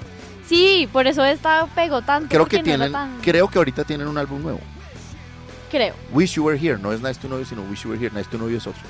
Sí, 0.49 0.89
por 0.91 1.05
eso 1.07 1.23
esta 1.23 1.67
pegó 1.75 2.01
tanto. 2.01 2.27
Creo 2.29 2.47
que 2.47 2.57
no 2.57 2.63
tienen, 2.63 2.91
tan- 2.91 3.19
creo 3.21 3.47
que 3.47 3.59
ahorita 3.59 3.83
tienen 3.83 4.07
un 4.07 4.17
álbum 4.17 4.41
nuevo. 4.41 4.59
Creo. 5.69 5.93
Wish 6.11 6.33
You 6.33 6.45
Were 6.45 6.57
Here, 6.59 6.79
no 6.81 6.91
es 6.91 7.01
Nice 7.01 7.19
to 7.21 7.27
Know 7.27 7.37
You, 7.39 7.45
sino 7.45 7.61
Wish 7.61 7.83
You 7.83 7.91
Were 7.91 8.03
Here. 8.03 8.13
Nice 8.15 8.29
to 8.31 8.37
Know 8.37 8.49
You 8.49 8.57
es 8.57 8.65
otro. 8.65 8.81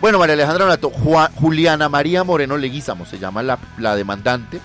Bueno, 0.00 0.18
María 0.18 0.34
Alejandra 0.34 0.78
Juan- 1.02 1.32
Juliana 1.34 1.88
María 1.88 2.22
Moreno 2.24 2.56
Leguizamo 2.58 3.06
se 3.06 3.18
llama 3.18 3.42
la, 3.42 3.58
la 3.78 3.96
demandante 3.96 4.60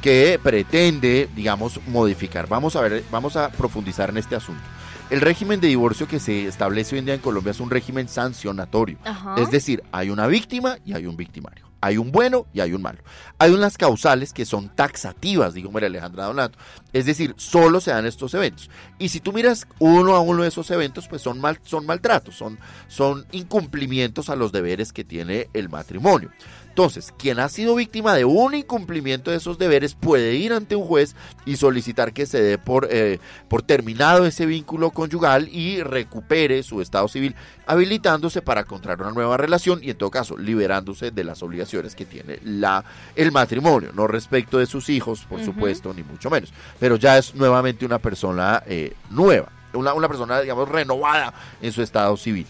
que 0.00 0.38
pretende, 0.42 1.28
digamos, 1.34 1.80
modificar. 1.88 2.46
Vamos 2.48 2.76
a 2.76 2.80
ver, 2.80 3.04
vamos 3.10 3.36
a 3.36 3.50
profundizar 3.50 4.10
en 4.10 4.16
este 4.18 4.36
asunto. 4.36 4.62
El 5.10 5.20
régimen 5.20 5.60
de 5.60 5.68
divorcio 5.68 6.08
que 6.08 6.20
se 6.20 6.46
establece 6.46 6.94
hoy 6.94 7.00
en 7.00 7.04
día 7.06 7.14
en 7.14 7.20
Colombia 7.20 7.50
es 7.50 7.60
un 7.60 7.68
régimen 7.70 8.08
sancionatorio. 8.08 8.96
Ajá. 9.04 9.34
Es 9.38 9.50
decir, 9.50 9.82
hay 9.92 10.10
una 10.10 10.26
víctima 10.26 10.76
y 10.86 10.94
hay 10.94 11.06
un 11.06 11.16
victimario. 11.16 11.66
Hay 11.82 11.98
un 11.98 12.12
bueno 12.12 12.46
y 12.54 12.60
hay 12.60 12.72
un 12.72 12.80
malo. 12.80 13.00
Hay 13.38 13.50
unas 13.50 13.76
causales 13.76 14.32
que 14.32 14.46
son 14.46 14.68
taxativas, 14.68 15.52
digo 15.52 15.72
María 15.72 15.88
Alejandra 15.88 16.26
Donato. 16.26 16.56
Es 16.92 17.06
decir, 17.06 17.34
solo 17.36 17.80
se 17.80 17.90
dan 17.90 18.06
estos 18.06 18.32
eventos. 18.34 18.70
Y 19.00 19.08
si 19.08 19.18
tú 19.18 19.32
miras 19.32 19.66
uno 19.80 20.14
a 20.14 20.20
uno 20.20 20.44
de 20.44 20.48
esos 20.48 20.70
eventos, 20.70 21.08
pues 21.08 21.22
son, 21.22 21.40
mal, 21.40 21.58
son 21.64 21.84
maltratos, 21.84 22.36
son, 22.36 22.56
son 22.86 23.26
incumplimientos 23.32 24.30
a 24.30 24.36
los 24.36 24.52
deberes 24.52 24.92
que 24.92 25.02
tiene 25.02 25.48
el 25.54 25.68
matrimonio. 25.68 26.30
Entonces, 26.72 27.12
quien 27.18 27.38
ha 27.38 27.50
sido 27.50 27.74
víctima 27.74 28.14
de 28.14 28.24
un 28.24 28.54
incumplimiento 28.54 29.30
de 29.30 29.36
esos 29.36 29.58
deberes 29.58 29.94
puede 29.94 30.36
ir 30.36 30.54
ante 30.54 30.74
un 30.74 30.86
juez 30.86 31.14
y 31.44 31.56
solicitar 31.56 32.14
que 32.14 32.24
se 32.24 32.42
dé 32.42 32.56
por, 32.56 32.88
eh, 32.90 33.18
por 33.48 33.60
terminado 33.60 34.24
ese 34.24 34.46
vínculo 34.46 34.90
conyugal 34.90 35.50
y 35.50 35.82
recupere 35.82 36.62
su 36.62 36.80
estado 36.80 37.08
civil, 37.08 37.34
habilitándose 37.66 38.40
para 38.40 38.64
contraer 38.64 39.02
una 39.02 39.10
nueva 39.10 39.36
relación 39.36 39.80
y 39.82 39.90
en 39.90 39.98
todo 39.98 40.10
caso 40.10 40.38
liberándose 40.38 41.10
de 41.10 41.24
las 41.24 41.42
obligaciones 41.42 41.94
que 41.94 42.06
tiene 42.06 42.38
la, 42.42 42.82
el 43.16 43.32
matrimonio, 43.32 43.90
no 43.92 44.06
respecto 44.06 44.56
de 44.56 44.64
sus 44.64 44.88
hijos, 44.88 45.26
por 45.28 45.44
supuesto, 45.44 45.92
ni 45.92 46.02
mucho 46.02 46.30
menos, 46.30 46.54
pero 46.80 46.96
ya 46.96 47.18
es 47.18 47.34
nuevamente 47.34 47.84
una 47.84 47.98
persona 47.98 48.62
eh, 48.64 48.94
nueva, 49.10 49.50
una, 49.74 49.92
una 49.92 50.08
persona, 50.08 50.40
digamos, 50.40 50.66
renovada 50.70 51.34
en 51.60 51.70
su 51.70 51.82
estado 51.82 52.16
civil. 52.16 52.46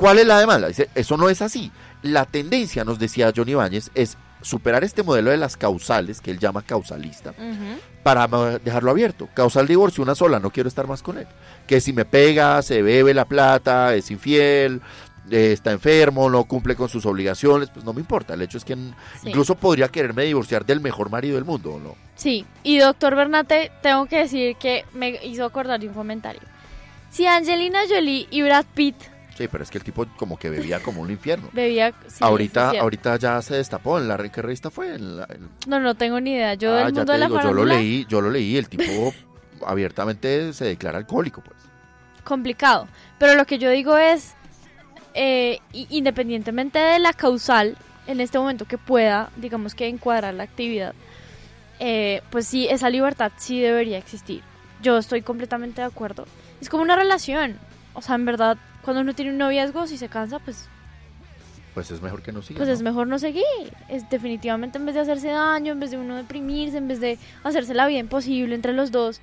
¿Cuál 0.00 0.18
es 0.18 0.26
la 0.26 0.38
demanda? 0.40 0.68
Dice, 0.68 0.88
eso 0.94 1.16
no 1.16 1.28
es 1.28 1.42
así. 1.42 1.70
La 2.02 2.24
tendencia, 2.24 2.84
nos 2.84 2.98
decía 2.98 3.32
Johnny 3.36 3.52
Ibáñez, 3.52 3.90
es 3.94 4.16
superar 4.40 4.82
este 4.82 5.02
modelo 5.02 5.30
de 5.30 5.36
las 5.36 5.58
causales, 5.58 6.22
que 6.22 6.30
él 6.30 6.38
llama 6.38 6.62
causalista, 6.62 7.34
para 8.02 8.26
dejarlo 8.64 8.90
abierto. 8.90 9.28
Causal 9.34 9.66
divorcio, 9.66 10.02
una 10.02 10.14
sola, 10.14 10.40
no 10.40 10.50
quiero 10.50 10.68
estar 10.70 10.86
más 10.86 11.02
con 11.02 11.18
él. 11.18 11.26
Que 11.66 11.82
si 11.82 11.92
me 11.92 12.06
pega, 12.06 12.62
se 12.62 12.80
bebe 12.80 13.12
la 13.12 13.26
plata, 13.26 13.94
es 13.94 14.10
infiel, 14.10 14.80
eh, 15.30 15.52
está 15.52 15.70
enfermo, 15.72 16.30
no 16.30 16.44
cumple 16.44 16.74
con 16.74 16.88
sus 16.88 17.04
obligaciones, 17.04 17.68
pues 17.68 17.84
no 17.84 17.92
me 17.92 18.00
importa. 18.00 18.32
El 18.32 18.40
hecho 18.40 18.56
es 18.56 18.64
que 18.64 18.74
Sí. 18.76 18.90
incluso 19.26 19.54
podría 19.56 19.88
quererme 19.88 20.24
divorciar 20.24 20.64
del 20.64 20.80
mejor 20.80 21.10
marido 21.10 21.34
del 21.34 21.44
mundo, 21.44 21.74
¿o 21.74 21.78
no? 21.78 21.94
Sí, 22.16 22.46
y 22.62 22.78
doctor 22.78 23.14
Bernate, 23.14 23.70
tengo 23.82 24.06
que 24.06 24.16
decir 24.20 24.56
que 24.56 24.86
me 24.94 25.20
hizo 25.26 25.44
acordar 25.44 25.78
de 25.78 25.88
un 25.88 25.94
comentario. 25.94 26.40
Si 27.10 27.26
Angelina 27.26 27.80
Jolie 27.88 28.26
y 28.30 28.40
Brad 28.40 28.64
Pitt 28.74 28.96
Sí, 29.40 29.48
pero 29.48 29.64
es 29.64 29.70
que 29.70 29.78
el 29.78 29.84
tipo 29.84 30.04
como 30.18 30.38
que 30.38 30.50
bebía 30.50 30.80
como 30.80 31.00
un 31.00 31.10
infierno. 31.10 31.48
bebía... 31.54 31.94
sí, 32.08 32.18
ahorita, 32.22 32.72
ahorita 32.78 33.16
ya 33.16 33.40
se 33.40 33.54
destapó 33.54 33.96
en 33.96 34.06
la 34.06 34.18
¿qué 34.28 34.42
revista 34.42 34.70
fue? 34.70 34.94
En 34.96 35.16
la- 35.16 35.26
en- 35.30 35.48
No, 35.66 35.80
no 35.80 35.94
tengo 35.94 36.20
ni 36.20 36.32
idea. 36.34 36.52
Yo 36.54 36.74
Ah, 36.74 36.84
del 36.84 36.92
mundo 36.92 37.12
de 37.12 37.18
la 37.18 37.26
digo, 37.26 37.40
yo 37.40 37.52
lo 37.54 37.64
leí, 37.64 38.04
yo 38.06 38.20
lo 38.20 38.28
leí, 38.28 38.58
el 38.58 38.68
tipo 38.68 39.14
abiertamente 39.66 40.52
se 40.52 40.66
declara 40.66 40.98
alcohólico, 40.98 41.40
pues. 41.40 41.56
complicado. 42.22 42.86
Pero 43.18 43.34
lo 43.34 43.46
que 43.46 43.58
yo 43.58 43.70
digo 43.70 43.96
es, 43.96 44.34
eh, 45.14 45.60
independientemente 45.72 46.78
de 46.78 46.98
la 46.98 47.14
causal, 47.14 47.78
en 48.06 48.20
este 48.20 48.38
momento 48.38 48.66
que 48.66 48.76
pueda, 48.76 49.30
digamos 49.36 49.74
que 49.74 49.88
encuadrar 49.88 50.34
la 50.34 50.42
actividad, 50.42 50.94
eh, 51.78 52.20
pues 52.28 52.46
sí, 52.46 52.68
esa 52.68 52.90
libertad 52.90 53.32
sí 53.38 53.58
debería 53.58 53.96
existir. 53.96 54.42
Yo 54.82 54.98
estoy 54.98 55.22
completamente 55.22 55.80
de 55.80 55.86
acuerdo. 55.86 56.26
Es 56.60 56.68
como 56.68 56.82
una 56.82 56.94
relación. 56.94 57.56
O 57.94 58.02
sea, 58.02 58.16
en 58.16 58.26
verdad, 58.26 58.58
cuando 58.84 59.02
uno 59.02 59.14
tiene 59.14 59.30
un 59.32 59.38
noviazgo, 59.38 59.86
si 59.86 59.96
se 59.98 60.08
cansa, 60.08 60.38
pues 60.38 60.68
Pues 61.74 61.90
es 61.90 62.02
mejor 62.02 62.22
que 62.22 62.32
no 62.32 62.42
siga. 62.42 62.58
pues 62.58 62.68
¿no? 62.68 62.74
es 62.74 62.82
mejor 62.82 63.06
no 63.06 63.18
seguir. 63.18 63.44
Es 63.88 64.08
definitivamente 64.10 64.78
en 64.78 64.86
vez 64.86 64.94
de 64.94 65.02
hacerse 65.02 65.28
daño, 65.28 65.72
en 65.72 65.80
vez 65.80 65.90
de 65.90 65.98
uno 65.98 66.16
deprimirse, 66.16 66.78
en 66.78 66.88
vez 66.88 67.00
de 67.00 67.18
hacerse 67.44 67.74
la 67.74 67.86
vida 67.86 67.98
imposible 68.00 68.54
entre 68.54 68.72
los 68.72 68.90
dos, 68.90 69.20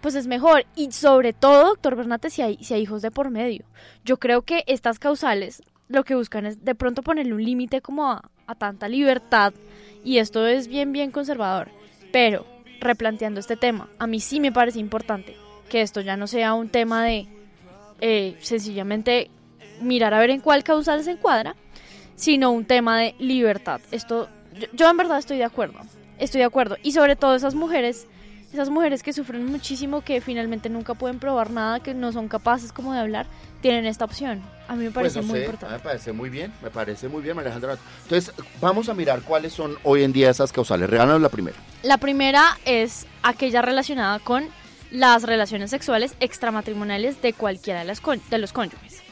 pues 0.00 0.14
es 0.14 0.26
mejor. 0.26 0.64
Y 0.76 0.92
sobre 0.92 1.32
todo, 1.32 1.68
doctor 1.68 1.96
Bernate, 1.96 2.30
si 2.30 2.42
hay, 2.42 2.56
si 2.62 2.74
hay 2.74 2.82
hijos 2.82 3.02
de 3.02 3.10
por 3.10 3.30
medio. 3.30 3.64
Yo 4.04 4.18
creo 4.18 4.42
que 4.42 4.62
estas 4.66 4.98
causales 4.98 5.62
lo 5.88 6.04
que 6.04 6.14
buscan 6.14 6.46
es 6.46 6.64
de 6.64 6.74
pronto 6.74 7.02
ponerle 7.02 7.32
un 7.34 7.44
límite 7.44 7.80
como 7.80 8.10
a, 8.10 8.30
a 8.46 8.54
tanta 8.54 8.88
libertad. 8.88 9.52
Y 10.04 10.18
esto 10.18 10.46
es 10.46 10.68
bien, 10.68 10.92
bien 10.92 11.10
conservador. 11.10 11.68
Pero, 12.12 12.46
replanteando 12.80 13.40
este 13.40 13.56
tema, 13.56 13.88
a 13.98 14.06
mí 14.06 14.20
sí 14.20 14.38
me 14.38 14.52
parece 14.52 14.78
importante 14.78 15.36
que 15.68 15.82
esto 15.82 16.00
ya 16.00 16.16
no 16.16 16.28
sea 16.28 16.54
un 16.54 16.68
tema 16.68 17.02
de 17.04 17.26
eh, 18.00 18.36
sencillamente 18.40 19.30
mirar 19.80 20.14
a 20.14 20.18
ver 20.18 20.30
en 20.30 20.40
cuál 20.40 20.64
causal 20.64 21.02
se 21.04 21.12
encuadra, 21.12 21.54
sino 22.14 22.50
un 22.50 22.64
tema 22.64 22.98
de 22.98 23.14
libertad. 23.18 23.80
Esto, 23.90 24.28
yo, 24.58 24.66
yo 24.72 24.90
en 24.90 24.96
verdad 24.96 25.18
estoy 25.18 25.38
de 25.38 25.44
acuerdo, 25.44 25.80
estoy 26.18 26.40
de 26.40 26.46
acuerdo. 26.46 26.76
Y 26.82 26.92
sobre 26.92 27.16
todo 27.16 27.34
esas 27.34 27.54
mujeres, 27.54 28.06
esas 28.52 28.70
mujeres 28.70 29.02
que 29.02 29.12
sufren 29.12 29.44
muchísimo, 29.44 30.02
que 30.02 30.20
finalmente 30.20 30.68
nunca 30.70 30.94
pueden 30.94 31.18
probar 31.18 31.50
nada, 31.50 31.80
que 31.80 31.92
no 31.94 32.12
son 32.12 32.28
capaces 32.28 32.72
como 32.72 32.92
de 32.94 33.00
hablar, 33.00 33.26
tienen 33.60 33.86
esta 33.86 34.04
opción. 34.04 34.40
A 34.68 34.74
mí 34.74 34.84
me 34.84 34.90
Pues 34.90 35.12
parece 35.12 35.20
no 35.20 35.26
muy 35.26 35.38
sé, 35.38 35.44
importante. 35.44 35.74
Me 35.74 35.80
parece 35.80 36.12
muy 36.12 36.30
bien, 36.30 36.52
me 36.62 36.70
parece 36.70 37.08
muy 37.08 37.22
bien, 37.22 37.36
María 37.36 37.52
Alejandra. 37.52 37.78
Entonces, 38.02 38.32
vamos 38.60 38.88
a 38.88 38.94
mirar 38.94 39.22
cuáles 39.22 39.52
son 39.52 39.76
hoy 39.82 40.02
en 40.02 40.12
día 40.12 40.30
esas 40.30 40.52
causales. 40.52 40.88
Regálanos 40.88 41.20
la 41.20 41.28
primera. 41.28 41.56
La 41.82 41.98
primera 41.98 42.58
es 42.64 43.06
aquella 43.22 43.62
relacionada 43.62 44.18
con 44.20 44.44
las 44.96 45.24
relaciones 45.24 45.70
sexuales 45.70 46.16
extramatrimoniales 46.20 47.20
de 47.20 47.34
cualquiera 47.34 47.84
de, 47.84 48.20
de 48.30 48.38
los 48.38 48.52
cónyuges. 48.52 49.02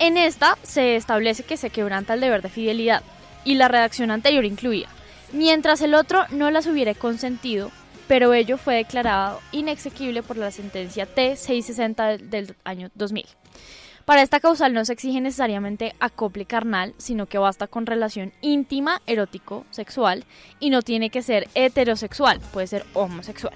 En 0.00 0.16
esta 0.16 0.58
se 0.64 0.96
establece 0.96 1.44
que 1.44 1.56
se 1.56 1.70
quebranta 1.70 2.14
el 2.14 2.20
deber 2.20 2.42
de 2.42 2.48
fidelidad 2.48 3.02
y 3.44 3.54
la 3.54 3.68
redacción 3.68 4.10
anterior 4.10 4.44
incluía, 4.44 4.88
mientras 5.32 5.80
el 5.80 5.94
otro 5.94 6.24
no 6.30 6.50
las 6.50 6.66
hubiera 6.66 6.92
consentido, 6.92 7.70
pero 8.08 8.34
ello 8.34 8.58
fue 8.58 8.74
declarado 8.74 9.40
inexequible 9.52 10.24
por 10.24 10.36
la 10.36 10.50
sentencia 10.50 11.06
T660 11.06 12.18
del, 12.18 12.30
del 12.30 12.56
año 12.64 12.90
2000. 12.96 13.26
Para 14.04 14.22
esta 14.22 14.40
causal 14.40 14.72
no 14.72 14.84
se 14.84 14.92
exige 14.92 15.20
necesariamente 15.20 15.94
acople 16.00 16.46
carnal, 16.46 16.94
sino 16.96 17.26
que 17.26 17.38
basta 17.38 17.68
con 17.68 17.86
relación 17.86 18.32
íntima, 18.40 19.00
erótico, 19.06 19.66
sexual, 19.70 20.24
y 20.58 20.70
no 20.70 20.82
tiene 20.82 21.10
que 21.10 21.22
ser 21.22 21.48
heterosexual, 21.54 22.40
puede 22.52 22.66
ser 22.66 22.84
homosexual. 22.92 23.54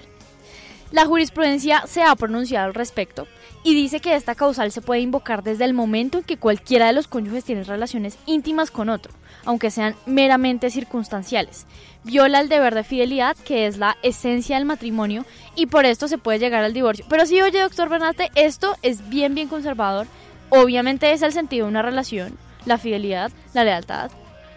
La 0.92 1.06
jurisprudencia 1.06 1.84
se 1.86 2.02
ha 2.02 2.14
pronunciado 2.16 2.66
al 2.66 2.74
respecto 2.74 3.28
y 3.62 3.74
dice 3.74 4.00
que 4.00 4.16
esta 4.16 4.34
causal 4.34 4.72
se 4.72 4.80
puede 4.80 5.00
invocar 5.00 5.44
desde 5.44 5.64
el 5.64 5.74
momento 5.74 6.18
en 6.18 6.24
que 6.24 6.36
cualquiera 6.36 6.86
de 6.86 6.92
los 6.92 7.06
cónyuges 7.06 7.44
tiene 7.44 7.62
relaciones 7.62 8.18
íntimas 8.26 8.72
con 8.72 8.88
otro, 8.88 9.12
aunque 9.44 9.70
sean 9.70 9.94
meramente 10.06 10.68
circunstanciales. 10.68 11.66
Viola 12.02 12.40
el 12.40 12.48
deber 12.48 12.74
de 12.74 12.82
fidelidad, 12.82 13.36
que 13.36 13.66
es 13.66 13.78
la 13.78 13.96
esencia 14.02 14.56
del 14.56 14.64
matrimonio, 14.64 15.24
y 15.54 15.66
por 15.66 15.84
esto 15.84 16.08
se 16.08 16.18
puede 16.18 16.38
llegar 16.38 16.64
al 16.64 16.72
divorcio. 16.72 17.04
Pero 17.08 17.24
sí, 17.24 17.40
oye, 17.40 17.60
doctor 17.60 17.88
Bernate, 17.88 18.30
esto 18.34 18.76
es 18.82 19.08
bien, 19.08 19.34
bien 19.34 19.48
conservador. 19.48 20.08
Obviamente 20.48 21.12
es 21.12 21.22
el 21.22 21.32
sentido 21.32 21.66
de 21.66 21.70
una 21.70 21.82
relación, 21.82 22.36
la 22.64 22.78
fidelidad, 22.78 23.30
la 23.54 23.62
lealtad. 23.62 24.10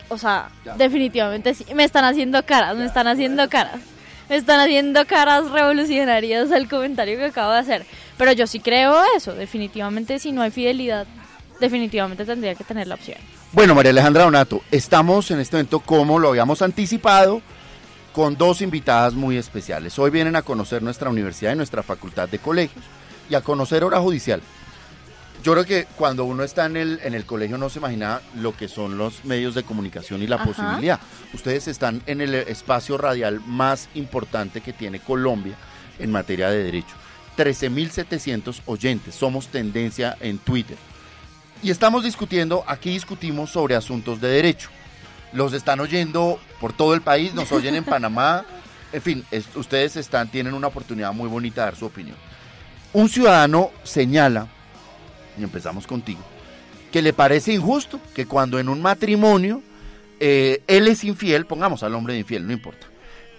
O 0.10 0.18
sea, 0.18 0.50
definitivamente 0.78 1.54
sí. 1.54 1.66
Me 1.76 1.84
están 1.84 2.06
haciendo 2.06 2.44
caras, 2.44 2.76
me 2.76 2.86
están 2.86 3.08
haciendo 3.08 3.48
caras. 3.50 3.93
Están 4.34 4.60
haciendo 4.60 5.06
caras 5.06 5.52
revolucionarias 5.52 6.52
al 6.52 6.68
comentario 6.68 7.20
que 7.20 7.26
acabo 7.26 7.52
de 7.52 7.60
hacer. 7.60 7.86
Pero 8.18 8.32
yo 8.32 8.48
sí 8.48 8.60
creo 8.60 9.00
eso. 9.16 9.34
Definitivamente, 9.34 10.18
si 10.18 10.32
no 10.32 10.42
hay 10.42 10.50
fidelidad, 10.50 11.06
definitivamente 11.60 12.26
tendría 12.26 12.56
que 12.56 12.64
tener 12.64 12.88
la 12.88 12.96
opción. 12.96 13.20
Bueno, 13.52 13.76
María 13.76 13.92
Alejandra 13.92 14.24
Donato, 14.24 14.64
estamos 14.72 15.30
en 15.30 15.40
este 15.40 15.58
evento, 15.58 15.82
como 15.82 16.18
lo 16.18 16.30
habíamos 16.30 16.64
anticipado, 16.64 17.44
con 18.12 18.36
dos 18.36 18.62
invitadas 18.62 19.14
muy 19.14 19.38
especiales. 19.38 20.00
Hoy 20.00 20.10
vienen 20.10 20.36
a 20.36 20.42
conocer 20.42 20.82
nuestra 20.82 21.12
universidad 21.12 21.54
y 21.54 21.56
nuestra 21.56 21.84
facultad 21.84 22.28
de 22.28 22.40
colegios 22.40 22.84
y 23.30 23.36
a 23.36 23.42
conocer 23.42 23.84
hora 23.84 24.00
judicial. 24.00 24.42
Yo 25.44 25.52
creo 25.54 25.66
que 25.66 25.86
cuando 25.98 26.24
uno 26.24 26.44
está 26.44 26.66
en 26.68 26.78
el, 26.78 27.00
en 27.04 27.14
el 27.14 27.26
colegio 27.26 27.58
no 27.58 27.70
se 27.70 27.80
imagina 27.80 28.22
lo 28.36 28.56
que 28.56 28.70
son 28.70 28.98
los 28.98 29.26
medios 29.26 29.54
de 29.56 29.64
comunicación 29.64 30.24
y 30.24 30.28
la 30.28 30.38
Ajá. 30.38 30.46
posibilidad. 30.46 31.00
Ustedes 31.34 31.68
están 31.68 32.02
en 32.06 32.22
el 32.22 32.34
espacio 32.34 32.98
radial 32.98 33.42
más 33.46 33.90
importante 33.94 34.62
que 34.62 34.72
tiene 34.72 35.00
Colombia 35.02 35.56
en 36.00 36.12
materia 36.12 36.50
de 36.50 36.64
derecho. 36.64 36.96
13.700 37.38 38.62
oyentes, 38.68 39.16
somos 39.16 39.48
tendencia 39.48 40.16
en 40.22 40.38
Twitter. 40.38 40.78
Y 41.62 41.72
estamos 41.72 42.04
discutiendo, 42.04 42.64
aquí 42.68 42.92
discutimos 42.92 43.50
sobre 43.50 43.76
asuntos 43.76 44.22
de 44.22 44.28
derecho. 44.30 44.70
Los 45.34 45.52
están 45.54 45.80
oyendo 45.80 46.40
por 46.62 46.74
todo 46.74 46.94
el 46.94 47.02
país, 47.02 47.34
nos 47.34 47.52
oyen 47.52 47.76
en 47.76 47.84
Panamá. 47.86 48.46
En 48.94 49.02
fin, 49.02 49.26
es- 49.32 49.54
ustedes 49.56 49.96
están, 49.98 50.30
tienen 50.30 50.54
una 50.54 50.68
oportunidad 50.68 51.12
muy 51.12 51.28
bonita 51.28 51.62
de 51.62 51.66
dar 51.66 51.76
su 51.76 51.86
opinión. 51.86 52.16
Un 52.94 53.10
ciudadano 53.10 53.72
señala, 53.84 54.48
y 55.38 55.44
empezamos 55.44 55.88
contigo, 55.88 56.22
que 56.92 57.02
le 57.02 57.14
parece 57.14 57.54
injusto 57.54 58.00
que 58.14 58.26
cuando 58.26 58.60
en 58.60 58.70
un 58.70 58.82
matrimonio 58.82 59.62
eh, 60.20 60.62
él 60.68 60.88
es 60.88 61.04
infiel, 61.04 61.46
pongamos 61.46 61.84
al 61.84 61.96
hombre 61.96 62.14
de 62.14 62.20
infiel, 62.20 62.46
no 62.46 62.54
importa. 62.54 62.88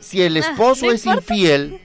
Si 0.01 0.21
el 0.21 0.37
esposo 0.37 0.87
¿no 0.87 0.93
es 0.93 1.07
importa? 1.07 1.35
infiel, 1.35 1.81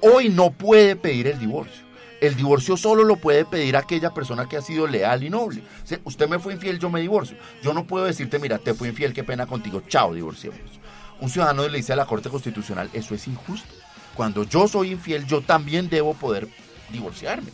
hoy 0.00 0.28
no 0.28 0.52
puede 0.52 0.96
pedir 0.96 1.26
el 1.26 1.38
divorcio. 1.38 1.90
El 2.20 2.36
divorcio 2.36 2.76
solo 2.76 3.02
lo 3.02 3.16
puede 3.16 3.46
pedir 3.46 3.76
aquella 3.76 4.10
persona 4.12 4.46
que 4.46 4.58
ha 4.58 4.62
sido 4.62 4.86
leal 4.86 5.24
y 5.24 5.30
noble. 5.30 5.62
Usted 6.04 6.28
me 6.28 6.38
fue 6.38 6.52
infiel, 6.52 6.78
yo 6.78 6.90
me 6.90 7.00
divorcio. 7.00 7.36
Yo 7.62 7.72
no 7.72 7.86
puedo 7.86 8.04
decirte, 8.04 8.38
mira, 8.38 8.58
te 8.58 8.74
fui 8.74 8.88
infiel, 8.90 9.14
qué 9.14 9.24
pena 9.24 9.46
contigo, 9.46 9.82
chao, 9.88 10.12
divorciémonos. 10.12 10.78
Un 11.20 11.30
ciudadano 11.30 11.66
le 11.66 11.78
dice 11.78 11.94
a 11.94 11.96
la 11.96 12.06
Corte 12.06 12.28
Constitucional, 12.28 12.90
eso 12.92 13.14
es 13.14 13.26
injusto. 13.26 13.74
Cuando 14.14 14.44
yo 14.44 14.68
soy 14.68 14.92
infiel, 14.92 15.26
yo 15.26 15.40
también 15.40 15.88
debo 15.88 16.14
poder 16.14 16.46
divorciarme. 16.92 17.50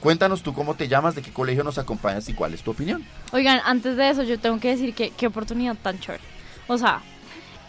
Cuéntanos 0.00 0.42
tú 0.42 0.54
cómo 0.54 0.74
te 0.74 0.88
llamas, 0.88 1.14
de 1.14 1.22
qué 1.22 1.32
colegio 1.32 1.64
nos 1.64 1.78
acompañas 1.78 2.28
y 2.28 2.34
cuál 2.34 2.54
es 2.54 2.62
tu 2.62 2.70
opinión. 2.70 3.04
Oigan, 3.32 3.60
antes 3.64 3.96
de 3.96 4.10
eso 4.10 4.22
yo 4.22 4.38
tengo 4.38 4.60
que 4.60 4.68
decir 4.68 4.94
que 4.94 5.10
qué 5.10 5.26
oportunidad 5.26 5.76
tan 5.76 5.98
chévere. 5.98 6.22
O 6.68 6.78
sea, 6.78 7.00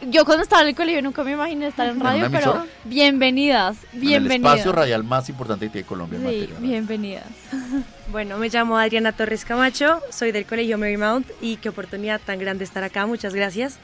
yo 0.10 0.24
cuando 0.26 0.44
estaba 0.44 0.62
en 0.62 0.70
el 0.70 0.76
colegio 0.76 1.02
nunca 1.02 1.24
me 1.24 1.32
imaginé 1.32 1.68
estar 1.68 1.88
en 1.88 1.96
¿En 1.96 2.00
radio, 2.00 2.20
una 2.28 2.30
pero 2.30 2.52
emisora? 2.52 2.72
bienvenidas, 2.86 3.78
En 3.92 3.96
el 3.96 4.00
bienvenidas. 4.02 4.54
espacio 4.54 4.72
radial 4.72 5.04
más 5.04 5.28
importante 5.30 5.66
que 5.66 5.72
tiene 5.72 5.88
Colombia 5.88 6.18
en 6.20 6.22
Sí, 6.30 6.38
materia. 6.42 6.56
bienvenidas. 6.60 7.26
Bueno, 8.12 8.38
me 8.40 8.50
llamo 8.50 8.76
Adriana 8.76 9.12
Torres 9.12 9.46
Camacho, 9.46 10.02
soy 10.10 10.32
del 10.32 10.46
Colegio 10.46 10.80
Marymount 10.80 11.28
y 11.42 11.58
qué 11.58 11.70
oportunidad 11.70 12.20
tan 12.20 12.40
grande 12.40 12.64
estar 12.64 12.84
acá, 12.84 13.06
muchas 13.06 13.36
gracias. 13.36 13.78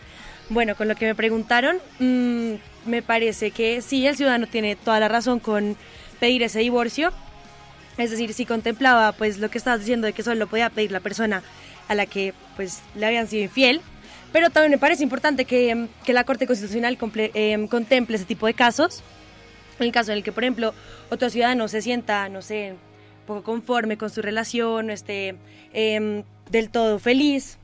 Bueno, 0.49 0.76
con 0.76 0.88
lo 0.88 0.95
que 0.95 1.05
me 1.05 1.13
preguntaron, 1.13 1.77
mm, 1.99 2.53
me 2.89 3.01
parece 3.03 3.51
que 3.51 3.84
sí, 3.84 4.07
el 4.07 4.15
ciudadano 4.15 4.47
tiene 4.47 4.76
toda 4.76 4.99
la 4.99 5.09
razón 5.09 5.39
con 5.39 5.77
pedir 6.19 6.41
ese 6.41 6.57
divorcio. 6.59 7.11
Es 7.97 8.11
decir, 8.11 8.34
si 8.34 8.45
contemplaba 8.45 9.11
pues 9.13 9.39
lo 9.39 9.49
que 9.49 9.57
estabas 9.57 9.80
diciendo 9.80 10.05
de 10.07 10.13
que 10.13 10.23
solo 10.23 10.35
lo 10.35 10.47
podía 10.47 10.69
pedir 10.69 10.91
la 10.91 10.99
persona 10.99 11.43
a 11.88 11.95
la 11.95 12.05
que 12.05 12.34
pues 12.55 12.81
le 12.95 13.05
habían 13.05 13.27
sido 13.27 13.43
infiel. 13.43 13.81
Pero 14.34 14.49
también 14.49 14.72
me 14.72 14.77
parece 14.77 15.03
importante 15.03 15.45
que, 15.45 15.69
em, 15.69 15.88
que 16.03 16.11
la 16.11 16.26
Corte 16.26 16.45
Constitucional 16.45 16.97
comple- 16.97 17.31
em, 17.34 17.67
contemple 17.67 18.17
ese 18.17 18.26
tipo 18.26 18.47
de 18.47 18.53
casos. 18.53 19.01
El 19.80 19.91
caso 19.91 20.11
en 20.11 20.17
el 20.17 20.23
que, 20.23 20.31
por 20.31 20.43
ejemplo, 20.43 20.73
otro 21.09 21.30
ciudadano 21.30 21.67
se 21.69 21.81
sienta, 21.81 22.27
no 22.30 22.41
sé, 22.41 22.76
poco 23.27 23.43
conforme 23.43 23.97
con 23.97 24.09
su 24.09 24.22
relación, 24.22 24.88
no 24.88 24.93
esté 24.93 25.35
em, 25.73 26.23
del 26.49 26.69
todo 26.69 26.99
feliz 26.99 27.57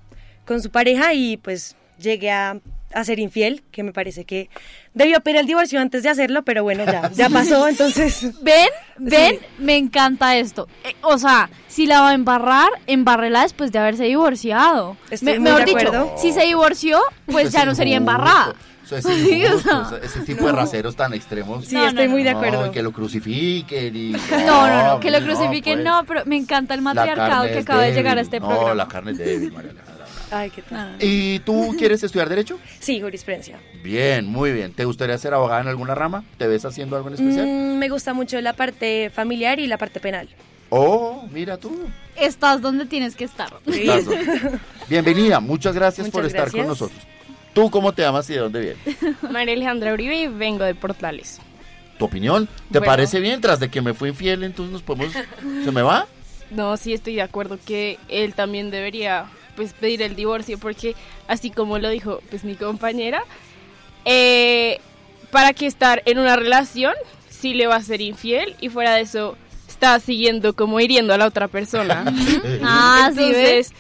con 0.45 0.61
su 0.61 0.69
pareja 0.71 1.13
y 1.13 1.37
pues 1.37 1.75
llegue 1.99 2.31
a, 2.31 2.59
a 2.93 3.03
ser 3.03 3.19
infiel, 3.19 3.63
que 3.71 3.83
me 3.83 3.93
parece 3.93 4.25
que 4.25 4.49
debió 4.93 5.22
pedir 5.22 5.38
el 5.39 5.45
divorcio 5.47 5.80
antes 5.80 6.03
de 6.03 6.09
hacerlo, 6.09 6.43
pero 6.43 6.63
bueno, 6.63 6.84
ya, 6.85 7.09
ya 7.11 7.30
pasó, 7.34 7.68
entonces... 7.68 8.27
¿Ven? 8.41 8.68
¿Ven? 8.97 9.39
Me 9.57 9.77
encanta 9.77 10.35
esto. 10.38 10.68
Eh, 10.84 10.95
o 11.01 11.18
sea, 11.18 11.49
si 11.68 11.85
la 11.88 12.01
va 12.01 12.09
a 12.09 12.13
embarrar, 12.13 12.69
embárrela 12.88 13.41
después 13.43 13.72
de 13.72 13.80
haberse 13.80 14.03
divorciado. 14.03 14.97
Estoy 15.09 15.34
Me- 15.34 15.39
muy 15.39 15.43
mejor 15.49 15.59
de 15.59 15.65
dicho, 15.65 15.77
acuerdo. 15.88 16.13
si 16.18 16.31
se 16.34 16.41
divorció, 16.45 16.99
pues 17.26 17.47
Eso 17.47 17.57
ya 17.57 17.65
no 17.65 17.73
sería 17.76 17.97
embarrada. 17.97 18.53
Eso 18.85 18.97
es 18.97 19.05
Sí, 19.05 19.45
o 19.45 19.47
injusto, 19.47 19.89
sea, 19.89 19.97
ese- 19.99 20.19
tipo 20.22 20.45
de 20.45 20.51
raceros 20.51 20.95
tan 20.95 21.13
extremos. 21.13 21.65
Sí, 21.65 21.77
estoy 21.77 22.07
muy 22.09 22.23
de 22.23 22.31
acuerdo. 22.31 22.69
que 22.72 22.84
lo 22.84 22.91
crucifiquen 22.91 23.95
y... 23.95 24.11
No, 24.45 24.68
no, 24.68 24.88
no, 24.88 24.99
que 24.99 25.09
lo 25.09 25.19
crucifiquen, 25.22 25.76
pues, 25.80 25.85
no, 25.85 26.03
pero 26.05 26.23
me 26.26 26.35
encanta 26.35 26.73
el 26.73 26.81
matriarcado 26.81 27.45
que 27.45 27.59
acaba 27.59 27.84
de 27.84 27.93
llegar 27.93 28.18
a 28.18 28.22
este 28.22 28.39
no, 28.39 28.47
programa. 28.49 28.73
la 28.76 28.88
carne 28.88 29.11
es 29.13 29.18
débil, 29.19 29.51
María. 29.53 29.72
Ay, 30.31 30.49
qué 30.49 30.61
tal. 30.61 30.95
¿Y 30.99 31.39
tú 31.39 31.75
quieres 31.77 32.01
estudiar 32.03 32.29
Derecho? 32.29 32.57
Sí, 32.79 33.01
jurisprudencia. 33.01 33.59
Bien, 33.83 34.25
muy 34.25 34.51
bien. 34.53 34.71
¿Te 34.73 34.85
gustaría 34.85 35.17
ser 35.17 35.33
abogada 35.33 35.61
en 35.61 35.67
alguna 35.67 35.93
rama? 35.93 36.23
¿Te 36.37 36.47
ves 36.47 36.63
haciendo 36.63 36.95
algo 36.95 37.09
en 37.09 37.15
especial? 37.15 37.45
Mm, 37.45 37.77
me 37.77 37.89
gusta 37.89 38.13
mucho 38.13 38.39
la 38.39 38.53
parte 38.53 39.09
familiar 39.13 39.59
y 39.59 39.67
la 39.67 39.77
parte 39.77 39.99
penal. 39.99 40.29
Oh, 40.69 41.27
mira 41.33 41.57
tú. 41.57 41.77
Estás 42.15 42.61
donde 42.61 42.85
tienes 42.85 43.15
que 43.15 43.25
estar. 43.25 43.51
Estás 43.65 44.05
donde- 44.05 44.59
Bienvenida, 44.87 45.41
muchas 45.41 45.75
gracias 45.75 46.09
por 46.09 46.25
estar 46.25 46.49
con 46.49 46.65
nosotros. 46.65 47.01
¿Tú 47.53 47.69
cómo 47.69 47.91
te 47.91 48.01
llamas 48.01 48.29
y 48.29 48.33
de 48.33 48.39
dónde 48.39 48.61
vienes? 48.61 49.13
María 49.29 49.53
Alejandra 49.53 49.93
Uribe 49.93 50.15
y 50.15 50.27
vengo 50.27 50.63
de 50.63 50.73
Portales. 50.75 51.39
¿Tu 51.97 52.05
opinión? 52.05 52.47
¿Te 52.71 52.79
Bueno. 52.79 52.85
parece 52.85 53.19
bien? 53.19 53.41
Tras 53.41 53.59
de 53.59 53.67
que 53.69 53.81
me 53.81 53.93
fui 53.93 54.09
infiel, 54.09 54.43
entonces 54.43 54.71
nos 54.71 54.81
podemos... 54.81 55.11
¿Se 55.65 55.71
me 55.71 55.81
va? 55.81 56.07
No, 56.51 56.77
sí 56.77 56.93
estoy 56.93 57.15
de 57.15 57.21
acuerdo 57.21 57.59
que 57.65 57.99
él 58.07 58.33
también 58.33 58.71
debería 58.71 59.25
pues 59.61 59.73
pedir 59.73 60.01
el 60.01 60.15
divorcio 60.15 60.57
porque 60.57 60.95
así 61.27 61.51
como 61.51 61.77
lo 61.77 61.88
dijo 61.89 62.19
pues 62.31 62.43
mi 62.43 62.55
compañera, 62.55 63.23
eh, 64.05 64.79
para 65.29 65.53
que 65.53 65.67
estar 65.67 66.01
en 66.05 66.17
una 66.17 66.35
relación 66.35 66.93
sí 67.29 67.53
le 67.53 67.67
va 67.67 67.75
a 67.75 67.83
ser 67.83 68.01
infiel 68.01 68.55
y 68.59 68.69
fuera 68.69 68.95
de 68.95 69.01
eso 69.01 69.38
está 69.67 69.99
siguiendo 69.99 70.55
como 70.55 70.79
hiriendo 70.79 71.13
a 71.13 71.17
la 71.19 71.27
otra 71.27 71.47
persona. 71.47 72.03
Ah, 72.63 73.11
¿sí 73.15 73.21
Entonces, 73.21 73.71
ves? 73.71 73.73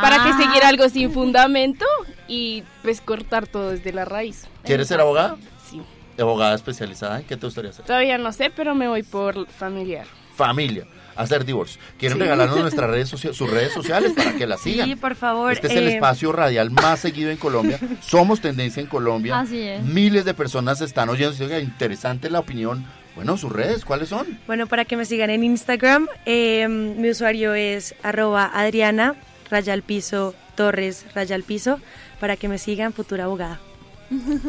para 0.00 0.22
Ah. 0.22 0.24
que 0.38 0.44
seguir 0.44 0.62
algo 0.64 0.88
sin 0.88 1.10
fundamento 1.12 1.84
y 2.28 2.62
pues 2.82 3.00
cortar 3.00 3.48
todo 3.48 3.70
desde 3.70 3.92
la 3.92 4.04
raíz. 4.04 4.46
¿Quieres 4.64 4.86
ser 4.86 5.00
abogada? 5.00 5.36
Sí. 5.68 5.80
Abogada 6.16 6.54
especializada, 6.54 7.18
¿en 7.18 7.26
qué 7.26 7.36
te 7.36 7.44
gustaría 7.46 7.70
hacer? 7.70 7.84
Todavía 7.84 8.18
no 8.18 8.30
sé, 8.32 8.50
pero 8.50 8.76
me 8.76 8.86
voy 8.86 9.02
por 9.02 9.48
familiar. 9.48 10.06
Familia, 10.36 10.84
hacer 11.16 11.44
divorcio. 11.44 11.80
¿Quieren 11.98 12.18
Sí. 12.18 12.22
regalarnos 12.22 12.58
nuestras 12.60 12.90
redes 12.90 13.08
socia- 13.08 13.32
sus 13.32 13.50
redes 13.50 13.72
sociales 13.72 14.12
para 14.16 14.34
que 14.34 14.46
las 14.46 14.60
sigan? 14.60 14.88
Sí, 14.88 14.96
por 14.96 15.14
favor. 15.14 15.52
Este 15.52 15.66
es 15.68 15.74
el 15.76 15.88
eh, 15.88 15.94
espacio 15.94 16.32
radial 16.32 16.70
más 16.70 17.00
seguido 17.00 17.30
en 17.30 17.36
Colombia. 17.36 17.78
Somos 18.00 18.40
tendencia 18.40 18.80
en 18.80 18.86
Colombia. 18.86 19.40
Así 19.40 19.60
es. 19.60 19.82
Miles 19.82 20.24
de 20.24 20.34
personas 20.34 20.80
están 20.80 21.08
oyendo. 21.08 21.44
Oiga, 21.44 21.58
Interesante 21.60 22.30
la 22.30 22.40
opinión. 22.40 22.86
Bueno, 23.14 23.36
sus 23.36 23.52
redes, 23.52 23.84
¿cuáles 23.84 24.08
son? 24.08 24.38
Bueno, 24.48 24.66
para 24.66 24.84
que 24.84 24.96
me 24.96 25.04
sigan 25.04 25.30
en 25.30 25.44
Instagram, 25.44 26.08
eh, 26.26 26.66
mi 26.68 27.10
usuario 27.10 27.54
es 27.54 27.94
arroba 28.02 28.50
Adriana, 28.52 29.14
raya 29.50 29.72
al 29.72 29.82
piso, 29.82 30.34
Torres, 30.56 31.06
raya 31.14 31.36
al 31.36 31.44
piso, 31.44 31.78
para 32.18 32.36
que 32.36 32.48
me 32.48 32.58
sigan, 32.58 32.92
futura 32.92 33.24
abogada. 33.24 33.60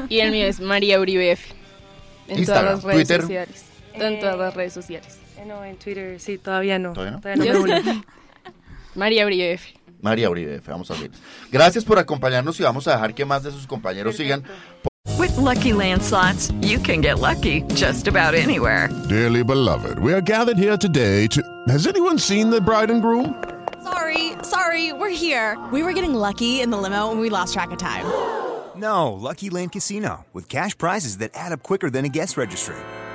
Y 0.09 0.19
el 0.19 0.31
mío 0.31 0.47
es 0.47 0.59
María 0.59 0.99
Uribe 0.99 1.31
F. 1.33 1.53
En 2.27 2.39
Instagram, 2.39 2.79
todas 2.79 2.83
las 2.85 2.93
redes 2.95 3.07
Twitter. 3.07 3.21
sociales. 3.21 3.65
En 3.93 4.19
todas 4.19 4.37
las 4.39 4.53
redes 4.55 4.73
sociales. 4.73 5.17
Eh, 5.37 5.45
no, 5.45 5.63
en 5.63 5.77
Twitter, 5.77 6.19
sí, 6.19 6.37
todavía 6.37 6.79
no. 6.79 6.93
¿Todavía 6.93 7.11
no? 7.11 7.21
Todavía 7.21 7.53
no 7.53 7.63
me 7.63 7.91
uno. 7.91 8.03
María 8.95 9.25
Uribe 9.25 9.53
F. 9.53 9.73
María 10.01 10.29
Uribe, 10.29 10.61
vamos 10.67 10.89
a 10.91 10.93
ver. 10.95 11.11
Gracias 11.51 11.83
por 11.83 11.97
acompañarnos 11.99 12.59
y 12.59 12.63
vamos 12.63 12.87
a 12.87 12.91
dejar 12.91 13.13
que 13.13 13.25
más 13.25 13.43
de 13.43 13.51
sus 13.51 13.65
compañeros 13.67 14.15
sigan. 14.15 14.43
With 15.17 15.35
Lucky 15.37 15.73
Land 15.73 16.01
slots, 16.01 16.51
you 16.61 16.79
can 16.79 17.01
get 17.01 17.19
lucky 17.19 17.63
just 17.73 18.07
about 18.07 18.33
anywhere. 18.33 18.89
Dearly 19.09 19.43
beloved, 19.43 19.99
we 19.99 20.13
are 20.13 20.21
gathered 20.21 20.57
here 20.57 20.77
today 20.77 21.27
to. 21.27 21.41
Has 21.67 21.87
anyone 21.87 22.19
seen 22.19 22.49
the 22.49 22.61
bride 22.61 22.91
and 22.91 23.01
groom? 23.01 23.35
Sorry, 23.83 24.33
sorry, 24.43 24.93
we're 24.93 25.09
here. 25.15 25.57
We 25.71 25.83
were 25.83 25.93
getting 25.93 26.13
lucky 26.13 26.61
in 26.61 26.69
the 26.69 26.77
limo 26.77 27.11
and 27.11 27.19
we 27.19 27.29
lost 27.29 27.53
track 27.53 27.71
of 27.71 27.77
time. 27.77 28.05
No, 28.75 29.13
Lucky 29.13 29.49
Land 29.49 29.71
Casino, 29.71 30.25
with 30.33 30.49
cash 30.49 30.77
prizes 30.77 31.19
that 31.19 31.31
add 31.33 31.53
up 31.53 31.63
quicker 31.63 31.89
than 31.89 32.03
a 32.03 32.09
guest 32.09 32.35
registry. 32.35 32.75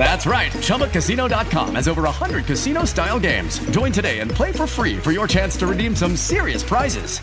That's 0.00 0.24
right. 0.24 0.50
ChumbaCasino.com 0.64 1.74
has 1.74 1.86
over 1.86 2.00
100 2.04 2.46
casino 2.46 2.86
style 2.86 3.20
games. 3.20 3.58
Join 3.70 3.92
today 3.92 4.20
and 4.20 4.30
play 4.30 4.50
for 4.50 4.66
free 4.66 4.96
for 4.96 5.12
your 5.12 5.28
chance 5.28 5.58
to 5.58 5.66
redeem 5.66 5.94
some 5.94 6.16
serious 6.16 6.62
prizes. 6.62 7.20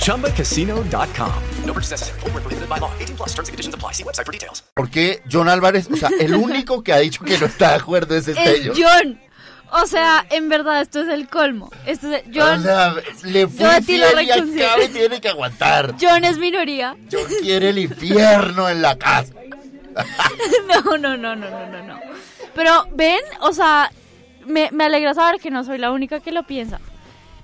ChumbaCasino.com. 0.00 1.34
No 1.66 1.72
purchase 1.74 1.90
necessary. 1.90 2.20
Void 2.20 2.32
were 2.32 2.40
prohibited 2.40 2.68
by 2.70 2.78
law. 2.78 2.90
18 2.98 3.14
plus 3.16 3.34
terms 3.34 3.48
and 3.50 3.52
conditions 3.52 3.74
apply. 3.74 3.92
See 3.92 4.04
website 4.04 4.24
for 4.24 4.32
details. 4.32 4.62
Porque 4.74 5.20
John 5.28 5.50
Álvarez, 5.50 5.86
o 5.92 5.96
sea, 5.96 6.08
el 6.18 6.34
único 6.34 6.82
que 6.82 6.94
ha 6.94 6.98
dicho 6.98 7.22
que 7.22 7.36
no 7.36 7.44
está 7.44 7.72
de 7.72 7.74
acuerdo 7.74 8.16
es 8.16 8.28
Es 8.28 8.38
Estello. 8.38 8.72
John. 8.74 9.20
O 9.72 9.86
sea, 9.86 10.24
en 10.30 10.48
verdad, 10.48 10.80
esto 10.80 11.02
es 11.02 11.08
el 11.08 11.28
colmo. 11.28 11.70
Esto 11.84 12.10
es 12.10 12.22
John. 12.34 12.60
O 12.60 12.62
sea, 12.62 12.94
le 13.24 13.40
yo 13.42 13.48
fue 13.50 13.66
a 13.66 13.80
ti 13.82 13.98
lo 13.98 14.06
fiel 14.06 14.22
y 14.22 14.30
reconcilio. 14.32 14.66
acá 14.66 14.76
me 14.78 14.88
tiene 14.88 15.20
que 15.20 15.28
aguantar. 15.28 15.94
John 16.00 16.24
es 16.24 16.38
minoría. 16.38 16.96
John 17.12 17.26
quiere 17.42 17.68
el 17.68 17.78
infierno 17.80 18.70
en 18.70 18.80
la 18.80 18.96
casa. 18.96 19.34
No, 20.66 20.98
no, 20.98 21.16
no, 21.16 21.36
no, 21.36 21.50
no, 21.50 21.66
no, 21.66 21.82
no. 21.82 22.00
Pero 22.54 22.86
ven, 22.92 23.20
o 23.40 23.52
sea, 23.52 23.90
me, 24.46 24.70
me 24.72 24.84
alegra 24.84 25.14
saber 25.14 25.40
que 25.40 25.50
no 25.50 25.64
soy 25.64 25.78
la 25.78 25.90
única 25.90 26.20
que 26.20 26.32
lo 26.32 26.42
piensa. 26.44 26.80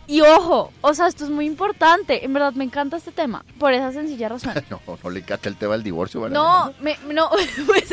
Y 0.07 0.21
ojo, 0.21 0.73
o 0.81 0.95
sea, 0.95 1.07
esto 1.07 1.25
es 1.25 1.31
muy 1.31 1.47
importante. 1.47 2.25
En 2.25 2.33
verdad 2.33 2.53
me 2.55 2.65
encanta 2.65 2.97
este 2.97 3.13
tema, 3.13 3.45
por 3.59 3.73
esa 3.73 3.93
sencilla 3.93 4.29
razón. 4.29 4.55
No, 4.71 4.81
no 5.03 5.11
le 5.11 5.21
encanta 5.21 5.49
el 5.49 5.57
tema 5.57 5.73
del 5.75 5.83
divorcio, 5.83 6.21
¿vale? 6.21 6.35
No, 6.35 6.73
me, 6.81 6.97
no, 7.09 7.31
pues, 7.67 7.85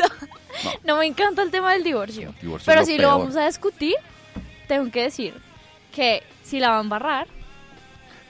no 0.84 0.96
me 0.96 1.06
encanta 1.06 1.42
el 1.42 1.50
tema 1.50 1.72
del 1.72 1.84
divorcio. 1.84 2.34
Divorcio 2.42 2.66
Pero 2.66 2.80
lo 2.80 2.86
si 2.86 2.96
peor. 2.96 3.12
lo 3.12 3.18
vamos 3.18 3.36
a 3.36 3.46
discutir, 3.46 3.94
tengo 4.66 4.90
que 4.90 5.04
decir 5.04 5.34
que 5.94 6.22
si 6.42 6.58
la 6.58 6.70
va 6.70 6.78
a 6.78 6.80
embarrar, 6.80 7.26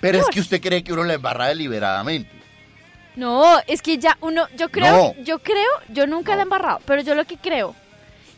Pero 0.01 0.19
es 0.19 0.27
que 0.29 0.41
usted 0.41 0.61
cree 0.61 0.85
que 0.85 0.93
uno 0.93 1.05
la 1.05 1.15
embarra 1.15 1.47
deliberadamente. 1.49 2.31
No, 3.17 3.59
es 3.67 3.83
que 3.83 3.99
ya 3.99 4.17
uno, 4.21 4.47
yo 4.57 4.71
creo, 4.71 5.15
No. 5.17 5.23
yo 5.23 5.39
creo, 5.41 5.71
yo 5.89 6.07
nunca 6.07 6.35
la 6.35 6.41
he 6.41 6.45
embarrado, 6.45 6.81
pero 6.87 7.03
yo 7.03 7.15
lo 7.15 7.25
que 7.25 7.37
creo 7.37 7.75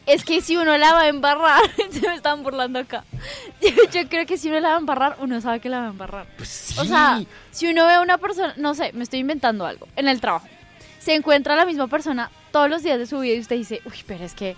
es 0.07 0.25
que 0.25 0.41
si 0.41 0.57
uno 0.57 0.77
la 0.79 0.93
va 0.93 1.03
a 1.03 1.09
embarrar, 1.09 1.61
se 1.91 2.09
me 2.09 2.15
están 2.15 2.43
burlando 2.43 2.79
acá. 2.81 3.05
Yo, 3.61 3.69
yo 3.93 4.09
creo 4.09 4.27
que 4.27 4.37
si 4.37 4.49
uno 4.49 4.59
la 4.59 4.71
va 4.71 4.75
a 4.75 4.79
embarrar, 4.79 5.17
uno 5.21 5.41
sabe 5.41 5.61
que 5.61 5.69
la 5.69 5.79
va 5.79 5.87
a 5.87 5.91
embarrar. 5.91 6.27
O 6.41 6.85
sea, 6.85 7.23
si 7.53 7.69
uno 7.69 7.87
ve 7.87 7.93
a 7.93 8.01
una 8.01 8.19
persona, 8.19 8.55
no 8.57 8.75
sé, 8.75 8.93
me 8.93 9.05
estoy 9.05 9.21
inventando 9.21 9.65
algo, 9.65 9.87
en 9.95 10.09
el 10.09 10.21
trabajo, 10.21 10.49
se 10.99 11.15
encuentra 11.15 11.55
la 11.55 11.65
misma 11.65 11.87
persona 11.87 12.31
todos 12.51 12.69
los 12.69 12.83
días 12.83 12.99
de 12.99 13.07
su 13.07 13.21
vida 13.21 13.35
y 13.35 13.41
usted 13.41 13.55
dice, 13.57 13.81
uy, 13.85 14.03
pero 14.05 14.25
es 14.25 14.35
que 14.35 14.57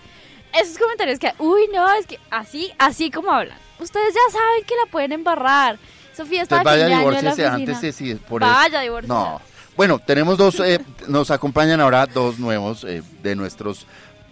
esos 0.59 0.79
comentarios 0.79 1.19
que, 1.19 1.33
uy, 1.37 1.69
no, 1.71 1.91
es 1.93 2.07
que 2.07 2.19
así, 2.31 2.71
así 2.79 3.11
como 3.11 3.31
hablan, 3.31 3.57
ustedes 3.79 4.13
ya 4.15 4.31
saben 4.31 4.63
que 4.65 4.75
la 4.83 4.89
pueden 4.89 5.11
embarrar. 5.11 5.77
Sofía 6.15 6.41
está 6.43 6.57
Entonces 6.57 6.83
vaya 6.83 6.97
divórciese 6.97 7.45
antes 7.45 7.81
de 7.81 7.91
si 7.91 8.15
por 8.15 8.41
Vaya, 8.41 8.79
divórciese. 8.81 9.13
No. 9.13 9.41
Bueno, 9.75 9.99
tenemos 9.99 10.37
dos, 10.37 10.59
eh, 10.61 10.79
nos 11.07 11.31
acompañan 11.31 11.81
ahora 11.81 12.05
dos 12.05 12.39
nuevos 12.39 12.83
eh, 12.85 13.03
de 13.21 13.35
nuestros. 13.35 13.85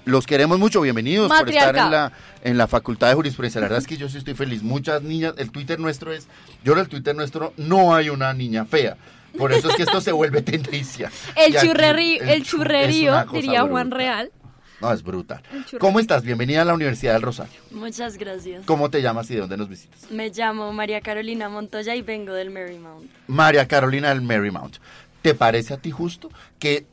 Los 0.06 0.26
queremos 0.26 0.60
mucho, 0.60 0.82
bienvenidos 0.82 1.30
por 1.32 1.49
estar 1.49 1.76
en 1.78 1.91
la, 1.91 2.11
en 2.44 2.57
la 2.57 2.68
Facultad 2.68 3.07
de 3.10 3.14
Jurisprudencia. 3.15 3.60
La 3.61 3.65
verdad 3.68 3.80
es 3.80 3.88
que 3.88 3.98
yo 3.98 4.10
sí 4.10 4.18
estoy 4.18 4.34
feliz. 4.36 4.61
Muchas 4.64 5.02
niñas, 5.02 5.34
el 5.38 5.52
Twitter 5.52 5.80
nuestro 5.80 6.11
es, 6.14 6.28
yo 6.64 6.74
en 6.74 6.80
el 6.80 6.88
Twitter 6.90 7.15
nuestro 7.15 7.53
no 7.57 7.95
hay 7.95 8.10
una 8.10 8.34
niña 8.34 8.65
fea. 8.65 8.98
Por 9.38 9.52
eso 9.52 9.70
es 9.70 9.76
que 9.76 9.84
esto 9.84 9.99
se 9.99 10.11
vuelve 10.11 10.41
tendencia. 10.44 11.11
El, 11.36 11.56
churrerí- 11.56 12.22
el, 12.22 12.30
es 12.30 12.44
churrerío, 12.48 13.26
diría 13.34 13.64
Juan. 13.64 13.90
Real. 13.90 14.32
No, 14.80 14.94
es 14.94 15.02
brutal. 15.02 15.41
El. 15.72 15.80
¿Cómo 15.80 15.99
estás? 15.99 16.22
Bienvenida 16.24 16.61
a 16.61 16.65
la 16.65 16.76
Universidad 16.76 17.14
del 17.14 17.24
Rosario. 17.24 17.60
Muchas 17.72 18.18
gracias. 18.18 18.64
¿Cómo 18.68 18.91
te 18.91 19.02
llamas 19.02 19.32
y 19.32 19.36
de 19.36 19.40
dónde 19.40 19.57
nos 19.57 19.70
visitas? 19.70 20.11
Me 20.11 20.30
llamo 20.30 20.72
María 20.72 21.02
Carolina 21.02 21.49
Montoya 21.49 21.95
y 21.95 22.03
vengo 22.03 22.34
del 22.34 22.52
Marymount. 22.52 23.10
María 23.26 23.68
Carolina 23.68 24.10
del 24.10 24.22
Marymount. 24.22 24.76
¿Te 25.23 25.33
parece 25.33 25.73
a 25.73 25.77
ti 25.77 25.89
justo 25.89 26.29
que 26.59 26.85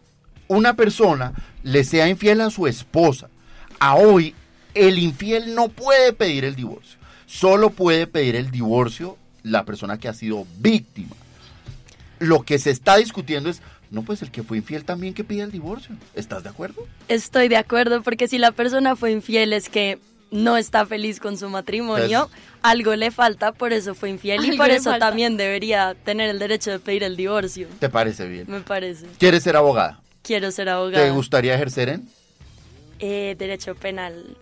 una 0.46 0.74
persona 0.74 1.34
le 1.64 1.84
sea 1.84 2.08
infiel 2.08 2.40
a 2.40 2.48
su 2.50 2.68
esposa? 2.68 3.28
A 3.80 3.96
hoy, 3.96 4.34
el 4.72 5.00
infiel 5.00 5.54
no 5.54 5.68
puede 5.68 6.12
pedir 6.12 6.44
el 6.44 6.54
divorcio. 6.54 6.98
Solo 7.26 7.70
puede 7.70 8.06
pedir 8.06 8.36
el 8.36 8.52
divorcio 8.52 9.18
la 9.42 9.64
persona 9.64 9.98
que 9.98 10.06
ha 10.06 10.14
sido 10.14 10.46
víctima. 10.58 11.16
Lo 12.20 12.42
que 12.42 12.60
se 12.60 12.70
está 12.70 12.98
discutiendo 12.98 13.50
es, 13.50 13.62
no, 13.90 14.02
pues 14.02 14.22
el 14.22 14.30
que 14.30 14.44
fue 14.44 14.58
infiel 14.58 14.84
también 14.84 15.12
que 15.12 15.24
pide 15.24 15.42
el 15.42 15.50
divorcio. 15.50 15.96
¿Estás 16.14 16.44
de 16.44 16.50
acuerdo? 16.50 16.86
Estoy 17.08 17.48
de 17.48 17.56
acuerdo 17.56 18.00
porque 18.02 18.28
si 18.28 18.38
la 18.38 18.52
persona 18.52 18.94
fue 18.94 19.10
infiel 19.10 19.52
es 19.52 19.68
que 19.68 19.98
no 20.30 20.56
está 20.56 20.86
feliz 20.86 21.18
con 21.20 21.36
su 21.36 21.48
matrimonio, 21.48 22.04
Entonces- 22.24 22.38
algo 22.62 22.94
le 22.96 23.10
falta, 23.10 23.52
por 23.52 23.72
eso 23.72 23.94
fue 23.94 24.10
infiel 24.10 24.44
y 24.44 24.56
por 24.56 24.70
eso 24.70 24.90
falta. 24.90 25.06
también 25.06 25.36
debería 25.36 25.94
tener 26.04 26.28
el 26.30 26.38
derecho 26.38 26.70
de 26.70 26.78
pedir 26.78 27.02
el 27.04 27.16
divorcio. 27.16 27.68
¿Te 27.78 27.88
parece 27.88 28.28
bien? 28.28 28.44
Me 28.48 28.60
parece. 28.60 29.06
¿Quieres 29.18 29.42
ser 29.42 29.56
abogada? 29.56 30.00
Quiero 30.22 30.50
ser 30.50 30.68
abogada. 30.68 31.04
¿Te 31.04 31.10
gustaría 31.10 31.54
ejercer 31.54 31.88
en 31.88 32.08
Eh, 32.98 33.34
derecho 33.38 33.74
penal. 33.74 34.36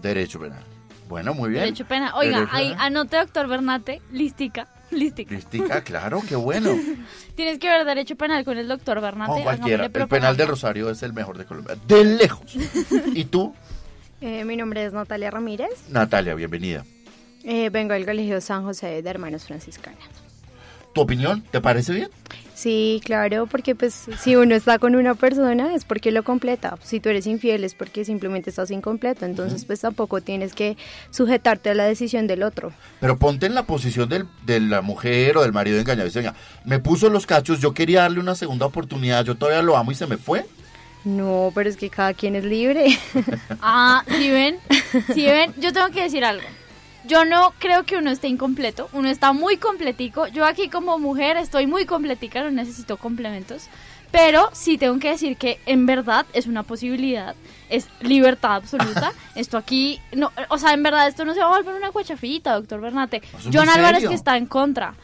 derecho 0.00 0.38
penal? 0.38 0.62
Bueno, 1.08 1.34
muy 1.34 1.50
bien. 1.50 1.62
Derecho 1.64 1.84
pena. 1.86 2.14
Oiga, 2.16 2.38
Derecho 2.38 2.56
ahí 2.56 2.68
penal. 2.70 2.86
anote, 2.86 3.16
doctor 3.16 3.46
Bernate, 3.48 4.00
listica, 4.12 4.68
listica. 4.90 5.34
Listica, 5.34 5.82
claro, 5.82 6.22
qué 6.28 6.36
bueno. 6.36 6.70
Tienes 7.36 7.58
que 7.58 7.68
ver 7.68 7.84
derecho 7.86 8.16
penal 8.16 8.44
con 8.44 8.56
el 8.58 8.68
doctor 8.68 9.00
Bernate. 9.00 9.38
No, 9.38 9.42
cualquiera. 9.42 9.86
El 9.86 9.90
penal 10.08 10.36
de. 10.36 10.46
Rosario 10.46 10.90
es 10.90 11.02
el 11.02 11.12
mejor 11.12 11.38
de 11.38 11.44
Colombia. 11.46 11.76
De 11.86 12.04
lejos. 12.04 12.46
¿Y 13.14 13.24
tú, 13.24 13.54
Eh, 14.22 14.44
mi 14.44 14.56
nombre 14.56 14.84
es 14.84 14.92
Natalia 14.92 15.30
Ramírez. 15.30 15.70
Natalia? 15.90 16.34
Bienvenida. 16.34 16.84
Eh, 17.44 17.70
vengo 17.70 17.92
del 17.94 18.04
Colegio 18.06 18.40
San 18.40 18.62
José 18.64 19.02
de 19.02 19.10
Hermanos 19.10 19.44
Franciscanos. 19.44 19.98
¿Tu 20.94 21.00
opinión? 21.00 21.42
¿Te 21.50 21.60
parece 21.60 21.92
bien? 21.94 22.08
Sí, 22.54 23.00
claro, 23.04 23.46
porque 23.46 23.74
pues 23.74 24.06
si 24.20 24.36
uno 24.36 24.54
está 24.54 24.78
con 24.78 24.94
una 24.94 25.14
persona 25.14 25.74
es 25.74 25.84
porque 25.84 26.12
lo 26.12 26.22
completa. 26.22 26.76
Si 26.82 27.00
tú 27.00 27.08
eres 27.08 27.26
infiel 27.26 27.64
es 27.64 27.74
porque 27.74 28.04
simplemente 28.04 28.50
estás 28.50 28.70
incompleto. 28.70 29.24
Entonces 29.24 29.64
pues 29.64 29.80
tampoco 29.80 30.20
tienes 30.20 30.52
que 30.54 30.76
sujetarte 31.10 31.70
a 31.70 31.74
la 31.74 31.84
decisión 31.86 32.26
del 32.28 32.42
otro. 32.44 32.72
Pero 33.00 33.18
ponte 33.18 33.46
en 33.46 33.54
la 33.54 33.64
posición 33.64 34.08
del- 34.08 34.28
de 34.44 34.60
la 34.60 34.82
mujer 34.82 35.38
o 35.38 35.42
del 35.42 35.52
marido 35.52 35.78
engañado. 35.78 36.06
y 36.06 36.10
dice, 36.10 36.20
Venga, 36.20 36.34
me 36.64 36.78
puso 36.78 37.08
los 37.08 37.26
cachos, 37.26 37.58
yo 37.58 37.72
quería 37.74 38.02
darle 38.02 38.20
una 38.20 38.34
segunda 38.36 38.66
oportunidad, 38.66 39.24
yo 39.24 39.34
todavía 39.34 39.62
lo 39.62 39.76
amo 39.76 39.90
y 39.90 39.94
se 39.96 40.06
me 40.06 40.18
fue. 40.18 40.44
No, 41.04 41.50
pero 41.54 41.68
es 41.68 41.76
que 41.76 41.90
cada 41.90 42.14
quien 42.14 42.36
es 42.36 42.44
libre. 42.44 42.98
Ah, 43.60 44.04
si 44.08 44.30
ven, 44.30 44.58
si 45.14 45.24
ven, 45.26 45.54
yo 45.58 45.72
tengo 45.72 45.88
que 45.90 46.02
decir 46.02 46.24
algo. 46.24 46.46
Yo 47.04 47.24
no 47.24 47.52
creo 47.58 47.84
que 47.84 47.96
uno 47.96 48.10
esté 48.10 48.28
incompleto, 48.28 48.88
uno 48.92 49.08
está 49.08 49.32
muy 49.32 49.56
completico. 49.56 50.26
Yo 50.28 50.44
aquí 50.44 50.68
como 50.68 50.98
mujer 50.98 51.36
estoy 51.36 51.66
muy 51.66 51.84
completica, 51.86 52.42
no 52.42 52.50
necesito 52.50 52.96
complementos. 52.96 53.68
Pero 54.12 54.50
sí 54.52 54.76
tengo 54.78 54.98
que 54.98 55.10
decir 55.10 55.36
que 55.36 55.58
en 55.64 55.86
verdad 55.86 56.26
es 56.34 56.46
una 56.46 56.62
posibilidad, 56.64 57.34
es 57.70 57.88
libertad 58.00 58.56
absoluta. 58.56 59.12
Esto 59.34 59.56
aquí, 59.56 60.00
no, 60.14 60.30
o 60.50 60.58
sea, 60.58 60.74
en 60.74 60.82
verdad 60.82 61.08
esto 61.08 61.24
no 61.24 61.32
se 61.32 61.40
va 61.40 61.46
a 61.46 61.56
volver 61.56 61.74
una 61.74 61.88
guachafita, 61.88 62.52
doctor 62.54 62.80
Bernate. 62.82 63.22
John 63.50 63.70
Álvarez 63.70 63.96
serio. 63.96 64.10
que 64.10 64.14
está 64.14 64.36
en 64.36 64.44
contra. 64.46 64.94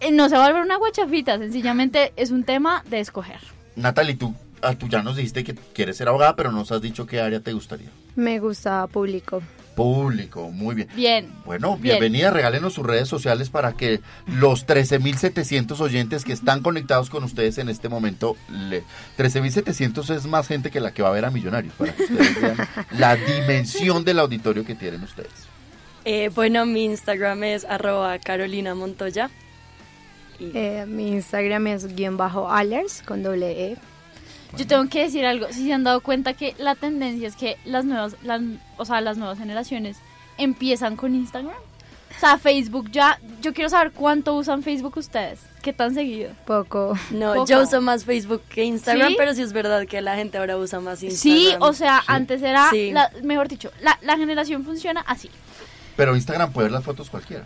Eh, 0.00 0.10
No 0.12 0.28
se 0.28 0.36
va 0.36 0.44
a 0.44 0.48
volver 0.48 0.62
una 0.62 0.76
guachafita, 0.76 1.38
sencillamente 1.38 2.12
es 2.16 2.30
un 2.30 2.44
tema 2.44 2.84
de 2.90 3.00
escoger. 3.00 3.40
Natalie, 3.74 4.16
tú, 4.16 4.34
ah, 4.62 4.74
tú 4.74 4.88
ya 4.88 5.02
nos 5.02 5.16
dijiste 5.16 5.44
que 5.44 5.54
quieres 5.54 5.96
ser 5.96 6.08
abogada, 6.08 6.36
pero 6.36 6.52
nos 6.52 6.72
has 6.72 6.82
dicho 6.82 7.06
qué 7.06 7.20
área 7.20 7.40
te 7.40 7.52
gustaría. 7.52 7.90
Me 8.16 8.38
gusta 8.38 8.86
público. 8.86 9.42
Público, 9.76 10.50
muy 10.50 10.74
bien. 10.74 10.88
Bien. 10.96 11.32
Bueno, 11.44 11.76
Bien. 11.76 12.00
bienvenida, 12.00 12.32
regálenos 12.32 12.74
sus 12.74 12.84
redes 12.84 13.06
sociales 13.06 13.48
para 13.48 13.74
que 13.74 14.00
los 14.26 14.66
13.700 14.66 15.78
oyentes 15.80 16.24
que 16.24 16.32
están 16.32 16.62
conectados 16.62 17.10
con 17.10 17.22
ustedes 17.22 17.58
en 17.58 17.68
este 17.68 17.88
momento, 17.88 18.36
le... 18.50 18.82
13.700 19.16 20.16
es 20.16 20.26
más 20.26 20.48
gente 20.48 20.72
que 20.72 20.80
la 20.80 20.92
que 20.92 21.02
va 21.02 21.10
a 21.10 21.12
ver 21.12 21.24
a 21.24 21.30
Millonarios, 21.30 21.74
para 21.74 21.92
que 21.92 22.02
ustedes 22.02 22.42
vean 22.42 22.56
la 22.98 23.14
dimensión 23.14 24.04
del 24.04 24.18
auditorio 24.18 24.64
que 24.64 24.74
tienen 24.74 25.04
ustedes. 25.04 25.30
Eh, 26.04 26.30
bueno, 26.34 26.66
mi 26.66 26.84
Instagram 26.86 27.44
es 27.44 27.64
arroba 27.64 28.18
Carolina 28.18 28.74
Montoya. 28.74 29.30
Eh, 30.40 30.86
mi 30.88 31.12
Instagram 31.12 31.66
es 31.68 31.94
guion 31.94 32.16
bajo 32.16 32.50
alers 32.50 33.02
con 33.02 33.22
doble 33.22 33.72
E. 33.72 33.76
Yo 34.56 34.66
tengo 34.66 34.88
que 34.88 35.02
decir 35.02 35.24
algo, 35.26 35.46
si 35.52 35.66
se 35.66 35.72
han 35.72 35.84
dado 35.84 36.00
cuenta 36.00 36.32
que 36.32 36.54
la 36.58 36.74
tendencia 36.74 37.28
es 37.28 37.36
que 37.36 37.56
las 37.64 37.84
nuevas, 37.84 38.16
las, 38.22 38.40
o 38.76 38.84
sea, 38.84 39.00
las 39.00 39.16
nuevas 39.18 39.38
generaciones 39.38 39.98
empiezan 40.38 40.96
con 40.96 41.14
Instagram. 41.14 41.52
O 42.16 42.20
sea, 42.20 42.38
Facebook 42.38 42.90
ya, 42.90 43.20
yo 43.42 43.52
quiero 43.52 43.68
saber 43.70 43.92
cuánto 43.92 44.34
usan 44.34 44.62
Facebook 44.62 44.96
ustedes. 44.96 45.38
¿Qué 45.62 45.72
tan 45.72 45.94
seguido? 45.94 46.30
Poco. 46.46 46.96
No, 47.10 47.34
Poco. 47.34 47.46
yo 47.46 47.62
uso 47.62 47.80
más 47.80 48.04
Facebook 48.04 48.42
que 48.48 48.64
Instagram, 48.64 49.08
¿Sí? 49.10 49.14
pero 49.18 49.34
sí 49.34 49.42
es 49.42 49.52
verdad 49.52 49.86
que 49.86 50.00
la 50.00 50.16
gente 50.16 50.38
ahora 50.38 50.56
usa 50.56 50.80
más 50.80 51.00
Sí, 51.00 51.06
Instagram. 51.08 51.62
o 51.62 51.72
sea, 51.74 52.02
antes 52.06 52.42
era, 52.42 52.70
Sí. 52.70 52.90
la- 52.92 53.10
mejor 53.22 53.48
dicho, 53.48 53.70
la, 53.82 53.98
la 54.02 54.16
generación 54.16 54.64
funciona 54.64 55.00
así. 55.06 55.30
Pero 55.96 56.16
Instagram 56.16 56.52
puede 56.52 56.66
ver 56.66 56.72
las 56.72 56.84
fotos 56.84 57.10
cualquiera. 57.10 57.44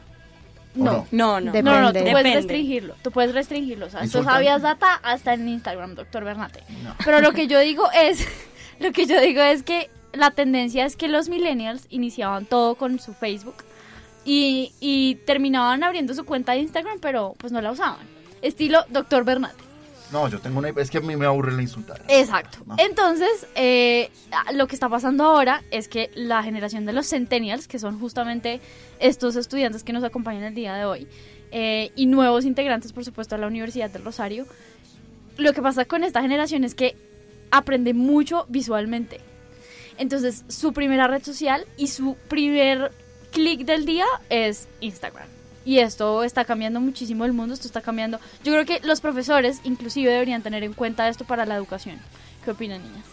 ¿O 0.78 0.84
No, 0.84 1.06
no, 1.10 1.40
no, 1.40 1.52
no, 1.62 1.80
no, 1.80 1.92
tú 1.92 2.00
puedes 2.10 2.34
restringirlo, 2.34 2.94
tú 3.02 3.10
puedes 3.10 3.34
restringirlo, 3.34 3.86
o 3.86 3.90
sea, 3.90 4.02
tú 4.02 4.22
sabías 4.22 4.62
data 4.62 4.94
hasta 5.02 5.34
en 5.34 5.48
Instagram, 5.48 5.94
doctor 5.94 6.24
Bernate. 6.24 6.62
Pero 7.04 7.20
lo 7.20 7.32
que 7.32 7.46
yo 7.46 7.58
digo 7.60 7.84
es, 7.94 8.26
lo 8.80 8.92
que 8.92 9.06
yo 9.06 9.20
digo 9.20 9.42
es 9.42 9.62
que 9.62 9.90
la 10.12 10.30
tendencia 10.30 10.84
es 10.84 10.96
que 10.96 11.08
los 11.08 11.28
millennials 11.28 11.86
iniciaban 11.90 12.46
todo 12.46 12.74
con 12.74 12.98
su 12.98 13.14
Facebook 13.14 13.56
y, 14.24 14.72
y 14.80 15.16
terminaban 15.26 15.82
abriendo 15.82 16.14
su 16.14 16.24
cuenta 16.24 16.52
de 16.52 16.58
Instagram, 16.58 16.98
pero 17.00 17.34
pues 17.38 17.52
no 17.52 17.60
la 17.60 17.72
usaban. 17.72 18.06
Estilo 18.42 18.84
doctor 18.90 19.24
Bernate. 19.24 19.71
No, 20.12 20.28
yo 20.28 20.38
tengo 20.40 20.58
una... 20.58 20.68
Es 20.68 20.90
que 20.90 20.98
a 20.98 21.00
mí 21.00 21.16
me 21.16 21.26
aburre 21.26 21.52
la 21.52 21.62
insultar. 21.62 22.02
Exacto. 22.08 22.58
No. 22.66 22.76
Entonces, 22.78 23.46
eh, 23.54 24.10
lo 24.52 24.66
que 24.66 24.74
está 24.74 24.88
pasando 24.88 25.24
ahora 25.24 25.62
es 25.70 25.88
que 25.88 26.10
la 26.14 26.42
generación 26.42 26.84
de 26.84 26.92
los 26.92 27.08
centennials, 27.08 27.66
que 27.66 27.78
son 27.78 27.98
justamente 27.98 28.60
estos 29.00 29.36
estudiantes 29.36 29.84
que 29.84 29.92
nos 29.92 30.04
acompañan 30.04 30.44
el 30.44 30.54
día 30.54 30.74
de 30.74 30.84
hoy, 30.84 31.08
eh, 31.50 31.90
y 31.96 32.06
nuevos 32.06 32.44
integrantes, 32.44 32.92
por 32.92 33.04
supuesto, 33.04 33.34
a 33.34 33.38
la 33.38 33.46
Universidad 33.46 33.90
del 33.90 34.04
Rosario, 34.04 34.46
lo 35.38 35.52
que 35.52 35.62
pasa 35.62 35.86
con 35.86 36.04
esta 36.04 36.20
generación 36.20 36.64
es 36.64 36.74
que 36.74 36.94
aprende 37.50 37.94
mucho 37.94 38.46
visualmente. 38.48 39.20
Entonces, 39.98 40.44
su 40.48 40.72
primera 40.72 41.06
red 41.06 41.22
social 41.22 41.66
y 41.76 41.88
su 41.88 42.16
primer 42.28 42.92
clic 43.30 43.64
del 43.64 43.84
día 43.86 44.06
es 44.30 44.68
Instagram. 44.80 45.31
Y 45.64 45.78
esto 45.78 46.24
está 46.24 46.44
cambiando 46.44 46.80
muchísimo 46.80 47.24
el 47.24 47.32
mundo, 47.32 47.54
esto 47.54 47.66
está 47.66 47.80
cambiando. 47.80 48.18
Yo 48.44 48.52
creo 48.52 48.64
que 48.66 48.80
los 48.86 49.00
profesores 49.00 49.60
inclusive 49.64 50.10
deberían 50.10 50.42
tener 50.42 50.64
en 50.64 50.72
cuenta 50.72 51.08
esto 51.08 51.24
para 51.24 51.46
la 51.46 51.54
educación. 51.56 51.98
¿Qué 52.44 52.50
opinan, 52.50 52.82
niñas? 52.82 53.04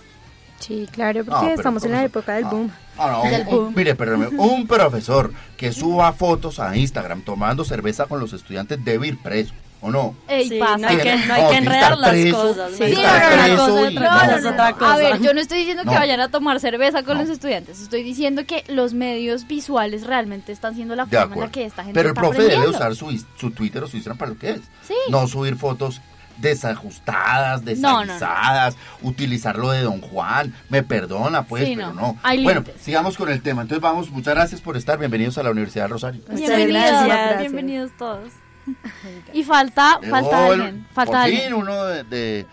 Sí, 0.59 0.87
claro, 0.91 1.23
porque 1.23 1.39
pero 1.41 1.53
estamos 1.55 1.83
en 1.85 1.91
la 1.93 2.03
época 2.03 2.33
del 2.35 2.45
boom. 2.45 2.69
Ah, 2.97 3.21
no, 3.23 3.29
Del 3.29 3.41
un- 3.41 3.47
un- 3.47 3.55
boom. 3.65 3.73
mire, 3.77 3.95
pero 3.95 4.17
un 4.17 4.67
profesor 4.67 5.31
que 5.55 5.71
suba 5.71 6.11
fotos 6.11 6.59
a 6.59 6.75
Instagram 6.75 7.21
tomando 7.21 7.63
cerveza 7.63 8.07
con 8.07 8.19
los 8.19 8.33
estudiantes 8.33 8.83
debe 8.83 9.07
ir 9.07 9.17
preso, 9.21 9.53
¿o 9.81 9.89
no? 9.91 10.13
Ey, 10.27 10.49
Sí, 10.49 10.59
pasa. 10.59 10.77
no 10.77 10.87
hay 10.87 10.97
que, 10.97 11.15
no 11.15 11.33
hay 11.33 11.41
que 11.41 11.47
tiene 11.49 11.57
enredar 11.57 11.97
las 11.97 12.09
preso, 12.09 12.37
cosas. 12.41 12.71
Sí, 12.73 12.83
no, 12.83 13.67
no, 13.67 14.41
no, 14.41 14.51
no. 14.51 14.85
A 14.85 14.97
ver, 14.97 15.21
yo 15.21 15.33
no 15.33 15.39
estoy 15.39 15.59
diciendo 15.59 15.83
que 15.83 15.89
vayan 15.89 16.19
a 16.19 16.29
tomar 16.29 16.59
cerveza 16.59 17.03
con 17.03 17.17
los 17.17 17.29
estudiantes. 17.29 17.81
Estoy 17.81 18.03
diciendo 18.03 18.45
que 18.45 18.63
los 18.67 18.93
medios 18.93 19.47
visuales 19.47 20.05
realmente 20.05 20.51
están 20.51 20.75
siendo 20.75 20.95
la 20.95 21.05
De 21.05 21.17
forma 21.17 21.35
en 21.35 21.41
la 21.41 21.51
que 21.51 21.65
esta 21.65 21.83
gente 21.83 21.93
Pero 21.97 22.09
el 22.09 22.15
está 22.15 22.21
profe 22.21 22.43
debe 22.43 22.67
usar 22.67 22.95
su, 22.95 23.23
su 23.37 23.51
Twitter 23.51 23.83
o 23.83 23.87
su 23.87 23.97
Instagram 23.97 24.17
para 24.17 24.31
lo 24.31 24.37
que 24.37 24.49
es. 24.51 24.61
Sí. 24.87 24.93
No 25.09 25.27
subir 25.27 25.55
fotos 25.55 26.01
desajustadas, 26.37 27.63
No, 27.63 27.73
no, 27.75 28.05
no. 28.05 28.13
desavisadas, 28.13 28.77
utilizar 29.01 29.57
lo 29.57 29.71
de 29.71 29.81
Don 29.81 29.99
Juan. 30.01 30.53
Me 30.69 30.83
perdona, 30.83 31.43
pues, 31.43 31.65
Sí, 31.67 31.75
pero 31.75 31.93
no. 31.93 32.17
Hay 32.23 32.43
bueno, 32.43 32.61
límites. 32.61 32.81
sigamos 32.81 33.17
con 33.17 33.29
el 33.29 33.41
tema. 33.41 33.61
Entonces 33.63 33.81
vamos, 33.81 34.09
muchas 34.09 34.35
gracias 34.35 34.61
por 34.61 34.77
estar. 34.77 34.97
Bienvenidos 34.97 35.37
a 35.37 35.43
la 35.43 35.51
Universidad 35.51 35.85
de 35.85 35.87
Rosario. 35.89 36.21
Muchas 36.29 36.47
Bienvenidos, 36.55 37.03
gracias. 37.05 37.39
bienvenidos 37.39 37.91
todos. 37.97 38.31
Y 39.33 39.43
falta, 39.43 39.99
falta 40.09 40.47
el- 40.47 40.61
alguien, 40.61 40.87
falta 40.93 41.11
por 41.11 41.21
alguien. 41.21 41.43
fin 41.43 41.53
uno 41.53 41.85
de, 41.85 42.03
de- 42.03 42.45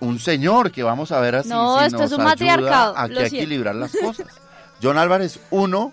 un 0.00 0.18
señor 0.20 0.70
que 0.70 0.82
vamos 0.82 1.10
a 1.12 1.20
ver 1.20 1.34
así 1.36 1.48
No, 1.48 1.78
si 1.80 1.86
esto 1.86 1.98
nos 1.98 2.06
es 2.06 2.12
un 2.12 2.20
ayuda 2.20 2.30
matriarcado, 2.30 2.96
a, 2.96 3.08
que 3.08 3.26
equilibrar 3.26 3.74
las 3.74 3.92
cosas. 3.96 4.26
John 4.82 4.96
Álvarez, 4.96 5.40
uno, 5.50 5.92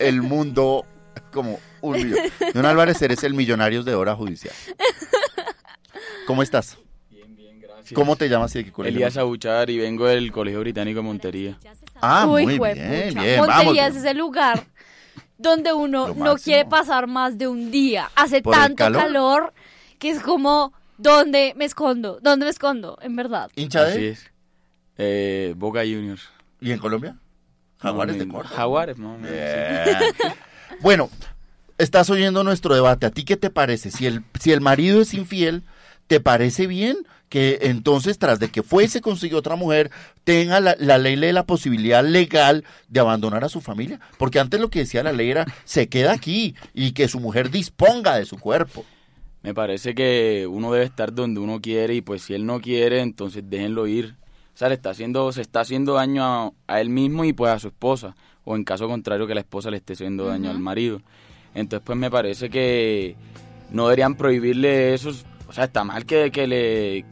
el 0.00 0.20
mundo 0.22 0.84
como 1.32 1.60
un 1.80 1.92
millón. 1.96 2.18
John 2.54 2.66
Álvarez, 2.66 3.00
eres 3.02 3.22
el 3.22 3.34
Millonarios 3.34 3.84
de 3.84 3.94
Hora 3.94 4.16
Judicial. 4.16 4.54
¿Cómo 6.26 6.42
estás? 6.42 6.76
¿Cómo 7.94 8.16
te 8.16 8.28
llamas 8.28 8.52
y 8.56 8.58
de 8.58 8.64
qué 8.64 8.72
colegio? 8.72 8.96
Elías 8.96 9.16
Abuchar 9.16 9.70
y 9.70 9.78
vengo 9.78 10.06
del 10.08 10.32
Colegio 10.32 10.58
Británico 10.60 10.98
de 10.98 11.02
Montería. 11.04 11.58
Ah, 12.00 12.26
Uy, 12.26 12.44
muy 12.44 12.58
bien, 12.74 13.14
bien, 13.14 13.38
Montería 13.38 13.46
vamos. 13.46 13.76
es 13.78 13.96
ese 13.96 14.12
lugar 14.14 14.64
donde 15.38 15.72
uno 15.72 16.14
no 16.14 16.36
quiere 16.36 16.64
pasar 16.64 17.06
más 17.06 17.36
de 17.38 17.48
un 17.48 17.70
día. 17.70 18.10
Hace 18.14 18.42
¿Por 18.42 18.54
el 18.54 18.60
tanto 18.60 18.76
calor? 18.76 19.02
calor? 19.02 19.54
que 19.98 20.10
es 20.10 20.20
como, 20.20 20.72
¿dónde 20.98 21.54
me 21.56 21.64
escondo? 21.64 22.18
¿Dónde 22.22 22.44
me 22.44 22.50
escondo? 22.50 22.98
En 23.00 23.16
verdad. 23.16 23.50
¿Hincha 23.56 23.82
Así 23.84 24.00
de? 24.00 24.08
es. 24.10 24.30
Eh, 24.98 25.54
Boca 25.56 25.80
Juniors. 25.80 26.28
¿Y 26.60 26.70
en 26.72 26.78
Colombia? 26.78 27.16
Jaguares 27.78 28.16
No, 28.16 28.24
de 28.24 28.28
Córdoba. 28.30 28.56
Jaguares, 28.56 28.98
más 28.98 29.16
o 29.16 29.18
menos, 29.18 29.30
sí. 29.30 30.20
Bien. 30.20 30.34
Bueno, 30.80 31.10
estás 31.78 32.08
oyendo 32.10 32.42
nuestro 32.44 32.74
debate. 32.74 33.06
¿A 33.06 33.10
ti 33.10 33.24
qué 33.24 33.36
te 33.36 33.50
parece? 33.50 33.90
Si 33.90 34.06
el, 34.06 34.22
si 34.40 34.52
el 34.52 34.60
marido 34.60 35.00
es 35.00 35.14
infiel, 35.14 35.62
¿te 36.06 36.20
parece 36.20 36.66
bien 36.66 36.96
que 37.28 37.58
entonces, 37.62 38.18
tras 38.18 38.38
de 38.38 38.48
que 38.48 38.62
fue 38.62 38.84
y 38.84 38.88
se 38.88 39.00
consiguió 39.00 39.38
otra 39.38 39.56
mujer, 39.56 39.90
tenga 40.24 40.60
la, 40.60 40.76
la 40.78 40.98
ley 40.98 41.16
le 41.16 41.28
dé 41.28 41.32
la 41.32 41.46
posibilidad 41.46 42.04
legal 42.04 42.64
de 42.88 43.00
abandonar 43.00 43.44
a 43.44 43.48
su 43.48 43.60
familia? 43.60 44.00
Porque 44.18 44.38
antes 44.38 44.60
lo 44.60 44.70
que 44.70 44.80
decía 44.80 45.02
la 45.02 45.12
ley 45.12 45.30
era, 45.30 45.46
se 45.64 45.88
queda 45.88 46.12
aquí 46.12 46.54
y 46.72 46.92
que 46.92 47.08
su 47.08 47.20
mujer 47.20 47.50
disponga 47.50 48.16
de 48.16 48.26
su 48.26 48.38
cuerpo. 48.38 48.84
Me 49.42 49.54
parece 49.54 49.94
que 49.94 50.46
uno 50.50 50.72
debe 50.72 50.84
estar 50.84 51.14
donde 51.14 51.40
uno 51.40 51.60
quiere 51.60 51.94
y 51.94 52.00
pues 52.00 52.22
si 52.22 52.34
él 52.34 52.46
no 52.46 52.60
quiere, 52.60 53.00
entonces 53.00 53.44
déjenlo 53.48 53.86
ir. 53.86 54.16
O 54.54 54.58
sea, 54.58 54.68
le 54.68 54.74
está 54.74 54.90
haciendo, 54.90 55.30
se 55.32 55.42
está 55.42 55.60
haciendo 55.60 55.94
daño 55.94 56.24
a, 56.24 56.52
a 56.66 56.80
él 56.80 56.88
mismo 56.88 57.24
y 57.24 57.32
pues 57.32 57.52
a 57.52 57.58
su 57.58 57.68
esposa. 57.68 58.16
O 58.44 58.56
en 58.56 58.64
caso 58.64 58.88
contrario 58.88 59.26
que 59.26 59.34
la 59.34 59.40
esposa 59.40 59.70
le 59.70 59.76
esté 59.76 59.92
haciendo 59.92 60.26
daño 60.26 60.50
al 60.50 60.58
marido. 60.58 61.00
Entonces 61.54 61.84
pues 61.84 61.98
me 61.98 62.10
parece 62.10 62.50
que 62.50 63.16
no 63.70 63.84
deberían 63.84 64.16
prohibirle 64.16 64.94
eso. 64.94 65.10
O 65.48 65.52
sea, 65.52 65.64
está 65.64 65.84
mal 65.84 66.06
que, 66.06 66.30
que 66.30 66.46
le, 66.46 67.04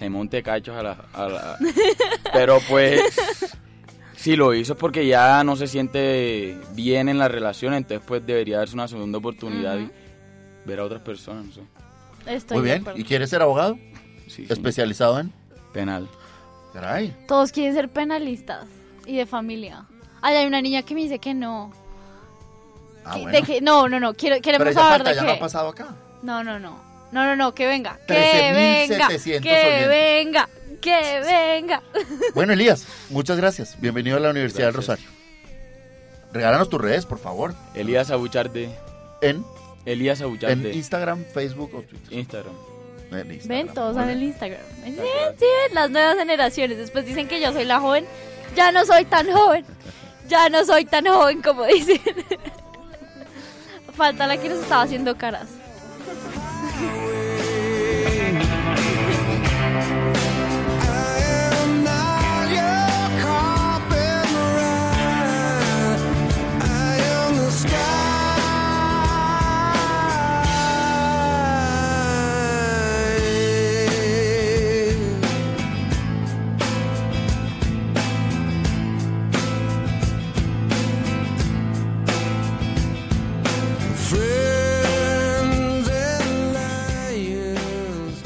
le 0.00 0.10
monte 0.10 0.42
cachos 0.42 0.76
a 0.76 0.82
la, 0.82 0.96
a 1.12 1.28
la- 1.28 1.58
Pero 2.32 2.58
pues 2.68 3.00
si 4.16 4.36
lo 4.36 4.54
hizo 4.54 4.72
es 4.74 4.78
porque 4.78 5.06
ya 5.06 5.42
no 5.44 5.56
se 5.56 5.66
siente 5.66 6.58
bien 6.74 7.08
en 7.08 7.18
la 7.18 7.28
relación, 7.28 7.74
entonces 7.74 8.04
pues 8.06 8.24
debería 8.26 8.58
darse 8.58 8.74
una 8.74 8.88
segunda 8.88 9.18
oportunidad 9.18 9.78
y 9.78 9.90
ver 10.64 10.80
a 10.80 10.84
otras 10.84 11.02
personas, 11.02 11.46
no 11.46 11.52
sé. 11.52 11.60
Estoy 12.26 12.58
Muy 12.58 12.64
bien. 12.66 12.84
¿Y 12.96 13.04
quieres 13.04 13.30
ser 13.30 13.40
abogado? 13.42 13.78
Sí, 14.26 14.44
sí. 14.44 14.46
Especializado 14.50 15.18
en 15.20 15.32
Penal. 15.72 16.08
Caray. 16.74 17.16
Todos 17.26 17.50
quieren 17.52 17.74
ser 17.74 17.88
penalistas 17.88 18.66
y 19.06 19.16
de 19.16 19.24
familia. 19.24 19.86
Ay, 20.20 20.36
hay 20.36 20.46
una 20.46 20.60
niña 20.60 20.82
que 20.82 20.94
me 20.94 21.00
dice 21.02 21.18
que 21.18 21.32
no. 21.32 21.72
Ah, 23.04 23.14
Que- 23.14 23.22
bueno. 23.22 23.38
de 23.38 23.42
que, 23.44 23.60
no, 23.62 23.88
no, 23.88 23.98
no, 23.98 24.12
quiero, 24.12 24.40
queremos 24.42 24.66
Pero 24.68 24.74
saber 24.78 24.98
falta, 24.98 25.10
de 25.10 25.16
ya 25.16 25.20
qué. 25.22 25.26
no 25.28 25.32
ha 25.34 25.38
pasado 25.38 25.68
acá. 25.68 25.94
No, 26.22 26.44
no, 26.44 26.58
no. 26.58 26.76
No, 27.10 27.24
no, 27.24 27.36
no, 27.36 27.54
que 27.54 27.66
venga. 27.66 27.98
Que 28.06 28.14
13.700 28.86 29.40
venga. 29.40 29.40
Que 29.40 29.86
venga. 29.88 30.48
Que 30.80 31.20
venga. 31.24 31.82
Bueno, 32.34 32.52
Elías, 32.52 32.86
muchas 33.08 33.36
gracias. 33.38 33.80
Bienvenido 33.80 34.16
a 34.16 34.20
la 34.20 34.30
Universidad 34.30 34.66
del 34.66 34.74
Rosario. 34.74 35.08
Regálanos 36.32 36.68
tus 36.68 36.80
redes, 36.80 37.06
por 37.06 37.18
favor. 37.18 37.54
Elías 37.74 38.10
Abucharte. 38.10 38.68
¿En? 39.22 39.44
Elías 39.86 40.20
Abucharte. 40.20 40.70
En 40.70 40.74
Instagram, 40.74 41.24
Facebook 41.24 41.74
o 41.74 41.82
Twitter. 41.82 42.12
Instagram. 42.18 42.54
En 43.10 43.32
Instagram. 43.32 43.66
Ven, 43.66 43.74
todos 43.74 43.96
en 43.96 44.08
el. 44.10 44.22
Instagram. 44.22 44.60
Sí, 44.84 44.92
sí, 44.92 45.00
ven, 45.40 45.74
las 45.74 45.90
nuevas 45.90 46.16
generaciones. 46.16 46.76
Después 46.76 47.06
dicen 47.06 47.26
que 47.26 47.40
yo 47.40 47.52
soy 47.52 47.64
la 47.64 47.80
joven. 47.80 48.04
Ya 48.54 48.70
no 48.70 48.84
soy 48.84 49.06
tan 49.06 49.32
joven. 49.32 49.64
Ya 50.28 50.50
no 50.50 50.62
soy 50.66 50.84
tan 50.84 51.06
joven 51.06 51.40
como 51.40 51.64
dicen. 51.64 52.00
Falta 53.96 54.26
la 54.26 54.36
que 54.36 54.50
nos 54.50 54.58
estaba 54.58 54.82
haciendo 54.82 55.16
caras. 55.16 55.48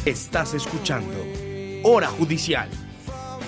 Estás 0.05 0.53
escuchando 0.53 1.15
Hora 1.85 2.09
Judicial. 2.09 2.69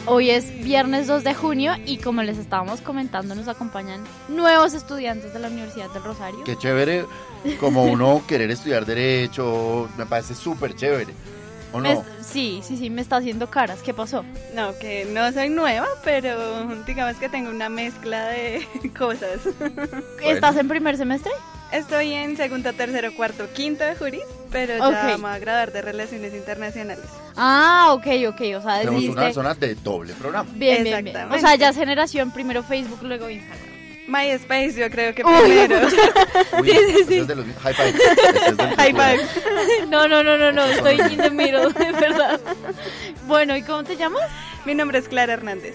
Hoy 0.06 0.30
es 0.30 0.62
viernes 0.62 1.08
2 1.08 1.24
de 1.24 1.34
junio 1.34 1.72
y 1.84 1.96
como 1.96 2.22
les 2.22 2.38
estábamos 2.38 2.80
comentando 2.80 3.34
nos 3.34 3.48
acompañan 3.48 4.04
nuevos 4.28 4.72
estudiantes 4.72 5.34
de 5.34 5.40
la 5.40 5.48
Universidad 5.48 5.90
del 5.90 6.04
Rosario. 6.04 6.44
Qué 6.44 6.56
chévere 6.56 7.06
como 7.58 7.82
uno 7.86 8.22
querer 8.28 8.52
estudiar 8.52 8.86
derecho, 8.86 9.88
me 9.98 10.06
parece 10.06 10.36
súper 10.36 10.76
chévere. 10.76 11.12
¿O 11.72 11.80
no? 11.80 12.04
sí, 12.20 12.60
sí, 12.62 12.76
sí, 12.76 12.88
me 12.88 13.02
está 13.02 13.16
haciendo 13.16 13.50
caras. 13.50 13.82
¿Qué 13.82 13.92
pasó? 13.92 14.24
No, 14.54 14.78
que 14.78 15.06
no 15.06 15.32
soy 15.32 15.48
nueva, 15.48 15.88
pero 16.04 16.68
digamos 16.86 17.16
que 17.16 17.28
tengo 17.28 17.50
una 17.50 17.68
mezcla 17.68 18.26
de 18.26 18.64
cosas. 18.96 19.40
¿Estás 20.22 20.56
en 20.56 20.68
primer 20.68 20.96
semestre? 20.96 21.32
Estoy 21.74 22.12
en 22.12 22.36
segundo, 22.36 22.72
tercero, 22.72 23.12
cuarto, 23.16 23.48
quinto 23.52 23.82
de 23.84 23.96
juris, 23.96 24.22
pero 24.52 24.76
ya 24.78 25.02
me 25.08 25.16
voy 25.16 25.30
a 25.30 25.38
graduar 25.38 25.72
de 25.72 25.82
Relaciones 25.82 26.32
Internacionales. 26.32 27.04
Ah, 27.36 27.88
ok, 27.92 28.06
ok, 28.28 28.40
o 28.58 28.62
sea, 28.62 28.78
Tenemos 28.80 29.04
una 29.04 29.32
zona 29.32 29.54
de 29.54 29.74
doble 29.74 30.14
programa. 30.14 30.48
Bien, 30.54 30.84
bien, 30.84 31.04
bien. 31.04 31.16
O 31.32 31.38
sea, 31.38 31.56
ya 31.56 31.70
es 31.70 31.76
generación, 31.76 32.30
primero 32.30 32.62
Facebook, 32.62 33.00
luego 33.02 33.28
Instagram. 33.28 33.74
MySpace, 34.06 34.74
yo 34.74 34.90
creo 34.90 35.14
que 35.14 35.24
primero. 35.24 35.78
Uy, 36.60 36.68
Sí, 36.70 36.76
sí, 36.76 36.92
ese 37.00 37.04
sí. 37.06 37.18
es 37.20 37.26
de 37.26 37.34
los- 37.36 37.46
High 37.62 37.74
five. 37.74 37.88
Ese 37.88 38.50
es 38.50 38.56
del 38.56 38.74
High 38.76 38.90
futuro. 38.92 39.08
five. 39.08 39.86
No, 39.88 40.06
no, 40.08 40.22
no, 40.22 40.36
no, 40.38 40.52
no, 40.52 40.64
estoy 40.66 41.00
in 41.10 41.16
the 41.18 41.30
middle, 41.30 41.72
de 41.78 41.92
verdad. 41.92 42.38
Bueno, 43.26 43.56
¿y 43.56 43.62
cómo 43.62 43.82
te 43.82 43.96
llamas? 43.96 44.22
Mi 44.66 44.74
nombre 44.74 44.98
es 44.98 45.08
Clara 45.08 45.32
Hernández. 45.32 45.74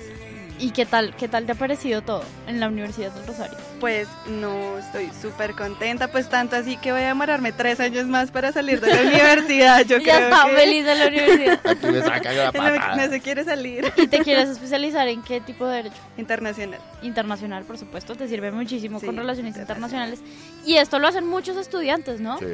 ¿Y 0.61 0.71
qué 0.71 0.85
tal, 0.85 1.15
qué 1.15 1.29
tal 1.29 1.45
te 1.45 1.53
ha 1.53 1.55
parecido 1.55 2.01
todo 2.01 2.21
en 2.45 2.59
la 2.59 2.67
Universidad 2.67 3.13
del 3.13 3.25
Rosario? 3.25 3.57
Pues 3.79 4.09
no, 4.27 4.77
estoy 4.77 5.09
súper 5.21 5.53
contenta, 5.53 6.09
pues 6.09 6.27
tanto 6.27 6.57
así 6.57 6.75
que 6.75 6.91
voy 6.91 7.01
a 7.01 7.07
demorarme 7.07 7.53
tres 7.53 7.79
años 7.79 8.07
más 8.07 8.29
para 8.29 8.51
salir 8.51 8.81
de 8.81 8.93
la 8.93 9.01
universidad. 9.09 9.85
Yo 9.85 9.99
ya 9.99 10.03
creo 10.17 10.29
está 10.29 10.45
que... 10.49 10.55
feliz 10.57 10.83
de 10.85 10.95
la 10.95 11.07
universidad. 11.07 11.59
Aquí 11.65 11.87
me 11.87 12.01
sacan 12.01 12.35
la 12.37 12.45
No, 12.51 12.51
patada. 12.51 12.95
no 12.97 13.09
se 13.09 13.21
quiere 13.21 13.45
salir. 13.45 13.89
¿Y 13.95 14.07
te 14.07 14.19
quieres 14.19 14.49
especializar 14.49 15.07
en 15.07 15.21
qué 15.23 15.39
tipo 15.39 15.65
de 15.65 15.77
derecho? 15.77 15.95
Internacional. 16.17 16.81
Internacional, 17.03 17.63
por 17.63 17.77
supuesto, 17.77 18.15
te 18.15 18.27
sirve 18.27 18.51
muchísimo 18.51 18.99
Sí, 18.99 19.05
con 19.05 19.15
relaciones 19.15 19.55
internacionales. 19.55 20.19
Y 20.65 20.75
esto 20.75 20.99
lo 20.99 21.07
hacen 21.07 21.25
muchos 21.25 21.55
estudiantes, 21.55 22.19
¿no? 22.19 22.37
Sí. 22.39 22.45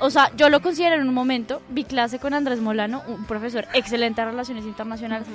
O 0.00 0.10
sea, 0.10 0.32
yo 0.36 0.48
lo 0.48 0.60
considero 0.62 0.96
en 0.96 1.06
un 1.06 1.14
momento, 1.14 1.62
vi 1.68 1.84
clase 1.84 2.18
con 2.18 2.34
Andrés 2.34 2.58
Molano, 2.58 3.04
un 3.06 3.24
profesor 3.24 3.68
excelente 3.72 4.20
de 4.20 4.26
relaciones 4.32 4.64
internacionales. 4.64 5.28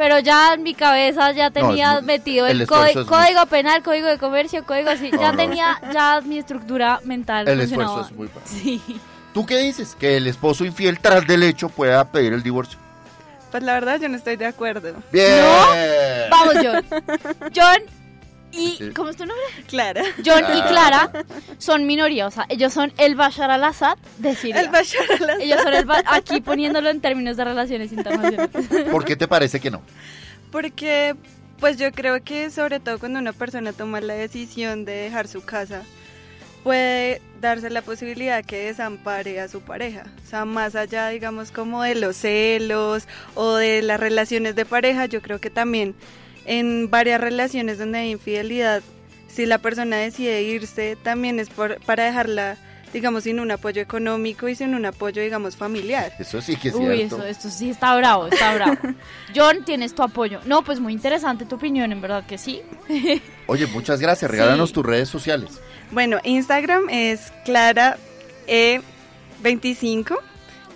Pero 0.00 0.18
ya 0.18 0.54
en 0.54 0.62
mi 0.62 0.72
cabeza 0.72 1.30
ya 1.32 1.50
tenía 1.50 2.00
metido 2.00 2.46
el 2.46 2.62
el, 2.62 2.66
código, 2.66 3.44
penal, 3.50 3.82
código 3.82 4.06
de 4.08 4.16
comercio, 4.16 4.64
código 4.64 4.88
así. 4.88 5.10
No, 5.10 5.20
ya 5.20 5.32
no. 5.32 5.36
tenía 5.36 5.78
ya 5.92 6.22
mi 6.22 6.38
estructura 6.38 7.00
mental. 7.04 7.46
El 7.46 7.60
esfuerzo 7.60 8.00
es 8.06 8.12
muy 8.12 8.28
bajo. 8.28 8.40
Sí. 8.46 8.80
¿Tú 9.34 9.44
qué 9.44 9.58
dices? 9.58 9.94
Que 9.94 10.16
el 10.16 10.26
esposo 10.26 10.64
infiel 10.64 10.98
tras 10.98 11.26
del 11.26 11.42
hecho 11.42 11.68
pueda 11.68 12.02
pedir 12.10 12.32
el 12.32 12.42
divorcio. 12.42 12.78
Pues 13.50 13.62
la 13.62 13.74
verdad 13.74 14.00
yo 14.00 14.08
no 14.08 14.16
estoy 14.16 14.36
de 14.36 14.46
acuerdo. 14.46 14.94
Bien. 15.12 15.44
Vamos, 16.30 16.54
John. 16.62 16.84
John 17.54 17.99
y... 18.52 18.90
¿Cómo 18.90 19.10
es 19.10 19.16
tu 19.16 19.24
nombre? 19.26 19.44
Clara. 19.68 20.02
John 20.24 20.38
y 20.42 20.62
Clara. 20.62 21.08
Clara 21.10 21.24
son 21.58 21.86
minoría, 21.86 22.26
o 22.26 22.30
sea, 22.30 22.46
ellos 22.48 22.72
son 22.72 22.92
el 22.98 23.14
Bashar 23.14 23.50
al-Assad 23.50 23.96
de 24.18 24.34
Siria. 24.34 24.60
El 24.60 24.68
Bashar 24.70 25.02
al-Assad. 25.10 25.40
Ellos 25.40 25.60
son 25.62 25.74
el 25.74 25.84
ba- 25.84 26.02
aquí 26.06 26.40
poniéndolo 26.40 26.90
en 26.90 27.00
términos 27.00 27.36
de 27.36 27.44
relaciones 27.44 27.92
internacionales. 27.92 28.50
¿Por 28.90 29.04
qué 29.04 29.16
te 29.16 29.28
parece 29.28 29.60
que 29.60 29.70
no? 29.70 29.82
Porque, 30.50 31.14
pues 31.60 31.76
yo 31.78 31.92
creo 31.92 32.22
que 32.24 32.50
sobre 32.50 32.80
todo 32.80 32.98
cuando 32.98 33.18
una 33.18 33.32
persona 33.32 33.72
toma 33.72 34.00
la 34.00 34.14
decisión 34.14 34.84
de 34.84 34.92
dejar 34.92 35.28
su 35.28 35.42
casa, 35.44 35.82
puede 36.64 37.22
darse 37.40 37.70
la 37.70 37.82
posibilidad 37.82 38.44
que 38.44 38.66
desampare 38.66 39.40
a 39.40 39.48
su 39.48 39.60
pareja. 39.62 40.04
O 40.24 40.28
sea, 40.28 40.44
más 40.44 40.74
allá, 40.74 41.08
digamos, 41.08 41.50
como 41.52 41.82
de 41.82 41.94
los 41.94 42.16
celos 42.16 43.06
o 43.34 43.54
de 43.54 43.80
las 43.82 43.98
relaciones 44.00 44.56
de 44.56 44.66
pareja, 44.66 45.06
yo 45.06 45.22
creo 45.22 45.40
que 45.40 45.50
también 45.50 45.94
en 46.44 46.90
varias 46.90 47.20
relaciones 47.20 47.78
donde 47.78 47.98
hay 47.98 48.10
infidelidad, 48.10 48.82
si 49.28 49.46
la 49.46 49.58
persona 49.58 49.96
decide 49.96 50.42
irse, 50.42 50.96
también 51.02 51.38
es 51.38 51.48
por, 51.50 51.80
para 51.82 52.04
dejarla, 52.04 52.56
digamos, 52.92 53.22
sin 53.24 53.38
un 53.38 53.50
apoyo 53.52 53.80
económico 53.80 54.48
y 54.48 54.54
sin 54.56 54.74
un 54.74 54.84
apoyo, 54.86 55.22
digamos, 55.22 55.56
familiar. 55.56 56.12
Eso 56.18 56.40
sí 56.40 56.56
que 56.56 56.68
es 56.70 56.74
Uy, 56.74 56.96
cierto. 56.96 57.16
eso, 57.18 57.26
esto 57.26 57.48
sí 57.50 57.70
está 57.70 57.94
bravo, 57.96 58.26
está 58.26 58.54
bravo. 58.54 58.76
John, 59.34 59.64
tienes 59.64 59.94
tu 59.94 60.02
apoyo. 60.02 60.40
No, 60.46 60.62
pues 60.64 60.80
muy 60.80 60.92
interesante 60.92 61.44
tu 61.44 61.54
opinión, 61.56 61.92
en 61.92 62.00
verdad 62.00 62.24
que 62.26 62.38
sí. 62.38 62.62
Oye, 63.46 63.66
muchas 63.68 64.00
gracias. 64.00 64.30
Regálanos 64.30 64.70
Sí. 64.70 64.74
tus 64.74 64.86
redes 64.86 65.08
sociales. 65.08 65.60
Bueno, 65.92 66.18
Instagram 66.24 66.88
es 66.90 67.32
Clara 67.44 67.96
E25 69.42 70.18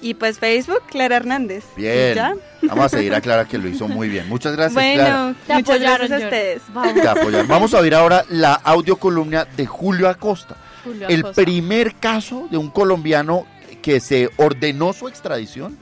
y 0.05 0.12
pues 0.12 0.39
Facebook 0.39 0.82
Clara 0.90 1.16
Hernández. 1.16 1.64
Bien. 1.76 2.14
¿Ya? 2.14 2.35
Vamos 2.62 2.85
a 2.85 2.89
seguir 2.90 3.14
a 3.14 3.22
Clara 3.22 3.47
que 3.47 3.56
lo 3.56 3.66
hizo 3.68 3.89
muy 3.89 4.10
bien. 4.10 4.28
Muchas 4.28 4.55
gracias, 4.55 4.74
bueno, 4.74 5.02
Clara. 5.02 5.35
Te 5.47 5.55
muchas 5.55 5.76
apoyaron, 5.76 6.09
gracias 6.09 6.22
a 6.22 6.24
ustedes. 6.24 6.62
Vamos. 6.68 6.94
Te 6.94 7.09
apoyan. 7.09 7.48
Vamos 7.48 7.74
a 7.74 7.78
oír 7.78 7.94
ahora 7.94 8.24
la 8.28 8.52
audio 8.52 8.97
columna 8.97 9.47
de 9.47 9.64
Julio 9.64 10.10
Acosta. 10.10 10.56
Julio 10.85 11.09
el 11.09 11.20
Acosta. 11.20 11.43
primer 11.43 11.94
caso 11.94 12.48
de 12.51 12.59
un 12.59 12.68
colombiano 12.68 13.47
que 13.81 13.98
se 13.98 14.28
ordenó 14.36 14.93
su 14.93 15.09
extradición 15.09 15.78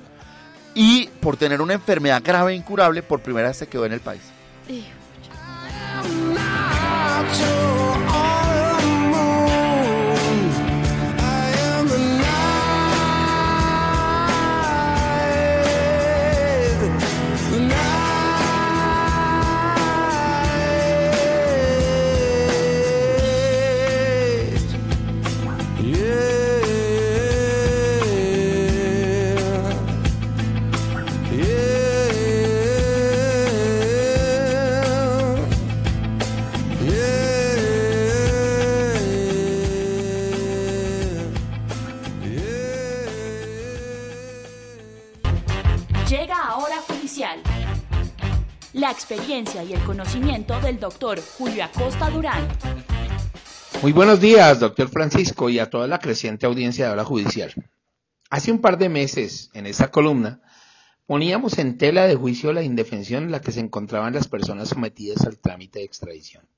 y 0.75 1.09
por 1.21 1.37
tener 1.37 1.61
una 1.61 1.75
enfermedad 1.75 2.23
grave 2.25 2.53
e 2.53 2.55
incurable 2.55 3.03
por 3.03 3.21
primera 3.21 3.49
vez 3.49 3.57
se 3.57 3.67
quedó 3.67 3.87
en 3.87 3.93
el 3.93 4.01
país. 4.01 4.23
Llega 4.69 4.87
experiencia 49.13 49.63
y 49.63 49.75
el 49.75 49.83
conocimiento 49.85 50.59
del 50.61 50.81
doctor 50.81 51.21
Julio 51.21 51.65
Acosta 51.65 52.09
Durán. 52.09 52.49
Muy 53.83 53.93
buenos 53.93 54.21
días, 54.21 54.59
doctor 54.59 54.89
Francisco, 54.89 55.51
y 55.51 55.59
a 55.59 55.69
toda 55.69 55.87
la 55.87 55.99
creciente 55.99 56.47
audiencia 56.47 56.87
de 56.87 56.93
Hora 56.93 57.05
Judicial. 57.05 57.53
Hace 58.31 58.51
un 58.51 58.63
par 58.63 58.79
de 58.79 58.89
meses, 58.89 59.51
en 59.53 59.67
esta 59.67 59.91
columna, 59.91 60.41
poníamos 61.05 61.59
en 61.59 61.77
tela 61.77 62.07
de 62.07 62.15
juicio 62.15 62.55
la 62.55 62.63
indefensión 62.63 63.25
en 63.25 63.33
la 63.33 63.43
que 63.43 63.53
se 63.53 63.61
encontraban 63.61 64.15
las 64.15 64.29
personas 64.29 64.71
sometidas 64.71 65.27
al 65.27 65.39
trámite 65.39 65.81
de 65.81 65.85
extradición. 65.85 66.49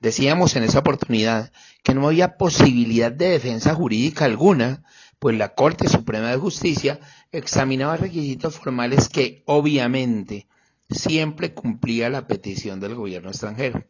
Decíamos 0.00 0.56
en 0.56 0.62
esa 0.62 0.78
oportunidad 0.78 1.52
que 1.82 1.94
no 1.94 2.06
había 2.06 2.38
posibilidad 2.38 3.12
de 3.12 3.28
defensa 3.28 3.74
jurídica 3.74 4.24
alguna, 4.24 4.84
pues 5.18 5.36
la 5.36 5.54
Corte 5.54 5.86
Suprema 5.86 6.30
de 6.30 6.38
Justicia 6.38 6.98
examinaba 7.30 7.98
requisitos 7.98 8.56
formales 8.56 9.10
que, 9.10 9.42
obviamente, 9.44 10.48
siempre 10.88 11.54
cumplía 11.54 12.08
la 12.10 12.26
petición 12.26 12.80
del 12.80 12.94
gobierno 12.94 13.30
extranjero. 13.30 13.84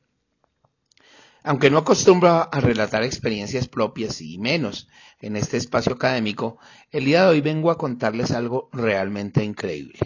Aunque 1.44 1.70
no 1.70 1.78
acostumbro 1.78 2.28
a 2.52 2.60
relatar 2.60 3.02
experiencias 3.04 3.68
propias 3.68 4.20
y 4.20 4.38
menos 4.38 4.88
en 5.20 5.36
este 5.36 5.56
espacio 5.56 5.94
académico, 5.94 6.58
el 6.90 7.04
día 7.04 7.22
de 7.22 7.28
hoy 7.28 7.40
vengo 7.40 7.70
a 7.70 7.78
contarles 7.78 8.32
algo 8.32 8.68
realmente 8.72 9.44
increíble. 9.44 9.98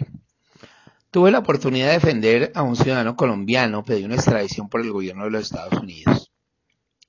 Tuve 1.11 1.31
la 1.31 1.39
oportunidad 1.39 1.87
de 1.87 1.93
defender 1.93 2.51
a 2.55 2.63
un 2.63 2.75
ciudadano 2.75 3.15
colombiano 3.15 3.83
pedido 3.83 4.05
una 4.05 4.15
extradición 4.15 4.69
por 4.69 4.81
el 4.81 4.91
gobierno 4.91 5.25
de 5.25 5.31
los 5.31 5.43
Estados 5.43 5.79
Unidos. 5.79 6.31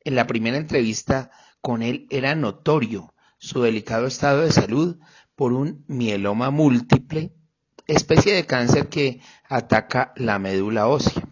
En 0.04 0.14
la 0.14 0.26
primera 0.26 0.56
entrevista 0.56 1.30
con 1.60 1.82
él 1.82 2.06
era 2.10 2.34
notorio 2.34 3.14
su 3.38 3.62
delicado 3.62 4.06
estado 4.06 4.42
de 4.42 4.52
salud 4.52 4.98
por 5.34 5.52
un 5.52 5.84
mieloma 5.86 6.50
múltiple, 6.50 7.32
especie 7.86 8.34
de 8.34 8.46
cáncer 8.46 8.88
que 8.88 9.20
ataca 9.48 10.12
la 10.16 10.38
médula 10.38 10.86
ósea. 10.86 11.22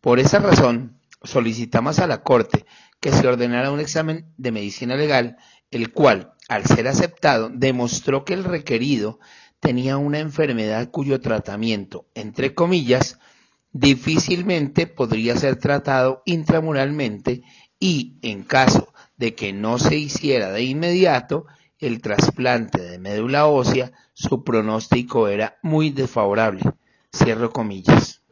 Por 0.00 0.18
esa 0.18 0.38
razón, 0.38 0.98
solicitamos 1.22 1.98
a 1.98 2.06
la 2.06 2.22
Corte 2.22 2.64
que 3.00 3.12
se 3.12 3.26
ordenara 3.26 3.70
un 3.70 3.80
examen 3.80 4.32
de 4.36 4.52
medicina 4.52 4.96
legal, 4.96 5.36
el 5.70 5.92
cual, 5.92 6.34
al 6.48 6.64
ser 6.66 6.88
aceptado, 6.88 7.50
demostró 7.52 8.24
que 8.24 8.34
el 8.34 8.44
requerido 8.44 9.18
tenía 9.60 9.96
una 9.96 10.18
enfermedad 10.18 10.90
cuyo 10.90 11.20
tratamiento, 11.20 12.06
entre 12.14 12.54
comillas, 12.54 13.18
difícilmente 13.72 14.86
podría 14.86 15.36
ser 15.36 15.56
tratado 15.56 16.22
intramuralmente 16.26 17.42
y, 17.78 18.18
en 18.22 18.42
caso 18.42 18.92
de 19.16 19.34
que 19.34 19.52
no 19.52 19.78
se 19.78 19.96
hiciera 19.96 20.50
de 20.50 20.62
inmediato 20.62 21.46
el 21.82 22.00
trasplante 22.00 22.80
de 22.80 22.98
médula 22.98 23.46
ósea, 23.46 23.92
su 24.14 24.44
pronóstico 24.44 25.26
era 25.26 25.58
muy 25.62 25.90
desfavorable. 25.90 26.62
Cierro 27.14 27.50
comillas. 27.50 28.22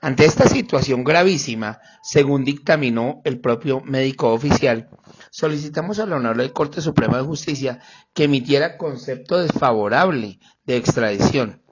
Ante 0.00 0.24
esta 0.24 0.48
situación 0.48 1.04
gravísima, 1.04 1.80
según 2.02 2.44
dictaminó 2.44 3.20
el 3.24 3.38
propio 3.40 3.82
médico 3.82 4.32
oficial, 4.32 4.88
solicitamos 5.30 5.98
a 5.98 6.06
la 6.06 6.16
Honorable 6.16 6.52
Corte 6.52 6.80
Suprema 6.80 7.18
de 7.18 7.24
Justicia 7.24 7.80
que 8.14 8.24
emitiera 8.24 8.78
concepto 8.78 9.38
desfavorable 9.38 10.40
de 10.64 10.76
extradición, 10.76 11.62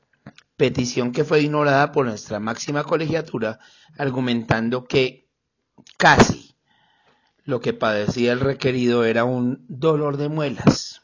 petición 0.56 1.12
que 1.12 1.24
fue 1.24 1.40
ignorada 1.40 1.90
por 1.90 2.06
nuestra 2.06 2.38
máxima 2.38 2.84
colegiatura, 2.84 3.58
argumentando 3.98 4.84
que 4.84 5.28
casi 5.96 6.51
lo 7.44 7.60
que 7.60 7.72
padecía 7.72 8.32
el 8.32 8.40
requerido 8.40 9.04
era 9.04 9.24
un 9.24 9.64
dolor 9.68 10.16
de 10.16 10.28
muelas. 10.28 11.02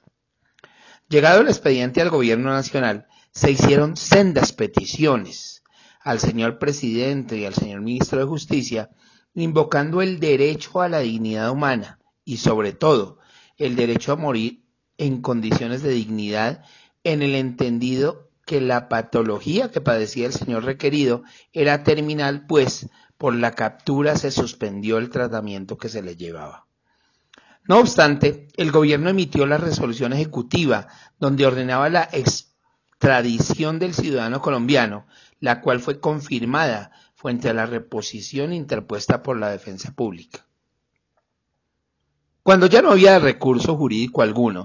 Llegado 1.08 1.40
el 1.40 1.48
expediente 1.48 2.00
al 2.00 2.10
gobierno 2.10 2.50
nacional, 2.50 3.06
se 3.32 3.50
hicieron 3.50 3.96
sendas 3.96 4.52
peticiones 4.52 5.62
al 6.00 6.20
señor 6.20 6.58
presidente 6.58 7.36
y 7.36 7.44
al 7.44 7.54
señor 7.54 7.80
ministro 7.80 8.18
de 8.18 8.26
Justicia, 8.26 8.90
invocando 9.34 10.02
el 10.02 10.20
derecho 10.20 10.80
a 10.80 10.88
la 10.88 11.00
dignidad 11.00 11.50
humana 11.50 11.98
y 12.24 12.38
sobre 12.38 12.72
todo 12.72 13.18
el 13.56 13.76
derecho 13.76 14.12
a 14.12 14.16
morir 14.16 14.64
en 14.96 15.20
condiciones 15.20 15.82
de 15.82 15.90
dignidad 15.90 16.64
en 17.04 17.22
el 17.22 17.34
entendido 17.34 18.30
que 18.44 18.60
la 18.60 18.88
patología 18.88 19.70
que 19.70 19.80
padecía 19.80 20.26
el 20.26 20.32
señor 20.32 20.64
requerido 20.64 21.22
era 21.52 21.84
terminal, 21.84 22.46
pues 22.46 22.88
por 23.18 23.34
la 23.34 23.50
captura 23.50 24.16
se 24.16 24.30
suspendió 24.30 24.98
el 24.98 25.10
tratamiento 25.10 25.76
que 25.76 25.88
se 25.88 26.02
le 26.02 26.16
llevaba. 26.16 26.66
No 27.64 27.80
obstante, 27.80 28.48
el 28.56 28.72
gobierno 28.72 29.10
emitió 29.10 29.44
la 29.44 29.58
resolución 29.58 30.14
ejecutiva 30.14 30.86
donde 31.18 31.44
ordenaba 31.44 31.90
la 31.90 32.08
extradición 32.12 33.78
del 33.78 33.92
ciudadano 33.92 34.40
colombiano, 34.40 35.06
la 35.40 35.60
cual 35.60 35.80
fue 35.80 36.00
confirmada 36.00 36.92
frente 37.14 37.50
a 37.50 37.54
la 37.54 37.66
reposición 37.66 38.52
interpuesta 38.52 39.22
por 39.22 39.36
la 39.36 39.50
defensa 39.50 39.92
pública. 39.92 40.46
Cuando 42.42 42.66
ya 42.66 42.80
no 42.80 42.92
había 42.92 43.18
recurso 43.18 43.76
jurídico 43.76 44.22
alguno, 44.22 44.64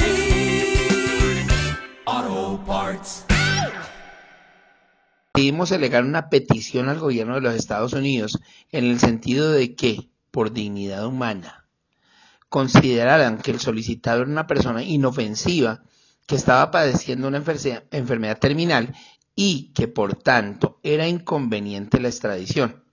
Decidimos 5.33 5.71
alegar 5.71 6.03
una 6.03 6.29
petición 6.29 6.89
al 6.89 6.99
gobierno 6.99 7.35
de 7.35 7.41
los 7.41 7.55
Estados 7.55 7.93
Unidos 7.93 8.39
en 8.71 8.85
el 8.85 8.99
sentido 8.99 9.51
de 9.51 9.75
que, 9.75 10.09
por 10.29 10.51
dignidad 10.51 11.05
humana, 11.05 11.65
consideraran 12.49 13.37
que 13.37 13.51
el 13.51 13.59
solicitado 13.59 14.21
era 14.21 14.29
una 14.29 14.47
persona 14.47 14.83
inofensiva 14.83 15.83
que 16.25 16.35
estaba 16.35 16.69
padeciendo 16.69 17.27
una 17.27 17.43
enfermedad 17.91 18.39
terminal 18.39 18.93
y 19.35 19.71
que 19.73 19.87
por 19.87 20.15
tanto 20.15 20.79
era 20.83 21.07
inconveniente 21.07 21.99
la 21.99 22.09
extradición. 22.09 22.83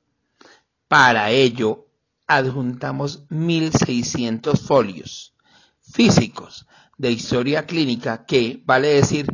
Para 0.86 1.30
ello, 1.30 1.88
adjuntamos 2.26 3.28
1.600 3.28 4.58
folios 4.58 5.34
físicos 5.80 6.66
de 6.96 7.10
historia 7.10 7.66
clínica 7.66 8.24
que, 8.26 8.62
vale 8.64 8.88
decir, 8.88 9.26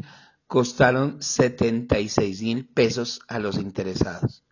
costaron 0.46 1.22
76 1.22 2.42
mil 2.42 2.66
pesos 2.66 3.20
a 3.28 3.38
los 3.38 3.56
interesados. 3.56 4.44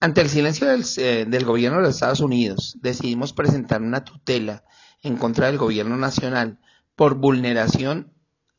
Ante 0.00 0.20
el 0.20 0.28
silencio 0.28 0.66
del, 0.66 0.84
eh, 0.98 1.24
del 1.26 1.44
gobierno 1.44 1.78
de 1.78 1.84
los 1.84 1.94
Estados 1.94 2.20
Unidos, 2.20 2.76
decidimos 2.80 3.32
presentar 3.32 3.80
una 3.80 4.04
tutela 4.04 4.64
en 5.02 5.16
contra 5.16 5.46
del 5.46 5.58
gobierno 5.58 5.96
nacional 5.96 6.58
por 6.94 7.14
vulneración 7.14 8.12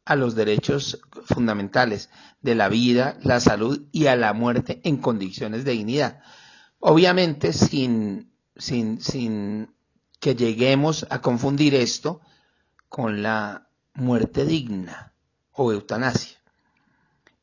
a 0.06 0.16
los 0.16 0.36
derechos 0.36 1.00
fundamentales 1.26 2.10
de 2.42 2.56
la 2.56 2.70
vida, 2.70 3.18
la 3.22 3.40
salud 3.40 3.88
y 3.92 4.08
a 4.08 4.16
la 4.16 4.34
muerte 4.34 4.82
en 4.84 4.98
condiciones 4.98 5.66
de 5.66 5.72
dignidad. 5.72 6.22
Obviamente 6.80 7.54
sin, 7.54 8.32
sin, 8.56 9.02
sin 9.02 9.74
que 10.20 10.36
lleguemos 10.36 11.08
a 11.10 11.22
confundir 11.22 11.74
esto 11.74 12.22
con 12.88 13.24
la 13.24 13.70
muerte 13.96 14.46
digna 14.46 15.15
o 15.56 15.72
eutanasia. 15.72 16.38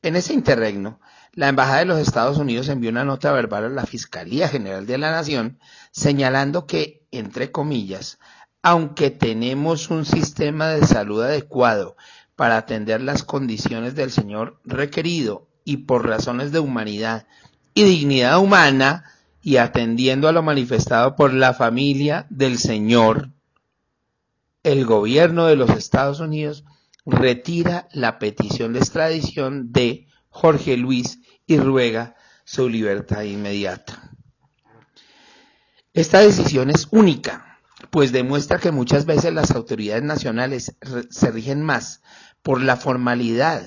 En 0.02 0.16
ese 0.16 0.34
interregno, 0.34 1.00
la 1.32 1.48
Embajada 1.48 1.78
de 1.78 1.84
los 1.86 1.98
Estados 1.98 2.38
Unidos 2.38 2.68
envió 2.68 2.90
una 2.90 3.04
nota 3.04 3.32
verbal 3.32 3.64
a 3.64 3.68
la 3.68 3.86
Fiscalía 3.86 4.48
General 4.48 4.86
de 4.86 4.98
la 4.98 5.10
Nación 5.10 5.58
señalando 5.90 6.66
que, 6.66 7.06
entre 7.10 7.50
comillas, 7.50 8.18
aunque 8.62 9.10
tenemos 9.10 9.90
un 9.90 10.04
sistema 10.04 10.68
de 10.68 10.86
salud 10.86 11.22
adecuado 11.22 11.96
para 12.36 12.56
atender 12.56 13.00
las 13.00 13.22
condiciones 13.22 13.94
del 13.94 14.10
señor 14.10 14.60
requerido 14.64 15.48
y 15.64 15.78
por 15.78 16.06
razones 16.06 16.52
de 16.52 16.58
humanidad 16.58 17.26
y 17.74 17.84
dignidad 17.84 18.38
humana 18.38 19.04
y 19.42 19.56
atendiendo 19.56 20.28
a 20.28 20.32
lo 20.32 20.42
manifestado 20.42 21.16
por 21.16 21.32
la 21.32 21.54
familia 21.54 22.26
del 22.30 22.58
señor, 22.58 23.30
el 24.62 24.84
gobierno 24.84 25.46
de 25.46 25.56
los 25.56 25.70
Estados 25.70 26.20
Unidos 26.20 26.64
retira 27.04 27.88
la 27.92 28.18
petición 28.18 28.72
de 28.72 28.78
extradición 28.78 29.72
de 29.72 30.06
Jorge 30.28 30.76
Luis 30.76 31.18
y 31.46 31.58
ruega 31.58 32.14
su 32.44 32.68
libertad 32.68 33.22
inmediata. 33.22 34.10
Esta 35.94 36.20
decisión 36.20 36.70
es 36.70 36.88
única, 36.90 37.58
pues 37.90 38.12
demuestra 38.12 38.58
que 38.58 38.70
muchas 38.70 39.04
veces 39.04 39.34
las 39.34 39.50
autoridades 39.50 40.02
nacionales 40.02 40.76
se 41.10 41.30
rigen 41.30 41.62
más 41.62 42.00
por 42.42 42.62
la 42.62 42.76
formalidad 42.76 43.62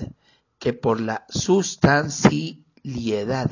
que 0.58 0.72
por 0.72 1.00
la 1.00 1.24
sustancialidad, 1.28 3.48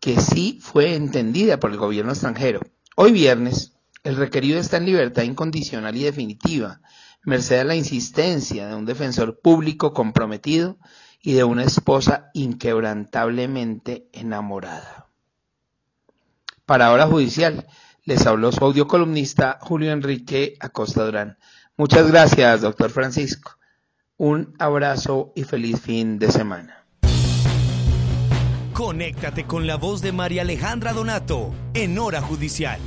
que 0.00 0.20
sí 0.20 0.58
fue 0.60 0.94
entendida 0.94 1.60
por 1.60 1.70
el 1.70 1.76
gobierno 1.76 2.12
extranjero. 2.12 2.60
Hoy 2.96 3.12
viernes, 3.12 3.74
el 4.02 4.16
requerido 4.16 4.58
está 4.58 4.78
en 4.78 4.86
libertad 4.86 5.22
incondicional 5.22 5.94
y 5.96 6.04
definitiva, 6.04 6.80
merced 7.26 7.58
a 7.58 7.64
la 7.64 7.74
insistencia 7.74 8.68
de 8.68 8.74
un 8.74 8.86
defensor 8.86 9.40
público 9.40 9.92
comprometido 9.92 10.78
y 11.20 11.34
de 11.34 11.44
una 11.44 11.64
esposa 11.64 12.30
inquebrantablemente 12.34 14.08
enamorada. 14.12 15.08
Para 16.64 16.92
Hora 16.92 17.06
Judicial, 17.06 17.66
les 18.04 18.26
habló 18.26 18.52
su 18.52 18.64
audiocolumnista 18.64 19.58
Julio 19.60 19.92
Enrique 19.92 20.56
Acosta 20.60 21.04
Durán. 21.04 21.36
Muchas 21.76 22.08
gracias, 22.10 22.60
doctor 22.62 22.90
Francisco. 22.90 23.58
Un 24.16 24.54
abrazo 24.58 25.32
y 25.34 25.42
feliz 25.42 25.80
fin 25.80 26.18
de 26.18 26.30
semana. 26.30 26.86
Conéctate 28.72 29.46
con 29.46 29.66
la 29.66 29.76
voz 29.76 30.00
de 30.00 30.12
María 30.12 30.42
Alejandra 30.42 30.92
Donato 30.92 31.52
en 31.74 31.98
Hora 31.98 32.22
Judicial. 32.22 32.78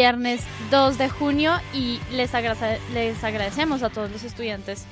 Viernes 0.00 0.42
2 0.70 0.98
de 0.98 1.08
junio 1.08 1.54
y 1.72 1.98
les, 2.12 2.34
agrace- 2.34 2.78
les 2.92 3.24
agradecemos 3.24 3.82
a 3.82 3.88
todos 3.88 4.10
los 4.10 4.24
estudiantes 4.24 4.84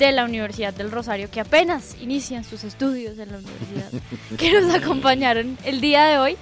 de 0.00 0.10
la 0.10 0.24
Universidad 0.24 0.74
del 0.74 0.90
Rosario 0.90 1.30
que 1.30 1.38
apenas 1.40 1.94
inician 2.00 2.42
sus 2.42 2.64
estudios 2.64 3.16
en 3.20 3.30
la 3.30 3.38
universidad, 3.38 3.90
que 4.36 4.60
nos 4.60 4.74
acompañaron 4.74 5.56
el 5.64 5.80
día 5.80 6.06
de 6.06 6.18
hoy. 6.18 6.36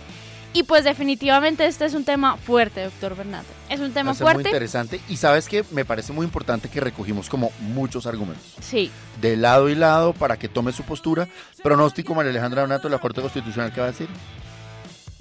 Y 0.54 0.62
pues 0.62 0.84
definitivamente 0.84 1.66
este 1.66 1.84
es 1.84 1.92
un 1.92 2.04
tema 2.04 2.38
fuerte, 2.38 2.84
doctor 2.84 3.14
Bernardo. 3.14 3.48
Es 3.68 3.80
un 3.80 3.92
tema 3.92 4.12
Parece 4.12 4.24
muy 4.24 4.32
fuerte. 4.32 4.48
interesante. 4.48 5.00
Y 5.10 5.18
sabes 5.18 5.46
que 5.50 5.62
me 5.70 5.84
parece 5.84 6.14
muy 6.14 6.24
importante 6.24 6.70
que 6.70 6.80
recogimos 6.80 7.28
como 7.28 7.52
muchos 7.60 8.06
argumentos. 8.06 8.46
Sí. 8.62 8.90
De 9.20 9.36
lado 9.36 9.68
y 9.68 9.74
lado 9.74 10.14
para 10.14 10.38
que 10.38 10.48
tome 10.48 10.72
su 10.72 10.82
postura. 10.84 11.28
Pronóstico, 11.62 12.14
María 12.14 12.30
Alejandra 12.30 12.62
Donato, 12.62 12.88
la 12.88 12.98
Corte 12.98 13.20
Constitucional, 13.20 13.70
¿qué 13.74 13.80
va 13.82 13.88
a 13.88 13.90
decir? 13.90 14.08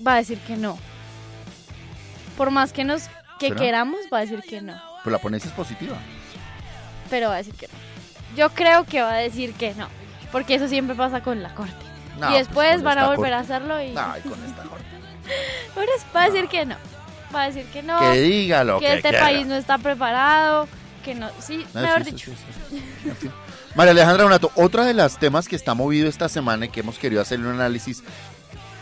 Va 0.07 0.13
a 0.13 0.17
decir 0.17 0.37
que 0.47 0.55
no. 0.55 0.77
Por 2.37 2.51
más 2.51 2.73
que 2.73 2.83
nos 2.83 3.03
que 3.39 3.47
¿Será? 3.49 3.59
queramos, 3.59 3.99
va 4.13 4.19
a 4.19 4.21
decir 4.21 4.41
que 4.41 4.61
no. 4.61 4.79
Pues 5.03 5.11
la 5.11 5.19
ponencia 5.19 5.47
es 5.49 5.53
positiva. 5.55 5.97
Pero 7.09 7.29
va 7.29 7.35
a 7.35 7.37
decir 7.37 7.53
que 7.53 7.67
no. 7.67 7.73
Yo 8.35 8.49
creo 8.49 8.85
que 8.85 9.01
va 9.01 9.13
a 9.13 9.17
decir 9.17 9.53
que 9.53 9.73
no. 9.75 9.87
Porque 10.31 10.55
eso 10.55 10.67
siempre 10.67 10.95
pasa 10.95 11.21
con 11.21 11.41
la 11.43 11.53
corte. 11.53 11.73
No, 12.19 12.31
y 12.31 12.37
después 12.37 12.67
pues 12.67 12.75
con 12.77 12.83
van 12.85 12.97
a 12.99 13.07
volver 13.09 13.33
a 13.33 13.39
hacerlo 13.39 13.81
y. 13.81 13.93
Ay, 13.95 14.21
con 14.21 14.43
esta 14.45 14.63
corte. 14.63 14.85
Pero 15.75 15.91
va 16.15 16.23
a 16.23 16.29
decir 16.29 16.47
que 16.47 16.65
no. 16.65 16.75
Va 17.33 17.43
a 17.43 17.45
decir 17.47 17.65
que 17.71 17.83
no. 17.83 17.99
Que 17.99 18.21
diga 18.21 18.63
lo 18.63 18.79
que 18.79 18.93
este 18.95 19.09
quiera. 19.09 19.19
país 19.25 19.47
no 19.47 19.55
está 19.55 19.77
preparado. 19.77 20.67
Que 21.03 21.13
no. 21.15 21.29
Sí, 21.39 21.65
No, 21.73 21.81
mejor 21.81 22.03
sí, 22.03 22.09
sí, 22.11 22.15
dicho. 22.15 22.31
sí, 22.31 22.77
sí. 23.03 23.09
En 23.09 23.15
fin. 23.15 23.31
María 23.75 23.91
Alejandra 23.91 24.23
Donato, 24.23 24.51
otra 24.55 24.85
de 24.85 24.93
las 24.93 25.19
temas 25.19 25.47
que 25.49 25.55
está 25.57 25.73
movido 25.73 26.07
esta 26.07 26.29
semana 26.29 26.65
y 26.65 26.69
que 26.69 26.79
hemos 26.79 26.97
querido 26.97 27.21
hacerle 27.21 27.47
un 27.47 27.55
análisis, 27.55 28.03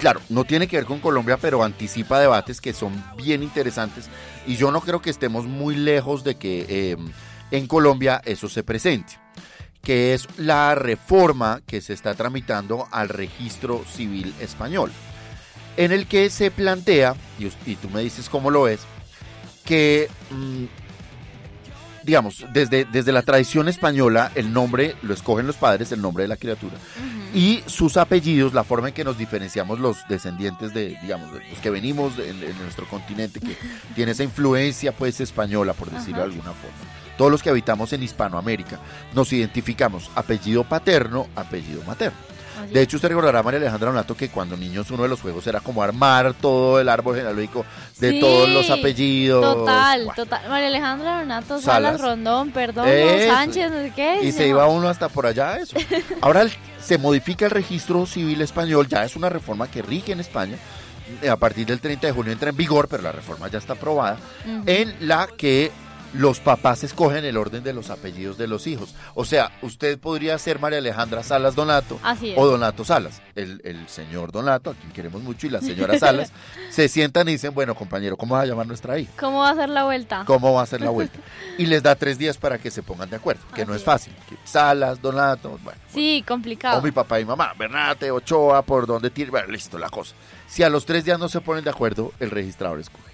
claro, 0.04 0.20
no 0.28 0.44
tiene 0.44 0.68
que 0.68 0.76
ver 0.76 0.86
con 0.86 1.00
Colombia, 1.00 1.38
pero 1.38 1.64
anticipa 1.64 2.20
debates 2.20 2.60
que 2.60 2.74
son 2.74 2.92
bien 3.16 3.42
interesantes 3.42 4.10
y 4.46 4.58
yo 4.58 4.70
no 4.70 4.82
creo 4.82 5.02
que 5.02 5.10
estemos 5.10 5.46
muy 5.46 5.78
lejos 5.78 6.26
de 6.26 6.36
que 6.36 6.66
eh, 6.68 6.98
en 7.52 7.68
Colombia 7.68 8.22
eso 8.26 8.50
se 8.50 8.64
presente, 8.64 9.14
que 9.82 10.14
es 10.14 10.28
la 10.36 10.76
reforma 10.76 11.62
que 11.66 11.80
se 11.80 11.94
está 11.94 12.16
tramitando 12.16 12.86
al 12.92 13.08
registro 13.08 13.86
civil 13.90 14.36
español, 14.42 14.92
en 15.78 15.94
el 15.94 16.06
que 16.06 16.30
se 16.30 16.52
plantea, 16.52 17.16
y, 17.40 17.76
tú 17.76 17.90
me 17.90 18.02
dices 18.02 18.28
cómo 18.28 18.52
lo 18.52 18.68
es, 18.68 18.82
que 19.64 20.10
mm, 20.32 20.66
digamos, 22.04 22.46
desde, 22.54 22.86
desde 22.86 23.12
la 23.12 23.22
tradición 23.22 23.68
española, 23.68 24.32
el 24.36 24.54
nombre 24.54 24.96
lo 25.02 25.14
escogen 25.14 25.48
los 25.48 25.56
padres, 25.56 25.92
el 25.92 26.02
nombre 26.02 26.24
de 26.24 26.28
la 26.28 26.38
criatura. 26.38 26.76
Y 27.34 27.64
sus 27.66 27.98
apellidos, 27.98 28.54
la 28.54 28.64
forma 28.64 28.90
en 28.90 28.94
que 28.94 29.04
nos 29.04 29.18
diferenciamos 29.18 29.80
los 29.80 29.98
descendientes 30.08 30.74
de, 30.74 30.98
digamos, 31.02 31.34
de 31.34 31.40
los 31.50 31.60
que 31.60 31.70
venimos 31.70 32.18
en, 32.20 32.44
en 32.44 32.58
nuestro 32.60 32.88
continente, 32.88 33.40
que 33.40 33.58
tiene 33.96 34.12
esa 34.12 34.24
influencia 34.24 34.92
pues 34.92 35.20
española, 35.22 35.74
por 35.74 35.90
decirlo 35.90 36.20
de 36.20 36.26
alguna 36.26 36.52
forma. 36.52 36.94
Todos 37.18 37.32
los 37.32 37.44
que 37.44 37.50
habitamos 37.50 37.94
en 37.94 38.04
Hispanoamérica 38.04 38.80
nos 39.14 39.32
identificamos 39.34 40.10
apellido 40.16 40.64
paterno, 40.64 41.28
apellido 41.36 41.84
materno. 41.84 42.33
De 42.72 42.82
hecho, 42.82 42.98
usted 42.98 43.10
recordará, 43.10 43.42
María 43.44 43.60
Alejandra 43.60 43.90
Donato, 43.92 44.16
que 44.16 44.30
cuando 44.30 44.56
niños 44.58 44.90
uno 44.92 45.04
de 45.04 45.10
los 45.10 45.22
juegos 45.22 45.46
era 45.48 45.60
como 45.60 45.82
armar 45.84 46.34
todo 46.34 46.80
el 46.80 46.90
árbol 46.90 47.16
genealógico 47.16 47.66
de 48.00 48.12
Sí, 48.12 48.20
todos 48.20 48.50
los 48.50 48.70
apellidos. 48.70 49.42
Total, 49.44 50.00
Bueno, 50.06 50.14
total. 50.16 50.50
María 50.50 50.68
Alejandra 50.68 51.20
Donato, 51.20 51.62
Salas. 51.62 51.64
Salas, 51.98 52.02
Rondón, 52.02 52.52
perdón, 52.52 52.88
Eso. 52.88 53.34
Sánchez, 53.34 53.72
no 53.72 53.78
sé 53.78 53.92
qué. 53.96 54.20
Y 54.24 54.32
se 54.32 54.48
iba 54.48 54.68
uno 54.68 54.88
hasta 54.90 55.10
por 55.10 55.26
allá, 55.26 55.58
eso. 55.58 55.76
Ahora 56.22 56.42
el- 56.42 56.52
se 56.84 56.98
modifica 56.98 57.46
el 57.46 57.52
registro 57.52 58.06
civil 58.06 58.42
español, 58.42 58.88
ya 58.88 59.04
es 59.06 59.16
una 59.16 59.30
reforma 59.30 59.68
que 59.70 59.82
rige 59.82 60.12
en 60.12 60.20
España. 60.20 60.58
A 61.30 61.36
partir 61.36 61.66
del 61.68 61.80
30 61.80 62.08
de 62.08 62.14
junio 62.14 62.32
entra 62.32 62.50
en 62.50 62.58
vigor, 62.58 62.88
pero 62.88 63.04
la 63.04 63.12
reforma 63.12 63.48
ya 63.50 63.58
está 63.60 63.74
aprobada, 63.74 64.18
en 64.66 64.96
la 65.08 65.28
que 65.38 65.72
los 66.14 66.40
papás 66.40 66.84
escogen 66.84 67.26
el 67.26 67.38
orden 67.38 67.64
de 67.64 67.74
los 67.74 67.90
apellidos 67.90 68.38
de 68.38 68.48
los 68.48 68.68
hijos. 68.68 68.94
O 69.16 69.26
sea, 69.26 69.52
usted 69.62 69.98
podría 70.00 70.38
ser 70.38 70.60
María 70.60 70.78
Alejandra 70.80 71.24
Salas 71.24 71.56
Donato 71.56 72.00
o 72.36 72.46
Donato 72.46 72.86
Salas. 72.86 73.22
El, 73.36 73.62
el 73.64 73.88
señor 73.88 74.32
Donato, 74.32 74.70
a 74.72 74.74
quien 74.76 74.92
queremos 74.92 75.24
mucho, 75.24 75.48
y 75.48 75.50
la 75.50 75.60
señora 75.62 75.98
Salas, 75.98 76.32
se 76.70 76.88
sientan 76.88 77.28
y 77.30 77.34
dicen, 77.34 77.54
bueno, 77.54 77.74
compañero, 77.76 78.16
¿cómo 78.16 78.36
va 78.36 78.42
a 78.42 78.46
llamar 78.46 78.68
nuestra 78.68 78.98
hija? 79.00 79.12
¿Cómo 79.20 79.40
va 79.40 79.50
a 79.50 79.56
ser 79.56 79.70
la 79.70 79.84
vuelta? 79.86 80.24
cómo 80.26 80.54
va 80.54 80.62
a 80.62 80.66
ser 80.66 80.82
la 80.82 80.90
vuelta. 80.92 81.18
Y 81.58 81.66
les 81.68 81.84
da 81.84 81.96
tres 81.96 82.18
días 82.18 82.38
para 82.38 82.58
que 82.58 82.72
se 82.72 82.82
pongan 82.84 83.10
de 83.10 83.16
acuerdo, 83.16 83.42
que 83.54 83.66
no 83.66 83.76
es 83.76 83.84
fácil. 83.84 84.14
Que 84.30 84.36
Salas, 84.44 85.02
Donato, 85.02 85.60
bueno, 85.64 85.80
Sí, 85.94 86.24
complicado. 86.28 86.80
o 86.80 86.82
mi 86.82 86.92
papá 86.92 87.20
y 87.20 87.26
mamá, 87.26 87.54
Bernate, 87.58 88.10
Ochoa, 88.12 88.62
por 88.64 88.86
donde 88.88 89.10
tiene, 89.10 89.32
bueno, 89.32 89.48
listo 89.48 89.78
la 89.78 89.90
cosa. 89.90 90.16
Si 90.48 90.64
a 90.64 90.70
los 90.70 90.86
tres 90.86 91.06
días 91.06 91.18
no 91.20 91.30
se 91.30 91.42
ponen 91.42 91.64
de 91.64 91.70
acuerdo, 91.70 92.12
el 92.20 92.30
registrador 92.32 92.80
escoge. 92.80 93.13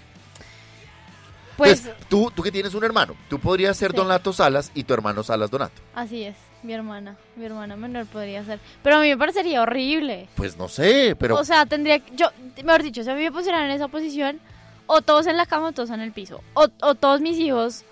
Pues 1.60 1.80
Entonces, 1.84 2.08
tú, 2.08 2.32
tú 2.34 2.42
que 2.42 2.50
tienes 2.50 2.72
un 2.74 2.82
hermano, 2.84 3.14
tú 3.28 3.38
podrías 3.38 3.76
ser 3.76 3.90
Sí. 3.90 3.96
Donato 3.98 4.32
Salas 4.32 4.70
y 4.74 4.84
tu 4.84 4.94
hermano 4.94 5.22
Salas 5.22 5.50
Donato. 5.50 5.82
así 5.94 6.24
es, 6.24 6.36
mi 6.62 6.72
hermana, 6.72 7.16
mi 7.36 7.44
hermana 7.44 7.76
menor 7.76 8.06
podría 8.06 8.42
ser. 8.44 8.58
Pero 8.82 8.96
a 8.96 9.00
mí 9.00 9.08
me 9.08 9.18
parecería 9.18 9.60
horrible. 9.60 10.28
Pues 10.36 10.56
no 10.56 10.68
sé, 10.68 11.14
pero 11.18 11.36
O 11.36 11.44
sea, 11.44 11.66
tendría 11.66 11.98
que- 11.98 12.16
yo, 12.16 12.28
mejor 12.64 12.82
dicho, 12.82 13.04
si 13.04 13.10
a 13.10 13.14
mí 13.14 13.22
me 13.24 13.30
pusieran 13.32 13.64
en 13.66 13.72
esa 13.72 13.88
posición, 13.88 14.40
o 14.86 15.02
todos 15.02 15.26
en 15.26 15.36
la 15.36 15.44
cama 15.46 15.68
o 15.68 15.72
todos 15.72 15.90
en 15.90 16.00
el 16.00 16.12
piso. 16.12 16.40
O, 16.54 16.68
o 16.80 16.94
todos 16.94 17.20
mis 17.20 17.36
hijos, 17.38 17.84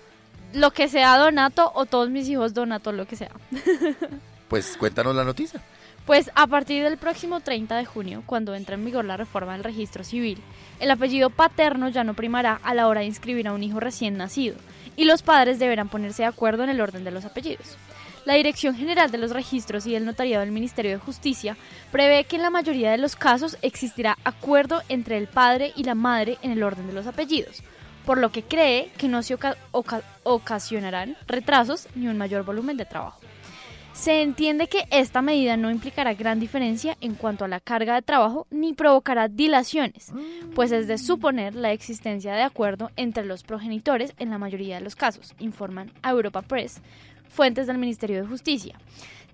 lo 0.53 0.71
que 0.71 0.87
sea 0.89 1.15
Donato, 1.17 1.71
o 1.75 1.85
todos 1.85 2.09
mis 2.09 2.27
hijos 2.27 2.55
Donato, 2.55 2.91
lo 2.91 3.05
que 3.05 3.15
sea. 3.15 3.29
pues 4.47 4.75
cuéntanos 4.77 5.15
la 5.15 5.23
noticia. 5.23 5.61
Pues 6.05 6.31
a 6.33 6.47
partir 6.47 6.83
del 6.83 6.97
próximo 6.97 7.39
30 7.39 7.77
de 7.77 7.85
junio, 7.85 8.23
cuando 8.25 8.55
entre 8.55 8.73
en 8.75 8.83
vigor 8.83 9.05
la 9.05 9.15
reforma 9.15 9.53
del 9.53 9.63
registro 9.63 10.03
civil, 10.03 10.41
el 10.79 10.91
apellido 10.91 11.29
paterno 11.29 11.89
ya 11.89 12.03
no 12.03 12.13
primará 12.13 12.59
a 12.63 12.73
la 12.73 12.87
hora 12.87 13.01
de 13.01 13.07
inscribir 13.07 13.47
a 13.47 13.53
un 13.53 13.63
hijo 13.63 13.79
recién 13.79 14.17
nacido, 14.17 14.55
y 14.95 15.05
los 15.05 15.21
padres 15.21 15.59
deberán 15.59 15.89
ponerse 15.89 16.23
de 16.23 16.27
acuerdo 16.27 16.63
en 16.63 16.69
el 16.69 16.81
orden 16.81 17.03
de 17.03 17.11
los 17.11 17.25
apellidos. 17.25 17.77
La 18.25 18.33
Dirección 18.35 18.75
General 18.75 19.09
de 19.09 19.17
los 19.17 19.31
Registros 19.31 19.85
y 19.87 19.95
el 19.95 20.05
Notariado 20.05 20.41
del 20.41 20.51
Ministerio 20.51 20.91
de 20.91 20.97
Justicia 20.97 21.55
prevé 21.91 22.25
que 22.25 22.35
en 22.35 22.41
la 22.41 22.49
mayoría 22.49 22.91
de 22.91 22.97
los 22.97 23.15
casos 23.15 23.57
existirá 23.61 24.17
acuerdo 24.23 24.81
entre 24.89 25.17
el 25.17 25.27
padre 25.27 25.71
y 25.75 25.83
la 25.83 25.95
madre 25.95 26.37
en 26.41 26.51
el 26.51 26.61
orden 26.61 26.85
de 26.87 26.93
los 26.93 27.07
apellidos, 27.07 27.63
por 28.05 28.17
lo 28.17 28.31
que 28.31 28.43
cree 28.43 28.91
que 28.97 29.07
no 29.07 29.23
se 29.23 29.35
oca- 29.35 29.57
oca- 29.71 30.03
ocasionarán 30.23 31.15
retrasos 31.27 31.87
ni 31.95 32.07
un 32.07 32.17
mayor 32.17 32.43
volumen 32.43 32.75
de 32.77 32.85
trabajo. 32.85 33.19
Se 33.99 34.21
entiende 34.21 34.67
que 34.67 34.87
esta 34.91 35.21
medida 35.21 35.57
no 35.57 35.69
implicará 35.69 36.13
gran 36.13 36.39
diferencia 36.39 36.95
en 37.01 37.15
cuanto 37.15 37.43
a 37.43 37.49
la 37.49 37.59
carga 37.59 37.95
de 37.95 38.01
trabajo 38.01 38.47
ni 38.49 38.71
provocará 38.71 39.27
dilaciones, 39.27 40.13
pues 40.55 40.71
es 40.71 40.87
de 40.87 40.97
suponer 40.97 41.53
la 41.53 41.73
existencia 41.73 42.33
de 42.33 42.43
acuerdo 42.43 42.91
entre 42.95 43.25
los 43.25 43.43
progenitores 43.43 44.13
en 44.17 44.29
la 44.29 44.37
mayoría 44.37 44.77
de 44.77 44.83
los 44.85 44.95
casos, 44.95 45.35
informan 45.37 45.91
a 46.01 46.11
Europa 46.11 46.41
Press, 46.41 46.81
fuentes 47.27 47.67
del 47.67 47.77
Ministerio 47.77 48.21
de 48.21 48.27
Justicia. 48.29 48.79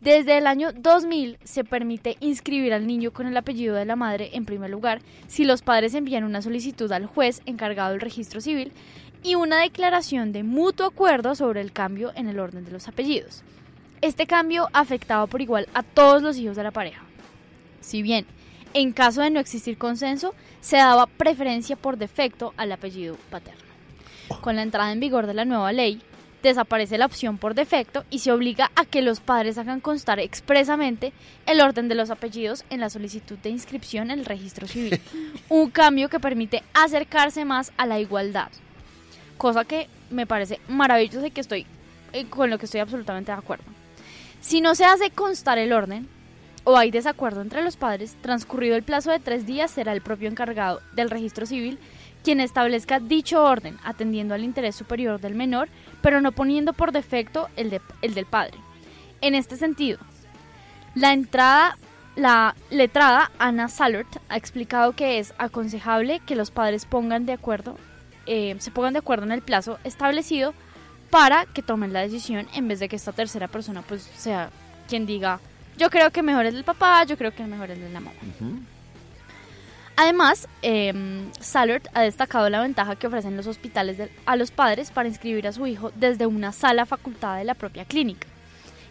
Desde 0.02 0.40
el 0.40 0.48
año 0.48 0.72
2000 0.74 1.38
se 1.44 1.64
permite 1.64 2.18
inscribir 2.20 2.74
al 2.74 2.88
niño 2.88 3.12
con 3.12 3.28
el 3.28 3.38
apellido 3.38 3.76
de 3.76 3.86
la 3.86 3.96
madre 3.96 4.32
en 4.34 4.46
primer 4.46 4.72
lugar 4.72 5.00
si 5.28 5.46
los 5.46 5.62
padres 5.62 5.94
envían 5.94 6.24
una 6.24 6.42
solicitud 6.42 6.92
al 6.92 7.06
juez 7.06 7.44
encargado 7.46 7.92
del 7.92 8.02
registro 8.02 8.42
civil 8.42 8.72
y 9.22 9.36
una 9.36 9.60
declaración 9.60 10.32
de 10.32 10.42
mutuo 10.42 10.88
acuerdo 10.88 11.36
sobre 11.36 11.62
el 11.62 11.72
cambio 11.72 12.12
en 12.16 12.30
el 12.30 12.40
orden 12.40 12.66
de 12.66 12.72
los 12.72 12.88
apellidos. 12.88 13.44
Este 14.02 14.28
cambio 14.28 14.70
afectaba 14.74 15.28
por 15.28 15.42
igual 15.42 15.68
a 15.74 15.84
todos 15.84 16.22
los 16.22 16.38
hijos 16.38 16.56
de 16.56 16.64
la 16.64 16.72
pareja. 16.72 17.02
Si 17.82 18.02
bien, 18.02 18.26
en 18.74 18.92
caso 18.92 19.22
de 19.22 19.30
no 19.30 19.40
existir 19.40 19.78
consenso, 19.78 20.36
se 20.62 20.78
daba 20.78 21.08
preferencia 21.08 21.76
por 21.76 21.98
defecto 21.98 22.54
al 22.58 22.72
apellido 22.72 23.18
paterno. 23.30 23.62
Con 24.42 24.56
la 24.56 24.64
entrada 24.64 24.92
en 24.92 25.00
vigor 25.00 25.28
de 25.28 25.34
la 25.34 25.46
nueva 25.46 25.72
ley, 25.72 26.02
desaparece 26.42 26.98
la 26.98 27.06
opción 27.06 27.38
por 27.38 27.56
defecto 27.56 28.04
y 28.10 28.20
se 28.20 28.32
obliga 28.32 28.72
a 28.76 28.86
que 28.86 29.02
los 29.02 29.20
padres 29.20 29.58
hagan 29.58 29.82
constar 29.82 30.20
expresamente 30.20 31.12
el 31.46 31.62
orden 31.62 31.88
de 31.88 31.96
los 31.96 32.12
apellidos 32.12 32.66
en 32.70 32.80
la 32.80 32.90
solicitud 32.90 33.38
de 33.40 33.50
inscripción 33.50 34.12
en 34.12 34.20
el 34.20 34.26
registro 34.26 34.68
civil. 34.68 35.00
Un 35.50 35.70
cambio 35.72 36.10
que 36.10 36.20
permite 36.20 36.64
acercarse 36.74 37.46
más 37.46 37.72
a 37.78 37.86
la 37.86 38.00
igualdad. 38.00 38.50
Cosa 39.38 39.66
que 39.66 39.88
me 40.10 40.28
parece 40.28 40.60
maravilloso 40.68 41.26
y 41.26 41.32
que 41.32 41.42
estoy 41.42 41.66
eh, 42.14 42.26
con 42.30 42.50
lo 42.50 42.58
que 42.58 42.66
estoy 42.66 42.82
absolutamente 42.82 43.32
de 43.32 43.38
acuerdo. 43.38 43.75
Si 44.46 44.62
no 44.62 44.76
se 44.76 44.86
hace 44.86 45.10
constar 45.10 45.58
el 45.58 45.74
orden 45.74 46.08
o 46.66 46.78
hay 46.78 46.92
desacuerdo 46.92 47.42
entre 47.42 47.64
los 47.64 47.78
padres, 47.78 48.16
transcurrido 48.22 48.76
el 48.76 48.84
plazo 48.84 49.10
de 49.10 49.20
tres 49.20 49.48
días 49.48 49.72
será 49.72 49.92
el 49.92 50.02
propio 50.02 50.30
encargado 50.30 50.82
del 50.94 51.10
registro 51.10 51.48
civil 51.48 51.80
quien 52.24 52.40
establezca 52.40 53.00
dicho 53.00 53.42
orden, 53.44 53.80
atendiendo 53.84 54.36
al 54.36 54.44
interés 54.44 54.76
superior 54.76 55.20
del 55.20 55.34
menor, 55.34 55.68
pero 56.04 56.22
no 56.22 56.32
poniendo 56.32 56.74
por 56.74 56.92
defecto 56.92 57.50
el, 57.56 57.72
de- 57.72 57.82
el 58.04 58.14
del 58.14 58.28
padre. 58.28 58.60
En 59.22 59.34
este 59.34 59.58
sentido, 59.58 59.98
la 60.94 61.12
entrada, 61.14 61.80
la 62.16 62.54
letrada 62.70 63.32
Ana 63.40 63.68
Salert 63.68 64.18
ha 64.30 64.38
explicado 64.38 64.92
que 64.94 65.18
es 65.18 65.34
aconsejable 65.40 66.20
que 66.20 66.36
los 66.36 66.52
padres 66.52 66.86
pongan 66.86 67.26
de 67.26 67.34
acuerdo, 67.34 67.78
eh, 68.28 68.56
se 68.60 68.70
pongan 68.70 68.94
de 68.94 69.00
acuerdo 69.00 69.26
en 69.26 69.32
el 69.32 69.42
plazo 69.42 69.80
establecido 69.84 70.54
para 71.10 71.46
que 71.46 71.62
tomen 71.62 71.94
la 71.94 72.02
decisión 72.02 72.48
en 72.54 72.68
vez 72.68 72.80
de 72.80 72.90
que 72.90 72.96
esta 72.96 73.12
tercera 73.14 73.48
persona 73.48 73.82
pues 73.82 74.10
sea 74.18 74.50
quien 74.88 75.06
diga 75.06 75.40
yo 75.78 75.90
creo 75.90 76.10
que 76.12 76.22
mejor 76.24 76.46
es 76.46 76.54
el 76.56 76.64
papá, 76.64 77.04
yo 77.04 77.18
creo 77.18 77.34
que 77.36 77.44
mejor 77.46 77.70
es 77.72 77.78
la 77.80 78.00
mamá. 78.00 78.12
Además, 79.98 80.48
eh, 80.62 80.94
Salert 81.40 81.88
ha 81.94 82.02
destacado 82.02 82.50
la 82.50 82.62
ventaja 82.62 82.96
que 82.98 83.08
ofrecen 83.08 83.38
los 83.38 83.48
hospitales 83.48 83.98
de- 83.98 84.12
a 84.26 84.36
los 84.36 84.52
padres 84.52 84.92
para 84.92 85.08
inscribir 85.08 85.48
a 85.48 85.54
su 85.54 85.68
hijo 85.68 85.92
desde 85.96 86.26
una 86.26 86.52
sala 86.52 86.86
facultada 86.86 87.38
de 87.38 87.46
la 87.46 87.54
propia 87.54 87.86
clínica. 87.86 88.28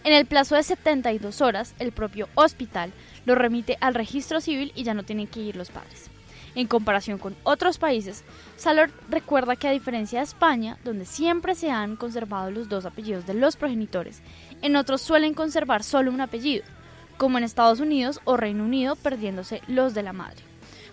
En 0.03 0.13
el 0.15 0.25
plazo 0.27 0.55
de 0.55 0.63
72 0.63 1.41
horas, 1.43 1.75
el 1.79 1.93
propio 1.93 2.29
hospital 2.35 2.93
lo 3.27 3.35
remite 3.35 3.77
al 3.81 3.95
registro 3.95 4.41
civil 4.41 4.73
y 4.75 4.83
ya 4.85 4.95
no 4.95 5.03
tienen 5.03 5.27
que 5.27 5.41
ir 5.41 5.57
los 5.57 5.71
padres. 5.71 6.11
En 6.55 6.69
comparación 6.69 7.19
con 7.19 7.35
otros 7.43 7.79
países, 7.79 8.23
Salor 8.57 8.91
recuerda 9.09 9.57
que 9.57 9.67
a 9.67 9.73
diferencia 9.73 10.21
de 10.21 10.25
España, 10.25 10.79
donde 10.85 11.05
siempre 11.05 11.55
se 11.55 11.71
han 11.71 11.97
conservado 11.97 12.51
los 12.51 12.69
dos 12.69 12.85
apellidos 12.87 13.27
de 13.27 13.35
los 13.35 13.57
progenitores, 13.57 14.23
en 14.63 14.77
otros 14.77 15.01
suelen 15.03 15.35
conservar 15.35 15.83
solo 15.83 16.13
un 16.13 16.21
apellido, 16.21 16.65
como 17.17 17.39
en 17.39 17.45
Estados 17.45 17.81
Unidos 17.81 18.21
o 18.25 18.37
Reino 18.37 18.65
Unido 18.65 18.95
perdiéndose 18.97 19.63
los 19.67 19.95
de 19.95 20.03
la 20.05 20.13
madre. 20.13 20.43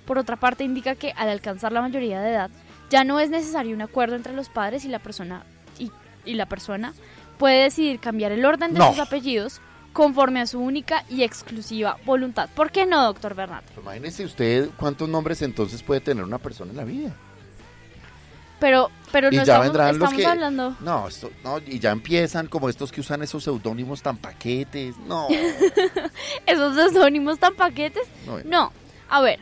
Por 0.06 0.18
otra 0.18 0.36
parte, 0.36 0.64
indica 0.64 0.96
que 0.96 1.14
al 1.16 1.30
alcanzar 1.30 1.72
la 1.72 1.82
mayoría 1.82 2.22
de 2.22 2.32
edad, 2.32 2.50
ya 2.90 3.04
no 3.04 3.20
es 3.20 3.30
necesario 3.30 3.76
un 3.76 3.82
acuerdo 3.82 4.16
entre 4.16 4.34
los 4.34 4.50
padres 4.50 4.84
y 4.84 4.88
la 4.90 5.00
persona 5.00 5.44
y, 5.78 5.92
y 6.26 6.34
la 6.34 6.48
persona 6.48 6.94
puede 7.38 7.64
decidir 7.64 8.00
cambiar 8.00 8.32
el 8.32 8.44
orden 8.46 8.74
de 8.74 8.80
No. 8.80 8.90
sus 8.90 9.00
apellidos 9.00 9.62
conforme 9.94 10.42
a 10.42 10.48
su 10.48 10.60
única 10.60 11.04
y 11.10 11.24
exclusiva 11.24 11.98
voluntad. 12.06 12.50
¿Por 12.56 12.72
qué 12.72 12.86
no, 12.86 13.04
doctor 13.04 13.36
Bernat? 13.36 13.64
Imagínese 13.78 14.26
usted 14.26 14.70
cuántos 14.78 15.10
nombres 15.10 15.42
entonces 15.42 15.84
puede 15.84 16.02
tener 16.02 16.24
una 16.24 16.38
persona 16.38 16.72
en 16.72 16.78
la 16.78 16.84
vida. 16.86 17.16
Pero, 18.60 18.92
pero 19.12 19.30
y 19.32 19.38
no 19.38 19.44
ya 19.44 19.54
estamos, 19.56 19.64
vendrán 19.66 19.98
los 19.98 20.14
que 20.14 20.26
hablando. 20.26 20.76
no, 20.82 21.08
esto, 21.08 21.32
no 21.44 21.58
y 21.66 21.80
ya 21.80 21.90
empiezan 21.90 22.46
como 22.46 22.70
estos 22.70 22.92
que 22.92 23.02
usan 23.02 23.24
esos 23.24 23.44
seudónimos 23.44 24.04
tan 24.04 24.18
paquetes 24.18 24.96
no 25.08 25.28
Esos 26.46 26.76
seudónimos 26.76 27.40
tan 27.40 27.56
paquetes. 27.56 28.04
No, 28.28 28.38
No, 28.44 28.72
a 29.10 29.20
ver, 29.22 29.40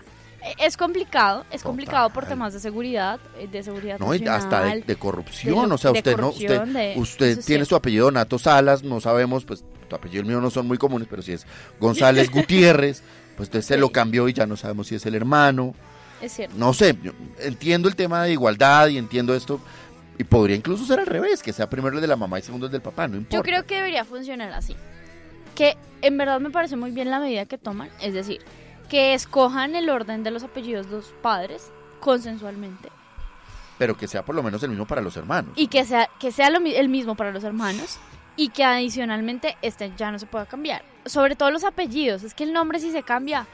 es 0.57 0.77
complicado, 0.77 1.45
es 1.51 1.63
complicado 1.63 2.09
por 2.11 2.25
temas 2.27 2.53
de 2.53 2.61
seguridad, 2.61 3.19
eh, 3.37 3.49
de 3.51 3.61
seguridad 3.61 3.99
no 3.99 4.15
y 4.15 4.25
hasta 4.25 4.61
de, 4.61 4.65
nacional, 4.67 4.83
de 4.87 4.95
corrupción 4.95 5.67
de- 5.67 5.75
o 5.75 5.77
sea 5.77 5.91
usted 5.91 6.17
no 6.17 6.29
usted 6.29 6.95
usted 6.95 7.27
tiene 7.33 7.41
cierto. 7.43 7.65
su 7.65 7.75
apellido 7.75 8.09
Nato 8.11 8.39
Salas 8.39 8.83
no 8.83 9.01
sabemos 9.01 9.43
pues 9.43 9.65
tu 9.89 9.95
apellido 9.95 10.21
y 10.21 10.21
el 10.21 10.27
mío 10.27 10.39
no 10.41 10.49
son 10.49 10.67
muy 10.67 10.77
comunes 10.77 11.07
pero 11.09 11.21
si 11.21 11.33
es 11.33 11.45
González 11.79 12.29
Gutiérrez 12.31 13.03
pues 13.35 13.47
usted 13.47 13.61
se 13.61 13.77
lo 13.77 13.89
cambió 13.91 14.27
y 14.29 14.33
ya 14.33 14.45
no 14.45 14.55
sabemos 14.55 14.87
si 14.87 14.95
es 14.95 15.05
el 15.05 15.15
hermano 15.15 15.73
Es 16.21 16.33
cierto. 16.33 16.55
no 16.57 16.73
sé 16.73 16.97
yo 17.03 17.11
entiendo 17.39 17.89
el 17.89 17.95
tema 17.95 18.23
de 18.23 18.31
igualdad 18.31 18.87
y 18.87 18.97
entiendo 18.97 19.35
esto 19.35 19.59
y 20.17 20.25
podría 20.25 20.55
incluso 20.57 20.85
ser 20.85 20.99
al 20.99 21.05
revés 21.07 21.41
que 21.41 21.53
sea 21.53 21.69
primero 21.69 21.95
el 21.95 22.01
de 22.01 22.07
la 22.07 22.17
mamá 22.17 22.37
y 22.39 22.41
segundo 22.41 22.65
el 22.65 22.71
del 22.71 22.81
papá 22.81 23.07
no 23.07 23.15
importa 23.15 23.37
Yo 23.37 23.41
creo 23.41 23.65
que 23.65 23.75
debería 23.75 24.03
funcionar 24.03 24.51
así. 24.51 24.75
Que 25.55 25.77
en 26.01 26.17
verdad 26.17 26.41
me 26.41 26.49
parece 26.49 26.75
muy 26.75 26.91
bien 26.91 27.09
la 27.09 27.19
medida 27.19 27.45
que 27.45 27.57
toman, 27.57 27.89
es 28.01 28.13
decir, 28.13 28.41
que 28.89 29.13
escojan 29.13 29.75
el 29.75 29.89
orden 29.89 30.23
de 30.23 30.31
los 30.31 30.43
apellidos 30.43 30.87
los 30.87 31.13
padres 31.21 31.71
consensualmente 32.01 32.89
pero 33.77 33.95
que 33.95 34.09
sea 34.09 34.25
por 34.25 34.35
lo 34.35 34.43
menos 34.43 34.61
el 34.61 34.69
mismo 34.69 34.85
para 34.85 35.01
los 35.01 35.15
hermanos 35.15 35.53
y 35.55 35.67
que 35.67 35.85
sea 35.85 36.09
que 36.19 36.33
sea 36.33 36.49
lo 36.49 36.59
el 36.59 36.89
mismo 36.89 37.15
para 37.15 37.31
los 37.31 37.45
hermanos 37.45 37.97
y 38.39 38.47
que 38.47 38.63
adicionalmente 38.63 39.57
este 39.61 39.91
ya 39.97 40.11
no 40.11 40.17
se 40.17 40.25
pueda 40.25 40.45
cambiar. 40.45 40.81
Sobre 41.05 41.35
todo 41.35 41.51
los 41.51 41.65
apellidos, 41.65 42.23
es 42.23 42.33
que 42.33 42.45
el 42.45 42.53
nombre 42.53 42.79
si 42.79 42.89
se 42.89 43.03
cambia, 43.03 43.45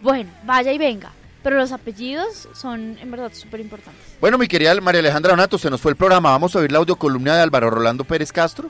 bueno, 0.00 0.30
vaya 0.44 0.72
y 0.72 0.78
venga, 0.78 1.12
pero 1.44 1.56
los 1.56 1.70
apellidos 1.70 2.48
son 2.52 2.98
en 3.00 3.08
verdad 3.08 3.30
súper 3.32 3.60
importantes. 3.60 4.02
Bueno, 4.20 4.38
mi 4.38 4.48
querida 4.48 4.74
María 4.80 4.98
Alejandra 4.98 5.30
Donato, 5.30 5.58
se 5.58 5.70
nos 5.70 5.80
fue 5.80 5.92
el 5.92 5.96
programa. 5.96 6.30
Vamos 6.32 6.56
a 6.56 6.58
oír 6.58 6.72
la 6.72 6.78
audiocolumna 6.78 7.36
de 7.36 7.42
Álvaro 7.42 7.70
Rolando 7.70 8.02
Pérez 8.02 8.32
Castro. 8.32 8.68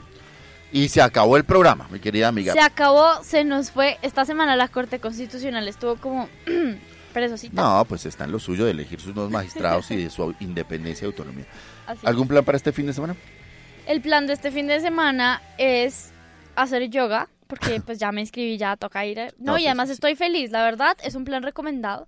Y 0.71 0.89
se 0.89 1.01
acabó 1.01 1.37
el 1.37 1.43
programa, 1.43 1.87
mi 1.91 1.99
querida 1.99 2.27
amiga. 2.27 2.53
Se 2.53 2.59
acabó, 2.59 3.23
se 3.23 3.43
nos 3.43 3.71
fue. 3.71 3.97
Esta 4.01 4.25
semana 4.25 4.55
la 4.55 4.67
Corte 4.67 4.99
Constitucional 4.99 5.67
estuvo 5.67 5.95
como 5.97 6.29
presosita. 7.13 7.59
No, 7.59 7.85
pues 7.85 8.05
está 8.05 8.25
en 8.25 8.31
lo 8.31 8.39
suyo 8.39 8.65
de 8.65 8.71
elegir 8.71 8.99
sus 8.99 9.13
nuevos 9.13 9.31
magistrados 9.31 9.89
y 9.89 9.97
de 9.97 10.09
su 10.11 10.35
independencia 10.39 11.05
y 11.05 11.07
autonomía. 11.07 11.45
¿Algún 12.03 12.27
plan 12.27 12.43
para 12.43 12.57
este 12.57 12.71
fin 12.71 12.87
de 12.87 12.93
semana? 12.93 13.15
El 13.85 14.01
plan 14.01 14.27
de 14.27 14.33
este 14.33 14.51
fin 14.51 14.67
de 14.67 14.79
semana 14.79 15.41
es 15.57 16.11
hacer 16.55 16.89
yoga, 16.89 17.29
porque 17.47 17.81
pues 17.85 17.99
ya 17.99 18.11
me 18.11 18.21
inscribí, 18.21 18.57
ya 18.57 18.77
toca 18.77 19.05
ir. 19.05 19.17
No, 19.37 19.53
No, 19.53 19.57
y 19.57 19.61
sí, 19.61 19.67
además 19.67 19.89
estoy 19.89 20.15
feliz, 20.15 20.51
la 20.51 20.63
verdad, 20.63 20.97
es 21.03 21.15
un 21.15 21.25
plan 21.25 21.43
recomendado. 21.43 22.07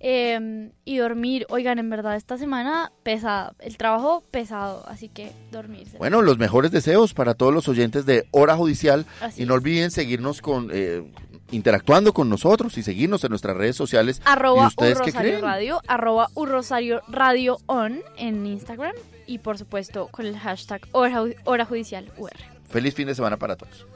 Eh, 0.00 0.70
y 0.84 0.98
dormir, 0.98 1.46
oigan, 1.48 1.78
en 1.78 1.88
verdad 1.88 2.16
esta 2.16 2.36
semana 2.36 2.92
pesado, 3.04 3.54
el 3.60 3.78
trabajo 3.78 4.22
pesado, 4.30 4.84
así 4.86 5.08
que 5.08 5.32
dormirse. 5.50 5.96
Bueno, 5.96 6.20
los 6.20 6.36
mejores 6.36 6.72
deseos 6.72 7.14
para 7.14 7.32
todos 7.32 7.54
los 7.54 7.68
oyentes 7.68 8.04
de 8.04 8.26
Hora 8.30 8.54
Judicial. 8.56 9.06
Así 9.20 9.42
y 9.42 9.46
no 9.46 9.54
olviden 9.54 9.90
seguirnos 9.90 10.42
con... 10.42 10.68
eh, 10.72 11.02
interactuando 11.50 12.12
con 12.12 12.28
nosotros 12.28 12.76
y 12.76 12.82
seguirnos 12.82 13.22
en 13.24 13.30
nuestras 13.30 13.56
redes 13.56 13.76
sociales. 13.76 14.20
¿Y 14.20 14.28
Arroba 14.28 14.68
qué 14.76 14.92
Urrosario 14.92 15.12
creen? 15.20 15.40
Radio, 15.40 15.80
arroba 15.86 16.28
Urrosario 16.34 17.00
Radio 17.08 17.58
On 17.66 18.02
en 18.16 18.44
Instagram 18.44 18.94
y 19.26 19.38
por 19.38 19.58
supuesto 19.58 20.08
con 20.08 20.26
el 20.26 20.38
hashtag 20.38 20.82
Hora, 20.92 21.24
Hora 21.44 21.64
Judicial 21.64 22.10
UR. 22.16 22.32
Feliz 22.68 22.94
fin 22.94 23.06
de 23.06 23.14
semana 23.14 23.38
para 23.38 23.56
todos. 23.56 23.86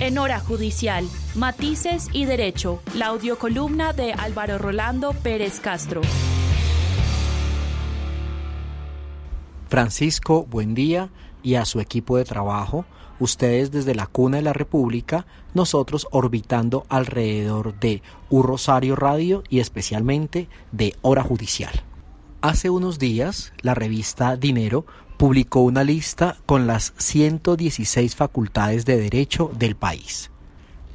En 0.00 0.18
Hora 0.18 0.40
Judicial, 0.40 1.04
Matices 1.36 2.08
y 2.12 2.24
Derecho, 2.24 2.82
la 2.96 3.06
audiocolumna 3.06 3.92
de 3.92 4.12
Álvaro 4.12 4.58
Rolando 4.58 5.12
Pérez 5.12 5.60
Castro. 5.60 6.00
Francisco, 9.68 10.44
buen 10.44 10.74
día 10.74 11.10
y 11.42 11.54
a 11.56 11.64
su 11.64 11.80
equipo 11.80 12.16
de 12.16 12.24
trabajo, 12.24 12.84
ustedes 13.18 13.70
desde 13.70 13.94
la 13.94 14.06
cuna 14.06 14.38
de 14.38 14.42
la 14.42 14.52
República, 14.52 15.26
nosotros 15.54 16.06
orbitando 16.10 16.84
alrededor 16.88 17.78
de 17.78 18.02
Un 18.30 18.42
Rosario 18.42 18.96
Radio 18.96 19.44
y 19.48 19.60
especialmente 19.60 20.48
de 20.72 20.94
Hora 21.02 21.22
Judicial. 21.22 21.82
Hace 22.40 22.70
unos 22.70 22.98
días, 22.98 23.52
la 23.60 23.74
revista 23.74 24.36
Dinero 24.36 24.84
publicó 25.16 25.60
una 25.60 25.84
lista 25.84 26.36
con 26.46 26.66
las 26.66 26.94
116 26.96 28.16
facultades 28.16 28.84
de 28.84 28.96
derecho 28.96 29.52
del 29.56 29.76
país. 29.76 30.32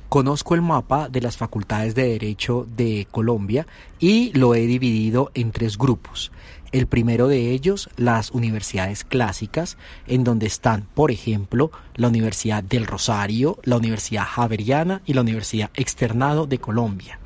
Conozco 0.09 0.55
el 0.55 0.61
mapa 0.61 1.09
de 1.09 1.21
las 1.21 1.37
facultades 1.37 1.95
de 1.95 2.09
derecho 2.09 2.67
de 2.75 3.07
Colombia 3.11 3.67
y 3.99 4.31
lo 4.37 4.55
he 4.55 4.61
dividido 4.61 5.31
en 5.33 5.51
tres 5.51 5.77
grupos. 5.77 6.31
El 6.71 6.87
primero 6.87 7.27
de 7.27 7.51
ellos, 7.51 7.89
las 7.95 8.31
universidades 8.31 9.05
clásicas, 9.05 9.77
en 10.05 10.25
donde 10.25 10.47
están, 10.47 10.87
por 10.93 11.11
ejemplo, 11.11 11.71
la 11.95 12.09
Universidad 12.09 12.61
del 12.61 12.85
Rosario, 12.85 13.57
la 13.63 13.77
Universidad 13.77 14.25
Javeriana 14.25 15.01
y 15.05 15.13
la 15.13 15.21
Universidad 15.21 15.71
Externado 15.75 16.45
de 16.45 16.59
Colombia. 16.59 17.19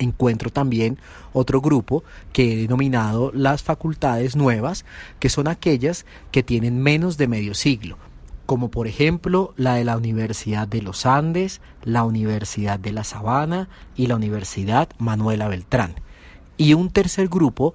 Encuentro 0.00 0.50
también 0.50 0.98
otro 1.32 1.60
grupo 1.60 2.02
que 2.32 2.52
he 2.52 2.56
denominado 2.56 3.30
las 3.32 3.62
facultades 3.62 4.34
nuevas, 4.34 4.84
que 5.20 5.28
son 5.28 5.46
aquellas 5.46 6.04
que 6.32 6.42
tienen 6.42 6.82
menos 6.82 7.16
de 7.16 7.28
medio 7.28 7.54
siglo, 7.54 7.96
como 8.44 8.72
por 8.72 8.88
ejemplo 8.88 9.54
la 9.56 9.76
de 9.76 9.84
la 9.84 9.96
Universidad 9.96 10.66
de 10.66 10.82
los 10.82 11.06
Andes, 11.06 11.60
la 11.84 12.02
Universidad 12.02 12.80
de 12.80 12.92
la 12.92 13.04
Sabana 13.04 13.68
y 13.94 14.08
la 14.08 14.16
Universidad 14.16 14.88
Manuela 14.98 15.46
Beltrán. 15.46 15.94
Y 16.56 16.74
un 16.74 16.90
tercer 16.90 17.28
grupo 17.28 17.74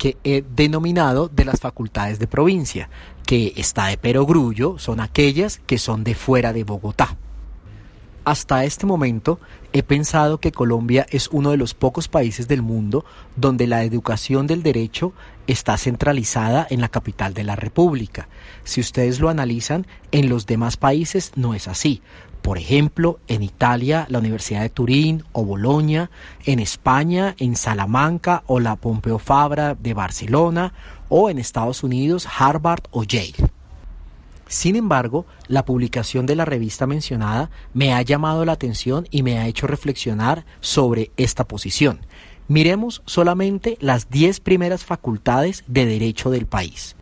que 0.00 0.16
he 0.24 0.42
denominado 0.56 1.28
de 1.28 1.44
las 1.44 1.60
facultades 1.60 2.18
de 2.18 2.26
provincia, 2.26 2.88
que 3.26 3.52
está 3.56 3.88
de 3.88 3.98
perogrullo, 3.98 4.78
son 4.78 4.98
aquellas 4.98 5.60
que 5.66 5.76
son 5.76 6.04
de 6.04 6.14
fuera 6.14 6.54
de 6.54 6.64
Bogotá. 6.64 7.18
Hasta 8.24 8.64
este 8.64 8.86
momento 8.86 9.40
he 9.74 9.82
pensado 9.82 10.40
que 10.40 10.52
Colombia 10.52 11.04
es 11.10 11.28
uno 11.28 11.50
de 11.50 11.58
los 11.58 11.74
pocos 11.74 12.08
países 12.08 12.48
del 12.48 12.62
mundo 12.62 13.04
donde 13.36 13.66
la 13.66 13.84
educación 13.84 14.46
del 14.46 14.62
derecho 14.62 15.12
está 15.46 15.76
centralizada 15.76 16.66
en 16.70 16.80
la 16.80 16.88
capital 16.88 17.34
de 17.34 17.44
la 17.44 17.56
República. 17.56 18.30
Si 18.64 18.80
ustedes 18.80 19.20
lo 19.20 19.28
analizan, 19.28 19.86
en 20.12 20.30
los 20.30 20.46
demás 20.46 20.78
países 20.78 21.32
no 21.36 21.52
es 21.52 21.68
así. 21.68 22.00
Por 22.42 22.58
ejemplo, 22.58 23.20
en 23.28 23.42
Italia, 23.42 24.06
la 24.08 24.18
Universidad 24.18 24.62
de 24.62 24.70
Turín 24.70 25.24
o 25.32 25.44
Bolonia, 25.44 26.10
en 26.46 26.58
España, 26.58 27.34
en 27.38 27.54
Salamanca 27.56 28.42
o 28.46 28.60
la 28.60 28.76
Pompeu 28.76 29.18
Fabra 29.18 29.74
de 29.74 29.94
Barcelona, 29.94 30.72
o 31.08 31.28
en 31.28 31.38
Estados 31.38 31.82
Unidos, 31.82 32.26
Harvard 32.38 32.84
o 32.90 33.04
Yale. 33.04 33.34
Sin 34.50 34.74
embargo, 34.74 35.26
la 35.46 35.64
publicación 35.64 36.26
de 36.26 36.34
la 36.34 36.44
revista 36.44 36.86
mencionada 36.86 37.50
me 37.72 37.94
ha 37.94 38.02
llamado 38.02 38.44
la 38.44 38.52
atención 38.52 39.06
y 39.10 39.22
me 39.22 39.38
ha 39.38 39.46
hecho 39.46 39.68
reflexionar 39.68 40.44
sobre 40.60 41.12
esta 41.16 41.44
posición. 41.46 42.00
Miremos 42.48 43.02
solamente 43.06 43.76
las 43.80 44.10
10 44.10 44.40
primeras 44.40 44.84
facultades 44.84 45.62
de 45.68 45.86
derecho 45.86 46.30
del 46.30 46.46
país. 46.46 46.96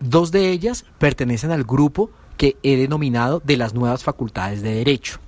Dos 0.00 0.32
de 0.32 0.50
ellas 0.50 0.84
pertenecen 0.98 1.52
al 1.52 1.62
grupo 1.62 2.10
que 2.38 2.56
he 2.62 2.76
denominado 2.76 3.42
de 3.44 3.58
las 3.58 3.74
nuevas 3.74 4.02
facultades 4.02 4.62
de 4.62 4.72
derecho. 4.72 5.18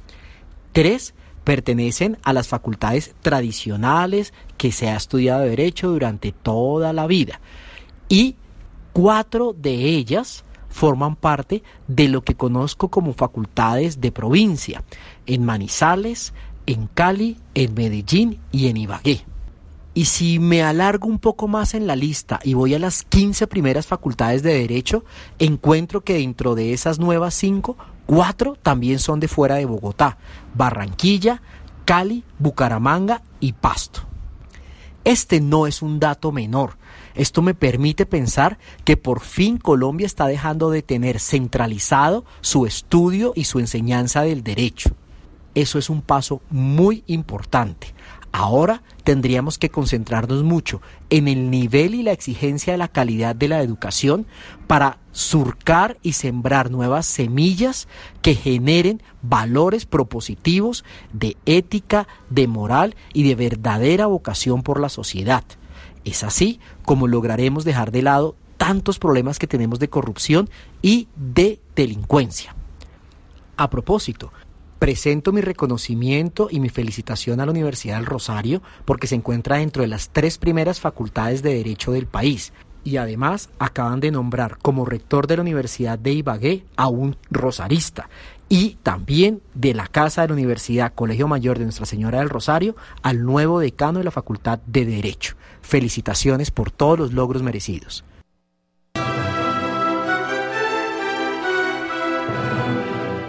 Tres 0.72 1.12
pertenecen 1.44 2.16
a 2.22 2.32
las 2.32 2.48
facultades 2.48 3.14
tradicionales 3.20 4.32
que 4.56 4.72
se 4.72 4.88
ha 4.88 4.96
estudiado 4.96 5.42
derecho 5.42 5.90
durante 5.90 6.32
toda 6.32 6.94
la 6.94 7.06
vida. 7.06 7.40
Y 8.08 8.36
cuatro 8.92 9.54
de 9.56 9.74
ellas 9.74 10.44
forman 10.68 11.16
parte 11.16 11.62
de 11.88 12.08
lo 12.08 12.22
que 12.22 12.36
conozco 12.36 12.88
como 12.88 13.12
facultades 13.12 14.00
de 14.00 14.12
provincia, 14.12 14.84
en 15.26 15.44
Manizales, 15.44 16.32
en 16.66 16.86
Cali, 16.86 17.36
en 17.54 17.74
Medellín 17.74 18.38
y 18.52 18.68
en 18.68 18.76
Ibagué. 18.76 19.24
Y 19.92 20.04
si 20.04 20.38
me 20.38 20.62
alargo 20.62 21.08
un 21.08 21.18
poco 21.18 21.48
más 21.48 21.74
en 21.74 21.86
la 21.86 21.96
lista 21.96 22.38
y 22.44 22.54
voy 22.54 22.74
a 22.74 22.78
las 22.78 23.02
15 23.02 23.46
primeras 23.48 23.86
facultades 23.86 24.42
de 24.42 24.54
Derecho, 24.54 25.04
encuentro 25.38 26.02
que 26.02 26.14
dentro 26.14 26.54
de 26.54 26.72
esas 26.72 27.00
nuevas 27.00 27.34
5, 27.34 27.76
4 28.06 28.56
también 28.62 29.00
son 29.00 29.18
de 29.18 29.28
fuera 29.28 29.56
de 29.56 29.64
Bogotá, 29.64 30.18
Barranquilla, 30.54 31.42
Cali, 31.84 32.24
Bucaramanga 32.38 33.22
y 33.40 33.52
Pasto. 33.52 34.02
Este 35.04 35.40
no 35.40 35.66
es 35.66 35.82
un 35.82 35.98
dato 35.98 36.30
menor. 36.30 36.76
Esto 37.14 37.42
me 37.42 37.54
permite 37.54 38.06
pensar 38.06 38.58
que 38.84 38.96
por 38.96 39.20
fin 39.20 39.56
Colombia 39.56 40.06
está 40.06 40.26
dejando 40.26 40.70
de 40.70 40.82
tener 40.82 41.18
centralizado 41.18 42.24
su 42.42 42.66
estudio 42.66 43.32
y 43.34 43.44
su 43.44 43.58
enseñanza 43.58 44.22
del 44.22 44.44
derecho. 44.44 44.90
Eso 45.54 45.78
es 45.78 45.90
un 45.90 46.02
paso 46.02 46.42
muy 46.50 47.02
importante. 47.06 47.92
Ahora 48.32 48.82
tendríamos 49.10 49.58
que 49.58 49.70
concentrarnos 49.70 50.44
mucho 50.44 50.80
en 51.10 51.26
el 51.26 51.50
nivel 51.50 51.96
y 51.96 52.04
la 52.04 52.12
exigencia 52.12 52.72
de 52.74 52.78
la 52.78 52.86
calidad 52.86 53.34
de 53.34 53.48
la 53.48 53.60
educación 53.60 54.24
para 54.68 55.00
surcar 55.10 55.98
y 56.00 56.12
sembrar 56.12 56.70
nuevas 56.70 57.06
semillas 57.06 57.88
que 58.22 58.36
generen 58.36 59.02
valores 59.20 59.84
propositivos 59.84 60.84
de 61.12 61.36
ética, 61.44 62.06
de 62.28 62.46
moral 62.46 62.94
y 63.12 63.24
de 63.24 63.34
verdadera 63.34 64.06
vocación 64.06 64.62
por 64.62 64.78
la 64.78 64.88
sociedad. 64.88 65.42
Es 66.04 66.22
así 66.22 66.60
como 66.84 67.08
lograremos 67.08 67.64
dejar 67.64 67.90
de 67.90 68.02
lado 68.02 68.36
tantos 68.58 69.00
problemas 69.00 69.40
que 69.40 69.48
tenemos 69.48 69.80
de 69.80 69.88
corrupción 69.88 70.48
y 70.82 71.08
de 71.16 71.58
delincuencia. 71.74 72.54
A 73.56 73.68
propósito, 73.70 74.30
presento 74.80 75.30
mi 75.30 75.42
reconocimiento 75.42 76.48
y 76.50 76.58
mi 76.58 76.70
felicitación 76.70 77.38
a 77.38 77.44
la 77.44 77.52
Universidad 77.52 77.96
del 77.96 78.06
Rosario 78.06 78.62
porque 78.86 79.06
se 79.06 79.14
encuentra 79.14 79.58
dentro 79.58 79.82
de 79.82 79.88
las 79.88 80.08
tres 80.08 80.38
primeras 80.38 80.80
facultades 80.80 81.42
de 81.42 81.54
Derecho 81.54 81.92
del 81.92 82.06
país. 82.06 82.54
Y 82.82 82.96
además 82.96 83.50
acaban 83.58 84.00
de 84.00 84.10
nombrar 84.10 84.56
como 84.62 84.86
rector 84.86 85.26
de 85.26 85.36
la 85.36 85.42
Universidad 85.42 85.98
de 85.98 86.14
Ibagué 86.14 86.64
a 86.76 86.88
un 86.88 87.16
rosarista 87.30 88.08
y 88.48 88.78
también 88.82 89.42
de 89.52 89.74
la 89.74 89.86
Casa 89.86 90.22
de 90.22 90.28
la 90.28 90.34
Universidad 90.34 90.94
Colegio 90.94 91.28
Mayor 91.28 91.58
de 91.58 91.64
Nuestra 91.64 91.84
Señora 91.84 92.20
del 92.20 92.30
Rosario 92.30 92.74
al 93.02 93.22
nuevo 93.22 93.60
decano 93.60 93.98
de 93.98 94.06
la 94.06 94.10
Facultad 94.10 94.60
de 94.66 94.86
Derecho. 94.86 95.36
Felicitaciones 95.60 96.50
por 96.50 96.70
todos 96.70 96.98
los 96.98 97.12
logros 97.12 97.42
merecidos. 97.42 98.02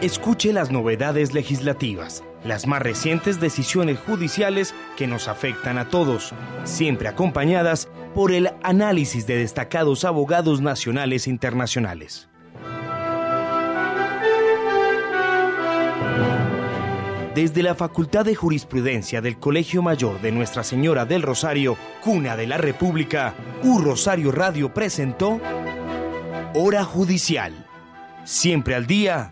Escuche 0.01 0.51
las 0.51 0.71
novedades 0.71 1.35
legislativas, 1.35 2.23
las 2.43 2.65
más 2.65 2.81
recientes 2.81 3.39
decisiones 3.39 3.99
judiciales 3.99 4.73
que 4.97 5.05
nos 5.05 5.27
afectan 5.27 5.77
a 5.77 5.89
todos, 5.89 6.33
siempre 6.63 7.07
acompañadas 7.07 7.87
por 8.15 8.31
el 8.31 8.49
análisis 8.63 9.27
de 9.27 9.37
destacados 9.37 10.03
abogados 10.03 10.59
nacionales 10.59 11.27
e 11.27 11.29
internacionales. 11.29 12.29
Desde 17.35 17.61
la 17.61 17.75
Facultad 17.75 18.25
de 18.25 18.33
Jurisprudencia 18.33 19.21
del 19.21 19.37
Colegio 19.37 19.83
Mayor 19.83 20.19
de 20.19 20.31
Nuestra 20.31 20.63
Señora 20.63 21.05
del 21.05 21.21
Rosario, 21.21 21.77
Cuna 22.03 22.35
de 22.35 22.47
la 22.47 22.57
República, 22.57 23.35
U 23.61 23.77
Rosario 23.77 24.31
Radio 24.31 24.73
presentó 24.73 25.39
Hora 26.55 26.83
Judicial. 26.85 27.67
Siempre 28.25 28.73
al 28.73 28.87
día 28.87 29.31